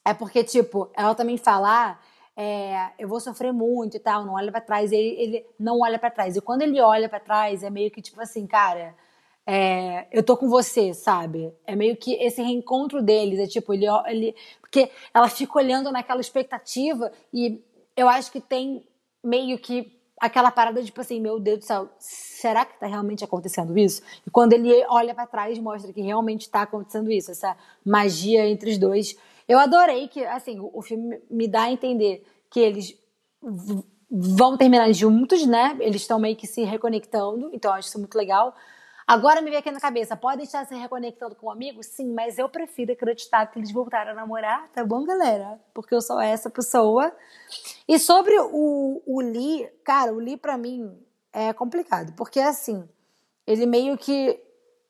é 0.04 0.14
porque, 0.14 0.44
tipo, 0.44 0.90
ela 0.94 1.14
também 1.14 1.36
fala, 1.36 1.90
ah, 1.90 1.98
é, 2.36 2.90
eu 2.98 3.08
vou 3.08 3.18
sofrer 3.18 3.52
muito 3.52 3.96
e 3.96 4.00
tal, 4.00 4.24
não 4.24 4.34
olha 4.34 4.52
para 4.52 4.60
trás. 4.60 4.92
Ele, 4.92 5.20
ele 5.20 5.46
não 5.58 5.80
olha 5.80 5.98
para 5.98 6.10
trás. 6.10 6.36
E 6.36 6.40
quando 6.40 6.62
ele 6.62 6.80
olha 6.80 7.08
para 7.08 7.18
trás, 7.18 7.62
é 7.62 7.70
meio 7.70 7.90
que 7.90 8.02
tipo 8.02 8.20
assim, 8.20 8.46
cara, 8.46 8.94
é, 9.46 10.06
eu 10.12 10.22
tô 10.22 10.36
com 10.36 10.48
você, 10.48 10.92
sabe? 10.92 11.52
É 11.66 11.74
meio 11.74 11.96
que 11.96 12.14
esse 12.14 12.42
reencontro 12.42 13.02
deles, 13.02 13.38
é 13.38 13.46
tipo, 13.46 13.72
ele, 13.72 13.86
ele. 14.06 14.36
Porque 14.60 14.90
ela 15.14 15.28
fica 15.28 15.58
olhando 15.58 15.90
naquela 15.90 16.20
expectativa 16.20 17.10
e 17.32 17.64
eu 17.96 18.08
acho 18.08 18.30
que 18.30 18.40
tem 18.40 18.86
meio 19.24 19.58
que 19.58 19.95
aquela 20.20 20.50
parada 20.50 20.80
de 20.80 20.86
tipo 20.86 21.00
assim, 21.00 21.20
meu 21.20 21.38
Deus 21.38 21.58
do 21.58 21.64
céu, 21.64 21.88
será 21.98 22.64
que 22.64 22.78
tá 22.78 22.86
realmente 22.86 23.24
acontecendo 23.24 23.76
isso? 23.78 24.02
E 24.26 24.30
quando 24.30 24.52
ele 24.52 24.72
olha 24.88 25.14
para 25.14 25.26
trás, 25.26 25.58
mostra 25.58 25.92
que 25.92 26.00
realmente 26.00 26.48
tá 26.48 26.62
acontecendo 26.62 27.10
isso, 27.10 27.30
essa 27.30 27.56
magia 27.84 28.48
entre 28.48 28.70
os 28.70 28.78
dois. 28.78 29.16
Eu 29.48 29.58
adorei 29.58 30.08
que, 30.08 30.24
assim, 30.24 30.58
o 30.60 30.82
filme 30.82 31.20
me 31.30 31.46
dá 31.46 31.62
a 31.62 31.72
entender 31.72 32.24
que 32.50 32.60
eles 32.60 32.98
vão 34.10 34.56
terminar 34.56 34.90
juntos, 34.92 35.46
né? 35.46 35.76
Eles 35.80 36.02
estão 36.02 36.18
meio 36.18 36.36
que 36.36 36.46
se 36.46 36.62
reconectando, 36.62 37.50
então 37.52 37.70
eu 37.70 37.76
acho 37.76 37.88
isso 37.88 37.98
muito 37.98 38.16
legal. 38.16 38.54
Agora 39.06 39.40
me 39.40 39.50
vem 39.50 39.60
aqui 39.60 39.70
na 39.70 39.78
cabeça, 39.78 40.16
podem 40.16 40.44
estar 40.44 40.66
se 40.66 40.74
reconectando 40.74 41.36
com 41.36 41.46
um 41.46 41.50
amigo? 41.50 41.80
Sim, 41.80 42.12
mas 42.12 42.38
eu 42.38 42.48
prefiro 42.48 42.92
acreditar 42.92 43.46
que 43.46 43.56
eles 43.56 43.70
voltaram 43.70 44.10
a 44.10 44.14
namorar, 44.14 44.68
tá 44.72 44.84
bom, 44.84 45.04
galera? 45.04 45.60
Porque 45.72 45.94
eu 45.94 46.00
sou 46.00 46.20
essa 46.20 46.50
pessoa. 46.50 47.14
E 47.86 48.00
sobre 48.00 48.36
o, 48.40 49.00
o 49.06 49.20
Lee, 49.20 49.70
cara, 49.84 50.12
o 50.12 50.18
Lee 50.18 50.36
pra 50.36 50.58
mim 50.58 51.00
é 51.32 51.52
complicado, 51.52 52.14
porque 52.16 52.40
assim, 52.40 52.88
ele 53.46 53.64
meio 53.64 53.96
que 53.96 54.42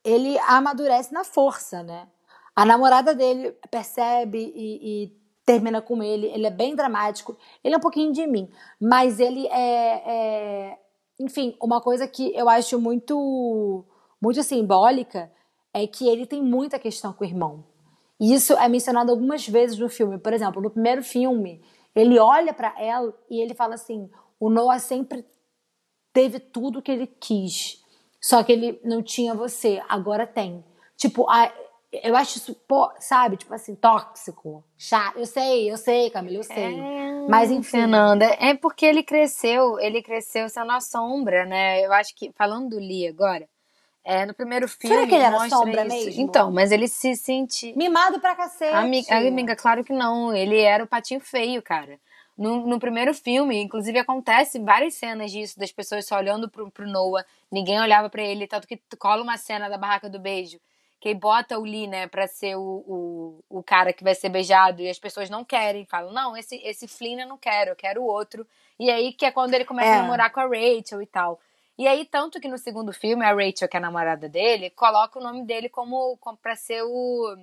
ele 0.03 0.39
amadurece 0.39 1.13
na 1.13 1.23
força, 1.23 1.83
né? 1.83 2.09
A 2.55 2.65
namorada 2.65 3.15
dele 3.15 3.53
percebe 3.71 4.51
e, 4.57 5.05
e 5.05 5.21
termina 5.45 5.83
com 5.83 6.03
ele, 6.03 6.29
ele 6.29 6.47
é 6.47 6.51
bem 6.51 6.75
dramático, 6.75 7.37
ele 7.63 7.75
é 7.75 7.77
um 7.77 7.83
pouquinho 7.83 8.15
de 8.15 8.27
mim, 8.27 8.51
mas 8.81 9.21
ele 9.21 9.47
é, 9.49 10.03
é 10.07 10.79
enfim, 11.21 11.55
uma 11.61 11.83
coisa 11.83 12.09
que 12.09 12.35
eu 12.35 12.49
acho 12.49 12.81
muito 12.81 13.85
muito 14.21 14.43
simbólica 14.43 15.31
é 15.73 15.87
que 15.87 16.09
ele 16.09 16.27
tem 16.27 16.43
muita 16.43 16.79
questão 16.79 17.13
com 17.13 17.25
o 17.25 17.27
irmão. 17.27 17.65
E 18.19 18.33
isso 18.33 18.55
é 18.55 18.69
mencionado 18.69 19.11
algumas 19.11 19.47
vezes 19.47 19.79
no 19.79 19.89
filme. 19.89 20.19
Por 20.19 20.33
exemplo, 20.33 20.63
no 20.63 20.71
primeiro 20.71 21.03
filme, 21.03 21.63
ele 21.95 22.19
olha 22.19 22.53
para 22.55 22.75
ela 22.81 23.15
e 23.31 23.41
ele 23.41 23.55
fala 23.55 23.75
assim: 23.75 24.11
o 24.41 24.49
Noah 24.49 24.79
sempre 24.79 25.25
teve 26.13 26.39
tudo 26.39 26.81
que 26.81 26.91
ele 26.91 27.07
quis, 27.07 27.85
só 28.21 28.43
que 28.43 28.53
ele 28.53 28.81
não 28.83 29.03
tinha 29.03 29.35
você, 29.35 29.83
agora 29.89 30.27
tem. 30.27 30.65
Tipo, 30.97 31.29
a, 31.29 31.53
eu 31.93 32.17
acho 32.17 32.39
isso, 32.39 32.55
pô, 32.67 32.91
sabe, 32.99 33.37
tipo 33.37 33.53
assim, 33.53 33.75
tóxico, 33.75 34.65
chato. 34.77 35.19
Eu 35.19 35.27
sei, 35.27 35.71
eu 35.71 35.77
sei, 35.77 36.11
Camila, 36.11 36.39
eu 36.39 36.43
sei. 36.43 36.81
É, 36.81 37.27
Mas 37.29 37.51
enfim. 37.51 37.81
Fernanda, 37.81 38.25
é 38.25 38.55
porque 38.55 38.87
ele 38.87 39.03
cresceu, 39.03 39.79
ele 39.79 40.03
cresceu 40.03 40.49
sendo 40.49 40.73
a 40.73 40.81
sombra, 40.81 41.45
né? 41.45 41.85
Eu 41.85 41.93
acho 41.93 42.15
que, 42.15 42.33
falando 42.33 42.71
do 42.71 42.79
Lee 42.79 43.07
agora, 43.07 43.47
é, 44.07 44.25
no 44.25 44.33
primeiro 44.33 44.69
filme. 44.69 44.95
Será 44.95 45.09
que 45.09 45.15
ele 45.17 45.25
era 45.25 45.49
sombra 45.49 45.85
isso. 45.85 45.97
mesmo? 45.97 46.23
Então, 46.23 46.53
mas 46.53 46.71
ele 46.71 46.87
se 46.87 47.17
sente. 47.17 47.77
Mimado 47.77 48.21
pra 48.21 48.37
cacete. 48.37 48.73
Amiga, 48.73 49.17
amiga, 49.17 49.57
claro 49.57 49.83
que 49.83 49.93
não. 49.93 50.33
Ele 50.33 50.61
era 50.61 50.85
o 50.85 50.87
patinho 50.87 51.19
feio, 51.19 51.61
cara. 51.61 51.99
No, 52.39 52.65
no 52.69 52.79
primeiro 52.79 53.13
filme, 53.13 53.61
inclusive, 53.61 53.99
acontece 53.99 54.61
várias 54.61 54.95
cenas 54.95 55.33
disso, 55.33 55.59
das 55.59 55.73
pessoas 55.73 56.07
só 56.07 56.19
olhando 56.19 56.49
pro, 56.49 56.71
pro 56.71 56.87
Noah, 56.87 57.25
ninguém 57.51 57.81
olhava 57.81 58.09
para 58.09 58.23
ele, 58.23 58.47
tanto 58.47 58.69
que 58.69 58.79
cola 58.99 59.23
uma 59.23 59.39
cena 59.39 59.71
da 59.71 59.79
barraca 59.79 60.09
do 60.09 60.21
beijo, 60.21 60.61
que 61.01 61.15
bota 61.15 61.59
o 61.59 61.63
Lee, 61.63 61.87
né, 61.87 62.07
pra 62.07 62.29
ser 62.29 62.55
o, 62.55 62.61
o, 62.87 63.45
o 63.49 63.63
cara 63.63 63.91
que 63.91 64.05
vai 64.05 64.15
ser 64.15 64.29
beijado, 64.29 64.83
e 64.83 64.91
as 64.91 64.99
pessoas 64.99 65.31
não 65.31 65.47
querem, 65.47 65.87
falam, 65.87 66.13
não, 66.13 66.37
esse, 66.37 66.57
esse 66.57 66.87
Flynn 66.87 67.21
eu 67.21 67.27
não 67.27 67.39
quero, 67.39 67.71
eu 67.71 67.77
quero 67.77 68.03
o 68.03 68.07
outro. 68.07 68.47
E 68.79 68.91
aí 68.91 69.15
que 69.15 69.25
é 69.25 69.31
quando 69.31 69.55
ele 69.55 69.65
começa 69.65 69.89
é. 69.89 69.95
a 69.95 70.03
namorar 70.03 70.31
com 70.31 70.41
a 70.41 70.45
Rachel 70.45 71.01
e 71.01 71.07
tal. 71.07 71.41
E 71.79 71.87
aí, 71.87 72.07
tanto 72.07 72.41
que 72.41 72.49
no 72.49 72.57
segundo 72.57 72.93
filme, 72.93 73.25
a 73.25 73.35
Rachel, 73.35 73.69
que 73.69 73.77
é 73.77 73.79
a 73.79 73.83
namorada 73.83 74.29
dele, 74.29 74.71
coloca 74.71 75.19
o 75.19 75.23
nome 75.23 75.45
dele 75.45 75.69
como, 75.69 76.17
como 76.19 76.37
pra 76.39 76.57
ser 76.57 76.83
o 76.83 77.37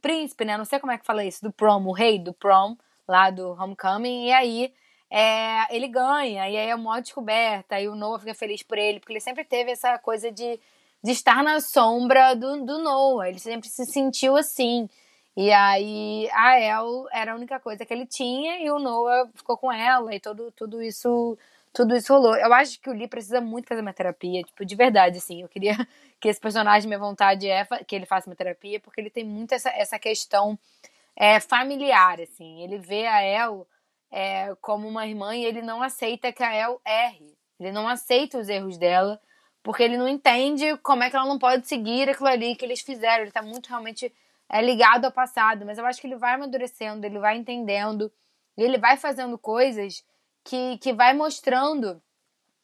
príncipe, 0.00 0.44
né? 0.44 0.56
Não 0.56 0.64
sei 0.64 0.78
como 0.78 0.92
é 0.92 0.98
que 0.98 1.06
fala 1.06 1.24
isso, 1.24 1.42
do 1.42 1.52
prom, 1.52 1.84
o 1.86 1.92
rei 1.92 2.18
do 2.18 2.32
prom, 2.32 2.76
lá 3.06 3.30
do 3.30 3.50
Homecoming. 3.52 4.26
E 4.26 4.32
aí, 4.32 4.72
é, 5.10 5.74
ele 5.74 5.88
ganha, 5.88 6.48
e 6.48 6.56
aí 6.56 6.68
é 6.68 6.74
uma 6.74 7.00
descoberta, 7.00 7.80
e 7.80 7.88
o 7.88 7.94
Noah 7.94 8.18
fica 8.18 8.34
feliz 8.34 8.62
por 8.62 8.78
ele, 8.78 9.00
porque 9.00 9.12
ele 9.12 9.20
sempre 9.20 9.44
teve 9.44 9.70
essa 9.70 9.98
coisa 9.98 10.30
de, 10.30 10.58
de 11.02 11.12
estar 11.12 11.42
na 11.42 11.60
sombra 11.60 12.34
do, 12.34 12.64
do 12.64 12.78
Noah, 12.78 13.28
ele 13.28 13.38
sempre 13.38 13.68
se 13.68 13.86
sentiu 13.86 14.36
assim. 14.36 14.88
E 15.36 15.52
aí 15.52 16.28
a 16.32 16.60
El 16.60 17.06
era 17.12 17.32
a 17.32 17.36
única 17.36 17.60
coisa 17.60 17.84
que 17.84 17.92
ele 17.92 18.06
tinha, 18.06 18.58
e 18.58 18.70
o 18.70 18.78
Noah 18.78 19.28
ficou 19.34 19.56
com 19.56 19.72
ela, 19.72 20.14
e 20.14 20.20
todo, 20.20 20.52
tudo 20.52 20.82
isso 20.82 21.38
tudo 21.74 21.96
isso 21.96 22.12
rolou. 22.14 22.36
Eu 22.36 22.54
acho 22.54 22.80
que 22.80 22.88
o 22.88 22.92
Lee 22.92 23.08
precisa 23.08 23.40
muito 23.40 23.66
fazer 23.66 23.80
uma 23.80 23.92
terapia, 23.92 24.42
tipo, 24.44 24.64
de 24.64 24.76
verdade, 24.76 25.18
assim. 25.18 25.42
Eu 25.42 25.48
queria 25.48 25.74
que 26.20 26.28
esse 26.28 26.40
personagem, 26.40 26.86
minha 26.86 27.00
vontade 27.00 27.48
é 27.48 27.66
que 27.86 27.96
ele 27.96 28.06
faça 28.06 28.30
uma 28.30 28.36
terapia, 28.36 28.78
porque 28.78 29.00
ele 29.00 29.10
tem 29.10 29.24
muito 29.24 29.52
essa, 29.52 29.70
essa 29.70 29.98
questão 29.98 30.56
é, 31.16 31.40
familiar, 31.40 32.20
assim. 32.20 32.62
Ele 32.62 32.78
vê 32.78 33.06
a 33.06 33.22
El 33.24 33.66
é, 34.10 34.54
como 34.60 34.86
uma 34.86 35.04
irmã 35.04 35.34
e 35.34 35.44
ele 35.44 35.62
não 35.62 35.82
aceita 35.82 36.32
que 36.32 36.44
a 36.44 36.54
El 36.54 36.80
erre. 36.84 37.36
Ele 37.58 37.72
não 37.72 37.88
aceita 37.88 38.38
os 38.38 38.48
erros 38.48 38.78
dela, 38.78 39.20
porque 39.60 39.82
ele 39.82 39.96
não 39.96 40.08
entende 40.08 40.76
como 40.78 41.02
é 41.02 41.10
que 41.10 41.16
ela 41.16 41.26
não 41.26 41.40
pode 41.40 41.66
seguir 41.66 42.08
aquilo 42.08 42.28
ali 42.28 42.54
que 42.54 42.64
eles 42.64 42.82
fizeram. 42.82 43.24
Ele 43.24 43.32
tá 43.32 43.42
muito 43.42 43.68
realmente 43.68 44.14
é, 44.48 44.62
ligado 44.62 45.06
ao 45.06 45.12
passado, 45.12 45.66
mas 45.66 45.76
eu 45.76 45.86
acho 45.86 46.00
que 46.00 46.06
ele 46.06 46.16
vai 46.16 46.34
amadurecendo, 46.34 47.04
ele 47.04 47.18
vai 47.18 47.36
entendendo, 47.36 48.12
e 48.56 48.62
ele 48.62 48.78
vai 48.78 48.96
fazendo 48.96 49.36
coisas 49.36 50.04
que, 50.44 50.78
que 50.78 50.92
vai 50.92 51.14
mostrando 51.14 52.00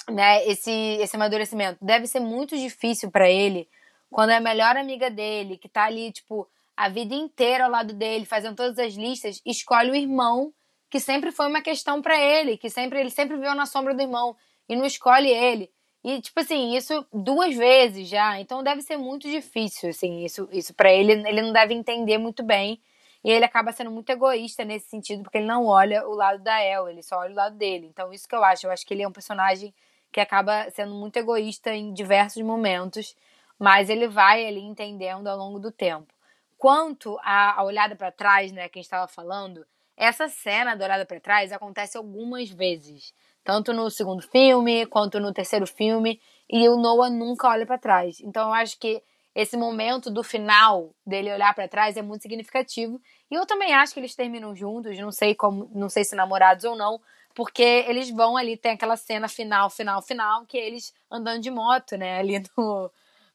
né, 0.08 0.46
esse, 0.46 0.70
esse 0.70 1.16
amadurecimento. 1.16 1.78
Deve 1.82 2.06
ser 2.06 2.20
muito 2.20 2.56
difícil 2.56 3.10
para 3.10 3.28
ele 3.30 3.68
quando 4.10 4.30
é 4.30 4.36
a 4.36 4.40
melhor 4.40 4.76
amiga 4.76 5.08
dele, 5.08 5.56
que 5.56 5.68
tá 5.68 5.84
ali, 5.84 6.10
tipo, 6.10 6.48
a 6.76 6.88
vida 6.88 7.14
inteira 7.14 7.64
ao 7.64 7.70
lado 7.70 7.94
dele, 7.94 8.24
fazendo 8.24 8.56
todas 8.56 8.78
as 8.78 8.94
listas, 8.94 9.40
escolhe 9.46 9.90
o 9.90 9.94
irmão, 9.94 10.52
que 10.90 10.98
sempre 10.98 11.30
foi 11.30 11.46
uma 11.46 11.62
questão 11.62 12.02
para 12.02 12.18
ele, 12.18 12.56
que 12.56 12.68
sempre 12.68 12.98
ele 12.98 13.10
sempre 13.10 13.36
viu 13.36 13.54
na 13.54 13.66
sombra 13.66 13.94
do 13.94 14.02
irmão 14.02 14.36
e 14.68 14.74
não 14.74 14.84
escolhe 14.84 15.28
ele. 15.28 15.70
E 16.02 16.20
tipo 16.20 16.40
assim, 16.40 16.74
isso 16.74 17.06
duas 17.12 17.54
vezes 17.54 18.08
já, 18.08 18.40
então 18.40 18.62
deve 18.62 18.82
ser 18.82 18.96
muito 18.96 19.28
difícil 19.30 19.90
assim, 19.90 20.24
isso 20.24 20.48
isso 20.50 20.74
para 20.74 20.90
ele, 20.90 21.12
ele 21.12 21.42
não 21.42 21.52
deve 21.52 21.74
entender 21.74 22.18
muito 22.18 22.42
bem. 22.42 22.80
E 23.22 23.30
ele 23.30 23.44
acaba 23.44 23.72
sendo 23.72 23.90
muito 23.90 24.08
egoísta 24.10 24.64
nesse 24.64 24.88
sentido, 24.88 25.22
porque 25.22 25.38
ele 25.38 25.46
não 25.46 25.66
olha 25.66 26.06
o 26.08 26.14
lado 26.14 26.42
da 26.42 26.62
El, 26.62 26.88
ele 26.88 27.02
só 27.02 27.18
olha 27.18 27.32
o 27.32 27.36
lado 27.36 27.56
dele. 27.56 27.86
Então, 27.86 28.12
isso 28.12 28.26
que 28.26 28.34
eu 28.34 28.42
acho. 28.42 28.66
Eu 28.66 28.70
acho 28.70 28.86
que 28.86 28.94
ele 28.94 29.02
é 29.02 29.08
um 29.08 29.12
personagem 29.12 29.74
que 30.10 30.20
acaba 30.20 30.68
sendo 30.70 30.94
muito 30.94 31.16
egoísta 31.16 31.72
em 31.74 31.92
diversos 31.92 32.42
momentos, 32.42 33.16
mas 33.58 33.88
ele 33.88 34.08
vai 34.08 34.46
ali 34.46 34.60
entendendo 34.60 35.28
ao 35.28 35.36
longo 35.36 35.58
do 35.58 35.70
tempo. 35.70 36.12
Quanto 36.56 37.18
à, 37.22 37.62
olhada 37.62 37.94
para 37.94 38.10
trás, 38.10 38.52
né, 38.52 38.68
que 38.68 38.78
a 38.78 38.80
gente 38.80 38.86
estava 38.86 39.06
falando, 39.06 39.64
essa 39.96 40.28
cena 40.28 40.74
da 40.74 40.84
olhada 40.84 41.06
para 41.06 41.20
trás 41.20 41.52
acontece 41.52 41.96
algumas 41.96 42.50
vezes, 42.50 43.14
tanto 43.44 43.72
no 43.72 43.90
segundo 43.90 44.22
filme 44.22 44.86
quanto 44.86 45.20
no 45.20 45.32
terceiro 45.32 45.66
filme, 45.66 46.20
e 46.48 46.68
o 46.68 46.76
Noah 46.76 47.10
nunca 47.10 47.48
olha 47.48 47.66
para 47.66 47.78
trás. 47.78 48.20
Então 48.20 48.48
eu 48.48 48.54
acho 48.54 48.78
que 48.78 49.02
esse 49.40 49.56
momento 49.56 50.10
do 50.10 50.22
final 50.22 50.94
dele 51.06 51.32
olhar 51.32 51.54
para 51.54 51.66
trás 51.66 51.96
é 51.96 52.02
muito 52.02 52.22
significativo. 52.22 53.00
E 53.30 53.34
eu 53.34 53.46
também 53.46 53.72
acho 53.72 53.94
que 53.94 54.00
eles 54.00 54.14
terminam 54.14 54.54
juntos, 54.54 54.98
não 54.98 55.10
sei 55.10 55.34
como, 55.34 55.70
não 55.74 55.88
sei 55.88 56.04
se 56.04 56.14
namorados 56.14 56.64
ou 56.64 56.76
não, 56.76 57.00
porque 57.34 57.62
eles 57.62 58.10
vão 58.10 58.36
ali 58.36 58.56
tem 58.56 58.72
aquela 58.72 58.96
cena 58.96 59.28
final, 59.28 59.70
final, 59.70 60.02
final, 60.02 60.44
que 60.44 60.58
é 60.58 60.66
eles 60.66 60.92
andando 61.10 61.40
de 61.40 61.50
moto, 61.50 61.96
né, 61.96 62.18
ali 62.18 62.38
no, 62.56 62.90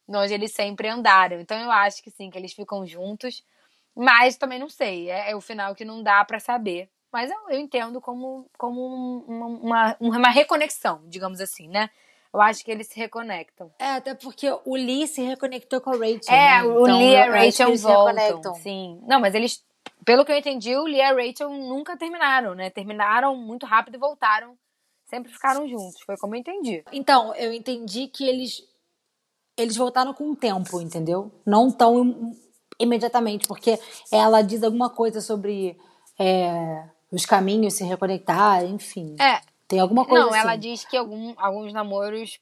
no 0.08 0.20
onde 0.20 0.34
eles 0.34 0.52
sempre 0.52 0.88
andaram. 0.88 1.40
Então 1.40 1.58
eu 1.60 1.72
acho 1.72 2.04
que 2.04 2.12
sim, 2.12 2.30
que 2.30 2.38
eles 2.38 2.54
ficam 2.54 2.86
juntos. 2.86 3.44
Mas 3.96 4.36
também 4.36 4.60
não 4.60 4.70
sei. 4.70 5.10
É, 5.10 5.32
é 5.32 5.36
o 5.36 5.42
final 5.42 5.74
que 5.74 5.86
não 5.86 6.04
dá 6.04 6.24
para 6.26 6.40
saber. 6.40 6.90
Mas 7.12 7.32
eu, 7.32 7.38
eu, 7.50 7.60
entendo 7.60 8.02
como, 8.02 8.50
como 8.58 9.24
uma, 9.26 9.48
uma, 9.48 9.98
uma 10.00 10.30
reconexão, 10.30 11.02
digamos 11.08 11.40
assim, 11.40 11.70
né? 11.70 11.90
Eu 12.36 12.42
acho 12.42 12.66
que 12.66 12.70
eles 12.70 12.88
se 12.88 13.00
reconectam. 13.00 13.72
É, 13.80 13.92
até 13.92 14.14
porque 14.14 14.46
o 14.66 14.76
Lee 14.76 15.08
se 15.08 15.22
reconectou 15.22 15.80
com 15.80 15.92
a 15.92 15.94
Rachel. 15.94 16.20
É, 16.36 16.62
né? 16.62 16.64
o 16.64 16.82
então, 16.82 16.98
Lee 16.98 17.12
e 17.12 17.16
a 17.16 17.32
Rachel 17.32 17.78
voltam. 17.78 18.56
Sim. 18.56 19.00
Não, 19.08 19.22
mas 19.22 19.34
eles, 19.34 19.64
pelo 20.04 20.26
que 20.26 20.34
eu 20.34 20.38
entendi, 20.38 20.76
o 20.76 20.84
Lee 20.84 20.98
e 20.98 21.02
a 21.02 21.14
Rachel 21.14 21.50
nunca 21.50 21.96
terminaram, 21.96 22.54
né? 22.54 22.70
Terminaram 22.70 23.38
muito 23.38 23.66
rápido 23.66 23.96
e 23.96 23.98
voltaram. 23.98 24.58
Sempre 25.06 25.32
ficaram 25.32 25.66
juntos. 25.66 26.02
Foi 26.06 26.18
como 26.18 26.36
eu 26.36 26.40
entendi. 26.40 26.84
Então, 26.92 27.34
eu 27.36 27.54
entendi 27.54 28.08
que 28.08 28.28
eles 28.28 28.62
eles 29.58 29.78
voltaram 29.78 30.14
com 30.14 30.32
o 30.32 30.36
tempo, 30.36 30.82
entendeu? 30.82 31.32
Não 31.46 31.72
tão 31.72 32.04
im- 32.04 32.36
imediatamente, 32.78 33.48
porque 33.48 33.80
ela 34.12 34.42
diz 34.42 34.62
alguma 34.62 34.90
coisa 34.90 35.22
sobre 35.22 35.78
é, 36.20 36.84
os 37.10 37.26
caminhos 37.26 37.76
se 37.76 37.86
reconectar, 37.86 38.66
enfim. 38.66 39.16
É. 39.18 39.40
Tem 39.68 39.80
alguma 39.80 40.06
coisa 40.06 40.26
Não, 40.26 40.30
assim. 40.32 40.40
ela 40.40 40.56
diz 40.56 40.86
que 40.86 40.96
algum, 40.98 41.34
alguns 41.38 41.74
namoros 41.74 42.40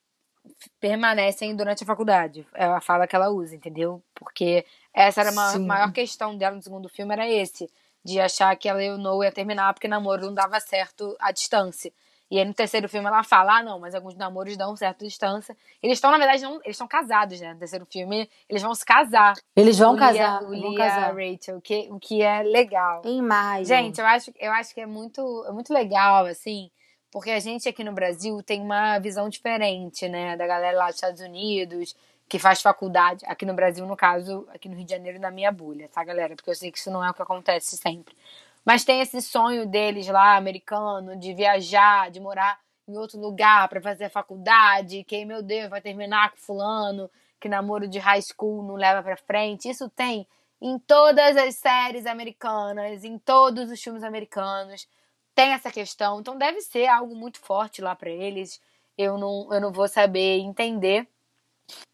permanecem 0.80 1.56
durante 1.56 1.84
a 1.84 1.88
faculdade. 1.88 2.46
É 2.54 2.66
a 2.66 2.82
fala 2.82 3.08
que 3.08 3.16
ela 3.16 3.30
usa, 3.30 3.56
entendeu? 3.56 4.02
Porque 4.14 4.66
essa 4.94 5.22
era 5.22 5.30
a 5.30 5.60
maior 5.60 5.92
questão 5.92 6.36
dela 6.38 6.56
no 6.56 6.62
segundo 6.62 6.90
filme, 6.90 7.14
era 7.14 7.28
esse. 7.30 7.70
De 8.04 8.20
achar 8.20 8.54
que 8.58 8.68
ela 8.68 8.84
e 8.84 8.90
o 8.92 8.98
Noah 8.98 9.26
ia 9.26 9.32
terminar 9.32 9.74
porque 9.74 9.88
namoro 9.88 10.26
não 10.26 10.34
dava 10.34 10.60
certo 10.60 11.16
à 11.20 11.32
distância. 11.32 11.92
E 12.30 12.38
aí 12.40 12.46
no 12.46 12.54
terceiro 12.54 12.90
filme 12.90 13.08
ela 13.08 13.24
fala, 13.24 13.60
ah, 13.60 13.64
não, 13.64 13.80
mas 13.80 13.94
alguns 13.96 14.16
namoros 14.16 14.58
dão 14.58 14.76
certa 14.76 15.06
distância. 15.06 15.56
Eles 15.82 15.98
estão, 15.98 16.10
na 16.12 16.18
verdade, 16.18 16.42
não, 16.42 16.56
eles 16.56 16.70
estão 16.72 16.88
casados, 16.88 17.40
né? 17.40 17.54
No 17.54 17.60
terceiro 17.60 17.86
filme, 17.86 18.30
eles 18.50 18.62
vão 18.62 18.74
se 18.76 18.84
casar. 18.84 19.34
Eles 19.56 19.78
vão 19.78 19.92
o 19.92 19.94
Lia- 19.94 20.00
casar, 20.00 20.42
o 20.44 20.48
vão 20.48 20.54
Lia 20.54 20.70
e 20.72 20.82
a 20.82 20.90
casar. 20.90 21.16
Rachel, 21.16 21.62
que, 21.62 21.88
o 21.92 22.00
que 22.00 22.22
é 22.22 22.42
legal. 22.44 23.02
Em 23.06 23.22
maio. 23.22 23.64
Gente, 23.66 24.02
eu 24.02 24.06
acho, 24.08 24.34
eu 24.40 24.52
acho 24.52 24.74
que 24.74 24.82
é 24.82 24.86
muito, 24.86 25.46
é 25.48 25.52
muito 25.52 25.72
legal, 25.72 26.26
assim, 26.26 26.72
porque 27.14 27.30
a 27.30 27.40
gente 27.40 27.70
aqui 27.70 27.84
no 27.84 27.92
Brasil 27.92 28.42
tem 28.42 28.60
uma 28.60 28.98
visão 28.98 29.30
diferente, 29.30 30.10
né, 30.10 30.36
da 30.36 30.48
galera 30.48 30.76
lá 30.76 30.86
dos 30.88 30.96
Estados 30.96 31.22
Unidos, 31.22 31.96
que 32.28 32.40
faz 32.40 32.60
faculdade, 32.60 33.24
aqui 33.28 33.46
no 33.46 33.54
Brasil, 33.54 33.86
no 33.86 33.96
caso, 33.96 34.48
aqui 34.52 34.68
no 34.68 34.76
Rio 34.76 34.84
de 34.84 34.92
Janeiro, 34.94 35.20
na 35.20 35.30
minha 35.30 35.52
bolha, 35.52 35.88
tá, 35.88 36.04
galera? 36.04 36.36
Porque 36.36 36.50
eu 36.50 36.56
sei 36.56 36.72
que 36.72 36.80
isso 36.80 36.90
não 36.90 37.06
é 37.06 37.12
o 37.12 37.14
que 37.14 37.22
acontece 37.22 37.78
sempre. 37.78 38.18
Mas 38.66 38.84
tem 38.84 39.00
esse 39.00 39.22
sonho 39.22 39.68
deles 39.68 40.08
lá, 40.08 40.36
americano, 40.36 41.16
de 41.16 41.36
viajar, 41.36 42.10
de 42.10 42.20
morar 42.20 42.60
em 42.88 42.98
outro 42.98 43.20
lugar 43.20 43.70
para 43.70 43.80
fazer 43.80 44.10
faculdade, 44.10 45.04
que, 45.04 45.24
meu 45.24 45.44
Deus, 45.44 45.70
vai 45.70 45.82
terminar 45.82 46.32
com 46.32 46.38
fulano, 46.38 47.12
que 47.40 47.48
namoro 47.48 47.88
de 47.88 48.00
high 48.00 48.24
school 48.24 48.64
não 48.64 48.74
leva 48.74 49.04
pra 49.04 49.18
frente. 49.18 49.70
Isso 49.70 49.88
tem 49.88 50.26
em 50.60 50.80
todas 50.80 51.38
as 51.38 51.58
séries 51.58 52.08
americanas, 52.08 53.04
em 53.04 53.20
todos 53.20 53.70
os 53.70 53.80
filmes 53.80 54.02
americanos, 54.02 54.88
tem 55.36 55.52
essa 55.52 55.72
questão. 55.72 56.20
Então 56.20 56.38
deve 56.38 56.62
ser 56.62 56.88
algo 56.88 57.16
muito 57.16 57.40
forte 57.40 57.82
lá 57.82 57.96
pra 57.96 58.10
eles. 58.10 58.62
Eu 58.98 59.18
não, 59.18 59.52
eu 59.52 59.62
não 59.62 59.72
vou 59.72 59.88
saber 59.88 60.40
entender. 60.40 61.08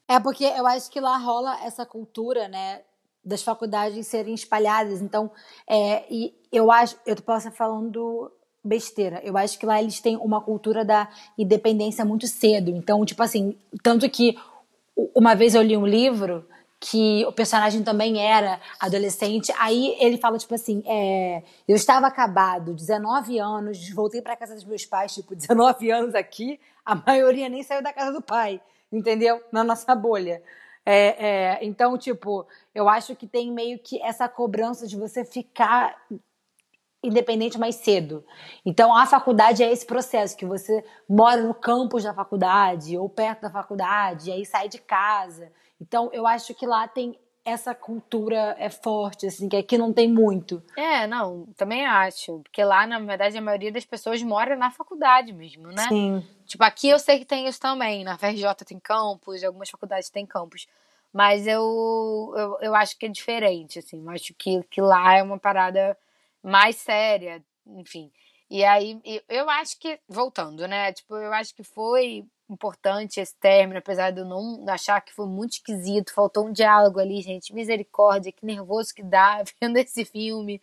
É 0.08 0.20
porque 0.20 0.44
eu 0.44 0.66
acho 0.66 0.90
que 0.90 1.00
lá 1.00 1.18
rola 1.18 1.64
essa 1.64 1.86
cultura, 1.86 2.48
né, 2.48 2.82
das 3.24 3.44
faculdades 3.44 4.08
serem 4.08 4.34
espalhadas. 4.34 5.02
Então, 5.02 5.32
é, 5.68 6.04
e 6.10 6.34
eu 6.52 6.72
acho, 6.72 6.98
eu 7.06 7.16
posso 7.18 7.48
estar 7.48 7.58
falando 7.58 8.32
besteira. 8.64 9.22
Eu 9.24 9.38
acho 9.38 9.58
que 9.58 9.66
lá 9.66 9.82
eles 9.82 10.00
têm 10.02 10.18
uma 10.18 10.42
cultura 10.42 10.84
da 10.84 11.08
independência 11.38 12.04
muito 12.04 12.28
cedo. 12.28 12.72
Então, 12.72 13.06
tipo 13.06 13.22
assim, 13.22 13.58
tanto 13.84 14.10
que 14.10 14.36
uma 15.16 15.36
vez 15.36 15.56
eu 15.56 15.62
li 15.62 15.78
um 15.78 15.86
livro 15.86 16.46
que 16.80 17.26
o 17.26 17.32
personagem 17.32 17.84
também 17.84 18.26
era 18.26 18.60
adolescente. 18.80 19.54
Aí 19.60 19.98
ele 20.00 20.18
fala, 20.18 20.38
tipo 20.38 20.56
assim, 20.56 20.82
é, 20.86 21.44
eu 21.68 21.76
estava 21.76 22.08
acabado, 22.08 22.74
19 22.74 23.38
anos, 23.38 23.90
voltei 23.90 24.22
para 24.22 24.38
casa 24.38 24.56
dos 24.56 24.64
meus 24.64 24.86
pais, 24.86 25.14
tipo, 25.14 25.36
19 25.36 25.92
anos 25.92 26.16
aqui, 26.16 26.60
a 26.86 26.96
maioria 26.96 27.50
nem 27.50 27.64
saiu 27.64 27.84
da 27.84 27.92
casa 27.92 28.14
do 28.14 28.22
pai, 28.22 28.62
entendeu? 28.92 29.42
Na 29.52 29.64
nossa 29.64 29.94
bolha. 29.94 30.42
É, 30.86 31.26
é, 31.28 31.60
então, 31.62 31.98
tipo, 31.98 32.48
eu 32.74 32.88
acho 32.88 33.16
que 33.16 33.28
tem 33.28 33.52
meio 33.52 33.78
que 33.78 34.02
essa 34.02 34.28
cobrança 34.30 34.88
de 34.88 34.96
você 34.96 35.26
ficar 35.26 35.96
independente 37.04 37.58
mais 37.58 37.76
cedo. 37.76 38.26
Então, 38.66 38.96
a 38.96 39.06
faculdade 39.06 39.64
é 39.64 39.72
esse 39.72 39.86
processo, 39.86 40.36
que 40.36 40.46
você 40.46 40.84
mora 41.08 41.42
no 41.42 41.54
campus 41.54 42.04
da 42.04 42.14
faculdade 42.14 42.98
ou 42.98 43.08
perto 43.10 43.42
da 43.42 43.50
faculdade, 43.50 44.32
aí 44.32 44.46
sai 44.46 44.68
de 44.68 44.80
casa. 44.80 45.52
Então, 45.80 46.10
eu 46.12 46.28
acho 46.28 46.54
que 46.54 46.66
lá 46.66 46.88
tem 46.88 47.18
essa 47.46 47.74
cultura 47.74 48.56
é 48.60 48.70
forte, 48.70 49.26
assim, 49.26 49.50
que 49.50 49.56
aqui 49.56 49.78
não 49.78 49.92
tem 49.92 50.08
muito. 50.08 50.62
É, 50.78 51.08
não, 51.08 51.48
também 51.58 51.86
acho. 51.86 52.40
Porque 52.40 52.64
lá, 52.64 52.86
na 52.86 53.00
verdade, 53.00 53.38
a 53.38 53.42
maioria 53.42 53.72
das 53.72 53.86
pessoas 53.86 54.22
mora 54.22 54.56
na 54.56 54.70
faculdade 54.72 55.34
mesmo, 55.34 55.70
né? 55.70 55.88
Sim. 55.88 56.26
Tipo, 56.46 56.64
aqui 56.64 56.90
eu 56.90 57.00
sei 57.00 57.20
que 57.20 57.26
tem 57.26 57.48
isso 57.48 57.60
também. 57.60 58.04
Na 58.04 58.18
FRJ 58.18 58.54
tem 58.66 58.80
campus, 58.80 59.44
algumas 59.44 59.70
faculdades 59.70 60.10
têm 60.10 60.26
campus. 60.26 60.68
Mas 61.12 61.48
eu, 61.48 62.34
eu, 62.36 62.58
eu 62.62 62.76
acho 62.76 62.98
que 62.98 63.06
é 63.06 63.10
diferente, 63.10 63.80
assim. 63.80 64.04
Eu 64.04 64.10
acho 64.12 64.34
que, 64.36 64.62
que 64.70 64.82
lá 64.82 65.16
é 65.16 65.24
uma 65.24 65.40
parada 65.40 65.98
mais 66.44 66.76
séria, 66.76 67.44
enfim. 67.66 68.12
E 68.50 68.64
aí, 68.64 69.00
eu 69.28 69.50
acho 69.50 69.80
que, 69.80 70.00
voltando, 70.08 70.68
né? 70.68 70.92
Tipo, 70.92 71.16
eu 71.16 71.32
acho 71.34 71.54
que 71.54 71.64
foi 71.64 72.26
importante 72.54 73.20
esse 73.20 73.36
término, 73.36 73.80
apesar 73.80 74.12
de 74.12 74.20
eu 74.20 74.26
não 74.26 74.66
achar 74.68 75.02
que 75.02 75.14
foi 75.14 75.28
muito 75.28 75.54
esquisito. 75.54 76.14
Faltou 76.14 76.48
um 76.48 76.52
diálogo 76.52 77.00
ali, 77.00 77.22
gente. 77.22 77.54
Misericórdia, 77.54 78.32
que 78.32 78.46
nervoso 78.46 78.94
que 78.94 79.04
dá 79.04 79.44
vendo 79.62 79.78
esse 79.78 80.06
filme. 80.06 80.62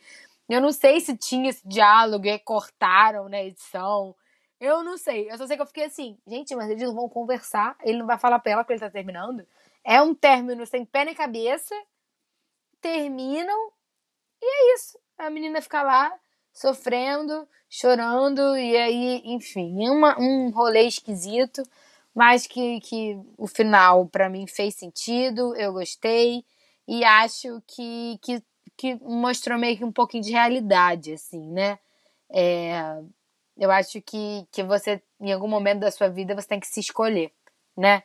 Eu 0.49 0.61
não 0.61 0.73
sei 0.73 1.01
se 1.01 1.17
tinha 1.17 1.51
esse 1.51 1.67
diálogo 1.67 2.27
e 2.27 2.39
cortaram 2.39 3.29
na 3.29 3.43
edição. 3.43 4.15
Eu 4.61 4.83
não 4.83 4.97
sei. 4.97 5.31
Eu 5.31 5.39
só 5.39 5.47
sei 5.47 5.57
que 5.57 5.63
eu 5.63 5.67
fiquei 5.67 5.85
assim, 5.85 6.19
gente, 6.27 6.55
mas 6.55 6.71
eles 6.71 6.83
não 6.83 6.95
vão 6.95 7.09
conversar. 7.09 7.77
Ele 7.83 7.99
não 7.99 8.07
vai 8.07 8.19
falar 8.19 8.39
pra 8.39 8.53
ela 8.53 8.65
que 8.65 8.73
ele 8.73 8.81
tá 8.81 8.91
terminando. 8.91 9.47
É 9.85 10.01
um 10.03 10.15
término 10.15 10.65
sem 10.67 10.85
pé 10.85 11.05
nem 11.05 11.15
cabeça. 11.15 11.75
Terminam. 12.81 13.73
E 14.43 14.47
é 14.47 14.75
isso. 14.75 14.99
A 15.19 15.31
menina 15.31 15.61
fica 15.63 15.83
lá 15.83 16.13
sofrendo, 16.57 17.47
chorando. 17.69 18.57
E 18.57 18.77
aí, 18.77 19.23
enfim, 19.25 19.87
é 19.87 19.91
uma, 19.91 20.19
um 20.19 20.51
rolê 20.51 20.83
esquisito. 20.83 21.63
Mas 22.15 22.47
que, 22.47 22.81
que 22.81 23.21
o 23.37 23.47
final, 23.47 24.07
pra 24.07 24.31
mim, 24.31 24.47
fez 24.47 24.75
sentido. 24.75 25.55
Eu 25.55 25.75
gostei. 25.75 26.45
E 26.89 27.05
acho 27.05 27.63
que, 27.67 28.19
que, 28.23 28.43
que 28.77 28.95
mostrou 29.03 29.59
meio 29.59 29.77
que 29.77 29.85
um 29.85 29.93
pouquinho 29.93 30.23
de 30.23 30.33
realidade, 30.33 31.13
assim, 31.13 31.51
né? 31.53 31.79
É, 32.31 33.01
eu 33.57 33.71
acho 33.71 34.01
que, 34.01 34.47
que 34.51 34.63
você, 34.63 35.03
em 35.21 35.33
algum 35.33 35.49
momento 35.49 35.81
da 35.81 35.91
sua 35.91 36.09
vida, 36.09 36.35
você 36.35 36.49
tem 36.49 36.61
que 36.61 36.67
se 36.67 36.81
escolher, 36.81 37.33
né? 37.77 38.03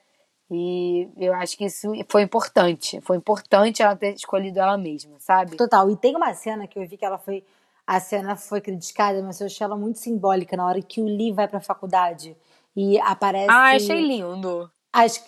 E 0.49 1.07
eu 1.15 1.33
acho 1.33 1.57
que 1.57 1.63
isso 1.63 1.89
foi 2.09 2.23
importante. 2.23 2.99
Foi 3.01 3.15
importante 3.15 3.81
ela 3.81 3.95
ter 3.95 4.13
escolhido 4.13 4.59
ela 4.59 4.77
mesma, 4.77 5.17
sabe? 5.19 5.55
Total. 5.55 5.89
E 5.89 5.95
tem 5.95 6.13
uma 6.13 6.33
cena 6.33 6.67
que 6.67 6.77
eu 6.77 6.85
vi 6.85 6.97
que 6.97 7.05
ela 7.05 7.17
foi. 7.17 7.45
A 7.93 7.99
cena 7.99 8.37
foi 8.37 8.61
criticada, 8.61 9.21
mas 9.21 9.41
eu 9.41 9.47
achei 9.47 9.65
ela 9.65 9.75
muito 9.75 9.99
simbólica 9.99 10.55
na 10.55 10.65
hora 10.65 10.81
que 10.81 11.01
o 11.01 11.05
Lee 11.05 11.33
vai 11.33 11.45
pra 11.47 11.59
faculdade 11.59 12.37
e 12.73 12.97
aparece. 13.01 13.49
Ah, 13.51 13.71
achei 13.75 13.99
lindo. 14.01 14.71
as, 14.93 15.21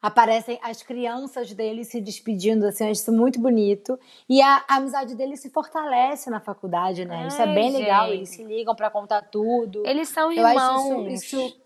aparecem 0.00 0.60
as 0.62 0.80
crianças 0.80 1.52
dele 1.52 1.82
se 1.84 2.00
despedindo, 2.00 2.66
assim, 2.66 2.84
acho 2.84 3.00
isso 3.00 3.12
muito 3.12 3.40
bonito. 3.40 3.98
E 4.28 4.40
a, 4.40 4.64
a 4.68 4.76
amizade 4.76 5.16
dele 5.16 5.36
se 5.36 5.50
fortalece 5.50 6.30
na 6.30 6.38
faculdade, 6.38 7.04
né? 7.04 7.26
isso 7.26 7.42
é 7.42 7.46
Ai, 7.48 7.54
bem 7.54 7.72
legal, 7.72 8.04
gente. 8.06 8.14
eles 8.16 8.28
se 8.28 8.44
ligam 8.44 8.76
pra 8.76 8.90
contar 8.90 9.22
tudo. 9.22 9.84
Eles 9.84 10.08
são 10.08 10.30
Eu 10.30 10.46
acho 10.46 10.56
irmãos. 10.56 11.12
isso, 11.12 11.36
isso- 11.36 11.56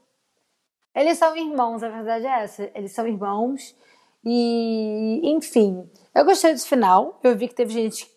Eles 0.94 1.18
são 1.18 1.36
irmãos, 1.36 1.82
a 1.82 1.90
verdade 1.90 2.24
é 2.26 2.42
essa. 2.44 2.70
Eles 2.74 2.92
são 2.92 3.07
irmãos. 3.07 3.76
E, 4.24 5.20
enfim, 5.24 5.88
eu 6.14 6.24
gostei 6.24 6.55
do 6.55 6.61
final. 6.61 7.20
Eu 7.22 7.36
vi 7.36 7.49
que 7.49 7.55
teve 7.55 7.72
gente 7.72 8.11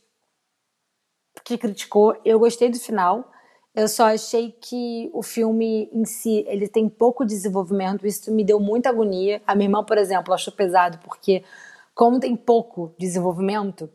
que 1.43 1.57
criticou. 1.57 2.15
Eu 2.23 2.39
gostei 2.39 2.69
do 2.69 2.79
final. 2.79 3.31
Eu 3.73 3.87
só 3.87 4.05
achei 4.05 4.51
que 4.51 5.09
o 5.13 5.23
filme 5.23 5.89
em 5.93 6.03
si, 6.03 6.43
ele 6.47 6.67
tem 6.67 6.89
pouco 6.89 7.25
desenvolvimento. 7.25 8.05
Isso 8.05 8.31
me 8.31 8.43
deu 8.43 8.59
muita 8.59 8.89
agonia. 8.89 9.41
A 9.47 9.55
minha 9.55 9.67
irmã, 9.67 9.83
por 9.83 9.97
exemplo, 9.97 10.33
achou 10.33 10.53
pesado 10.53 10.99
porque 10.99 11.43
como 11.95 12.19
tem 12.19 12.35
pouco 12.35 12.93
desenvolvimento, 12.97 13.89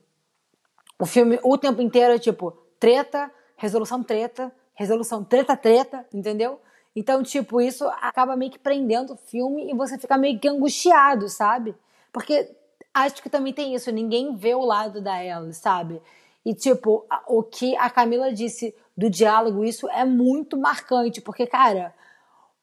o 0.98 1.04
filme 1.04 1.38
o 1.42 1.58
tempo 1.58 1.82
inteiro 1.82 2.14
é 2.14 2.18
tipo 2.18 2.52
treta, 2.78 3.30
resolução 3.56 4.02
treta, 4.02 4.52
resolução 4.74 5.24
treta 5.24 5.56
treta, 5.56 6.06
entendeu? 6.12 6.60
Então, 6.94 7.22
tipo, 7.22 7.60
isso 7.60 7.86
acaba 8.00 8.36
meio 8.36 8.50
que 8.50 8.58
prendendo 8.58 9.12
o 9.12 9.16
filme 9.16 9.70
e 9.70 9.74
você 9.74 9.98
fica 9.98 10.16
meio 10.16 10.38
que 10.38 10.48
angustiado, 10.48 11.28
sabe? 11.28 11.74
Porque 12.10 12.50
acho 12.94 13.22
que 13.22 13.28
também 13.28 13.52
tem 13.52 13.74
isso, 13.74 13.90
ninguém 13.92 14.34
vê 14.34 14.54
o 14.54 14.64
lado 14.64 15.02
da 15.02 15.22
Ellie, 15.22 15.52
sabe? 15.52 16.00
E, 16.46 16.54
tipo, 16.54 17.04
o 17.26 17.42
que 17.42 17.76
a 17.76 17.90
Camila 17.90 18.32
disse 18.32 18.72
do 18.96 19.10
diálogo, 19.10 19.64
isso 19.64 19.90
é 19.90 20.04
muito 20.04 20.56
marcante, 20.56 21.20
porque, 21.20 21.44
cara, 21.44 21.92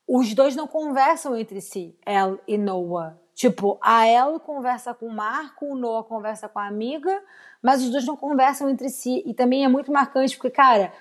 os 0.08 0.34
dois 0.34 0.56
não 0.56 0.66
conversam 0.66 1.36
entre 1.36 1.60
si, 1.60 1.94
Elle 2.06 2.40
e 2.48 2.58
Noah. 2.58 3.20
Tipo, 3.36 3.78
a 3.82 4.08
Elle 4.08 4.40
conversa 4.40 4.94
com 4.94 5.08
o 5.08 5.14
Marco, 5.14 5.66
o 5.66 5.76
Noah 5.76 6.08
conversa 6.08 6.48
com 6.48 6.60
a 6.60 6.68
amiga, 6.68 7.22
mas 7.62 7.84
os 7.84 7.90
dois 7.90 8.06
não 8.06 8.16
conversam 8.16 8.70
entre 8.70 8.88
si. 8.88 9.22
E 9.26 9.34
também 9.34 9.66
é 9.66 9.68
muito 9.68 9.92
marcante, 9.92 10.38
porque, 10.38 10.56
cara, 10.56 10.94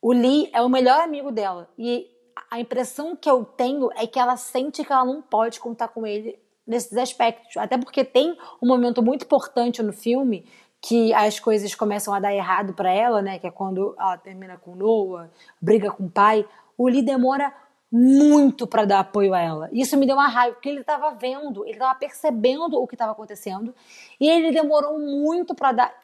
o 0.00 0.10
Lee 0.10 0.48
é 0.54 0.62
o 0.62 0.68
melhor 0.70 0.98
amigo 0.98 1.30
dela. 1.30 1.68
E 1.76 2.08
a 2.50 2.58
impressão 2.58 3.14
que 3.14 3.28
eu 3.28 3.44
tenho 3.44 3.90
é 3.94 4.06
que 4.06 4.18
ela 4.18 4.38
sente 4.38 4.82
que 4.82 4.90
ela 4.90 5.04
não 5.04 5.20
pode 5.20 5.60
contar 5.60 5.88
com 5.88 6.06
ele 6.06 6.38
nesses 6.66 6.96
aspectos. 6.96 7.54
Até 7.58 7.76
porque 7.76 8.02
tem 8.02 8.34
um 8.62 8.66
momento 8.66 9.02
muito 9.02 9.26
importante 9.26 9.82
no 9.82 9.92
filme 9.92 10.46
que 10.80 11.12
as 11.12 11.38
coisas 11.38 11.74
começam 11.74 12.14
a 12.14 12.20
dar 12.20 12.34
errado 12.34 12.72
para 12.72 12.90
ela, 12.90 13.20
né? 13.20 13.38
Que 13.38 13.46
é 13.46 13.50
quando 13.50 13.94
ela 13.98 14.16
termina 14.16 14.56
com 14.56 14.74
Noah, 14.74 15.30
briga 15.60 15.90
com 15.90 16.04
o 16.04 16.10
pai. 16.10 16.46
O 16.76 16.88
Lee 16.88 17.02
demora 17.02 17.52
muito 17.92 18.66
para 18.66 18.84
dar 18.84 19.00
apoio 19.00 19.34
a 19.34 19.40
ela. 19.40 19.68
Isso 19.72 19.96
me 19.96 20.06
deu 20.06 20.16
uma 20.16 20.28
raiva, 20.28 20.54
porque 20.54 20.68
ele 20.68 20.80
estava 20.80 21.10
vendo, 21.10 21.64
ele 21.64 21.72
estava 21.72 21.98
percebendo 21.98 22.80
o 22.80 22.86
que 22.86 22.94
estava 22.94 23.12
acontecendo 23.12 23.74
e 24.20 24.28
ele 24.28 24.52
demorou 24.52 24.98
muito 24.98 25.54
para 25.54 25.72
dar. 25.72 25.94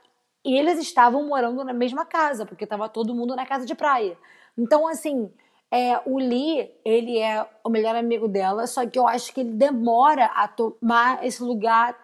E 0.44 0.56
eles 0.56 0.78
estavam 0.78 1.26
morando 1.26 1.64
na 1.64 1.72
mesma 1.72 2.04
casa, 2.04 2.44
porque 2.44 2.64
estava 2.64 2.88
todo 2.88 3.14
mundo 3.14 3.34
na 3.34 3.46
casa 3.46 3.64
de 3.64 3.74
praia. 3.74 4.16
Então, 4.58 4.86
assim, 4.86 5.30
é, 5.70 6.00
o 6.04 6.18
Lee, 6.18 6.70
ele 6.84 7.18
é 7.18 7.46
o 7.64 7.68
melhor 7.68 7.96
amigo 7.96 8.28
dela, 8.28 8.66
só 8.66 8.86
que 8.86 8.98
eu 8.98 9.06
acho 9.06 9.32
que 9.32 9.40
ele 9.40 9.52
demora 9.52 10.26
a 10.26 10.46
tomar 10.46 11.24
esse 11.24 11.42
lugar 11.42 11.96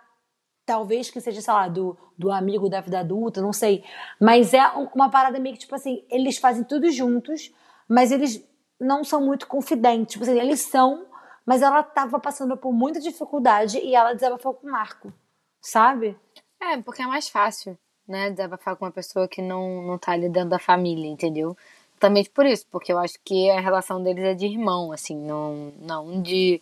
talvez 0.65 1.11
que 1.11 1.21
seja, 1.21 1.41
sei 1.41 1.53
lá, 1.53 1.69
do, 1.69 1.97
do 2.17 2.31
amigo 2.31 2.69
da 2.69 2.81
vida 2.81 3.01
adulta, 3.01 3.43
não 3.43 3.53
sei. 3.53 3.85
Mas 4.21 4.55
é 4.55 4.65
uma 4.95 5.11
parada 5.11 5.39
meio 5.39 5.55
que, 5.55 5.63
tipo 5.63 5.75
assim, 5.75 6.05
eles 6.11 6.39
fazem 6.39 6.65
tudo 6.65 6.91
juntos, 6.91 7.53
mas 7.89 8.13
eles 8.13 8.45
não 8.81 9.05
são 9.05 9.21
muito 9.21 9.47
confidentes. 9.47 10.13
Tipo 10.13 10.25
assim, 10.25 10.39
eles 10.39 10.61
são, 10.61 11.07
mas 11.45 11.63
ela 11.63 11.83
tava 11.83 12.19
passando 12.19 12.57
por 12.57 12.73
muita 12.73 13.01
dificuldade 13.01 13.79
e 13.79 13.95
ela 13.95 14.15
desabafou 14.15 14.55
com 14.55 14.67
o 14.67 14.71
Marco, 14.71 15.13
sabe? 15.61 16.17
É, 16.61 16.81
porque 16.81 17.03
é 17.03 17.07
mais 17.07 17.29
fácil, 17.29 17.77
né, 18.07 18.31
desabafar 18.31 18.77
com 18.77 18.85
uma 18.85 18.91
pessoa 18.93 19.27
que 19.27 19.43
não, 19.43 19.83
não 19.83 19.99
tá 19.99 20.13
ali 20.13 20.29
dentro 20.29 20.51
da 20.51 20.59
família, 20.59 21.09
entendeu? 21.09 21.57
Também 21.99 22.25
por 22.25 22.47
isso, 22.47 22.67
porque 22.71 22.93
eu 22.93 22.99
acho 22.99 23.15
que 23.25 23.51
a 23.51 23.61
relação 23.61 24.03
deles 24.03 24.25
é 24.25 24.35
de 24.35 24.47
irmão, 24.47 24.93
assim, 24.93 25.17
não, 25.17 25.73
não 25.81 26.21
de 26.23 26.61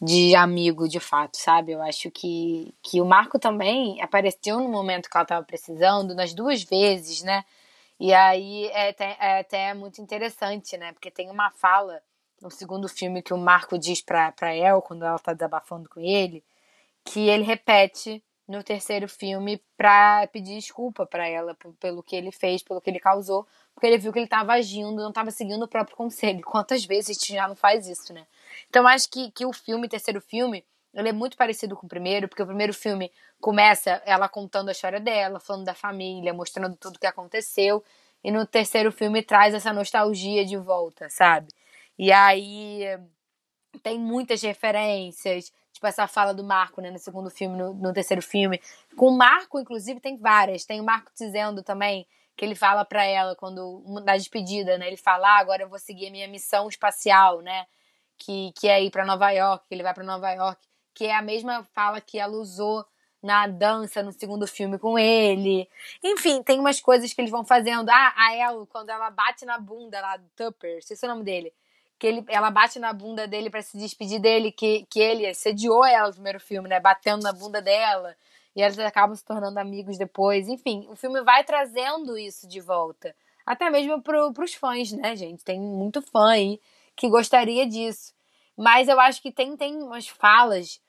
de 0.00 0.34
amigo 0.36 0.88
de 0.88 1.00
fato, 1.00 1.36
sabe? 1.36 1.72
Eu 1.72 1.82
acho 1.82 2.10
que, 2.10 2.74
que 2.82 3.00
o 3.00 3.04
Marco 3.06 3.38
também 3.38 4.00
apareceu 4.00 4.60
no 4.60 4.68
momento 4.68 5.10
que 5.10 5.16
ela 5.16 5.24
estava 5.24 5.44
precisando, 5.44 6.14
nas 6.14 6.32
duas 6.32 6.62
vezes, 6.62 7.22
né? 7.22 7.44
E 7.98 8.14
aí 8.14 8.66
é 8.68 8.90
até, 8.90 9.16
é 9.20 9.40
até 9.40 9.74
muito 9.74 10.00
interessante, 10.00 10.76
né? 10.76 10.92
Porque 10.92 11.10
tem 11.10 11.30
uma 11.30 11.50
fala 11.50 12.00
no 12.40 12.50
segundo 12.50 12.88
filme 12.88 13.22
que 13.22 13.34
o 13.34 13.38
Marco 13.38 13.78
diz 13.78 14.00
pra, 14.00 14.30
pra 14.32 14.54
El, 14.54 14.80
quando 14.82 15.04
ela 15.04 15.18
tá 15.18 15.32
desabafando 15.32 15.88
com 15.88 16.00
ele, 16.00 16.44
que 17.04 17.28
ele 17.28 17.42
repete 17.42 18.22
no 18.48 18.62
terceiro 18.62 19.06
filme 19.06 19.62
pra 19.76 20.26
pedir 20.32 20.56
desculpa 20.56 21.04
para 21.04 21.28
ela 21.28 21.54
pelo 21.78 22.02
que 22.02 22.16
ele 22.16 22.32
fez, 22.32 22.62
pelo 22.62 22.80
que 22.80 22.88
ele 22.88 22.98
causou, 22.98 23.46
porque 23.74 23.86
ele 23.86 23.98
viu 23.98 24.10
que 24.10 24.18
ele 24.18 24.24
estava 24.24 24.54
agindo, 24.54 24.96
não 24.96 25.10
estava 25.10 25.30
seguindo 25.30 25.62
o 25.62 25.68
próprio 25.68 25.94
conselho. 25.94 26.40
Quantas 26.46 26.84
vezes 26.84 27.10
a 27.10 27.12
gente 27.12 27.34
já 27.34 27.46
não 27.46 27.54
faz 27.54 27.86
isso, 27.86 28.12
né? 28.14 28.26
Então 28.70 28.86
acho 28.88 29.10
que, 29.10 29.30
que 29.30 29.44
o 29.44 29.52
filme, 29.52 29.86
terceiro 29.86 30.20
filme, 30.20 30.64
ele 30.94 31.10
é 31.10 31.12
muito 31.12 31.36
parecido 31.36 31.76
com 31.76 31.84
o 31.84 31.88
primeiro, 31.88 32.26
porque 32.26 32.42
o 32.42 32.46
primeiro 32.46 32.72
filme 32.72 33.12
começa 33.38 34.02
ela 34.06 34.28
contando 34.28 34.70
a 34.70 34.72
história 34.72 34.98
dela, 34.98 35.38
falando 35.38 35.66
da 35.66 35.74
família, 35.74 36.32
mostrando 36.32 36.74
tudo 36.76 36.96
o 36.96 36.98
que 36.98 37.06
aconteceu. 37.06 37.84
E 38.24 38.32
no 38.32 38.46
terceiro 38.46 38.90
filme 38.90 39.22
traz 39.22 39.54
essa 39.54 39.72
nostalgia 39.72 40.44
de 40.44 40.56
volta, 40.56 41.08
sabe? 41.10 41.48
E 41.98 42.10
aí 42.10 42.98
tem 43.82 43.98
muitas 43.98 44.42
referências, 44.42 45.52
tipo 45.78 45.86
essa 45.86 46.06
fala 46.06 46.34
do 46.34 46.44
Marco, 46.44 46.80
né, 46.80 46.90
no 46.90 46.98
segundo 46.98 47.30
filme, 47.30 47.56
no, 47.56 47.72
no 47.72 47.92
terceiro 47.92 48.22
filme. 48.22 48.60
Com 48.96 49.08
o 49.08 49.16
Marco, 49.16 49.58
inclusive, 49.58 50.00
tem 50.00 50.16
várias. 50.16 50.64
Tem 50.64 50.80
o 50.80 50.84
Marco 50.84 51.10
dizendo 51.16 51.62
também 51.62 52.06
que 52.36 52.44
ele 52.44 52.54
fala 52.54 52.84
para 52.84 53.04
ela 53.04 53.34
quando 53.34 53.82
na 54.04 54.16
despedida, 54.16 54.78
né? 54.78 54.86
Ele 54.86 54.96
fala: 54.96 55.28
ah, 55.28 55.38
"Agora 55.38 55.62
eu 55.62 55.68
vou 55.68 55.78
seguir 55.78 56.08
a 56.08 56.10
minha 56.10 56.28
missão 56.28 56.68
espacial, 56.68 57.40
né?" 57.40 57.66
que, 58.18 58.52
que 58.58 58.68
é 58.68 58.82
ir 58.82 58.90
para 58.90 59.06
Nova 59.06 59.30
York, 59.30 59.64
ele 59.70 59.82
vai 59.82 59.94
para 59.94 60.02
Nova 60.02 60.30
York, 60.32 60.60
que 60.92 61.04
é 61.04 61.14
a 61.14 61.22
mesma 61.22 61.62
fala 61.72 62.00
que 62.00 62.18
ela 62.18 62.36
usou 62.36 62.84
na 63.22 63.46
dança 63.46 64.02
no 64.02 64.12
segundo 64.12 64.46
filme 64.46 64.78
com 64.78 64.98
ele. 64.98 65.68
Enfim, 66.02 66.42
tem 66.42 66.58
umas 66.58 66.80
coisas 66.80 67.12
que 67.12 67.20
eles 67.20 67.30
vão 67.30 67.44
fazendo. 67.44 67.88
Ah, 67.88 68.14
a 68.16 68.34
El, 68.34 68.66
quando 68.66 68.90
ela 68.90 69.10
bate 69.10 69.44
na 69.44 69.58
bunda 69.58 70.00
lá 70.00 70.16
do 70.16 70.28
Tupper, 70.36 70.82
sei 70.82 70.96
se 70.96 71.06
é 71.06 71.08
o 71.08 71.12
nome 71.12 71.24
dele, 71.24 71.52
que 71.98 72.06
ele, 72.06 72.24
ela 72.28 72.50
bate 72.50 72.78
na 72.78 72.92
bunda 72.92 73.26
dele 73.26 73.50
para 73.50 73.62
se 73.62 73.76
despedir 73.76 74.20
dele, 74.20 74.52
que, 74.52 74.86
que 74.88 75.00
ele 75.00 75.32
sediou 75.34 75.84
ela 75.84 76.08
no 76.08 76.14
primeiro 76.14 76.38
filme, 76.38 76.68
né? 76.68 76.78
Batendo 76.78 77.22
na 77.22 77.32
bunda 77.32 77.60
dela. 77.60 78.16
E 78.54 78.62
elas 78.62 78.78
acabam 78.78 79.16
se 79.16 79.24
tornando 79.24 79.58
amigos 79.58 79.98
depois. 79.98 80.48
Enfim, 80.48 80.86
o 80.88 80.96
filme 80.96 81.20
vai 81.22 81.44
trazendo 81.44 82.16
isso 82.16 82.46
de 82.48 82.60
volta. 82.60 83.14
Até 83.44 83.68
mesmo 83.70 84.00
pro, 84.02 84.32
pros 84.32 84.54
fãs, 84.54 84.92
né, 84.92 85.16
gente? 85.16 85.44
Tem 85.44 85.60
muito 85.60 86.02
fã 86.02 86.30
aí 86.30 86.60
que 86.94 87.08
gostaria 87.08 87.66
disso. 87.66 88.12
Mas 88.56 88.88
eu 88.88 88.98
acho 89.00 89.22
que 89.22 89.32
tem, 89.32 89.56
tem 89.56 89.76
umas 89.82 90.08
falas 90.08 90.80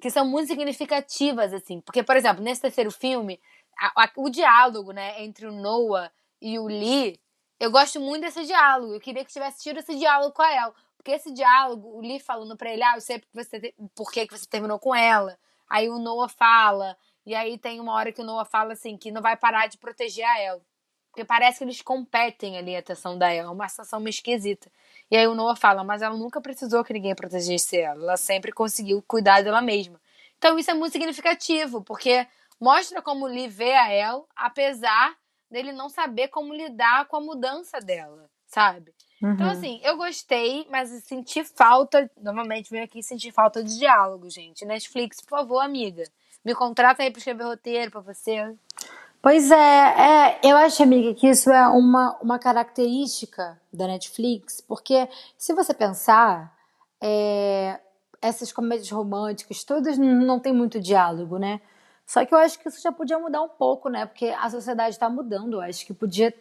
que 0.00 0.10
são 0.10 0.26
muito 0.26 0.48
significativas, 0.48 1.52
assim. 1.52 1.80
Porque, 1.80 2.02
por 2.02 2.16
exemplo, 2.16 2.42
nesse 2.42 2.60
terceiro 2.60 2.90
filme, 2.90 3.40
a, 3.78 4.04
a, 4.04 4.10
o 4.16 4.30
diálogo, 4.30 4.92
né, 4.92 5.22
entre 5.22 5.46
o 5.46 5.52
Noah 5.52 6.10
e 6.40 6.58
o 6.58 6.66
Lee, 6.66 7.20
eu 7.60 7.70
gosto 7.70 8.00
muito 8.00 8.22
desse 8.22 8.44
diálogo. 8.44 8.94
Eu 8.94 9.00
queria 9.00 9.24
que 9.24 9.32
tivesse 9.32 9.62
tido 9.62 9.78
esse 9.78 9.94
diálogo 9.96 10.32
com 10.32 10.42
a 10.42 10.52
El. 10.52 10.74
Porque 10.96 11.12
esse 11.12 11.32
diálogo, 11.32 11.96
o 11.96 12.00
Lee 12.00 12.20
falando 12.20 12.56
pra 12.56 12.72
ele, 12.72 12.82
ah, 12.82 12.94
eu 12.96 13.00
sei 13.00 13.18
porque 13.18 13.44
você, 13.44 13.74
por 13.94 14.10
que 14.10 14.26
você 14.26 14.46
terminou 14.46 14.78
com 14.78 14.94
ela. 14.94 15.38
Aí 15.68 15.88
o 15.88 15.98
Noah 15.98 16.28
fala, 16.28 16.96
e 17.26 17.34
aí 17.34 17.58
tem 17.58 17.80
uma 17.80 17.92
hora 17.94 18.12
que 18.12 18.20
o 18.20 18.24
Noah 18.24 18.44
fala 18.44 18.72
assim, 18.72 18.96
que 18.96 19.10
não 19.10 19.22
vai 19.22 19.36
parar 19.36 19.68
de 19.68 19.78
proteger 19.78 20.24
a 20.24 20.40
El. 20.40 20.62
Porque 21.10 21.24
parece 21.24 21.58
que 21.58 21.64
eles 21.64 21.82
competem 21.82 22.56
ali 22.58 22.76
a 22.76 22.78
atenção 22.78 23.18
da 23.18 23.32
El. 23.32 23.46
É 23.46 23.50
uma 23.50 23.68
situação 23.68 24.00
meio 24.00 24.10
esquisita. 24.10 24.70
E 25.10 25.16
aí 25.16 25.26
o 25.26 25.34
Noah 25.34 25.56
fala, 25.56 25.82
mas 25.82 26.02
ela 26.02 26.16
nunca 26.16 26.40
precisou 26.40 26.84
que 26.84 26.92
ninguém 26.92 27.14
protegesse 27.14 27.78
ela. 27.78 28.02
Ela 28.02 28.16
sempre 28.16 28.52
conseguiu 28.52 29.02
cuidar 29.06 29.42
dela 29.42 29.60
mesma. 29.60 30.00
Então 30.36 30.58
isso 30.58 30.70
é 30.70 30.74
muito 30.74 30.92
significativo, 30.92 31.82
porque 31.82 32.26
mostra 32.60 33.02
como 33.02 33.26
Lee 33.26 33.48
vê 33.48 33.72
a 33.72 33.92
El, 33.92 34.28
apesar 34.36 35.16
dele 35.50 35.72
não 35.72 35.88
saber 35.88 36.28
como 36.28 36.54
lidar 36.54 37.06
com 37.06 37.16
a 37.16 37.20
mudança 37.20 37.80
dela, 37.80 38.28
sabe? 38.46 38.92
Então, 39.16 39.28
uhum. 39.28 39.34
Então, 39.34 39.50
assim, 39.50 39.80
eu 39.82 39.96
gostei, 39.96 40.66
mas 40.70 40.90
senti 41.04 41.44
falta. 41.44 42.10
Novamente, 42.20 42.70
venho 42.70 42.84
aqui 42.84 43.02
sentir 43.02 43.32
falta 43.32 43.62
de 43.62 43.78
diálogo, 43.78 44.30
gente. 44.30 44.64
Netflix, 44.64 45.20
por 45.20 45.38
favor, 45.38 45.60
amiga. 45.60 46.04
Me 46.44 46.54
contrata 46.54 47.02
aí 47.02 47.10
pra 47.10 47.18
escrever 47.18 47.44
roteiro 47.44 47.90
pra 47.90 48.00
você. 48.00 48.54
Pois 49.20 49.50
é, 49.50 49.56
é, 49.56 50.40
eu 50.44 50.56
acho, 50.56 50.82
amiga, 50.82 51.12
que 51.12 51.26
isso 51.26 51.50
é 51.50 51.66
uma, 51.68 52.16
uma 52.22 52.38
característica 52.38 53.60
da 53.72 53.88
Netflix, 53.88 54.60
porque 54.60 55.08
se 55.36 55.52
você 55.52 55.74
pensar, 55.74 56.56
é, 57.00 57.80
essas 58.22 58.52
comédias 58.52 58.90
românticas 58.90 59.64
todas 59.64 59.98
não 59.98 60.38
tem 60.38 60.52
muito 60.52 60.80
diálogo, 60.80 61.36
né? 61.36 61.60
Só 62.08 62.24
que 62.24 62.32
eu 62.32 62.38
acho 62.38 62.58
que 62.58 62.66
isso 62.66 62.80
já 62.80 62.90
podia 62.90 63.18
mudar 63.18 63.42
um 63.42 63.50
pouco, 63.50 63.90
né? 63.90 64.06
Porque 64.06 64.28
a 64.28 64.48
sociedade 64.48 64.94
está 64.94 65.10
mudando. 65.10 65.52
Eu 65.52 65.60
acho 65.60 65.84
que 65.84 65.92
podia 65.92 66.32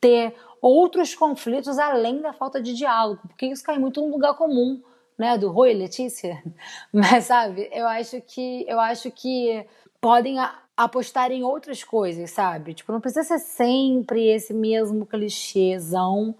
ter 0.00 0.34
outros 0.60 1.14
conflitos 1.14 1.78
além 1.78 2.20
da 2.20 2.32
falta 2.32 2.60
de 2.60 2.74
diálogo, 2.74 3.20
porque 3.28 3.46
isso 3.46 3.62
cai 3.62 3.78
muito 3.78 4.00
no 4.00 4.10
lugar 4.10 4.34
comum, 4.34 4.82
né? 5.16 5.38
Do 5.38 5.48
Rui 5.52 5.74
Letícia. 5.74 6.42
Mas 6.92 7.26
sabe, 7.26 7.70
eu 7.72 7.86
acho 7.86 8.20
que 8.22 8.66
eu 8.68 8.80
acho 8.80 9.12
que 9.12 9.64
podem 10.00 10.38
apostar 10.76 11.30
em 11.30 11.44
outras 11.44 11.84
coisas, 11.84 12.32
sabe? 12.32 12.74
Tipo, 12.74 12.90
não 12.90 13.00
precisa 13.00 13.22
ser 13.22 13.38
sempre 13.38 14.26
esse 14.26 14.52
mesmo 14.52 15.06
clichêzão. 15.06 16.34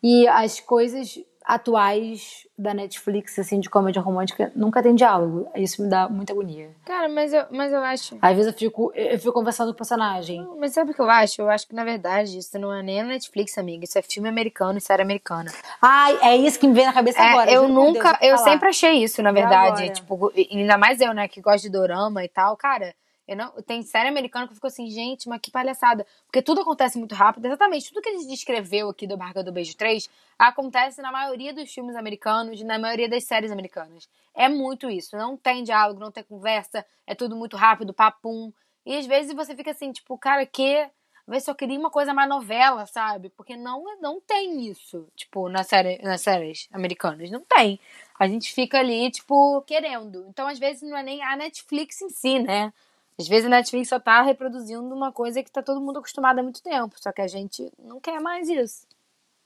E 0.00 0.28
as 0.28 0.60
coisas 0.60 1.18
atuais 1.44 2.46
da 2.56 2.74
Netflix, 2.74 3.38
assim, 3.38 3.58
de 3.58 3.70
comédia 3.70 4.02
romântica, 4.02 4.52
nunca 4.54 4.82
tem 4.82 4.94
diálogo. 4.94 5.50
Isso 5.54 5.82
me 5.82 5.88
dá 5.88 6.08
muita 6.08 6.32
agonia. 6.32 6.70
Cara, 6.84 7.08
mas 7.08 7.32
eu, 7.32 7.44
mas 7.50 7.72
eu 7.72 7.80
acho. 7.82 8.18
Às 8.20 8.36
vezes 8.36 8.52
eu 8.52 8.58
fico, 8.58 8.92
eu 8.94 9.18
fico 9.18 9.32
conversando 9.32 9.68
com 9.68 9.72
o 9.72 9.76
personagem. 9.76 10.46
Mas 10.58 10.72
sabe 10.72 10.92
o 10.92 10.94
que 10.94 11.00
eu 11.00 11.08
acho? 11.08 11.40
Eu 11.40 11.48
acho 11.48 11.66
que, 11.66 11.74
na 11.74 11.84
verdade, 11.84 12.38
isso 12.38 12.58
não 12.58 12.72
é 12.72 12.82
nem 12.82 13.00
a 13.00 13.04
Netflix, 13.04 13.56
amiga. 13.56 13.84
Isso 13.84 13.98
é 13.98 14.02
filme 14.02 14.28
americano 14.28 14.78
e 14.78 14.80
série 14.80 15.02
americana. 15.02 15.50
Ai, 15.80 16.18
é 16.22 16.36
isso 16.36 16.58
que 16.58 16.66
me 16.66 16.74
vem 16.74 16.86
na 16.86 16.92
cabeça 16.92 17.20
é, 17.20 17.30
agora. 17.30 17.50
Eu 17.50 17.68
nunca. 17.68 18.18
eu 18.20 18.36
sempre 18.38 18.68
achei 18.68 19.02
isso, 19.02 19.22
na 19.22 19.32
verdade. 19.32 19.90
Tipo, 19.90 20.32
ainda 20.36 20.76
mais 20.76 21.00
eu, 21.00 21.14
né, 21.14 21.26
que 21.28 21.40
gosto 21.40 21.62
de 21.62 21.70
dorama 21.70 22.24
e 22.24 22.28
tal, 22.28 22.56
cara. 22.56 22.94
Eu 23.30 23.36
não, 23.36 23.52
tem 23.62 23.80
série 23.84 24.08
americana 24.08 24.44
que 24.44 24.50
eu 24.50 24.56
fico 24.56 24.66
assim, 24.66 24.90
gente, 24.90 25.28
mas 25.28 25.40
que 25.40 25.52
palhaçada. 25.52 26.04
Porque 26.26 26.42
tudo 26.42 26.62
acontece 26.62 26.98
muito 26.98 27.14
rápido. 27.14 27.46
Exatamente, 27.46 27.88
tudo 27.88 28.02
que 28.02 28.08
a 28.08 28.12
gente 28.12 28.26
descreveu 28.26 28.88
aqui 28.88 29.06
do 29.06 29.16
Barca 29.16 29.40
do 29.44 29.52
Beijo 29.52 29.76
3 29.76 30.10
acontece 30.36 31.00
na 31.00 31.12
maioria 31.12 31.54
dos 31.54 31.72
filmes 31.72 31.94
americanos, 31.94 32.60
na 32.62 32.76
maioria 32.76 33.08
das 33.08 33.22
séries 33.22 33.52
americanas. 33.52 34.08
É 34.34 34.48
muito 34.48 34.90
isso. 34.90 35.16
Não 35.16 35.36
tem 35.36 35.62
diálogo, 35.62 36.00
não 36.00 36.10
tem 36.10 36.24
conversa, 36.24 36.84
é 37.06 37.14
tudo 37.14 37.36
muito 37.36 37.56
rápido, 37.56 37.94
papum. 37.94 38.52
E 38.84 38.96
às 38.96 39.06
vezes 39.06 39.32
você 39.32 39.54
fica 39.54 39.70
assim, 39.70 39.92
tipo, 39.92 40.18
cara, 40.18 40.44
que. 40.44 40.78
Às 40.78 41.32
vezes 41.32 41.46
eu 41.46 41.54
queria 41.54 41.78
uma 41.78 41.90
coisa 41.90 42.12
mais 42.12 42.28
novela, 42.28 42.84
sabe? 42.86 43.28
Porque 43.30 43.56
não, 43.56 43.84
não 44.00 44.20
tem 44.20 44.66
isso, 44.68 45.06
tipo, 45.14 45.48
na 45.48 45.62
série, 45.62 46.02
nas 46.02 46.20
séries 46.22 46.66
americanas. 46.72 47.30
Não 47.30 47.42
tem. 47.42 47.78
A 48.18 48.26
gente 48.26 48.52
fica 48.52 48.80
ali, 48.80 49.08
tipo, 49.12 49.62
querendo. 49.62 50.26
Então, 50.28 50.48
às 50.48 50.58
vezes, 50.58 50.82
não 50.82 50.96
é 50.96 51.02
nem 51.04 51.22
a 51.22 51.36
Netflix 51.36 52.02
em 52.02 52.08
si, 52.08 52.40
né? 52.40 52.72
Às 53.20 53.28
vezes 53.28 53.44
a 53.44 53.50
Netflix 53.50 53.90
só 53.90 54.00
tá 54.00 54.22
reproduzindo 54.22 54.82
uma 54.94 55.12
coisa 55.12 55.42
que 55.42 55.52
tá 55.52 55.62
todo 55.62 55.78
mundo 55.78 55.98
acostumado 55.98 56.38
há 56.38 56.42
muito 56.42 56.62
tempo, 56.62 56.94
só 56.96 57.12
que 57.12 57.20
a 57.20 57.26
gente 57.26 57.70
não 57.78 58.00
quer 58.00 58.18
mais 58.18 58.48
isso. 58.48 58.86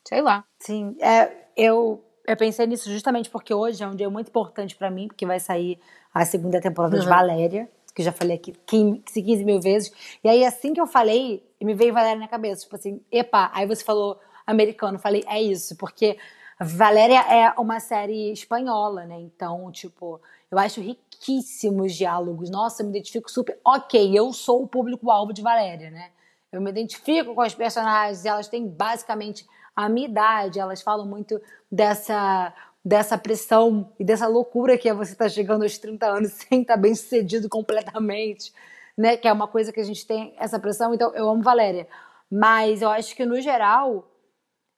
Sei 0.06 0.22
lá. 0.22 0.44
Sim, 0.60 0.96
é, 1.00 1.48
eu, 1.56 2.04
eu 2.24 2.36
pensei 2.36 2.68
nisso 2.68 2.88
justamente 2.88 3.28
porque 3.28 3.52
hoje 3.52 3.82
é 3.82 3.86
um 3.88 3.96
dia 3.96 4.08
muito 4.08 4.28
importante 4.28 4.76
para 4.76 4.92
mim, 4.92 5.08
porque 5.08 5.26
vai 5.26 5.40
sair 5.40 5.80
a 6.12 6.24
segunda 6.24 6.60
temporada 6.60 6.94
uhum. 6.94 7.02
de 7.02 7.08
Valéria, 7.08 7.68
que 7.92 8.02
eu 8.02 8.04
já 8.04 8.12
falei 8.12 8.36
aqui 8.36 8.52
15, 8.64 9.02
15 9.02 9.44
mil 9.44 9.60
vezes. 9.60 9.92
E 10.22 10.28
aí, 10.28 10.44
assim 10.44 10.72
que 10.72 10.80
eu 10.80 10.86
falei, 10.86 11.44
me 11.60 11.74
veio 11.74 11.92
Valéria 11.92 12.20
na 12.20 12.28
cabeça. 12.28 12.62
Tipo 12.62 12.76
assim, 12.76 13.00
epa, 13.10 13.50
aí 13.52 13.66
você 13.66 13.82
falou 13.82 14.20
americano. 14.46 15.00
Falei, 15.00 15.24
é 15.26 15.42
isso, 15.42 15.76
porque 15.76 16.16
Valéria 16.60 17.20
é 17.20 17.50
uma 17.58 17.80
série 17.80 18.32
espanhola, 18.32 19.04
né? 19.04 19.20
Então, 19.20 19.70
tipo, 19.72 20.20
eu 20.50 20.58
acho 20.58 20.80
riquíssimos 20.80 21.94
diálogos. 21.94 22.50
Nossa, 22.50 22.82
eu 22.82 22.86
me 22.86 22.92
identifico 22.92 23.30
super. 23.30 23.58
Ok, 23.64 24.16
eu 24.16 24.32
sou 24.32 24.62
o 24.62 24.68
público-alvo 24.68 25.32
de 25.32 25.42
Valéria, 25.42 25.90
né? 25.90 26.10
Eu 26.52 26.60
me 26.60 26.70
identifico 26.70 27.34
com 27.34 27.40
as 27.40 27.54
personagens, 27.54 28.24
elas 28.24 28.46
têm 28.46 28.68
basicamente 28.68 29.44
a 29.74 29.88
minha 29.88 30.06
idade, 30.06 30.60
elas 30.60 30.82
falam 30.82 31.06
muito 31.06 31.40
dessa 31.70 32.54
dessa 32.84 33.16
pressão 33.16 33.90
e 33.98 34.04
dessa 34.04 34.26
loucura 34.26 34.76
que 34.76 34.86
é 34.88 34.92
você 34.92 35.12
estar 35.12 35.24
tá 35.24 35.30
chegando 35.30 35.62
aos 35.62 35.78
30 35.78 36.06
anos 36.06 36.32
sem 36.48 36.60
estar 36.60 36.74
tá 36.74 36.80
bem 36.80 36.94
sucedido 36.94 37.48
completamente, 37.48 38.52
né? 38.96 39.16
Que 39.16 39.26
é 39.26 39.32
uma 39.32 39.48
coisa 39.48 39.72
que 39.72 39.80
a 39.80 39.84
gente 39.84 40.06
tem 40.06 40.34
essa 40.38 40.58
pressão. 40.58 40.92
Então, 40.94 41.12
eu 41.14 41.28
amo 41.28 41.42
Valéria. 41.42 41.88
Mas 42.30 42.82
eu 42.82 42.90
acho 42.90 43.14
que, 43.16 43.24
no 43.24 43.40
geral, 43.40 44.08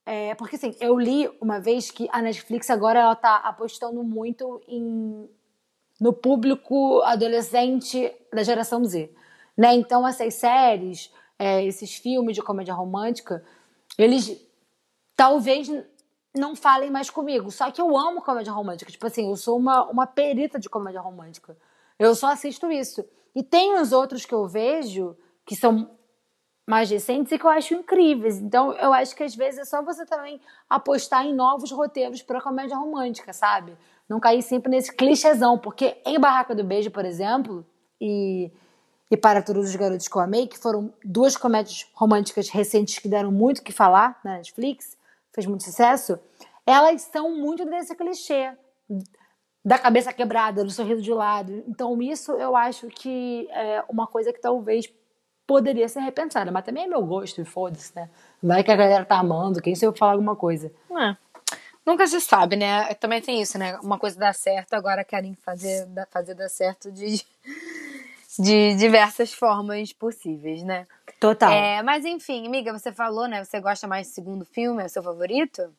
é, 0.09 0.36
porque 0.36 0.54
assim, 0.54 0.72
eu 0.80 0.96
li 0.96 1.28
uma 1.40 1.59
vez 1.59 1.90
que 1.90 2.09
a 2.12 2.22
Netflix 2.22 2.70
agora 2.70 3.00
ela 3.00 3.16
tá 3.16 3.38
apostando 3.38 4.04
muito 4.04 4.62
em, 4.68 5.28
no 6.00 6.12
público 6.12 7.02
adolescente 7.02 8.14
da 8.32 8.44
geração 8.44 8.84
Z. 8.84 9.12
Né? 9.57 9.74
Então, 9.74 10.07
essas 10.07 10.34
séries, 10.34 11.12
é, 11.36 11.64
esses 11.64 11.96
filmes 11.96 12.36
de 12.36 12.42
comédia 12.42 12.72
romântica, 12.72 13.44
eles 13.98 14.40
talvez 15.16 15.68
não 16.32 16.54
falem 16.54 16.88
mais 16.90 17.11
comigo. 17.11 17.50
Só 17.50 17.72
que 17.72 17.80
eu 17.80 17.96
amo 17.96 18.22
comédia 18.22 18.52
romântica. 18.52 18.92
Tipo 18.92 19.09
assim, 19.09 19.28
eu 19.28 19.36
sou 19.36 19.59
uma, 19.59 19.84
uma 19.86 20.07
perita 20.07 20.57
de 20.57 20.68
comédia 20.68 21.00
romântica. 21.00 21.57
Eu 21.98 22.14
só 22.14 22.28
assisto 22.28 22.70
isso. 22.70 23.04
E 23.34 23.42
tem 23.42 23.74
os 23.80 23.90
outros 23.90 24.24
que 24.24 24.34
eu 24.34 24.46
vejo 24.46 25.16
que 25.44 25.57
são 25.57 25.95
mais 26.66 26.90
recentes 26.90 27.30
e 27.30 27.38
que 27.38 27.46
eu 27.46 27.50
acho 27.50 27.74
incríveis. 27.74 28.38
Então, 28.38 28.72
eu 28.72 28.92
acho 28.92 29.14
que 29.14 29.22
às 29.22 29.34
vezes 29.34 29.60
é 29.60 29.64
só 29.64 29.82
você 29.82 30.04
também 30.04 30.40
apostar 30.68 31.24
em 31.24 31.32
novos 31.32 31.70
roteiros 31.70 32.22
para 32.22 32.40
comédia 32.40 32.76
romântica, 32.76 33.32
sabe? 33.32 33.76
Não 34.08 34.18
cair 34.18 34.42
sempre 34.42 34.70
nesse 34.70 34.92
clichêzão. 34.92 35.56
Porque 35.56 35.96
em 36.04 36.18
Barraca 36.18 36.54
do 36.54 36.64
Beijo, 36.64 36.90
por 36.90 37.04
exemplo, 37.04 37.64
e, 38.00 38.50
e 39.08 39.16
Para 39.16 39.40
Todos 39.42 39.68
os 39.68 39.76
Garotos 39.76 40.08
que 40.08 40.16
eu 40.16 40.20
amei, 40.20 40.48
que 40.48 40.58
foram 40.58 40.92
duas 41.04 41.36
comédias 41.36 41.88
românticas 41.94 42.48
recentes 42.48 42.98
que 42.98 43.08
deram 43.08 43.30
muito 43.30 43.62
que 43.62 43.72
falar 43.72 44.18
na 44.24 44.38
Netflix, 44.38 44.96
fez 45.32 45.46
muito 45.46 45.62
sucesso, 45.62 46.18
elas 46.66 47.02
são 47.02 47.36
muito 47.36 47.64
desse 47.64 47.94
clichê 47.94 48.52
da 49.64 49.78
cabeça 49.78 50.12
quebrada, 50.12 50.64
do 50.64 50.70
sorriso 50.70 51.02
de 51.02 51.12
lado. 51.12 51.64
Então, 51.66 52.00
isso 52.00 52.32
eu 52.32 52.56
acho 52.56 52.86
que 52.86 53.48
é 53.50 53.84
uma 53.88 54.06
coisa 54.06 54.32
que 54.32 54.40
talvez 54.40 54.86
poderia 55.47 55.88
ser 55.88 56.01
repensada, 56.01 56.51
mas 56.51 56.64
também 56.64 56.84
é 56.84 56.86
meu 56.86 57.03
gosto, 57.03 57.40
e 57.40 57.44
foda-se, 57.44 57.94
né? 57.94 58.09
Vai 58.42 58.64
que 58.64 58.70
a 58.70 58.76
galera 58.76 59.05
tá 59.05 59.18
amando, 59.18 59.62
quem 59.62 59.74
sei 59.74 59.88
eu 59.88 59.92
falar 59.92 60.12
alguma 60.12 60.34
coisa. 60.34 60.72
É. 60.90 61.16
Nunca 61.84 62.07
se 62.07 62.20
sabe, 62.20 62.57
né? 62.57 62.92
Também 62.94 63.22
tem 63.22 63.40
isso, 63.40 63.57
né? 63.57 63.78
Uma 63.80 63.99
coisa 63.99 64.18
dá 64.18 64.32
certo, 64.32 64.74
agora 64.74 65.05
querem 65.05 65.34
fazer, 65.34 65.86
fazer 66.11 66.34
dar 66.34 66.49
certo 66.49 66.90
de, 66.90 67.24
de 68.36 68.74
diversas 68.74 69.32
formas 69.32 69.92
possíveis, 69.92 70.64
né? 70.64 70.84
Total. 71.20 71.53
É, 71.53 71.82
mas 71.82 72.05
enfim, 72.05 72.47
amiga, 72.47 72.76
você 72.76 72.90
falou, 72.90 73.28
né? 73.28 73.44
Você 73.44 73.61
gosta 73.61 73.86
mais 73.86 74.09
do 74.09 74.14
segundo 74.14 74.44
filme, 74.44 74.82
é 74.82 74.86
o 74.86 74.88
seu 74.88 75.03
favorito? 75.03 75.72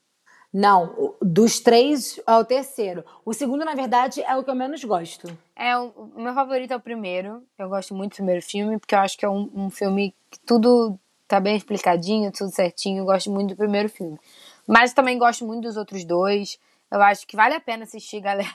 Não, 0.59 1.13
dos 1.21 1.59
três 1.59 2.19
é 2.25 2.35
o 2.35 2.43
terceiro. 2.43 3.05
O 3.23 3.31
segundo, 3.31 3.63
na 3.63 3.75
verdade, 3.75 4.23
é 4.23 4.35
o 4.35 4.43
que 4.43 4.49
eu 4.49 4.55
menos 4.55 4.83
gosto. 4.83 5.27
É, 5.55 5.77
o, 5.77 6.09
meu 6.15 6.33
favorito 6.33 6.73
é 6.73 6.75
o 6.75 6.79
primeiro. 6.79 7.43
Eu 7.59 7.69
gosto 7.69 7.93
muito 7.93 8.13
do 8.13 8.15
primeiro 8.15 8.41
filme, 8.41 8.79
porque 8.79 8.95
eu 8.95 8.99
acho 8.99 9.15
que 9.15 9.23
é 9.23 9.29
um, 9.29 9.51
um 9.53 9.69
filme 9.69 10.15
que 10.31 10.39
tudo 10.39 10.97
tá 11.27 11.39
bem 11.39 11.55
explicadinho, 11.55 12.31
tudo 12.31 12.49
certinho. 12.49 13.01
Eu 13.01 13.05
gosto 13.05 13.29
muito 13.29 13.49
do 13.49 13.55
primeiro 13.55 13.87
filme. 13.87 14.17
Mas 14.67 14.93
também 14.93 15.19
gosto 15.19 15.45
muito 15.45 15.61
dos 15.61 15.77
outros 15.77 16.03
dois. 16.03 16.57
Eu 16.89 17.03
acho 17.03 17.27
que 17.27 17.35
vale 17.35 17.53
a 17.53 17.59
pena 17.59 17.83
assistir, 17.83 18.17
galera. 18.19 18.49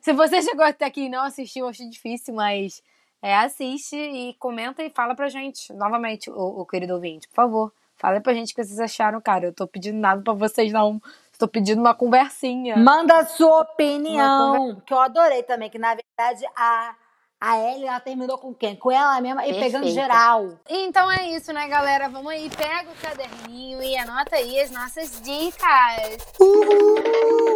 Se 0.00 0.14
você 0.14 0.40
chegou 0.40 0.64
até 0.64 0.86
aqui 0.86 1.02
e 1.02 1.08
não 1.10 1.24
assistiu, 1.24 1.66
eu 1.66 1.68
acho 1.68 1.90
difícil, 1.90 2.32
mas 2.32 2.82
é, 3.20 3.36
assiste 3.36 3.96
e 3.96 4.32
comenta 4.38 4.82
e 4.82 4.88
fala 4.88 5.14
pra 5.14 5.28
gente, 5.28 5.74
novamente, 5.74 6.30
o 6.30 6.64
querido 6.64 6.94
ouvinte, 6.94 7.28
por 7.28 7.34
favor. 7.34 7.72
Fala 8.02 8.20
pra 8.20 8.34
gente 8.34 8.52
o 8.52 8.56
que 8.56 8.64
vocês 8.64 8.80
acharam, 8.80 9.20
cara. 9.20 9.46
Eu 9.46 9.52
tô 9.52 9.64
pedindo 9.64 9.96
nada 9.96 10.20
pra 10.20 10.32
vocês, 10.32 10.72
não. 10.72 11.00
Estou 11.32 11.46
pedindo 11.46 11.80
uma 11.80 11.94
conversinha. 11.94 12.76
Manda 12.76 13.16
a 13.16 13.24
sua 13.24 13.60
opinião. 13.60 14.82
Que 14.84 14.92
eu 14.92 14.98
adorei 14.98 15.44
também, 15.44 15.70
que 15.70 15.78
na 15.78 15.94
verdade 15.94 16.44
a. 16.56 16.96
A 17.44 17.58
Ellie, 17.58 17.88
ela 17.88 17.98
terminou 17.98 18.38
com 18.38 18.54
quem? 18.54 18.76
Com 18.76 18.92
ela 18.92 19.20
mesma 19.20 19.44
e 19.44 19.58
pegando 19.58 19.88
geral. 19.88 20.60
Então 20.70 21.10
é 21.10 21.28
isso, 21.30 21.52
né, 21.52 21.66
galera? 21.66 22.08
Vamos 22.08 22.30
aí, 22.30 22.48
pega 22.48 22.88
o 22.88 22.94
caderninho 23.02 23.82
e 23.82 23.96
anota 23.96 24.36
aí 24.36 24.60
as 24.60 24.70
nossas 24.70 25.20
dicas. 25.20 26.24
Uhul! 26.38 27.54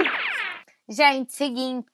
Gente, 0.88 1.32
seguinte, 1.32 1.86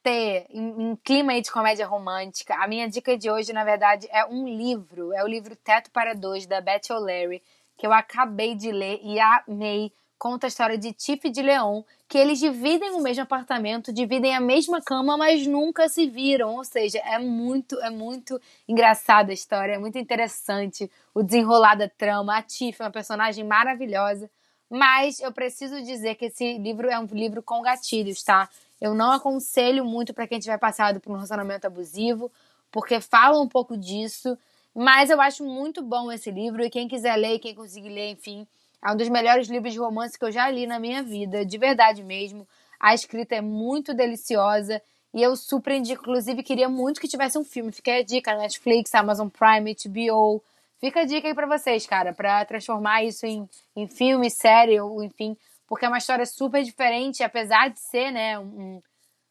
em, 0.51 0.91
em, 0.91 0.97
clima 1.05 1.39
de 1.39 1.51
comédia 1.51 1.87
romântica, 1.87 2.55
a 2.55 2.67
minha 2.67 2.89
dica 2.89 3.15
de 3.17 3.31
hoje, 3.31 3.53
na 3.53 3.63
verdade, 3.63 4.09
é 4.11 4.25
um 4.25 4.49
livro. 4.49 5.13
É 5.13 5.23
o 5.23 5.29
livro 5.29 5.55
Teto 5.55 5.91
para 5.91 6.15
Dois, 6.15 6.47
da 6.47 6.63
Beth 6.63 6.91
O'Leary 6.91 7.43
que 7.77 7.87
eu 7.87 7.93
acabei 7.93 8.55
de 8.55 8.70
ler 8.70 9.01
e 9.03 9.18
amei. 9.18 9.93
Conta 10.18 10.47
a 10.47 10.49
história 10.49 10.79
de 10.79 10.93
Tiff 10.93 11.27
e 11.27 11.31
de 11.31 11.43
Leon, 11.43 11.83
que 12.09 12.16
eles 12.16 12.39
dividem 12.39 12.93
o 12.93 13.01
mesmo 13.01 13.25
apartamento, 13.25 13.93
dividem 13.93 14.37
a 14.37 14.41
mesma 14.41 14.81
cama, 14.81 15.16
mas 15.16 15.47
nunca 15.49 15.89
se 15.89 16.07
viram. 16.07 16.55
Ou 16.55 16.64
seja, 16.64 16.99
é 16.99 17.18
muito, 17.18 17.77
é 17.81 17.91
muito 17.91 18.41
engraçada 18.68 19.33
a 19.33 19.35
história, 19.35 19.73
é 19.73 19.79
muito 19.79 19.99
interessante 19.99 20.89
o 21.12 21.25
desenrolar 21.25 21.75
da 21.75 21.89
trama. 21.89 22.39
A 22.39 22.43
Tiff 22.43 22.81
é 22.81 22.85
uma 22.85 22.91
personagem 22.93 23.45
maravilhosa. 23.45 24.31
Mas 24.70 25.20
eu 25.20 25.31
preciso 25.33 25.83
dizer 25.83 26.14
que 26.14 26.25
esse 26.25 26.57
livro 26.57 26.89
é 26.89 26.99
um 26.99 27.05
livro 27.05 27.43
com 27.43 27.61
gatilhos, 27.61 28.23
tá? 28.23 28.49
Eu 28.81 28.95
não 28.95 29.12
aconselho 29.12 29.85
muito 29.85 30.14
para 30.14 30.27
quem 30.27 30.39
tiver 30.39 30.57
passado 30.57 30.99
por 30.99 31.11
um 31.11 31.16
relacionamento 31.16 31.66
abusivo, 31.66 32.33
porque 32.70 32.99
fala 33.01 33.39
um 33.39 33.47
pouco 33.47 33.77
disso. 33.77 34.39
Mas 34.75 35.11
eu 35.11 35.20
acho 35.20 35.45
muito 35.45 35.83
bom 35.83 36.11
esse 36.11 36.31
livro 36.31 36.64
e 36.64 36.70
quem 36.70 36.89
quiser 36.89 37.16
ler, 37.16 37.39
quem 37.39 37.55
conseguir 37.55 37.91
ler, 37.91 38.11
enfim, 38.12 38.47
é 38.83 38.91
um 38.91 38.97
dos 38.97 39.09
melhores 39.09 39.49
livros 39.49 39.73
de 39.73 39.79
romance 39.79 40.18
que 40.18 40.25
eu 40.25 40.33
já 40.33 40.49
li 40.51 40.66
na 40.66 40.79
minha 40.79 41.03
vida, 41.03 41.45
de 41.45 41.59
verdade 41.59 42.03
mesmo. 42.03 42.49
A 42.81 42.95
escrita 42.95 43.35
é 43.35 43.41
muito 43.41 43.95
deliciosa 43.95 44.83
e 45.14 45.23
eu 45.23 45.35
indico, 45.77 46.03
inclusive 46.03 46.43
queria 46.43 46.68
muito 46.68 47.01
que 47.01 47.07
tivesse 47.07 47.39
um 47.39 47.45
filme. 47.45 47.70
Fica 47.70 47.95
a 47.95 48.03
dica, 48.03 48.35
Netflix, 48.35 48.95
Amazon 48.95 49.29
Prime, 49.29 49.75
HBO. 49.75 50.43
Fica 50.81 51.01
a 51.03 51.05
dica 51.05 51.29
aí 51.29 51.35
pra 51.35 51.47
vocês, 51.47 51.87
cara, 51.87 52.12
para 52.12 52.45
transformar 52.45 53.05
isso 53.05 53.25
em, 53.25 53.49
em 53.77 53.87
filme, 53.87 54.29
série 54.31 54.81
ou 54.81 55.05
enfim, 55.05 55.37
porque 55.68 55.85
é 55.85 55.89
uma 55.89 55.99
história 55.99 56.27
super 56.27 56.62
diferente, 56.64 57.23
apesar 57.23 57.68
de 57.70 57.79
ser, 57.79 58.11
né, 58.11 58.37
um, 58.37 58.83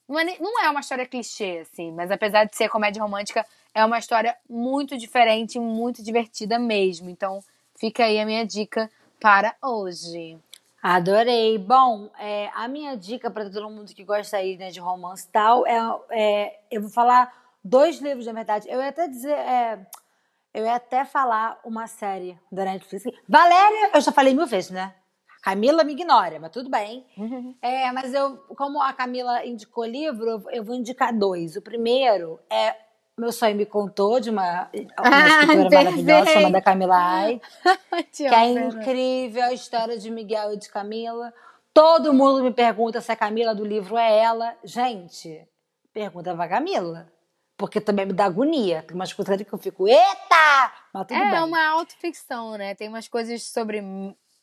não 0.07 0.19
é, 0.19 0.39
não 0.39 0.63
é 0.63 0.69
uma 0.69 0.79
história 0.79 1.05
clichê, 1.05 1.59
assim, 1.59 1.91
mas 1.91 2.09
apesar 2.09 2.45
de 2.45 2.55
ser 2.55 2.69
comédia 2.69 3.03
romântica, 3.03 3.45
é 3.73 3.85
uma 3.85 3.99
história 3.99 4.35
muito 4.49 4.97
diferente, 4.97 5.59
muito 5.59 6.03
divertida 6.03 6.59
mesmo. 6.59 7.09
Então, 7.09 7.43
fica 7.75 8.05
aí 8.05 8.19
a 8.19 8.25
minha 8.25 8.45
dica 8.45 8.89
para 9.19 9.55
hoje. 9.61 10.37
Adorei. 10.81 11.57
Bom, 11.57 12.09
é, 12.19 12.49
a 12.53 12.67
minha 12.67 12.97
dica 12.97 13.29
para 13.29 13.49
todo 13.49 13.69
mundo 13.69 13.93
que 13.93 14.03
gosta 14.03 14.37
aí 14.37 14.57
né, 14.57 14.71
de 14.71 14.79
romance 14.79 15.27
e 15.27 15.31
tal 15.31 15.65
é, 15.67 15.77
é, 16.09 16.59
eu 16.71 16.81
vou 16.81 16.89
falar 16.89 17.31
dois 17.63 17.99
livros, 17.99 18.25
na 18.25 18.33
verdade. 18.33 18.67
Eu 18.67 18.81
ia 18.81 18.89
até 18.89 19.07
dizer, 19.07 19.33
é, 19.33 19.87
eu 20.53 20.65
ia 20.65 20.75
até 20.75 21.05
falar 21.05 21.59
uma 21.63 21.85
série 21.87 22.37
da 22.51 22.65
Netflix. 22.65 23.05
Valéria, 23.27 23.91
eu 23.93 24.01
já 24.01 24.11
falei 24.11 24.33
mil 24.33 24.47
vezes, 24.47 24.71
né? 24.71 24.95
Camila 25.41 25.83
me 25.83 25.93
ignora, 25.93 26.39
mas 26.39 26.51
tudo 26.51 26.69
bem. 26.69 27.05
Uhum. 27.17 27.55
É, 27.61 27.91
mas 27.91 28.13
eu, 28.13 28.37
como 28.55 28.81
a 28.81 28.93
Camila 28.93 29.43
indicou 29.45 29.85
livro, 29.85 30.43
eu 30.51 30.63
vou 30.63 30.75
indicar 30.75 31.15
dois. 31.15 31.55
O 31.55 31.61
primeiro 31.61 32.39
é 32.49 32.75
meu 33.17 33.31
sonho 33.31 33.55
me 33.55 33.65
contou 33.65 34.19
de 34.19 34.29
uma, 34.29 34.69
uma 34.73 35.25
ah, 35.25 35.41
escritora 35.41 35.83
maravilhosa 35.83 36.31
chamada 36.31 36.61
Camila 36.61 36.95
Ai, 36.97 37.41
que 38.11 38.25
é 38.25 38.45
incrível 38.51 39.43
a 39.43 39.53
história 39.53 39.97
de 39.97 40.09
Miguel 40.09 40.53
e 40.53 40.57
de 40.57 40.69
Camila. 40.69 41.33
Todo 41.73 42.13
mundo 42.13 42.43
me 42.43 42.51
pergunta 42.51 42.99
se 42.99 43.11
a 43.11 43.15
Camila 43.15 43.55
do 43.55 43.65
livro 43.65 43.97
é 43.97 44.17
ela. 44.17 44.55
Gente, 44.63 45.47
pergunta 45.93 46.35
pra 46.35 46.47
Camila. 46.47 47.11
Porque 47.57 47.79
também 47.79 48.05
me 48.05 48.13
dá 48.13 48.25
agonia. 48.25 48.83
Tem 48.83 48.95
umas 48.95 49.13
coisas 49.13 49.41
que 49.41 49.53
eu 49.53 49.59
fico, 49.59 49.87
eita! 49.87 50.73
Mas 50.93 51.07
tudo 51.07 51.17
é, 51.17 51.29
bem. 51.29 51.39
É 51.39 51.43
uma 51.43 51.69
autoficção, 51.69 52.57
né? 52.57 52.75
Tem 52.75 52.89
umas 52.89 53.07
coisas 53.07 53.43
sobre 53.43 53.81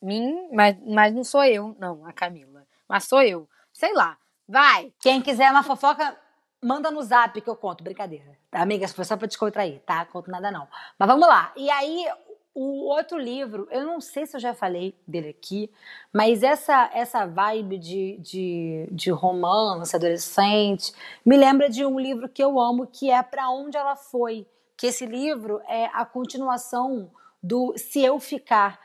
mim, 0.01 0.49
mas, 0.53 0.77
mas 0.85 1.13
não 1.13 1.23
sou 1.23 1.43
eu, 1.43 1.75
não, 1.77 2.05
a 2.07 2.13
Camila. 2.13 2.65
Mas 2.87 3.03
sou 3.03 3.21
eu. 3.21 3.47
Sei 3.73 3.93
lá. 3.93 4.17
Vai! 4.47 4.91
Quem 4.99 5.21
quiser 5.21 5.51
uma 5.51 5.61
fofoca, 5.61 6.17
manda 6.61 6.91
no 6.91 7.01
zap 7.01 7.39
que 7.39 7.49
eu 7.49 7.55
conto. 7.55 7.83
Brincadeira. 7.83 8.37
Tá, 8.51 8.61
amiga, 8.61 8.87
foi 8.87 9.05
só 9.05 9.15
pra 9.15 9.27
descontrair, 9.27 9.81
tá? 9.85 10.05
Conto 10.05 10.29
nada 10.29 10.51
não. 10.51 10.67
Mas 10.97 11.07
vamos 11.07 11.27
lá. 11.27 11.51
E 11.55 11.69
aí, 11.69 12.05
o 12.53 12.89
outro 12.89 13.17
livro, 13.17 13.67
eu 13.71 13.85
não 13.85 14.01
sei 14.01 14.25
se 14.25 14.35
eu 14.35 14.39
já 14.41 14.53
falei 14.53 14.95
dele 15.07 15.29
aqui, 15.29 15.71
mas 16.11 16.43
essa, 16.43 16.89
essa 16.93 17.25
vibe 17.25 17.77
de, 17.77 18.17
de, 18.17 18.87
de 18.91 19.11
romance 19.11 19.95
adolescente 19.95 20.91
me 21.25 21.37
lembra 21.37 21.69
de 21.69 21.85
um 21.85 21.99
livro 21.99 22.27
que 22.27 22.43
eu 22.43 22.59
amo, 22.59 22.87
que 22.87 23.09
é 23.09 23.21
Para 23.21 23.49
Onde 23.49 23.77
Ela 23.77 23.95
Foi. 23.95 24.45
Que 24.75 24.87
esse 24.87 25.05
livro 25.05 25.61
é 25.67 25.85
a 25.93 26.05
continuação 26.05 27.11
do 27.41 27.73
Se 27.77 28.03
Eu 28.03 28.19
Ficar, 28.19 28.79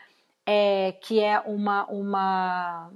é, 0.46 0.92
que 1.00 1.20
é 1.20 1.40
uma, 1.40 1.86
uma 1.86 2.92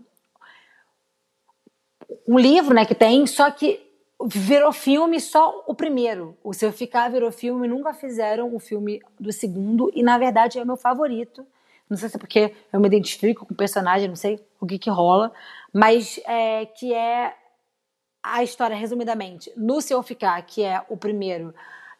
um 2.26 2.38
livro 2.38 2.74
né, 2.74 2.84
que 2.84 2.94
tem, 2.94 3.26
só 3.26 3.50
que 3.50 3.87
virou 4.24 4.72
filme 4.72 5.20
só 5.20 5.62
o 5.66 5.74
primeiro. 5.74 6.36
O 6.42 6.52
Seu 6.52 6.72
Ficar 6.72 7.08
virou 7.08 7.30
filme, 7.30 7.68
nunca 7.68 7.92
fizeram 7.94 8.54
o 8.54 8.58
filme 8.58 9.00
do 9.18 9.32
segundo, 9.32 9.90
e 9.94 10.02
na 10.02 10.18
verdade 10.18 10.58
é 10.58 10.62
o 10.62 10.66
meu 10.66 10.76
favorito. 10.76 11.46
Não 11.88 11.96
sei 11.96 12.08
se 12.08 12.16
é 12.16 12.18
porque 12.18 12.54
eu 12.72 12.80
me 12.80 12.86
identifico 12.86 13.46
com 13.46 13.54
o 13.54 13.56
personagem, 13.56 14.08
não 14.08 14.16
sei 14.16 14.44
o 14.60 14.66
que 14.66 14.78
que 14.78 14.90
rola, 14.90 15.32
mas 15.72 16.20
é, 16.26 16.66
que 16.66 16.92
é 16.92 17.34
a 18.22 18.42
história, 18.42 18.76
resumidamente. 18.76 19.50
No 19.56 19.80
Seu 19.80 20.02
Ficar, 20.02 20.40
que 20.42 20.62
é 20.62 20.82
o 20.88 20.96
primeiro, 20.96 21.54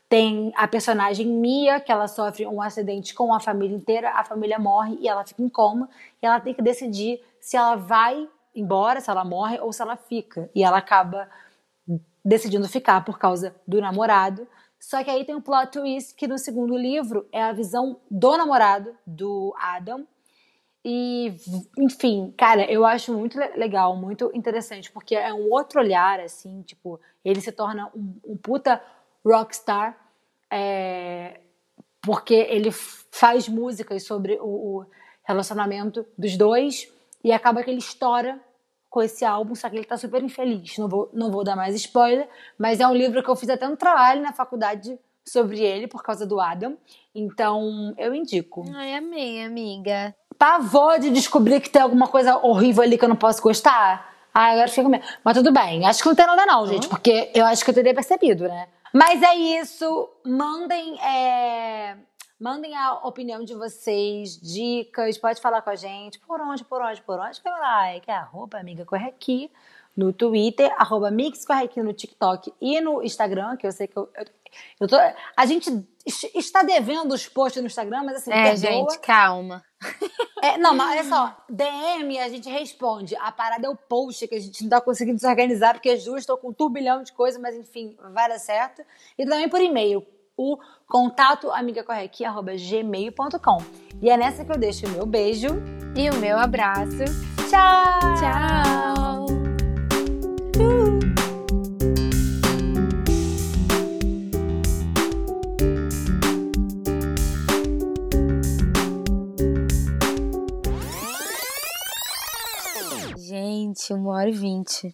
tem 0.09 0.53
a 0.57 0.67
personagem 0.67 1.27
Mia, 1.27 1.81
que 1.81 1.93
ela 1.93 2.09
sofre 2.09 2.47
um 2.47 2.61
acidente 2.61 3.15
com 3.15 3.33
a 3.33 3.41
família 3.41 3.77
inteira, 3.77 4.11
a 4.11 4.25
família 4.25 4.59
morre 4.59 4.99
e 5.01 5.09
ela 5.09 5.25
fica 5.25 5.43
em 5.43 5.49
coma, 5.49 5.89
e 6.21 6.27
ela 6.27 6.41
tem 6.41 6.53
que 6.53 6.63
decidir 6.63 7.23
se 7.41 7.57
ela 7.57 7.77
vai 7.77 8.29
embora, 8.55 9.01
se 9.01 9.11
ela 9.11 9.25
morre 9.25 9.59
ou 9.61 9.73
se 9.73 9.81
ela 9.81 9.97
fica. 9.97 10.51
E 10.55 10.65
ela 10.65 10.79
acaba 10.79 11.29
decidindo 12.25 12.69
ficar 12.69 13.05
por 13.05 13.19
causa 13.19 13.55
do 13.67 13.81
namorado. 13.81 14.47
Só 14.79 15.03
que 15.03 15.11
aí 15.11 15.25
tem 15.25 15.35
um 15.35 15.41
plot 15.41 15.73
twist 15.73 16.15
que 16.15 16.29
no 16.29 16.39
segundo 16.39 16.77
livro 16.77 17.27
é 17.33 17.43
a 17.43 17.53
visão 17.53 18.01
do 18.11 18.37
namorado, 18.37 18.95
do 19.07 19.55
Adam. 19.59 20.07
E, 20.85 21.35
enfim, 21.77 22.33
cara, 22.37 22.65
eu 22.71 22.87
acho 22.87 23.13
muito 23.13 23.39
legal, 23.57 23.97
muito 23.97 24.31
interessante, 24.33 24.91
porque 24.91 25.15
é 25.15 25.35
um 25.35 25.51
outro 25.51 25.81
olhar, 25.81 26.21
assim, 26.21 26.63
tipo, 26.63 27.01
ele 27.25 27.41
se 27.41 27.51
torna 27.51 27.91
um, 27.95 28.15
um 28.25 28.37
puta 28.37 28.81
rockstar, 29.25 29.99
é, 30.51 31.41
porque 32.01 32.35
ele 32.35 32.71
faz 32.71 33.49
músicas 33.49 34.05
sobre 34.05 34.39
o, 34.41 34.47
o 34.47 34.87
relacionamento 35.25 36.07
dos 36.17 36.37
dois 36.37 36.91
e 37.23 37.33
acaba 37.33 37.63
que 37.63 37.71
ele 37.71 37.81
estoura 37.81 38.41
com 38.91 39.03
esse 39.03 39.25
álbum, 39.25 39.55
só 39.55 39.69
que 39.69 39.77
ele 39.77 39.85
tá 39.85 39.97
super 39.97 40.23
infeliz. 40.23 40.79
Não 40.79 40.89
vou, 40.89 41.11
não 41.13 41.31
vou 41.31 41.45
dar 41.45 41.57
mais 41.57 41.75
spoiler, 41.75 42.29
mas 42.59 42.81
é 42.81 42.87
um 42.87 42.95
livro 42.95 43.23
que 43.23 43.29
eu 43.29 43.37
fiz 43.37 43.49
até 43.49 43.69
um 43.69 43.77
trabalho 43.77 44.23
na 44.23 44.33
faculdade 44.33 44.99
sobre 45.27 45.61
ele 45.61 45.87
por 45.87 46.03
causa 46.03 46.27
do 46.27 46.41
Adam. 46.41 46.77
Então, 47.15 47.95
eu 47.99 48.15
indico. 48.15 48.65
Ai, 48.75 48.95
amei, 48.95 49.45
amiga. 49.45 50.15
Pavor 50.39 50.99
de 50.99 51.11
descobrir 51.11 51.61
que 51.61 51.69
tem 51.69 51.83
alguma 51.83 52.09
coisa 52.09 52.39
horrível 52.39 52.83
ali 52.83 52.97
que 52.97 53.05
eu 53.05 53.09
não 53.09 53.17
posso 53.17 53.43
gostar. 53.43 54.15
Ah, 54.33 54.53
agora 54.53 54.69
fica 54.69 54.83
com 54.83 54.89
medo. 54.89 55.05
Mas 55.25 55.37
tudo 55.37 55.53
bem. 55.53 55.85
Acho 55.85 56.03
que 56.03 56.09
não 56.09 56.15
tem 56.15 56.27
nada 56.27 56.47
não, 56.47 56.67
gente, 56.67 56.85
uhum. 56.85 56.91
porque 56.91 57.31
eu 57.35 57.45
acho 57.45 57.65
que 57.65 57.71
eu 57.71 57.75
teria 57.75 57.95
percebido, 57.95 58.45
né? 58.45 58.69
Mas 58.95 59.23
é 59.23 59.35
isso. 59.35 60.09
Mandem 60.25 60.99
é, 61.01 61.97
Mandem 62.41 62.77
a 62.77 62.95
opinião 63.05 63.43
de 63.43 63.53
vocês, 63.55 64.41
dicas, 64.41 65.19
pode 65.19 65.41
falar 65.41 65.61
com 65.61 65.71
a 65.71 65.75
gente. 65.75 66.21
Por 66.21 66.41
onde, 66.41 66.65
por 66.65 66.81
onde, 66.81 67.03
por 67.03 67.19
onde? 67.19 67.41
Que 67.41 67.49
like, 67.49 68.09
é 68.09 68.15
arroba 68.15 68.59
amiga 68.59 68.85
Correqui 68.85 69.51
no 69.97 70.13
Twitter, 70.13 70.73
arroba 70.79 71.11
Mix 71.11 71.45
Correqui 71.45 71.83
no 71.83 71.93
TikTok 71.93 72.55
e 72.61 72.81
no 72.81 73.03
Instagram, 73.03 73.57
que 73.57 73.67
eu 73.67 73.73
sei 73.73 73.89
que 73.89 73.97
eu, 73.97 74.09
eu, 74.17 74.25
eu 74.81 74.87
tô, 74.87 74.97
a 75.37 75.47
gente 75.47 75.85
está 76.07 76.63
devendo 76.63 77.13
os 77.13 77.29
posts 77.29 77.61
no 77.61 77.67
Instagram, 77.67 78.05
mas 78.05 78.19
assim, 78.19 78.31
É, 78.33 78.55
gente, 78.55 78.99
calma. 79.01 79.65
É, 80.41 80.57
não, 80.57 80.73
mas 80.73 80.93
olha 80.93 81.05
só, 81.05 81.37
DM 81.49 82.17
a 82.21 82.29
gente 82.29 82.49
responde. 82.49 83.17
A 83.17 83.33
parada 83.33 83.67
é 83.67 83.69
o 83.69 83.75
post 83.75 84.29
que 84.29 84.37
a 84.37 84.41
gente 84.41 84.63
não 84.63 84.71
tá 84.71 84.81
conseguindo 84.81 85.19
se 85.19 85.27
organizar, 85.27 85.75
porque 85.75 85.89
é 85.89 85.97
justo, 85.97 86.19
estou 86.19 86.39
com 86.39 86.51
um 86.51 86.53
turbilhão 86.53 87.03
de 87.03 87.13
coisas, 87.13 87.43
mas 87.43 87.57
enfim, 87.57 87.97
vai 88.13 88.29
dar 88.29 88.39
certo. 88.39 88.85
E 89.19 89.25
também 89.25 89.49
por 89.49 89.61
e-mail, 89.61 90.07
o 90.39 90.57
contato 90.87 91.51
amigacorrequi.gmail.com. 91.51 93.59
E 94.01 94.09
é 94.09 94.17
nessa 94.17 94.45
que 94.45 94.53
eu 94.53 94.59
deixo 94.59 94.87
o 94.87 94.91
meu 94.91 95.05
beijo 95.05 95.49
e 95.97 96.09
o 96.09 96.15
meu 96.15 96.39
abraço. 96.39 97.05
Tchau! 97.51 97.99
Tchau! 98.21 99.27
Gente, 113.17 113.93
uma 113.93 114.13
hora 114.13 114.31
e 114.31 114.33
vinte. 114.33 114.93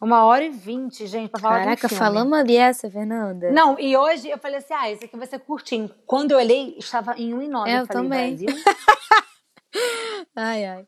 Uma 0.00 0.24
hora 0.24 0.44
e 0.44 0.50
vinte, 0.50 1.06
gente, 1.06 1.30
pra 1.30 1.40
falar 1.40 1.60
Caraca, 1.60 1.88
de 1.88 1.94
um 1.94 1.96
falamos 1.96 2.44
dessa, 2.44 2.90
Fernanda. 2.90 3.50
Não, 3.50 3.78
e 3.80 3.96
hoje 3.96 4.28
eu 4.28 4.36
falei 4.36 4.58
assim, 4.58 4.74
ah, 4.74 4.90
esse 4.90 5.06
aqui 5.06 5.16
vai 5.16 5.26
ser 5.26 5.38
curtinho. 5.38 5.90
Quando 6.06 6.32
eu 6.32 6.38
olhei, 6.38 6.76
estava 6.78 7.14
em 7.16 7.32
1,9. 7.32 7.66
Eu, 7.66 7.78
eu 7.78 7.86
falei, 7.86 7.86
também. 7.86 8.36
Ai, 10.34 10.64
ai. 10.64 10.84